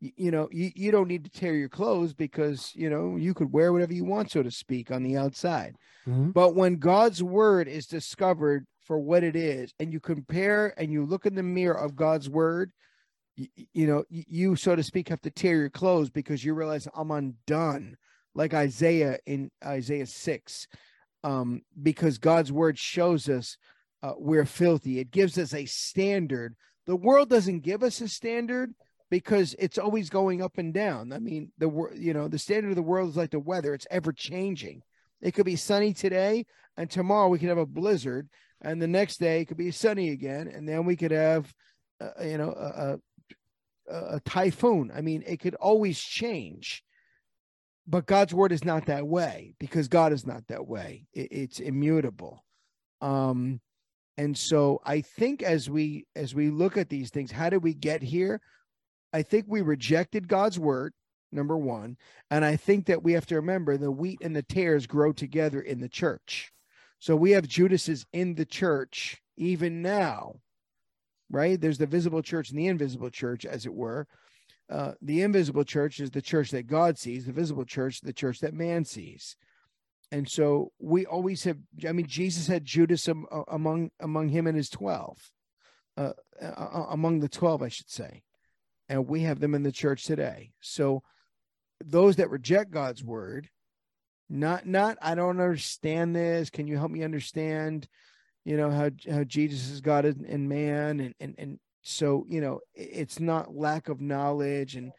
y- 0.00 0.12
you 0.16 0.30
know 0.30 0.48
you, 0.52 0.70
you 0.74 0.90
don't 0.90 1.08
need 1.08 1.24
to 1.24 1.30
tear 1.30 1.54
your 1.54 1.68
clothes 1.68 2.14
because 2.14 2.72
you 2.74 2.90
know 2.90 3.16
you 3.16 3.34
could 3.34 3.52
wear 3.52 3.72
whatever 3.72 3.92
you 3.92 4.04
want 4.04 4.30
so 4.30 4.42
to 4.42 4.50
speak 4.50 4.90
on 4.90 5.02
the 5.02 5.16
outside. 5.16 5.76
Mm-hmm. 6.06 6.30
But 6.30 6.54
when 6.54 6.76
God's 6.76 7.22
word 7.22 7.68
is 7.68 7.86
discovered 7.86 8.66
for 8.86 8.98
what 8.98 9.24
it 9.24 9.34
is, 9.34 9.72
and 9.78 9.92
you 9.92 10.00
compare 10.00 10.74
and 10.76 10.92
you 10.92 11.04
look 11.06 11.26
in 11.26 11.34
the 11.34 11.42
mirror 11.42 11.78
of 11.78 11.96
God's 11.96 12.28
word, 12.28 12.70
you, 13.36 13.48
you 13.72 13.86
know, 13.86 14.04
you, 14.08 14.56
so 14.56 14.76
to 14.76 14.82
speak, 14.82 15.08
have 15.08 15.20
to 15.22 15.30
tear 15.30 15.56
your 15.56 15.70
clothes 15.70 16.10
because 16.10 16.44
you 16.44 16.54
realize 16.54 16.88
I'm 16.94 17.10
undone, 17.10 17.96
like 18.34 18.54
Isaiah 18.54 19.18
in 19.26 19.50
Isaiah 19.64 20.06
6, 20.06 20.68
um, 21.22 21.62
because 21.82 22.18
God's 22.18 22.52
word 22.52 22.78
shows 22.78 23.28
us 23.28 23.56
uh, 24.02 24.12
we're 24.18 24.44
filthy. 24.44 24.98
It 24.98 25.10
gives 25.10 25.38
us 25.38 25.54
a 25.54 25.64
standard. 25.64 26.54
The 26.86 26.96
world 26.96 27.30
doesn't 27.30 27.60
give 27.60 27.82
us 27.82 28.00
a 28.02 28.08
standard 28.08 28.74
because 29.10 29.54
it's 29.58 29.78
always 29.78 30.10
going 30.10 30.42
up 30.42 30.58
and 30.58 30.74
down. 30.74 31.12
I 31.12 31.18
mean, 31.18 31.50
the 31.58 31.70
you 31.94 32.12
know, 32.12 32.28
the 32.28 32.38
standard 32.38 32.70
of 32.70 32.76
the 32.76 32.82
world 32.82 33.08
is 33.08 33.16
like 33.16 33.30
the 33.30 33.38
weather, 33.38 33.72
it's 33.72 33.86
ever 33.90 34.12
changing. 34.12 34.82
It 35.22 35.32
could 35.32 35.46
be 35.46 35.56
sunny 35.56 35.94
today, 35.94 36.44
and 36.76 36.90
tomorrow 36.90 37.28
we 37.28 37.38
could 37.38 37.48
have 37.48 37.56
a 37.56 37.64
blizzard, 37.64 38.28
and 38.60 38.80
the 38.80 38.86
next 38.86 39.18
day 39.18 39.40
it 39.40 39.46
could 39.46 39.56
be 39.56 39.70
sunny 39.70 40.10
again, 40.10 40.48
and 40.48 40.68
then 40.68 40.84
we 40.84 40.96
could 40.96 41.12
have, 41.12 41.50
uh, 42.00 42.22
you 42.22 42.36
know, 42.36 42.50
a, 42.50 42.98
a, 43.88 44.20
typhoon. 44.20 44.90
I 44.94 45.00
mean, 45.02 45.22
it 45.26 45.38
could 45.40 45.54
always 45.56 45.98
change. 46.00 46.82
but 47.86 48.06
God's 48.06 48.32
word 48.32 48.52
is 48.52 48.64
not 48.64 48.86
that 48.86 49.06
way 49.06 49.54
because 49.58 49.88
God 49.88 50.12
is 50.12 50.26
not 50.26 50.46
that 50.48 50.66
way. 50.66 51.06
It- 51.12 51.32
it's 51.32 51.60
immutable. 51.60 52.42
Um, 53.02 53.60
and 54.16 54.36
so 54.38 54.80
I 54.84 55.02
think 55.02 55.42
as 55.42 55.68
we 55.68 56.06
as 56.16 56.34
we 56.34 56.50
look 56.50 56.76
at 56.78 56.88
these 56.88 57.10
things, 57.10 57.30
how 57.32 57.50
did 57.50 57.62
we 57.62 57.74
get 57.74 58.02
here? 58.02 58.40
I 59.12 59.22
think 59.22 59.46
we 59.48 59.60
rejected 59.62 60.28
God's 60.28 60.58
word, 60.58 60.94
number 61.32 61.56
one. 61.58 61.96
And 62.30 62.44
I 62.44 62.56
think 62.56 62.86
that 62.86 63.02
we 63.02 63.12
have 63.14 63.26
to 63.26 63.36
remember 63.36 63.76
the 63.76 63.90
wheat 63.90 64.20
and 64.22 64.34
the 64.34 64.42
tares 64.42 64.86
grow 64.86 65.12
together 65.12 65.60
in 65.60 65.80
the 65.80 65.88
church. 65.88 66.52
So 67.00 67.16
we 67.16 67.32
have 67.32 67.46
Judases 67.48 68.06
in 68.12 68.34
the 68.36 68.46
church 68.46 69.20
even 69.36 69.82
now, 69.82 70.40
right? 71.30 71.60
There's 71.60 71.78
the 71.78 71.86
visible 71.86 72.22
church 72.22 72.50
and 72.50 72.58
the 72.58 72.66
invisible 72.66 73.10
church, 73.10 73.44
as 73.44 73.66
it 73.66 73.74
were. 73.74 74.06
Uh, 74.70 74.92
the 75.02 75.22
invisible 75.22 75.64
church 75.64 76.00
is 76.00 76.10
the 76.10 76.22
church 76.22 76.50
that 76.50 76.66
God 76.66 76.98
sees, 76.98 77.26
the 77.26 77.32
visible 77.32 77.64
church, 77.64 78.00
the 78.00 78.12
church 78.12 78.40
that 78.40 78.54
man 78.54 78.84
sees. 78.84 79.36
And 80.10 80.28
so 80.28 80.72
we 80.78 81.06
always 81.06 81.44
have, 81.44 81.58
I 81.86 81.92
mean, 81.92 82.06
Jesus 82.06 82.46
had 82.46 82.64
Judas 82.64 83.08
am, 83.08 83.26
uh, 83.32 83.42
among 83.48 83.90
among 84.00 84.28
him 84.28 84.46
and 84.46 84.56
his 84.56 84.70
12, 84.70 85.18
uh, 85.96 86.12
uh, 86.40 86.84
among 86.90 87.20
the 87.20 87.28
12, 87.28 87.62
I 87.62 87.68
should 87.68 87.90
say. 87.90 88.22
And 88.88 89.08
we 89.08 89.22
have 89.22 89.40
them 89.40 89.54
in 89.54 89.62
the 89.62 89.72
church 89.72 90.04
today. 90.04 90.52
So 90.60 91.02
those 91.84 92.16
that 92.16 92.30
reject 92.30 92.70
God's 92.70 93.02
word, 93.02 93.48
not, 94.28 94.66
not, 94.66 94.98
I 95.02 95.14
don't 95.14 95.40
understand 95.40 96.14
this. 96.14 96.50
Can 96.50 96.66
you 96.66 96.78
help 96.78 96.90
me 96.90 97.02
understand, 97.02 97.88
you 98.44 98.56
know, 98.56 98.70
how, 98.70 98.90
how 99.10 99.24
Jesus 99.24 99.70
is 99.70 99.80
God 99.80 100.04
and, 100.04 100.24
and 100.26 100.48
man? 100.48 101.00
And, 101.00 101.14
and, 101.20 101.34
and 101.38 101.58
so, 101.82 102.26
you 102.28 102.40
know, 102.40 102.60
it's 102.74 103.20
not 103.20 103.54
lack 103.54 103.88
of 103.88 104.00
knowledge 104.00 104.76
and, 104.76 104.92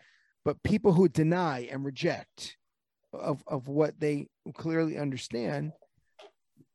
but 0.44 0.62
people 0.64 0.94
who 0.94 1.10
deny 1.10 1.68
and 1.72 1.84
reject 1.84 2.58
of, 3.14 3.44
of 3.48 3.68
what 3.68 4.00
they 4.00 4.28
clearly 4.54 4.98
understand, 4.98 5.72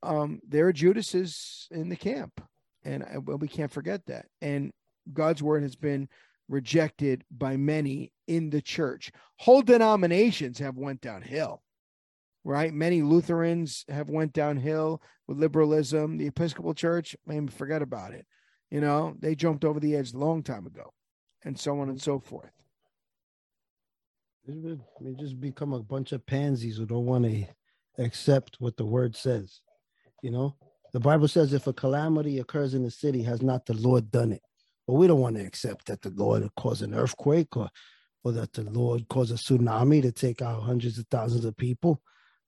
um, 0.02 0.40
there 0.48 0.66
are 0.66 0.72
Judases 0.72 1.68
in 1.70 1.88
the 1.88 1.96
camp. 1.96 2.40
And 2.84 3.04
I, 3.04 3.18
well, 3.18 3.38
we 3.38 3.48
can't 3.48 3.70
forget 3.70 4.06
that. 4.06 4.26
And 4.40 4.72
God's 5.12 5.42
word 5.42 5.62
has 5.62 5.76
been 5.76 6.08
rejected 6.48 7.24
by 7.30 7.56
many 7.56 8.12
in 8.26 8.50
the 8.50 8.62
church. 8.62 9.12
Whole 9.38 9.62
denominations 9.62 10.58
have 10.58 10.76
went 10.76 11.00
downhill, 11.00 11.62
right? 12.44 12.72
Many 12.72 13.02
Lutherans 13.02 13.84
have 13.88 14.08
went 14.08 14.32
downhill 14.32 15.02
with 15.26 15.38
liberalism. 15.38 16.18
The 16.18 16.26
Episcopal 16.26 16.74
Church, 16.74 17.16
man, 17.26 17.48
forget 17.48 17.82
about 17.82 18.12
it. 18.12 18.26
You 18.70 18.80
know, 18.80 19.14
they 19.18 19.34
jumped 19.34 19.64
over 19.64 19.80
the 19.80 19.96
edge 19.96 20.12
a 20.12 20.18
long 20.18 20.42
time 20.42 20.66
ago, 20.66 20.92
and 21.44 21.58
so 21.58 21.80
on 21.80 21.88
and 21.88 22.00
so 22.00 22.18
forth. 22.20 22.52
We 24.46 25.14
just 25.18 25.40
become 25.40 25.72
a 25.72 25.82
bunch 25.82 26.12
of 26.12 26.24
pansies 26.26 26.76
who 26.76 26.86
don't 26.86 27.06
want 27.06 27.24
to 27.24 27.44
accept 27.98 28.56
what 28.58 28.76
the 28.76 28.86
word 28.86 29.16
says. 29.16 29.60
You 30.22 30.30
know, 30.30 30.56
the 30.92 31.00
Bible 31.00 31.28
says 31.28 31.52
if 31.52 31.66
a 31.66 31.72
calamity 31.72 32.38
occurs 32.38 32.74
in 32.74 32.82
the 32.82 32.90
city, 32.90 33.22
has 33.22 33.42
not 33.42 33.66
the 33.66 33.74
Lord 33.74 34.10
done 34.10 34.32
it? 34.32 34.42
But 34.86 34.94
we 34.94 35.06
don't 35.06 35.20
want 35.20 35.36
to 35.36 35.44
accept 35.44 35.86
that 35.86 36.02
the 36.02 36.10
Lord 36.10 36.48
caused 36.56 36.82
an 36.82 36.94
earthquake 36.94 37.56
or, 37.56 37.68
or 38.24 38.32
that 38.32 38.52
the 38.52 38.62
Lord 38.62 39.08
caused 39.08 39.32
a 39.32 39.36
tsunami 39.36 40.02
to 40.02 40.12
take 40.12 40.42
out 40.42 40.62
hundreds 40.62 40.98
of 40.98 41.06
thousands 41.10 41.44
of 41.44 41.56
people. 41.56 42.02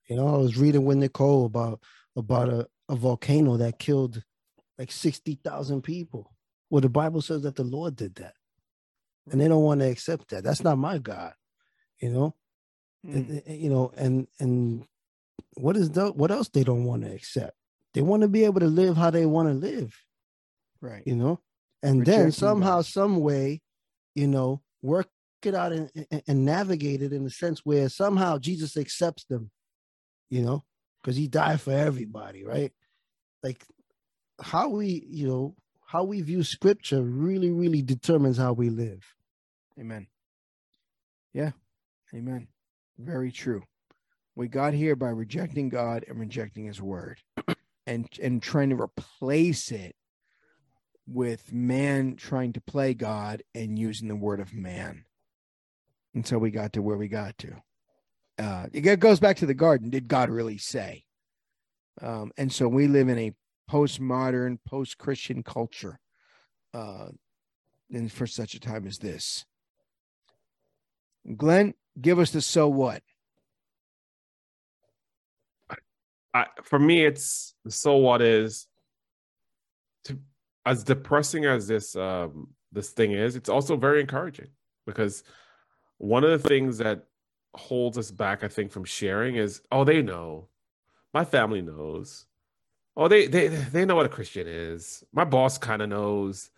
You 0.09 0.17
know, 0.17 0.29
I 0.35 0.39
was 0.39 0.57
reading 0.59 0.85
with 0.85 0.99
Nicole 0.99 1.47
about 1.47 1.81
about 2.17 2.49
a, 2.49 2.67
a 2.89 2.97
volcano 2.97 3.57
that 3.59 3.79
killed 3.79 4.23
like 4.79 4.93
60,000 4.93 5.83
people. 5.83 6.35
Well, 6.71 6.81
the 6.81 6.89
Bible 6.89 7.23
says 7.23 7.43
that 7.43 7.57
the 7.57 7.65
Lord 7.65 7.97
did 7.97 8.17
that. 8.17 8.35
And 9.31 9.41
they 9.41 9.49
don't 9.49 9.63
want 9.63 9.81
to 9.81 9.89
accept 9.91 10.29
that. 10.31 10.43
That's 10.45 10.65
not 10.65 10.79
my 10.79 10.99
God 10.99 11.33
you 12.01 12.11
know 12.11 12.35
And- 13.05 13.27
Mm. 13.29 13.47
and- 13.47 13.61
you 13.61 13.71
know 13.71 13.93
and 13.97 14.27
and 14.41 14.85
what 15.55 15.77
is 15.77 15.91
the 15.91 16.11
what 16.13 16.31
else 16.33 16.49
they 16.49 16.65
don't 16.65 16.85
want 16.85 17.03
to 17.05 17.13
accept 17.15 17.57
they 17.95 18.03
want 18.03 18.23
to 18.23 18.29
be 18.29 18.45
able 18.45 18.59
to 18.61 18.67
live 18.67 18.97
how 18.97 19.11
they 19.11 19.25
want 19.25 19.49
to 19.49 19.55
live 19.55 19.95
Right. 20.81 21.07
you 21.07 21.15
know 21.15 21.41
and 21.83 22.05
then 22.05 22.33
somehow 22.33 22.77
God. 22.79 22.87
some 22.87 23.21
way 23.21 23.63
you 24.17 24.27
know 24.27 24.63
work 24.83 25.09
it 25.45 25.55
out 25.55 25.73
and, 25.73 25.91
and, 26.11 26.23
and 26.27 26.45
navigate 26.45 27.03
it 27.03 27.13
in 27.13 27.25
a 27.27 27.31
sense 27.31 27.61
where 27.65 27.89
somehow 27.89 28.39
jesus 28.39 28.77
accepts 28.77 29.25
them 29.27 29.51
you 30.33 30.43
know 30.43 30.65
because 31.01 31.17
he 31.17 31.29
died 31.29 31.61
for 31.61 31.73
everybody 31.73 32.45
right 32.45 32.73
like 33.43 33.65
how 34.41 34.69
we 34.69 35.07
you 35.09 35.29
know 35.29 35.55
how 35.87 36.03
we 36.03 36.21
view 36.23 36.43
scripture 36.43 37.03
really 37.03 37.51
really 37.51 37.83
determines 37.83 38.39
how 38.39 38.53
we 38.53 38.71
live 38.71 39.15
Amen. 39.79 40.07
Yeah. 41.33 41.53
Amen. 42.15 42.49
Very 42.99 43.33
true. 43.33 43.63
We 44.35 44.49
got 44.49 44.75
here 44.75 44.97
by 44.97 45.09
rejecting 45.09 45.69
God 45.69 46.05
and 46.09 46.19
rejecting 46.19 46.67
his 46.67 46.81
word 46.81 47.21
and 47.87 48.09
and 48.23 48.43
trying 48.43 48.71
to 48.71 48.81
replace 48.81 49.71
it 49.71 49.97
with 51.07 51.53
man 51.53 52.17
trying 52.17 52.53
to 52.53 52.61
play 52.61 52.95
God 52.95 53.43
and 53.55 53.79
using 53.79 54.09
the 54.09 54.17
word 54.17 54.41
of 54.41 54.55
man. 54.55 55.05
And 56.15 56.27
so 56.27 56.39
we 56.39 56.51
got 56.51 56.75
to 56.75 56.83
where 56.83 56.97
we 56.97 57.09
got 57.09 57.39
to. 57.39 57.63
Uh 58.39 58.67
it 58.73 59.01
goes 59.01 59.21
back 59.21 59.37
to 59.39 59.47
the 59.47 59.55
garden. 59.55 59.91
Did 59.91 60.09
God 60.09 60.31
really 60.31 60.59
say? 60.59 61.05
Um, 62.01 62.33
and 62.37 62.53
so 62.53 62.69
we 62.69 62.87
live 62.87 63.09
in 63.09 63.19
a 63.19 63.33
postmodern, 63.71 64.59
post-Christian 64.67 65.43
culture. 65.43 65.99
Uh 66.75 67.09
and 67.91 68.11
for 68.11 68.27
such 68.27 68.55
a 68.55 68.61
time 68.61 68.87
as 68.87 68.99
this. 68.99 69.45
Glenn, 71.37 71.75
give 72.01 72.19
us 72.19 72.31
the 72.31 72.41
so 72.41 72.69
what. 72.69 73.03
I, 76.35 76.47
for 76.63 76.79
me, 76.79 77.05
it's 77.05 77.55
the 77.65 77.71
so 77.71 77.97
what 77.97 78.23
is 78.23 78.67
to 80.05 80.19
as 80.65 80.83
depressing 80.83 81.45
as 81.45 81.67
this 81.67 81.95
um 81.95 82.49
this 82.73 82.91
thing 82.91 83.13
is, 83.13 83.37
it's 83.37 83.51
also 83.51 83.77
very 83.77 84.01
encouraging 84.01 84.49
because 84.87 85.23
one 85.99 86.25
of 86.25 86.31
the 86.31 86.49
things 86.49 86.79
that 86.79 87.05
holds 87.55 87.99
us 87.99 88.11
back, 88.11 88.45
I 88.45 88.49
think, 88.49 88.73
from 88.73 88.85
sharing 88.85 89.37
is 89.37 89.63
oh, 89.71 89.85
they 89.85 90.03
know, 90.03 90.49
my 91.15 91.25
family 91.25 91.63
knows, 91.63 92.27
oh, 92.97 93.09
they 93.09 93.27
they 93.27 93.49
they 93.49 93.85
know 93.85 93.97
what 93.97 94.07
a 94.07 94.11
Christian 94.11 94.47
is. 94.49 95.05
My 95.13 95.25
boss 95.25 95.59
kind 95.59 95.83
of 95.83 95.89
knows. 95.89 96.51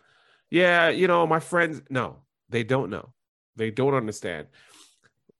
Yeah, 0.49 0.89
you 0.89 1.07
know, 1.07 1.25
my 1.27 1.39
friends. 1.39 1.81
No, 1.89 2.17
they 2.49 2.63
don't 2.63 2.89
know. 2.89 3.13
They 3.55 3.71
don't 3.71 3.93
understand 3.93 4.47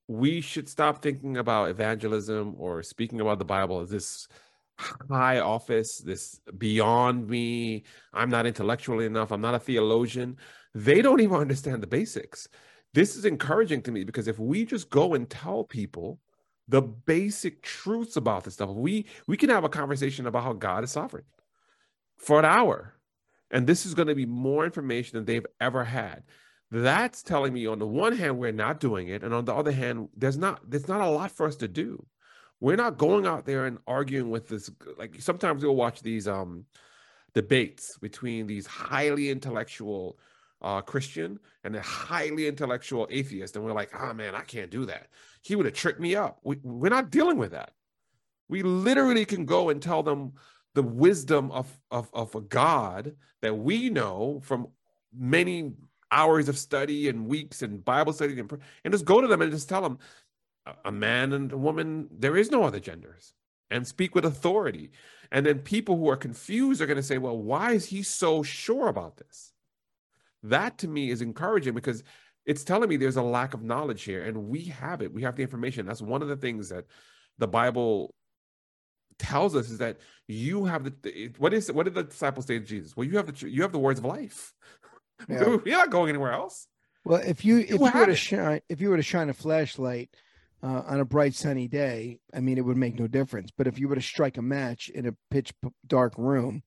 we 0.07 0.41
should 0.41 0.69
stop 0.69 1.01
thinking 1.01 1.37
about 1.37 1.69
evangelism 1.69 2.55
or 2.57 2.83
speaking 2.83 3.21
about 3.21 3.39
the 3.39 3.45
Bible 3.45 3.81
as 3.81 3.89
this 3.89 4.27
high 4.77 5.39
office, 5.39 5.97
this 5.99 6.39
beyond 6.57 7.27
me. 7.27 7.83
I'm 8.13 8.29
not 8.29 8.45
intellectual 8.45 8.99
enough. 8.99 9.31
I'm 9.31 9.41
not 9.41 9.55
a 9.55 9.59
theologian. 9.59 10.37
They 10.73 11.01
don't 11.01 11.21
even 11.21 11.37
understand 11.37 11.81
the 11.81 11.87
basics. 11.87 12.47
This 12.95 13.17
is 13.17 13.25
encouraging 13.25 13.81
to 13.83 13.91
me 13.91 14.05
because 14.05 14.29
if 14.29 14.39
we 14.39 14.63
just 14.63 14.89
go 14.89 15.15
and 15.15 15.29
tell 15.29 15.65
people 15.65 16.17
the 16.69 16.81
basic 16.81 17.61
truths 17.61 18.15
about 18.15 18.45
this 18.45 18.53
stuff, 18.53 18.69
we 18.69 19.05
we 19.27 19.35
can 19.35 19.49
have 19.49 19.65
a 19.65 19.69
conversation 19.69 20.27
about 20.27 20.43
how 20.43 20.53
God 20.53 20.85
is 20.85 20.91
sovereign 20.91 21.25
for 22.17 22.39
an 22.39 22.45
hour. 22.45 22.95
And 23.51 23.67
this 23.67 23.85
is 23.85 23.93
going 23.93 24.07
to 24.07 24.15
be 24.15 24.25
more 24.25 24.63
information 24.63 25.17
than 25.17 25.25
they've 25.25 25.45
ever 25.59 25.83
had. 25.83 26.23
That's 26.71 27.21
telling 27.21 27.53
me 27.53 27.67
on 27.67 27.79
the 27.79 27.85
one 27.85 28.15
hand 28.15 28.39
we're 28.39 28.53
not 28.53 28.79
doing 28.79 29.09
it. 29.09 29.23
And 29.23 29.33
on 29.33 29.43
the 29.43 29.53
other 29.53 29.73
hand 29.73 30.07
there's 30.15 30.37
not 30.37 30.61
there's 30.65 30.87
not 30.87 31.01
a 31.01 31.09
lot 31.09 31.31
for 31.31 31.47
us 31.47 31.57
to 31.57 31.67
do. 31.67 32.05
We're 32.61 32.77
not 32.77 32.97
going 32.97 33.25
out 33.25 33.45
there 33.45 33.65
and 33.65 33.79
arguing 33.87 34.29
with 34.29 34.47
this 34.47 34.71
like 34.97 35.19
sometimes 35.19 35.65
we'll 35.65 35.75
watch 35.75 36.01
these 36.01 36.29
um 36.29 36.63
debates 37.33 37.97
between 37.97 38.47
these 38.47 38.65
highly 38.65 39.29
intellectual 39.29 40.17
uh 40.61 40.81
christian 40.81 41.39
and 41.63 41.75
a 41.75 41.81
highly 41.81 42.47
intellectual 42.47 43.07
atheist 43.09 43.55
and 43.55 43.65
we're 43.65 43.73
like 43.73 43.91
oh 43.99 44.13
man 44.13 44.35
i 44.35 44.41
can't 44.41 44.71
do 44.71 44.85
that 44.85 45.07
he 45.41 45.55
would 45.55 45.65
have 45.65 45.75
tricked 45.75 45.99
me 45.99 46.15
up 46.15 46.39
we, 46.43 46.57
we're 46.63 46.89
not 46.89 47.11
dealing 47.11 47.37
with 47.37 47.51
that 47.51 47.71
we 48.47 48.61
literally 48.63 49.25
can 49.25 49.45
go 49.45 49.69
and 49.69 49.81
tell 49.81 50.03
them 50.03 50.33
the 50.73 50.83
wisdom 50.83 51.51
of 51.51 51.67
of, 51.91 52.09
of 52.13 52.33
a 52.35 52.41
god 52.41 53.15
that 53.41 53.53
we 53.53 53.89
know 53.89 54.39
from 54.43 54.67
many 55.17 55.73
hours 56.11 56.49
of 56.49 56.57
study 56.57 57.09
and 57.09 57.27
weeks 57.27 57.61
and 57.61 57.83
Bible 57.83 58.13
study 58.13 58.39
and, 58.39 58.51
and 58.83 58.93
just 58.93 59.05
go 59.05 59.21
to 59.21 59.27
them 59.27 59.41
and 59.41 59.51
just 59.51 59.69
tell 59.69 59.81
them 59.81 59.99
a- 60.65 60.75
a 60.85 60.91
man 60.91 61.33
and 61.33 61.51
a 61.51 61.57
woman, 61.57 62.07
there 62.11 62.37
is 62.37 62.51
no 62.51 62.63
other 62.63 62.79
genders 62.79 63.33
and 63.69 63.87
speak 63.87 64.15
with 64.15 64.25
authority. 64.25 64.91
And 65.31 65.45
then 65.45 65.59
people 65.59 65.97
who 65.97 66.09
are 66.09 66.17
confused 66.17 66.81
are 66.81 66.85
going 66.85 66.97
to 66.97 67.03
say, 67.03 67.17
well, 67.17 67.37
why 67.37 67.73
is 67.73 67.85
he 67.85 68.03
so 68.03 68.43
sure 68.43 68.87
about 68.87 69.17
this? 69.17 69.51
That 70.49 70.77
to 70.79 70.87
me 70.87 71.09
is 71.09 71.21
encouraging 71.21 71.73
because 71.73 72.03
it's 72.45 72.63
telling 72.63 72.89
me 72.89 72.97
there's 72.97 73.17
a 73.17 73.23
lack 73.23 73.53
of 73.53 73.63
knowledge 73.63 74.03
here 74.03 74.23
and 74.23 74.47
we 74.47 74.65
have 74.65 75.01
it. 75.01 75.13
We 75.13 75.23
have 75.23 75.35
the 75.35 75.41
information. 75.41 75.85
That's 75.85 76.01
one 76.01 76.21
of 76.21 76.27
the 76.27 76.35
things 76.35 76.69
that 76.69 76.85
the 77.37 77.47
Bible 77.47 78.13
tells 79.17 79.55
us 79.55 79.69
is 79.69 79.77
that 79.79 79.97
you 80.27 80.65
have 80.65 80.83
the 80.83 81.31
what 81.37 81.53
is 81.53 81.69
it? 81.69 81.75
what 81.75 81.83
did 81.83 81.93
the 81.95 82.03
disciples 82.03 82.45
say 82.45 82.59
to 82.59 82.65
Jesus? 82.65 82.95
Well, 82.95 83.07
you 83.07 83.17
have 83.17 83.27
the 83.27 83.49
you 83.49 83.61
have 83.61 83.71
the 83.71 83.79
words 83.79 83.99
of 83.99 84.05
life. 84.05 84.53
Yeah. 85.29 85.45
You're 85.65 85.77
not 85.77 85.91
going 85.91 86.09
anywhere 86.09 86.33
else. 86.33 86.67
Well, 87.05 87.21
if 87.25 87.45
you 87.45 87.59
if 87.59 87.69
you 87.69 87.79
were 87.79 88.05
to 88.05 88.15
shine 88.17 88.59
if 88.67 88.81
you 88.81 88.89
were 88.89 88.97
to 88.97 89.01
shine 89.01 89.29
a 89.29 89.33
flashlight 89.33 90.09
uh, 90.61 90.81
on 90.85 90.99
a 90.99 91.05
bright 91.05 91.35
sunny 91.35 91.69
day, 91.69 92.19
I 92.33 92.41
mean, 92.41 92.57
it 92.57 92.65
would 92.65 92.75
make 92.75 92.99
no 92.99 93.07
difference. 93.07 93.49
But 93.57 93.67
if 93.67 93.79
you 93.79 93.87
were 93.87 93.95
to 93.95 94.01
strike 94.01 94.37
a 94.37 94.41
match 94.41 94.89
in 94.89 95.07
a 95.07 95.15
pitch 95.31 95.53
dark 95.87 96.17
room, 96.17 96.63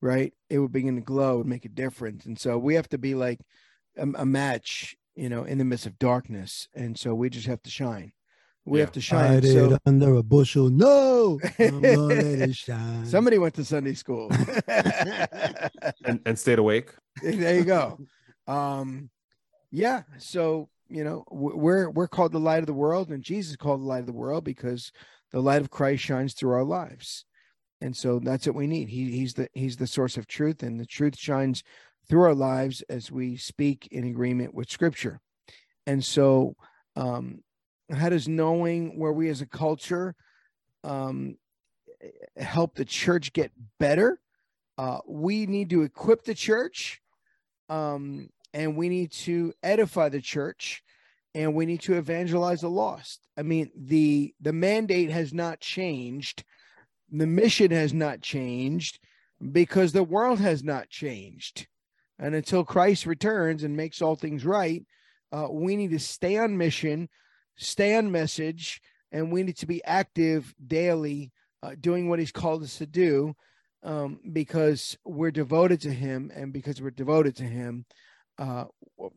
right, 0.00 0.32
it 0.50 0.58
would 0.58 0.72
begin 0.72 0.96
to 0.96 1.00
glow 1.02 1.40
and 1.40 1.48
make 1.48 1.64
a 1.64 1.68
difference. 1.70 2.26
And 2.26 2.38
so 2.38 2.58
we 2.58 2.74
have 2.74 2.88
to 2.90 2.98
be 2.98 3.14
like 3.14 3.40
a, 3.96 4.06
a 4.16 4.26
match, 4.26 4.96
you 5.14 5.28
know, 5.28 5.44
in 5.44 5.58
the 5.58 5.64
midst 5.64 5.86
of 5.86 5.98
darkness. 5.98 6.68
And 6.74 6.98
so 6.98 7.14
we 7.14 7.30
just 7.30 7.46
have 7.46 7.62
to 7.62 7.70
shine. 7.70 8.12
We 8.66 8.78
Yeah. 8.78 8.84
have 8.86 8.92
to 8.92 9.00
shine. 9.00 9.42
So 9.42 9.72
it 9.72 9.80
under 9.86 10.14
a 10.14 10.22
bushel. 10.22 10.70
No, 10.70 11.38
I'm 11.58 11.80
gonna 11.80 11.96
let 11.98 12.38
it 12.48 12.56
shine. 12.56 13.04
somebody 13.06 13.38
went 13.38 13.54
to 13.54 13.64
Sunday 13.64 13.94
school. 13.94 14.30
and, 14.68 16.20
and 16.24 16.38
stayed 16.38 16.58
awake. 16.58 16.90
there 17.22 17.56
you 17.56 17.64
go. 17.64 17.98
Um, 18.46 19.10
yeah. 19.70 20.02
So 20.18 20.68
you 20.88 21.04
know 21.04 21.24
we're 21.30 21.90
we're 21.90 22.08
called 22.08 22.32
the 22.32 22.40
light 22.40 22.60
of 22.60 22.66
the 22.66 22.74
world, 22.74 23.10
and 23.10 23.22
Jesus 23.22 23.56
called 23.56 23.80
the 23.80 23.86
light 23.86 24.00
of 24.00 24.06
the 24.06 24.12
world 24.12 24.44
because 24.44 24.92
the 25.32 25.40
light 25.40 25.60
of 25.62 25.70
Christ 25.70 26.02
shines 26.02 26.34
through 26.34 26.52
our 26.52 26.64
lives, 26.64 27.24
and 27.84 27.94
so 27.94 28.18
that's 28.18 28.46
what 28.46 28.56
we 28.56 28.66
need. 28.66 28.88
He 28.88 29.10
he's 29.10 29.34
the 29.34 29.46
he's 29.52 29.76
the 29.76 29.86
source 29.86 30.16
of 30.16 30.26
truth, 30.26 30.62
and 30.62 30.80
the 30.80 30.86
truth 30.86 31.18
shines 31.18 31.62
through 32.08 32.22
our 32.22 32.34
lives 32.34 32.82
as 32.88 33.12
we 33.12 33.36
speak 33.36 33.88
in 33.90 34.06
agreement 34.06 34.54
with 34.54 34.70
Scripture. 34.70 35.20
And 35.86 36.02
so, 36.02 36.56
um, 36.96 37.42
how 37.92 38.08
does 38.08 38.26
knowing 38.26 38.98
where 38.98 39.12
we 39.12 39.28
as 39.28 39.42
a 39.42 39.46
culture 39.46 40.14
um, 40.82 41.36
help 42.38 42.74
the 42.74 42.86
church 42.86 43.34
get 43.34 43.52
better? 43.78 44.18
Uh, 44.78 45.00
we 45.06 45.44
need 45.44 45.68
to 45.68 45.82
equip 45.82 46.24
the 46.24 46.34
church 46.34 47.02
um, 47.68 48.30
and 48.54 48.78
we 48.78 48.88
need 48.88 49.12
to 49.12 49.52
edify 49.62 50.08
the 50.08 50.22
church 50.22 50.82
and 51.34 51.54
we 51.54 51.66
need 51.66 51.82
to 51.82 51.94
evangelize 51.94 52.62
the 52.62 52.68
lost 52.68 53.26
i 53.36 53.42
mean 53.42 53.70
the 53.76 54.34
the 54.40 54.52
mandate 54.52 55.10
has 55.10 55.32
not 55.32 55.60
changed 55.60 56.44
the 57.20 57.26
mission 57.26 57.70
has 57.70 57.92
not 57.92 58.20
changed 58.20 58.98
because 59.52 59.92
the 59.92 60.04
world 60.04 60.40
has 60.40 60.64
not 60.64 60.88
changed. 60.88 61.66
And 62.18 62.34
until 62.34 62.64
christ 62.64 63.06
returns 63.06 63.64
and 63.64 63.76
makes 63.76 64.00
all 64.00 64.14
things 64.14 64.44
right 64.44 64.84
uh, 65.32 65.48
we 65.50 65.74
need 65.76 65.90
to 65.90 65.98
stay 65.98 66.36
on 66.38 66.56
mission 66.56 67.08
stay 67.56 67.96
on 67.96 68.10
message 68.10 68.80
and 69.10 69.32
we 69.32 69.42
need 69.42 69.56
to 69.56 69.66
be 69.66 69.84
active 69.84 70.54
daily 70.64 71.32
uh, 71.62 71.72
doing 71.80 72.08
what 72.08 72.18
he's 72.18 72.32
called 72.32 72.62
us 72.62 72.78
to 72.78 72.86
do 72.86 73.34
um, 73.82 74.20
because 74.32 74.96
we're 75.04 75.30
devoted 75.30 75.80
to 75.82 75.90
him. 75.90 76.30
And 76.34 76.52
because 76.52 76.80
we're 76.80 76.90
devoted 76.90 77.36
to 77.36 77.44
him 77.44 77.84
uh, 78.38 78.64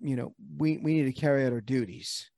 you 0.02 0.16
know 0.16 0.34
we 0.58 0.78
we 0.78 0.94
need 0.94 1.14
to 1.14 1.20
carry 1.20 1.46
out 1.46 1.54
our 1.54 1.62
duties. 1.62 2.30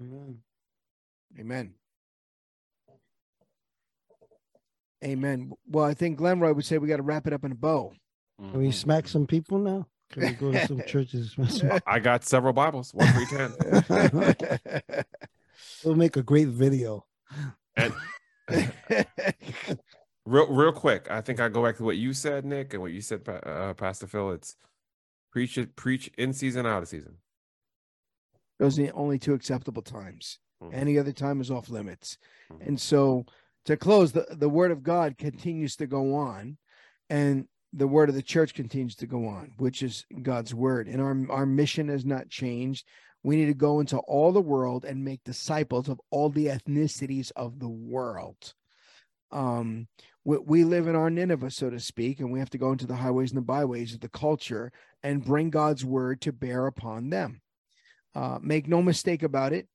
Amen. 0.00 0.42
Amen 1.38 1.74
amen 5.04 5.52
well 5.66 5.84
i 5.84 5.92
think 5.94 6.18
glenroy 6.18 6.54
would 6.54 6.64
say 6.64 6.78
we 6.78 6.88
got 6.88 6.96
to 6.96 7.02
wrap 7.02 7.26
it 7.26 7.32
up 7.32 7.44
in 7.44 7.52
a 7.52 7.54
bow 7.54 7.92
Can 8.38 8.58
we 8.58 8.70
smack 8.72 9.06
some 9.06 9.26
people 9.26 9.58
now? 9.58 9.86
Can 10.12 10.22
we 10.22 10.30
go 10.32 10.52
to 10.52 10.66
some 10.66 10.82
churches? 10.86 11.34
and 11.36 11.50
smack 11.50 11.70
some- 11.72 11.80
I 11.86 11.98
got 12.00 12.24
several 12.24 12.52
Bibles, 12.52 12.92
one 12.94 13.06
for 13.12 13.20
each 13.20 13.30
hand. 13.30 15.04
We'll 15.84 15.94
make 15.94 16.16
a 16.16 16.22
great 16.22 16.48
video. 16.48 17.04
And 17.76 17.92
real, 20.26 20.46
real 20.48 20.72
quick, 20.72 21.08
I 21.10 21.20
think 21.20 21.38
I 21.40 21.48
go 21.48 21.62
back 21.62 21.76
to 21.76 21.84
what 21.84 21.96
you 21.96 22.12
said, 22.12 22.44
Nick, 22.44 22.72
and 22.74 22.82
what 22.82 22.92
you 22.92 23.00
said, 23.02 23.20
uh, 23.28 23.72
Pastor 23.74 24.06
Phil. 24.06 24.30
It's 24.32 24.56
preach 25.30 25.56
it, 25.58 25.76
preach 25.76 26.10
in 26.18 26.32
season, 26.32 26.66
out 26.66 26.82
of 26.82 26.88
season. 26.88 27.18
those 28.58 28.78
are 28.78 28.82
the 28.82 28.92
only 28.92 29.18
two 29.18 29.34
acceptable 29.34 29.82
times 29.82 30.38
Mhm. 30.62 30.74
any 30.74 30.98
other 30.98 31.12
time 31.12 31.40
is 31.40 31.50
off 31.50 31.68
limits. 31.68 32.18
Mhm. 32.52 32.66
and 32.66 32.80
so 32.80 33.26
to 33.64 33.76
close 33.76 34.12
the, 34.12 34.26
the 34.30 34.48
word 34.48 34.70
of 34.70 34.82
god 34.82 35.16
continues 35.18 35.76
to 35.76 35.86
go 35.86 36.14
on 36.14 36.58
and 37.10 37.48
the 37.72 37.88
word 37.88 38.08
of 38.08 38.14
the 38.14 38.22
church 38.22 38.54
continues 38.54 38.94
to 38.94 39.06
go 39.06 39.26
on 39.26 39.52
which 39.56 39.82
is 39.82 40.04
god's 40.22 40.54
word. 40.54 40.86
And 40.86 41.00
our, 41.00 41.16
our 41.30 41.46
mission 41.46 41.88
has 41.88 42.04
not 42.04 42.28
changed. 42.28 42.86
We 43.24 43.36
need 43.36 43.46
to 43.46 43.54
go 43.54 43.80
into 43.80 43.98
all 43.98 44.32
the 44.32 44.40
world 44.40 44.84
and 44.84 45.02
make 45.04 45.24
disciples 45.24 45.88
of 45.88 46.00
all 46.10 46.28
the 46.28 46.46
ethnicities 46.46 47.32
of 47.34 47.58
the 47.58 47.68
world. 47.68 48.54
Um 49.32 49.88
we, 50.24 50.38
we 50.38 50.64
live 50.64 50.86
in 50.88 50.94
our 50.94 51.10
nineveh 51.10 51.50
so 51.50 51.68
to 51.70 51.80
speak 51.80 52.20
and 52.20 52.30
we 52.30 52.38
have 52.38 52.50
to 52.50 52.58
go 52.58 52.70
into 52.72 52.86
the 52.86 52.96
highways 52.96 53.30
and 53.32 53.38
the 53.38 53.42
byways 53.42 53.94
of 53.94 54.00
the 54.00 54.08
culture 54.08 54.70
and 55.02 55.24
bring 55.24 55.50
god's 55.50 55.84
word 55.84 56.20
to 56.22 56.32
bear 56.32 56.66
upon 56.66 57.10
them. 57.10 57.40
Uh, 58.14 58.38
make 58.40 58.68
no 58.68 58.80
mistake 58.80 59.22
about 59.24 59.52
it 59.52 59.66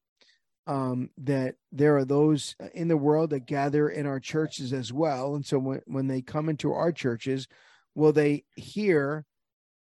um, 0.69 1.09
that 1.17 1.55
there 1.71 1.97
are 1.97 2.05
those 2.05 2.55
in 2.75 2.89
the 2.89 2.95
world 2.95 3.31
that 3.31 3.47
gather 3.47 3.89
in 3.89 4.05
our 4.05 4.19
churches 4.19 4.71
as 4.71 4.93
well. 4.93 5.33
And 5.33 5.43
so 5.43 5.57
when, 5.57 5.81
when 5.87 6.05
they 6.05 6.21
come 6.21 6.47
into 6.47 6.71
our 6.73 6.91
churches, 6.91 7.47
will 7.95 8.13
they 8.13 8.43
hear 8.55 9.25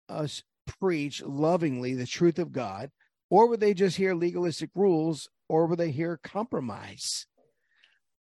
us 0.08 0.44
preach 0.78 1.24
lovingly 1.24 1.94
the 1.94 2.06
truth 2.06 2.38
of 2.38 2.52
God, 2.52 2.92
or 3.30 3.48
will 3.48 3.56
they 3.56 3.74
just 3.74 3.96
hear 3.96 4.14
legalistic 4.14 4.70
rules, 4.76 5.28
or 5.48 5.66
will 5.66 5.74
they 5.74 5.90
hear 5.90 6.20
compromise? 6.22 7.26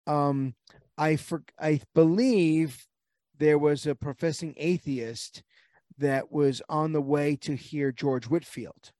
Um, 0.07 0.55
I 0.97 1.17
for, 1.17 1.43
I 1.59 1.81
believe 1.93 2.87
there 3.37 3.59
was 3.59 3.85
a 3.85 3.93
professing 3.93 4.55
atheist 4.57 5.43
that 5.99 6.31
was 6.31 6.63
on 6.67 6.93
the 6.93 7.01
way 7.01 7.35
to 7.41 7.55
hear 7.55 7.91
George 7.91 8.25
Whitefield. 8.25 8.91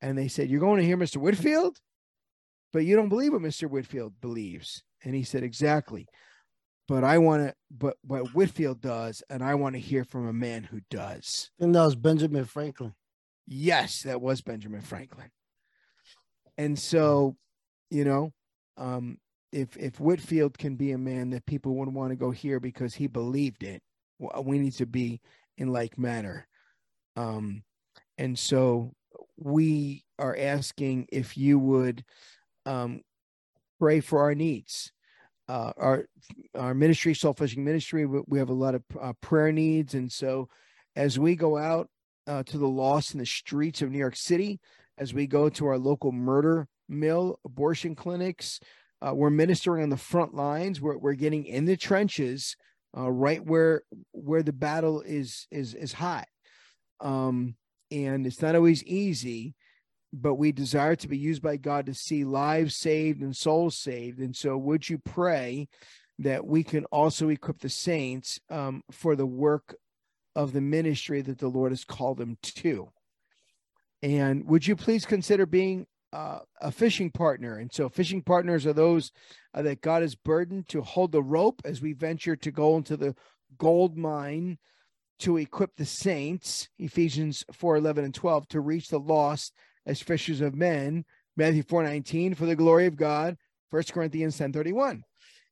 And 0.00 0.16
they 0.16 0.28
said, 0.28 0.48
You're 0.48 0.60
going 0.60 0.80
to 0.80 0.86
hear 0.86 0.96
Mr. 0.96 1.18
Whitefield? 1.18 1.78
But 2.72 2.84
you 2.84 2.96
don't 2.96 3.08
believe 3.08 3.32
what 3.32 3.42
Mr. 3.42 3.68
Whitefield 3.68 4.14
believes. 4.20 4.82
And 5.04 5.14
he 5.14 5.22
said, 5.22 5.42
Exactly. 5.42 6.06
But 6.88 7.04
I 7.04 7.18
want 7.18 7.46
to, 7.46 7.54
but 7.70 7.96
what 8.02 8.34
Whitefield 8.34 8.80
does, 8.80 9.22
and 9.30 9.44
I 9.44 9.54
want 9.54 9.76
to 9.76 9.80
hear 9.80 10.02
from 10.02 10.26
a 10.26 10.32
man 10.32 10.64
who 10.64 10.80
does. 10.90 11.50
And 11.60 11.72
that 11.74 11.84
was 11.84 11.94
Benjamin 11.94 12.44
Franklin. 12.46 12.94
Yes, 13.46 14.02
that 14.02 14.20
was 14.20 14.40
Benjamin 14.40 14.80
Franklin. 14.80 15.30
And 16.58 16.76
so, 16.76 17.36
you 17.90 18.04
know, 18.04 18.32
um, 18.76 19.18
if 19.52 19.76
if 19.76 20.00
Whitefield 20.00 20.58
can 20.58 20.76
be 20.76 20.92
a 20.92 20.98
man 20.98 21.30
that 21.30 21.46
people 21.46 21.76
would 21.76 21.94
want 21.94 22.10
to 22.10 22.16
go 22.16 22.32
hear 22.32 22.58
because 22.58 22.94
he 22.94 23.06
believed 23.06 23.62
it, 23.62 23.82
we 24.42 24.58
need 24.58 24.74
to 24.74 24.86
be 24.86 25.20
in 25.58 25.72
like 25.72 25.98
manner. 25.98 26.46
Um, 27.16 27.62
and 28.18 28.38
so 28.38 28.92
we 29.36 30.04
are 30.18 30.36
asking 30.38 31.06
if 31.12 31.36
you 31.36 31.58
would 31.58 32.04
um, 32.66 33.00
pray 33.78 34.00
for 34.00 34.20
our 34.20 34.34
needs. 34.34 34.92
Uh, 35.48 35.72
our 35.76 36.04
our 36.54 36.74
ministry, 36.74 37.12
soul 37.12 37.32
fishing 37.32 37.64
ministry, 37.64 38.06
we, 38.06 38.38
have 38.38 38.50
a 38.50 38.54
lot 38.54 38.76
of 38.76 38.84
uh, 39.00 39.12
prayer 39.20 39.50
needs, 39.50 39.94
and 39.94 40.10
so 40.12 40.48
as 40.94 41.18
we 41.18 41.34
go 41.34 41.58
out 41.58 41.88
uh, 42.28 42.42
to 42.44 42.56
the 42.56 42.68
lost 42.68 43.14
in 43.14 43.18
the 43.18 43.26
streets 43.26 43.82
of 43.82 43.90
New 43.90 43.98
York 43.98 44.14
City, 44.14 44.60
as 44.96 45.12
we 45.12 45.26
go 45.26 45.48
to 45.48 45.66
our 45.66 45.78
local 45.78 46.12
murder 46.12 46.68
mill, 46.88 47.40
abortion 47.44 47.96
clinics, 47.96 48.60
uh, 49.02 49.12
we're 49.12 49.30
ministering 49.30 49.82
on 49.82 49.88
the 49.88 49.96
front 49.96 50.34
lines. 50.34 50.80
We're 50.80 50.98
we're 50.98 51.14
getting 51.14 51.46
in 51.46 51.64
the 51.64 51.76
trenches, 51.76 52.54
uh, 52.96 53.10
right 53.10 53.44
where 53.44 53.82
where 54.12 54.44
the 54.44 54.52
battle 54.52 55.00
is 55.00 55.48
is 55.50 55.74
is 55.74 55.92
hot, 55.92 56.28
um, 57.00 57.56
and 57.90 58.24
it's 58.24 58.40
not 58.40 58.54
always 58.54 58.84
easy 58.84 59.54
but 60.12 60.34
we 60.34 60.52
desire 60.52 60.96
to 60.96 61.08
be 61.08 61.18
used 61.18 61.42
by 61.42 61.56
God 61.56 61.86
to 61.86 61.94
see 61.94 62.24
lives 62.24 62.76
saved 62.76 63.22
and 63.22 63.36
souls 63.36 63.76
saved. 63.76 64.18
And 64.18 64.34
so, 64.34 64.56
would 64.56 64.88
you 64.88 64.98
pray 64.98 65.68
that 66.18 66.46
we 66.46 66.62
can 66.62 66.84
also 66.86 67.28
equip 67.28 67.60
the 67.60 67.68
saints 67.68 68.40
um, 68.50 68.82
for 68.90 69.16
the 69.16 69.26
work 69.26 69.76
of 70.34 70.52
the 70.52 70.60
ministry 70.60 71.22
that 71.22 71.38
the 71.38 71.48
Lord 71.48 71.72
has 71.72 71.84
called 71.84 72.18
them 72.18 72.38
to? 72.42 72.90
And 74.02 74.46
would 74.48 74.66
you 74.66 74.76
please 74.76 75.04
consider 75.04 75.46
being 75.46 75.86
uh, 76.12 76.40
a 76.60 76.72
fishing 76.72 77.10
partner? 77.10 77.58
And 77.58 77.72
so, 77.72 77.88
fishing 77.88 78.22
partners 78.22 78.66
are 78.66 78.72
those 78.72 79.12
uh, 79.54 79.62
that 79.62 79.80
God 79.80 80.02
has 80.02 80.14
burdened 80.14 80.68
to 80.68 80.82
hold 80.82 81.12
the 81.12 81.22
rope 81.22 81.62
as 81.64 81.80
we 81.80 81.92
venture 81.92 82.36
to 82.36 82.50
go 82.50 82.76
into 82.76 82.96
the 82.96 83.14
gold 83.58 83.96
mine 83.96 84.58
to 85.20 85.36
equip 85.36 85.76
the 85.76 85.84
saints, 85.84 86.68
Ephesians 86.78 87.44
4 87.52 87.76
11 87.76 88.04
and 88.04 88.14
12, 88.14 88.48
to 88.48 88.60
reach 88.60 88.88
the 88.88 88.98
lost 88.98 89.52
as 89.90 90.00
fishers 90.00 90.40
of 90.40 90.54
men, 90.54 91.04
Matthew 91.36 91.64
4 91.64 91.82
19, 91.82 92.34
for 92.34 92.46
the 92.46 92.54
glory 92.56 92.86
of 92.86 92.96
God, 92.96 93.36
1 93.70 93.82
Corinthians 93.92 94.38
10 94.38 94.52
31. 94.52 95.02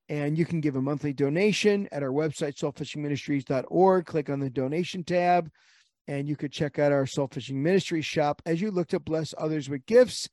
And 0.09 0.39
you 0.39 0.47
can 0.47 0.61
give 0.61 0.77
a 0.77 0.81
monthly 0.81 1.13
donation 1.13 1.87
at 1.93 2.03
our 2.03 2.09
website, 2.11 2.57
soulfishingministries.org. 2.57 4.07
Click 4.07 4.31
on 4.31 4.41
the 4.41 4.49
donation 4.49 5.03
tab, 5.05 5.51
and 6.07 6.27
you 6.29 6.37
could 6.37 6.53
check 6.53 6.79
out 6.79 6.93
our 6.93 7.05
Soul 7.05 7.29
Fishing 7.31 7.63
Ministries 7.63 8.07
shop 8.07 8.41
as 8.47 8.61
you 8.61 8.71
look 8.71 8.89
to 8.89 9.01
bless 9.01 9.35
others 9.37 9.69
with 9.69 9.85
gifts 9.87 10.29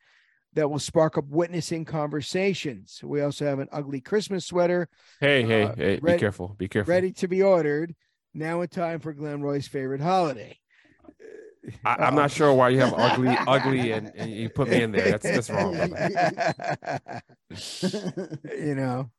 that 0.53 0.69
will 0.69 0.79
spark 0.79 1.17
up 1.17 1.25
witnessing 1.27 1.83
conversations. 1.83 3.01
We 3.03 3.21
also 3.21 3.45
have 3.45 3.59
an 3.59 3.67
ugly 3.73 3.99
Christmas 3.99 4.45
sweater 4.45 4.87
Hey, 5.19 5.43
hey, 5.43 5.63
Uh, 5.63 5.75
hey! 5.75 5.99
ready- 6.01 6.15
be 6.17 6.19
careful! 6.21 6.55
Be 6.57 6.67
careful! 6.69 6.91
ready 6.93 7.11
to 7.11 7.27
be 7.27 7.41
ordered 7.43 7.93
now 8.33 8.61
in 8.61 8.69
time 8.69 8.99
for 9.01 9.11
Glen 9.13 9.41
Roy's 9.41 9.67
favorite 9.67 9.99
holiday. 10.01 10.57
I, 11.83 11.95
I'm 11.95 12.15
not 12.15 12.31
sure 12.31 12.53
why 12.53 12.69
you 12.69 12.79
have 12.79 12.93
ugly, 12.95 13.35
ugly, 13.47 13.91
and, 13.93 14.11
and 14.15 14.31
you 14.31 14.49
put 14.49 14.69
me 14.69 14.83
in 14.83 14.91
there. 14.91 15.17
That's 15.17 15.23
that's 15.23 15.49
wrong. 15.49 15.73
you 18.57 18.75
know. 18.75 19.09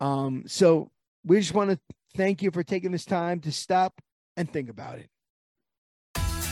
Um, 0.00 0.44
so 0.46 0.90
we 1.24 1.38
just 1.38 1.54
want 1.54 1.70
to 1.70 1.78
thank 2.16 2.42
you 2.42 2.50
for 2.50 2.62
taking 2.62 2.92
this 2.92 3.04
time 3.04 3.40
to 3.40 3.52
stop 3.52 4.00
and 4.36 4.50
think 4.50 4.68
about 4.68 4.98
it. 4.98 5.08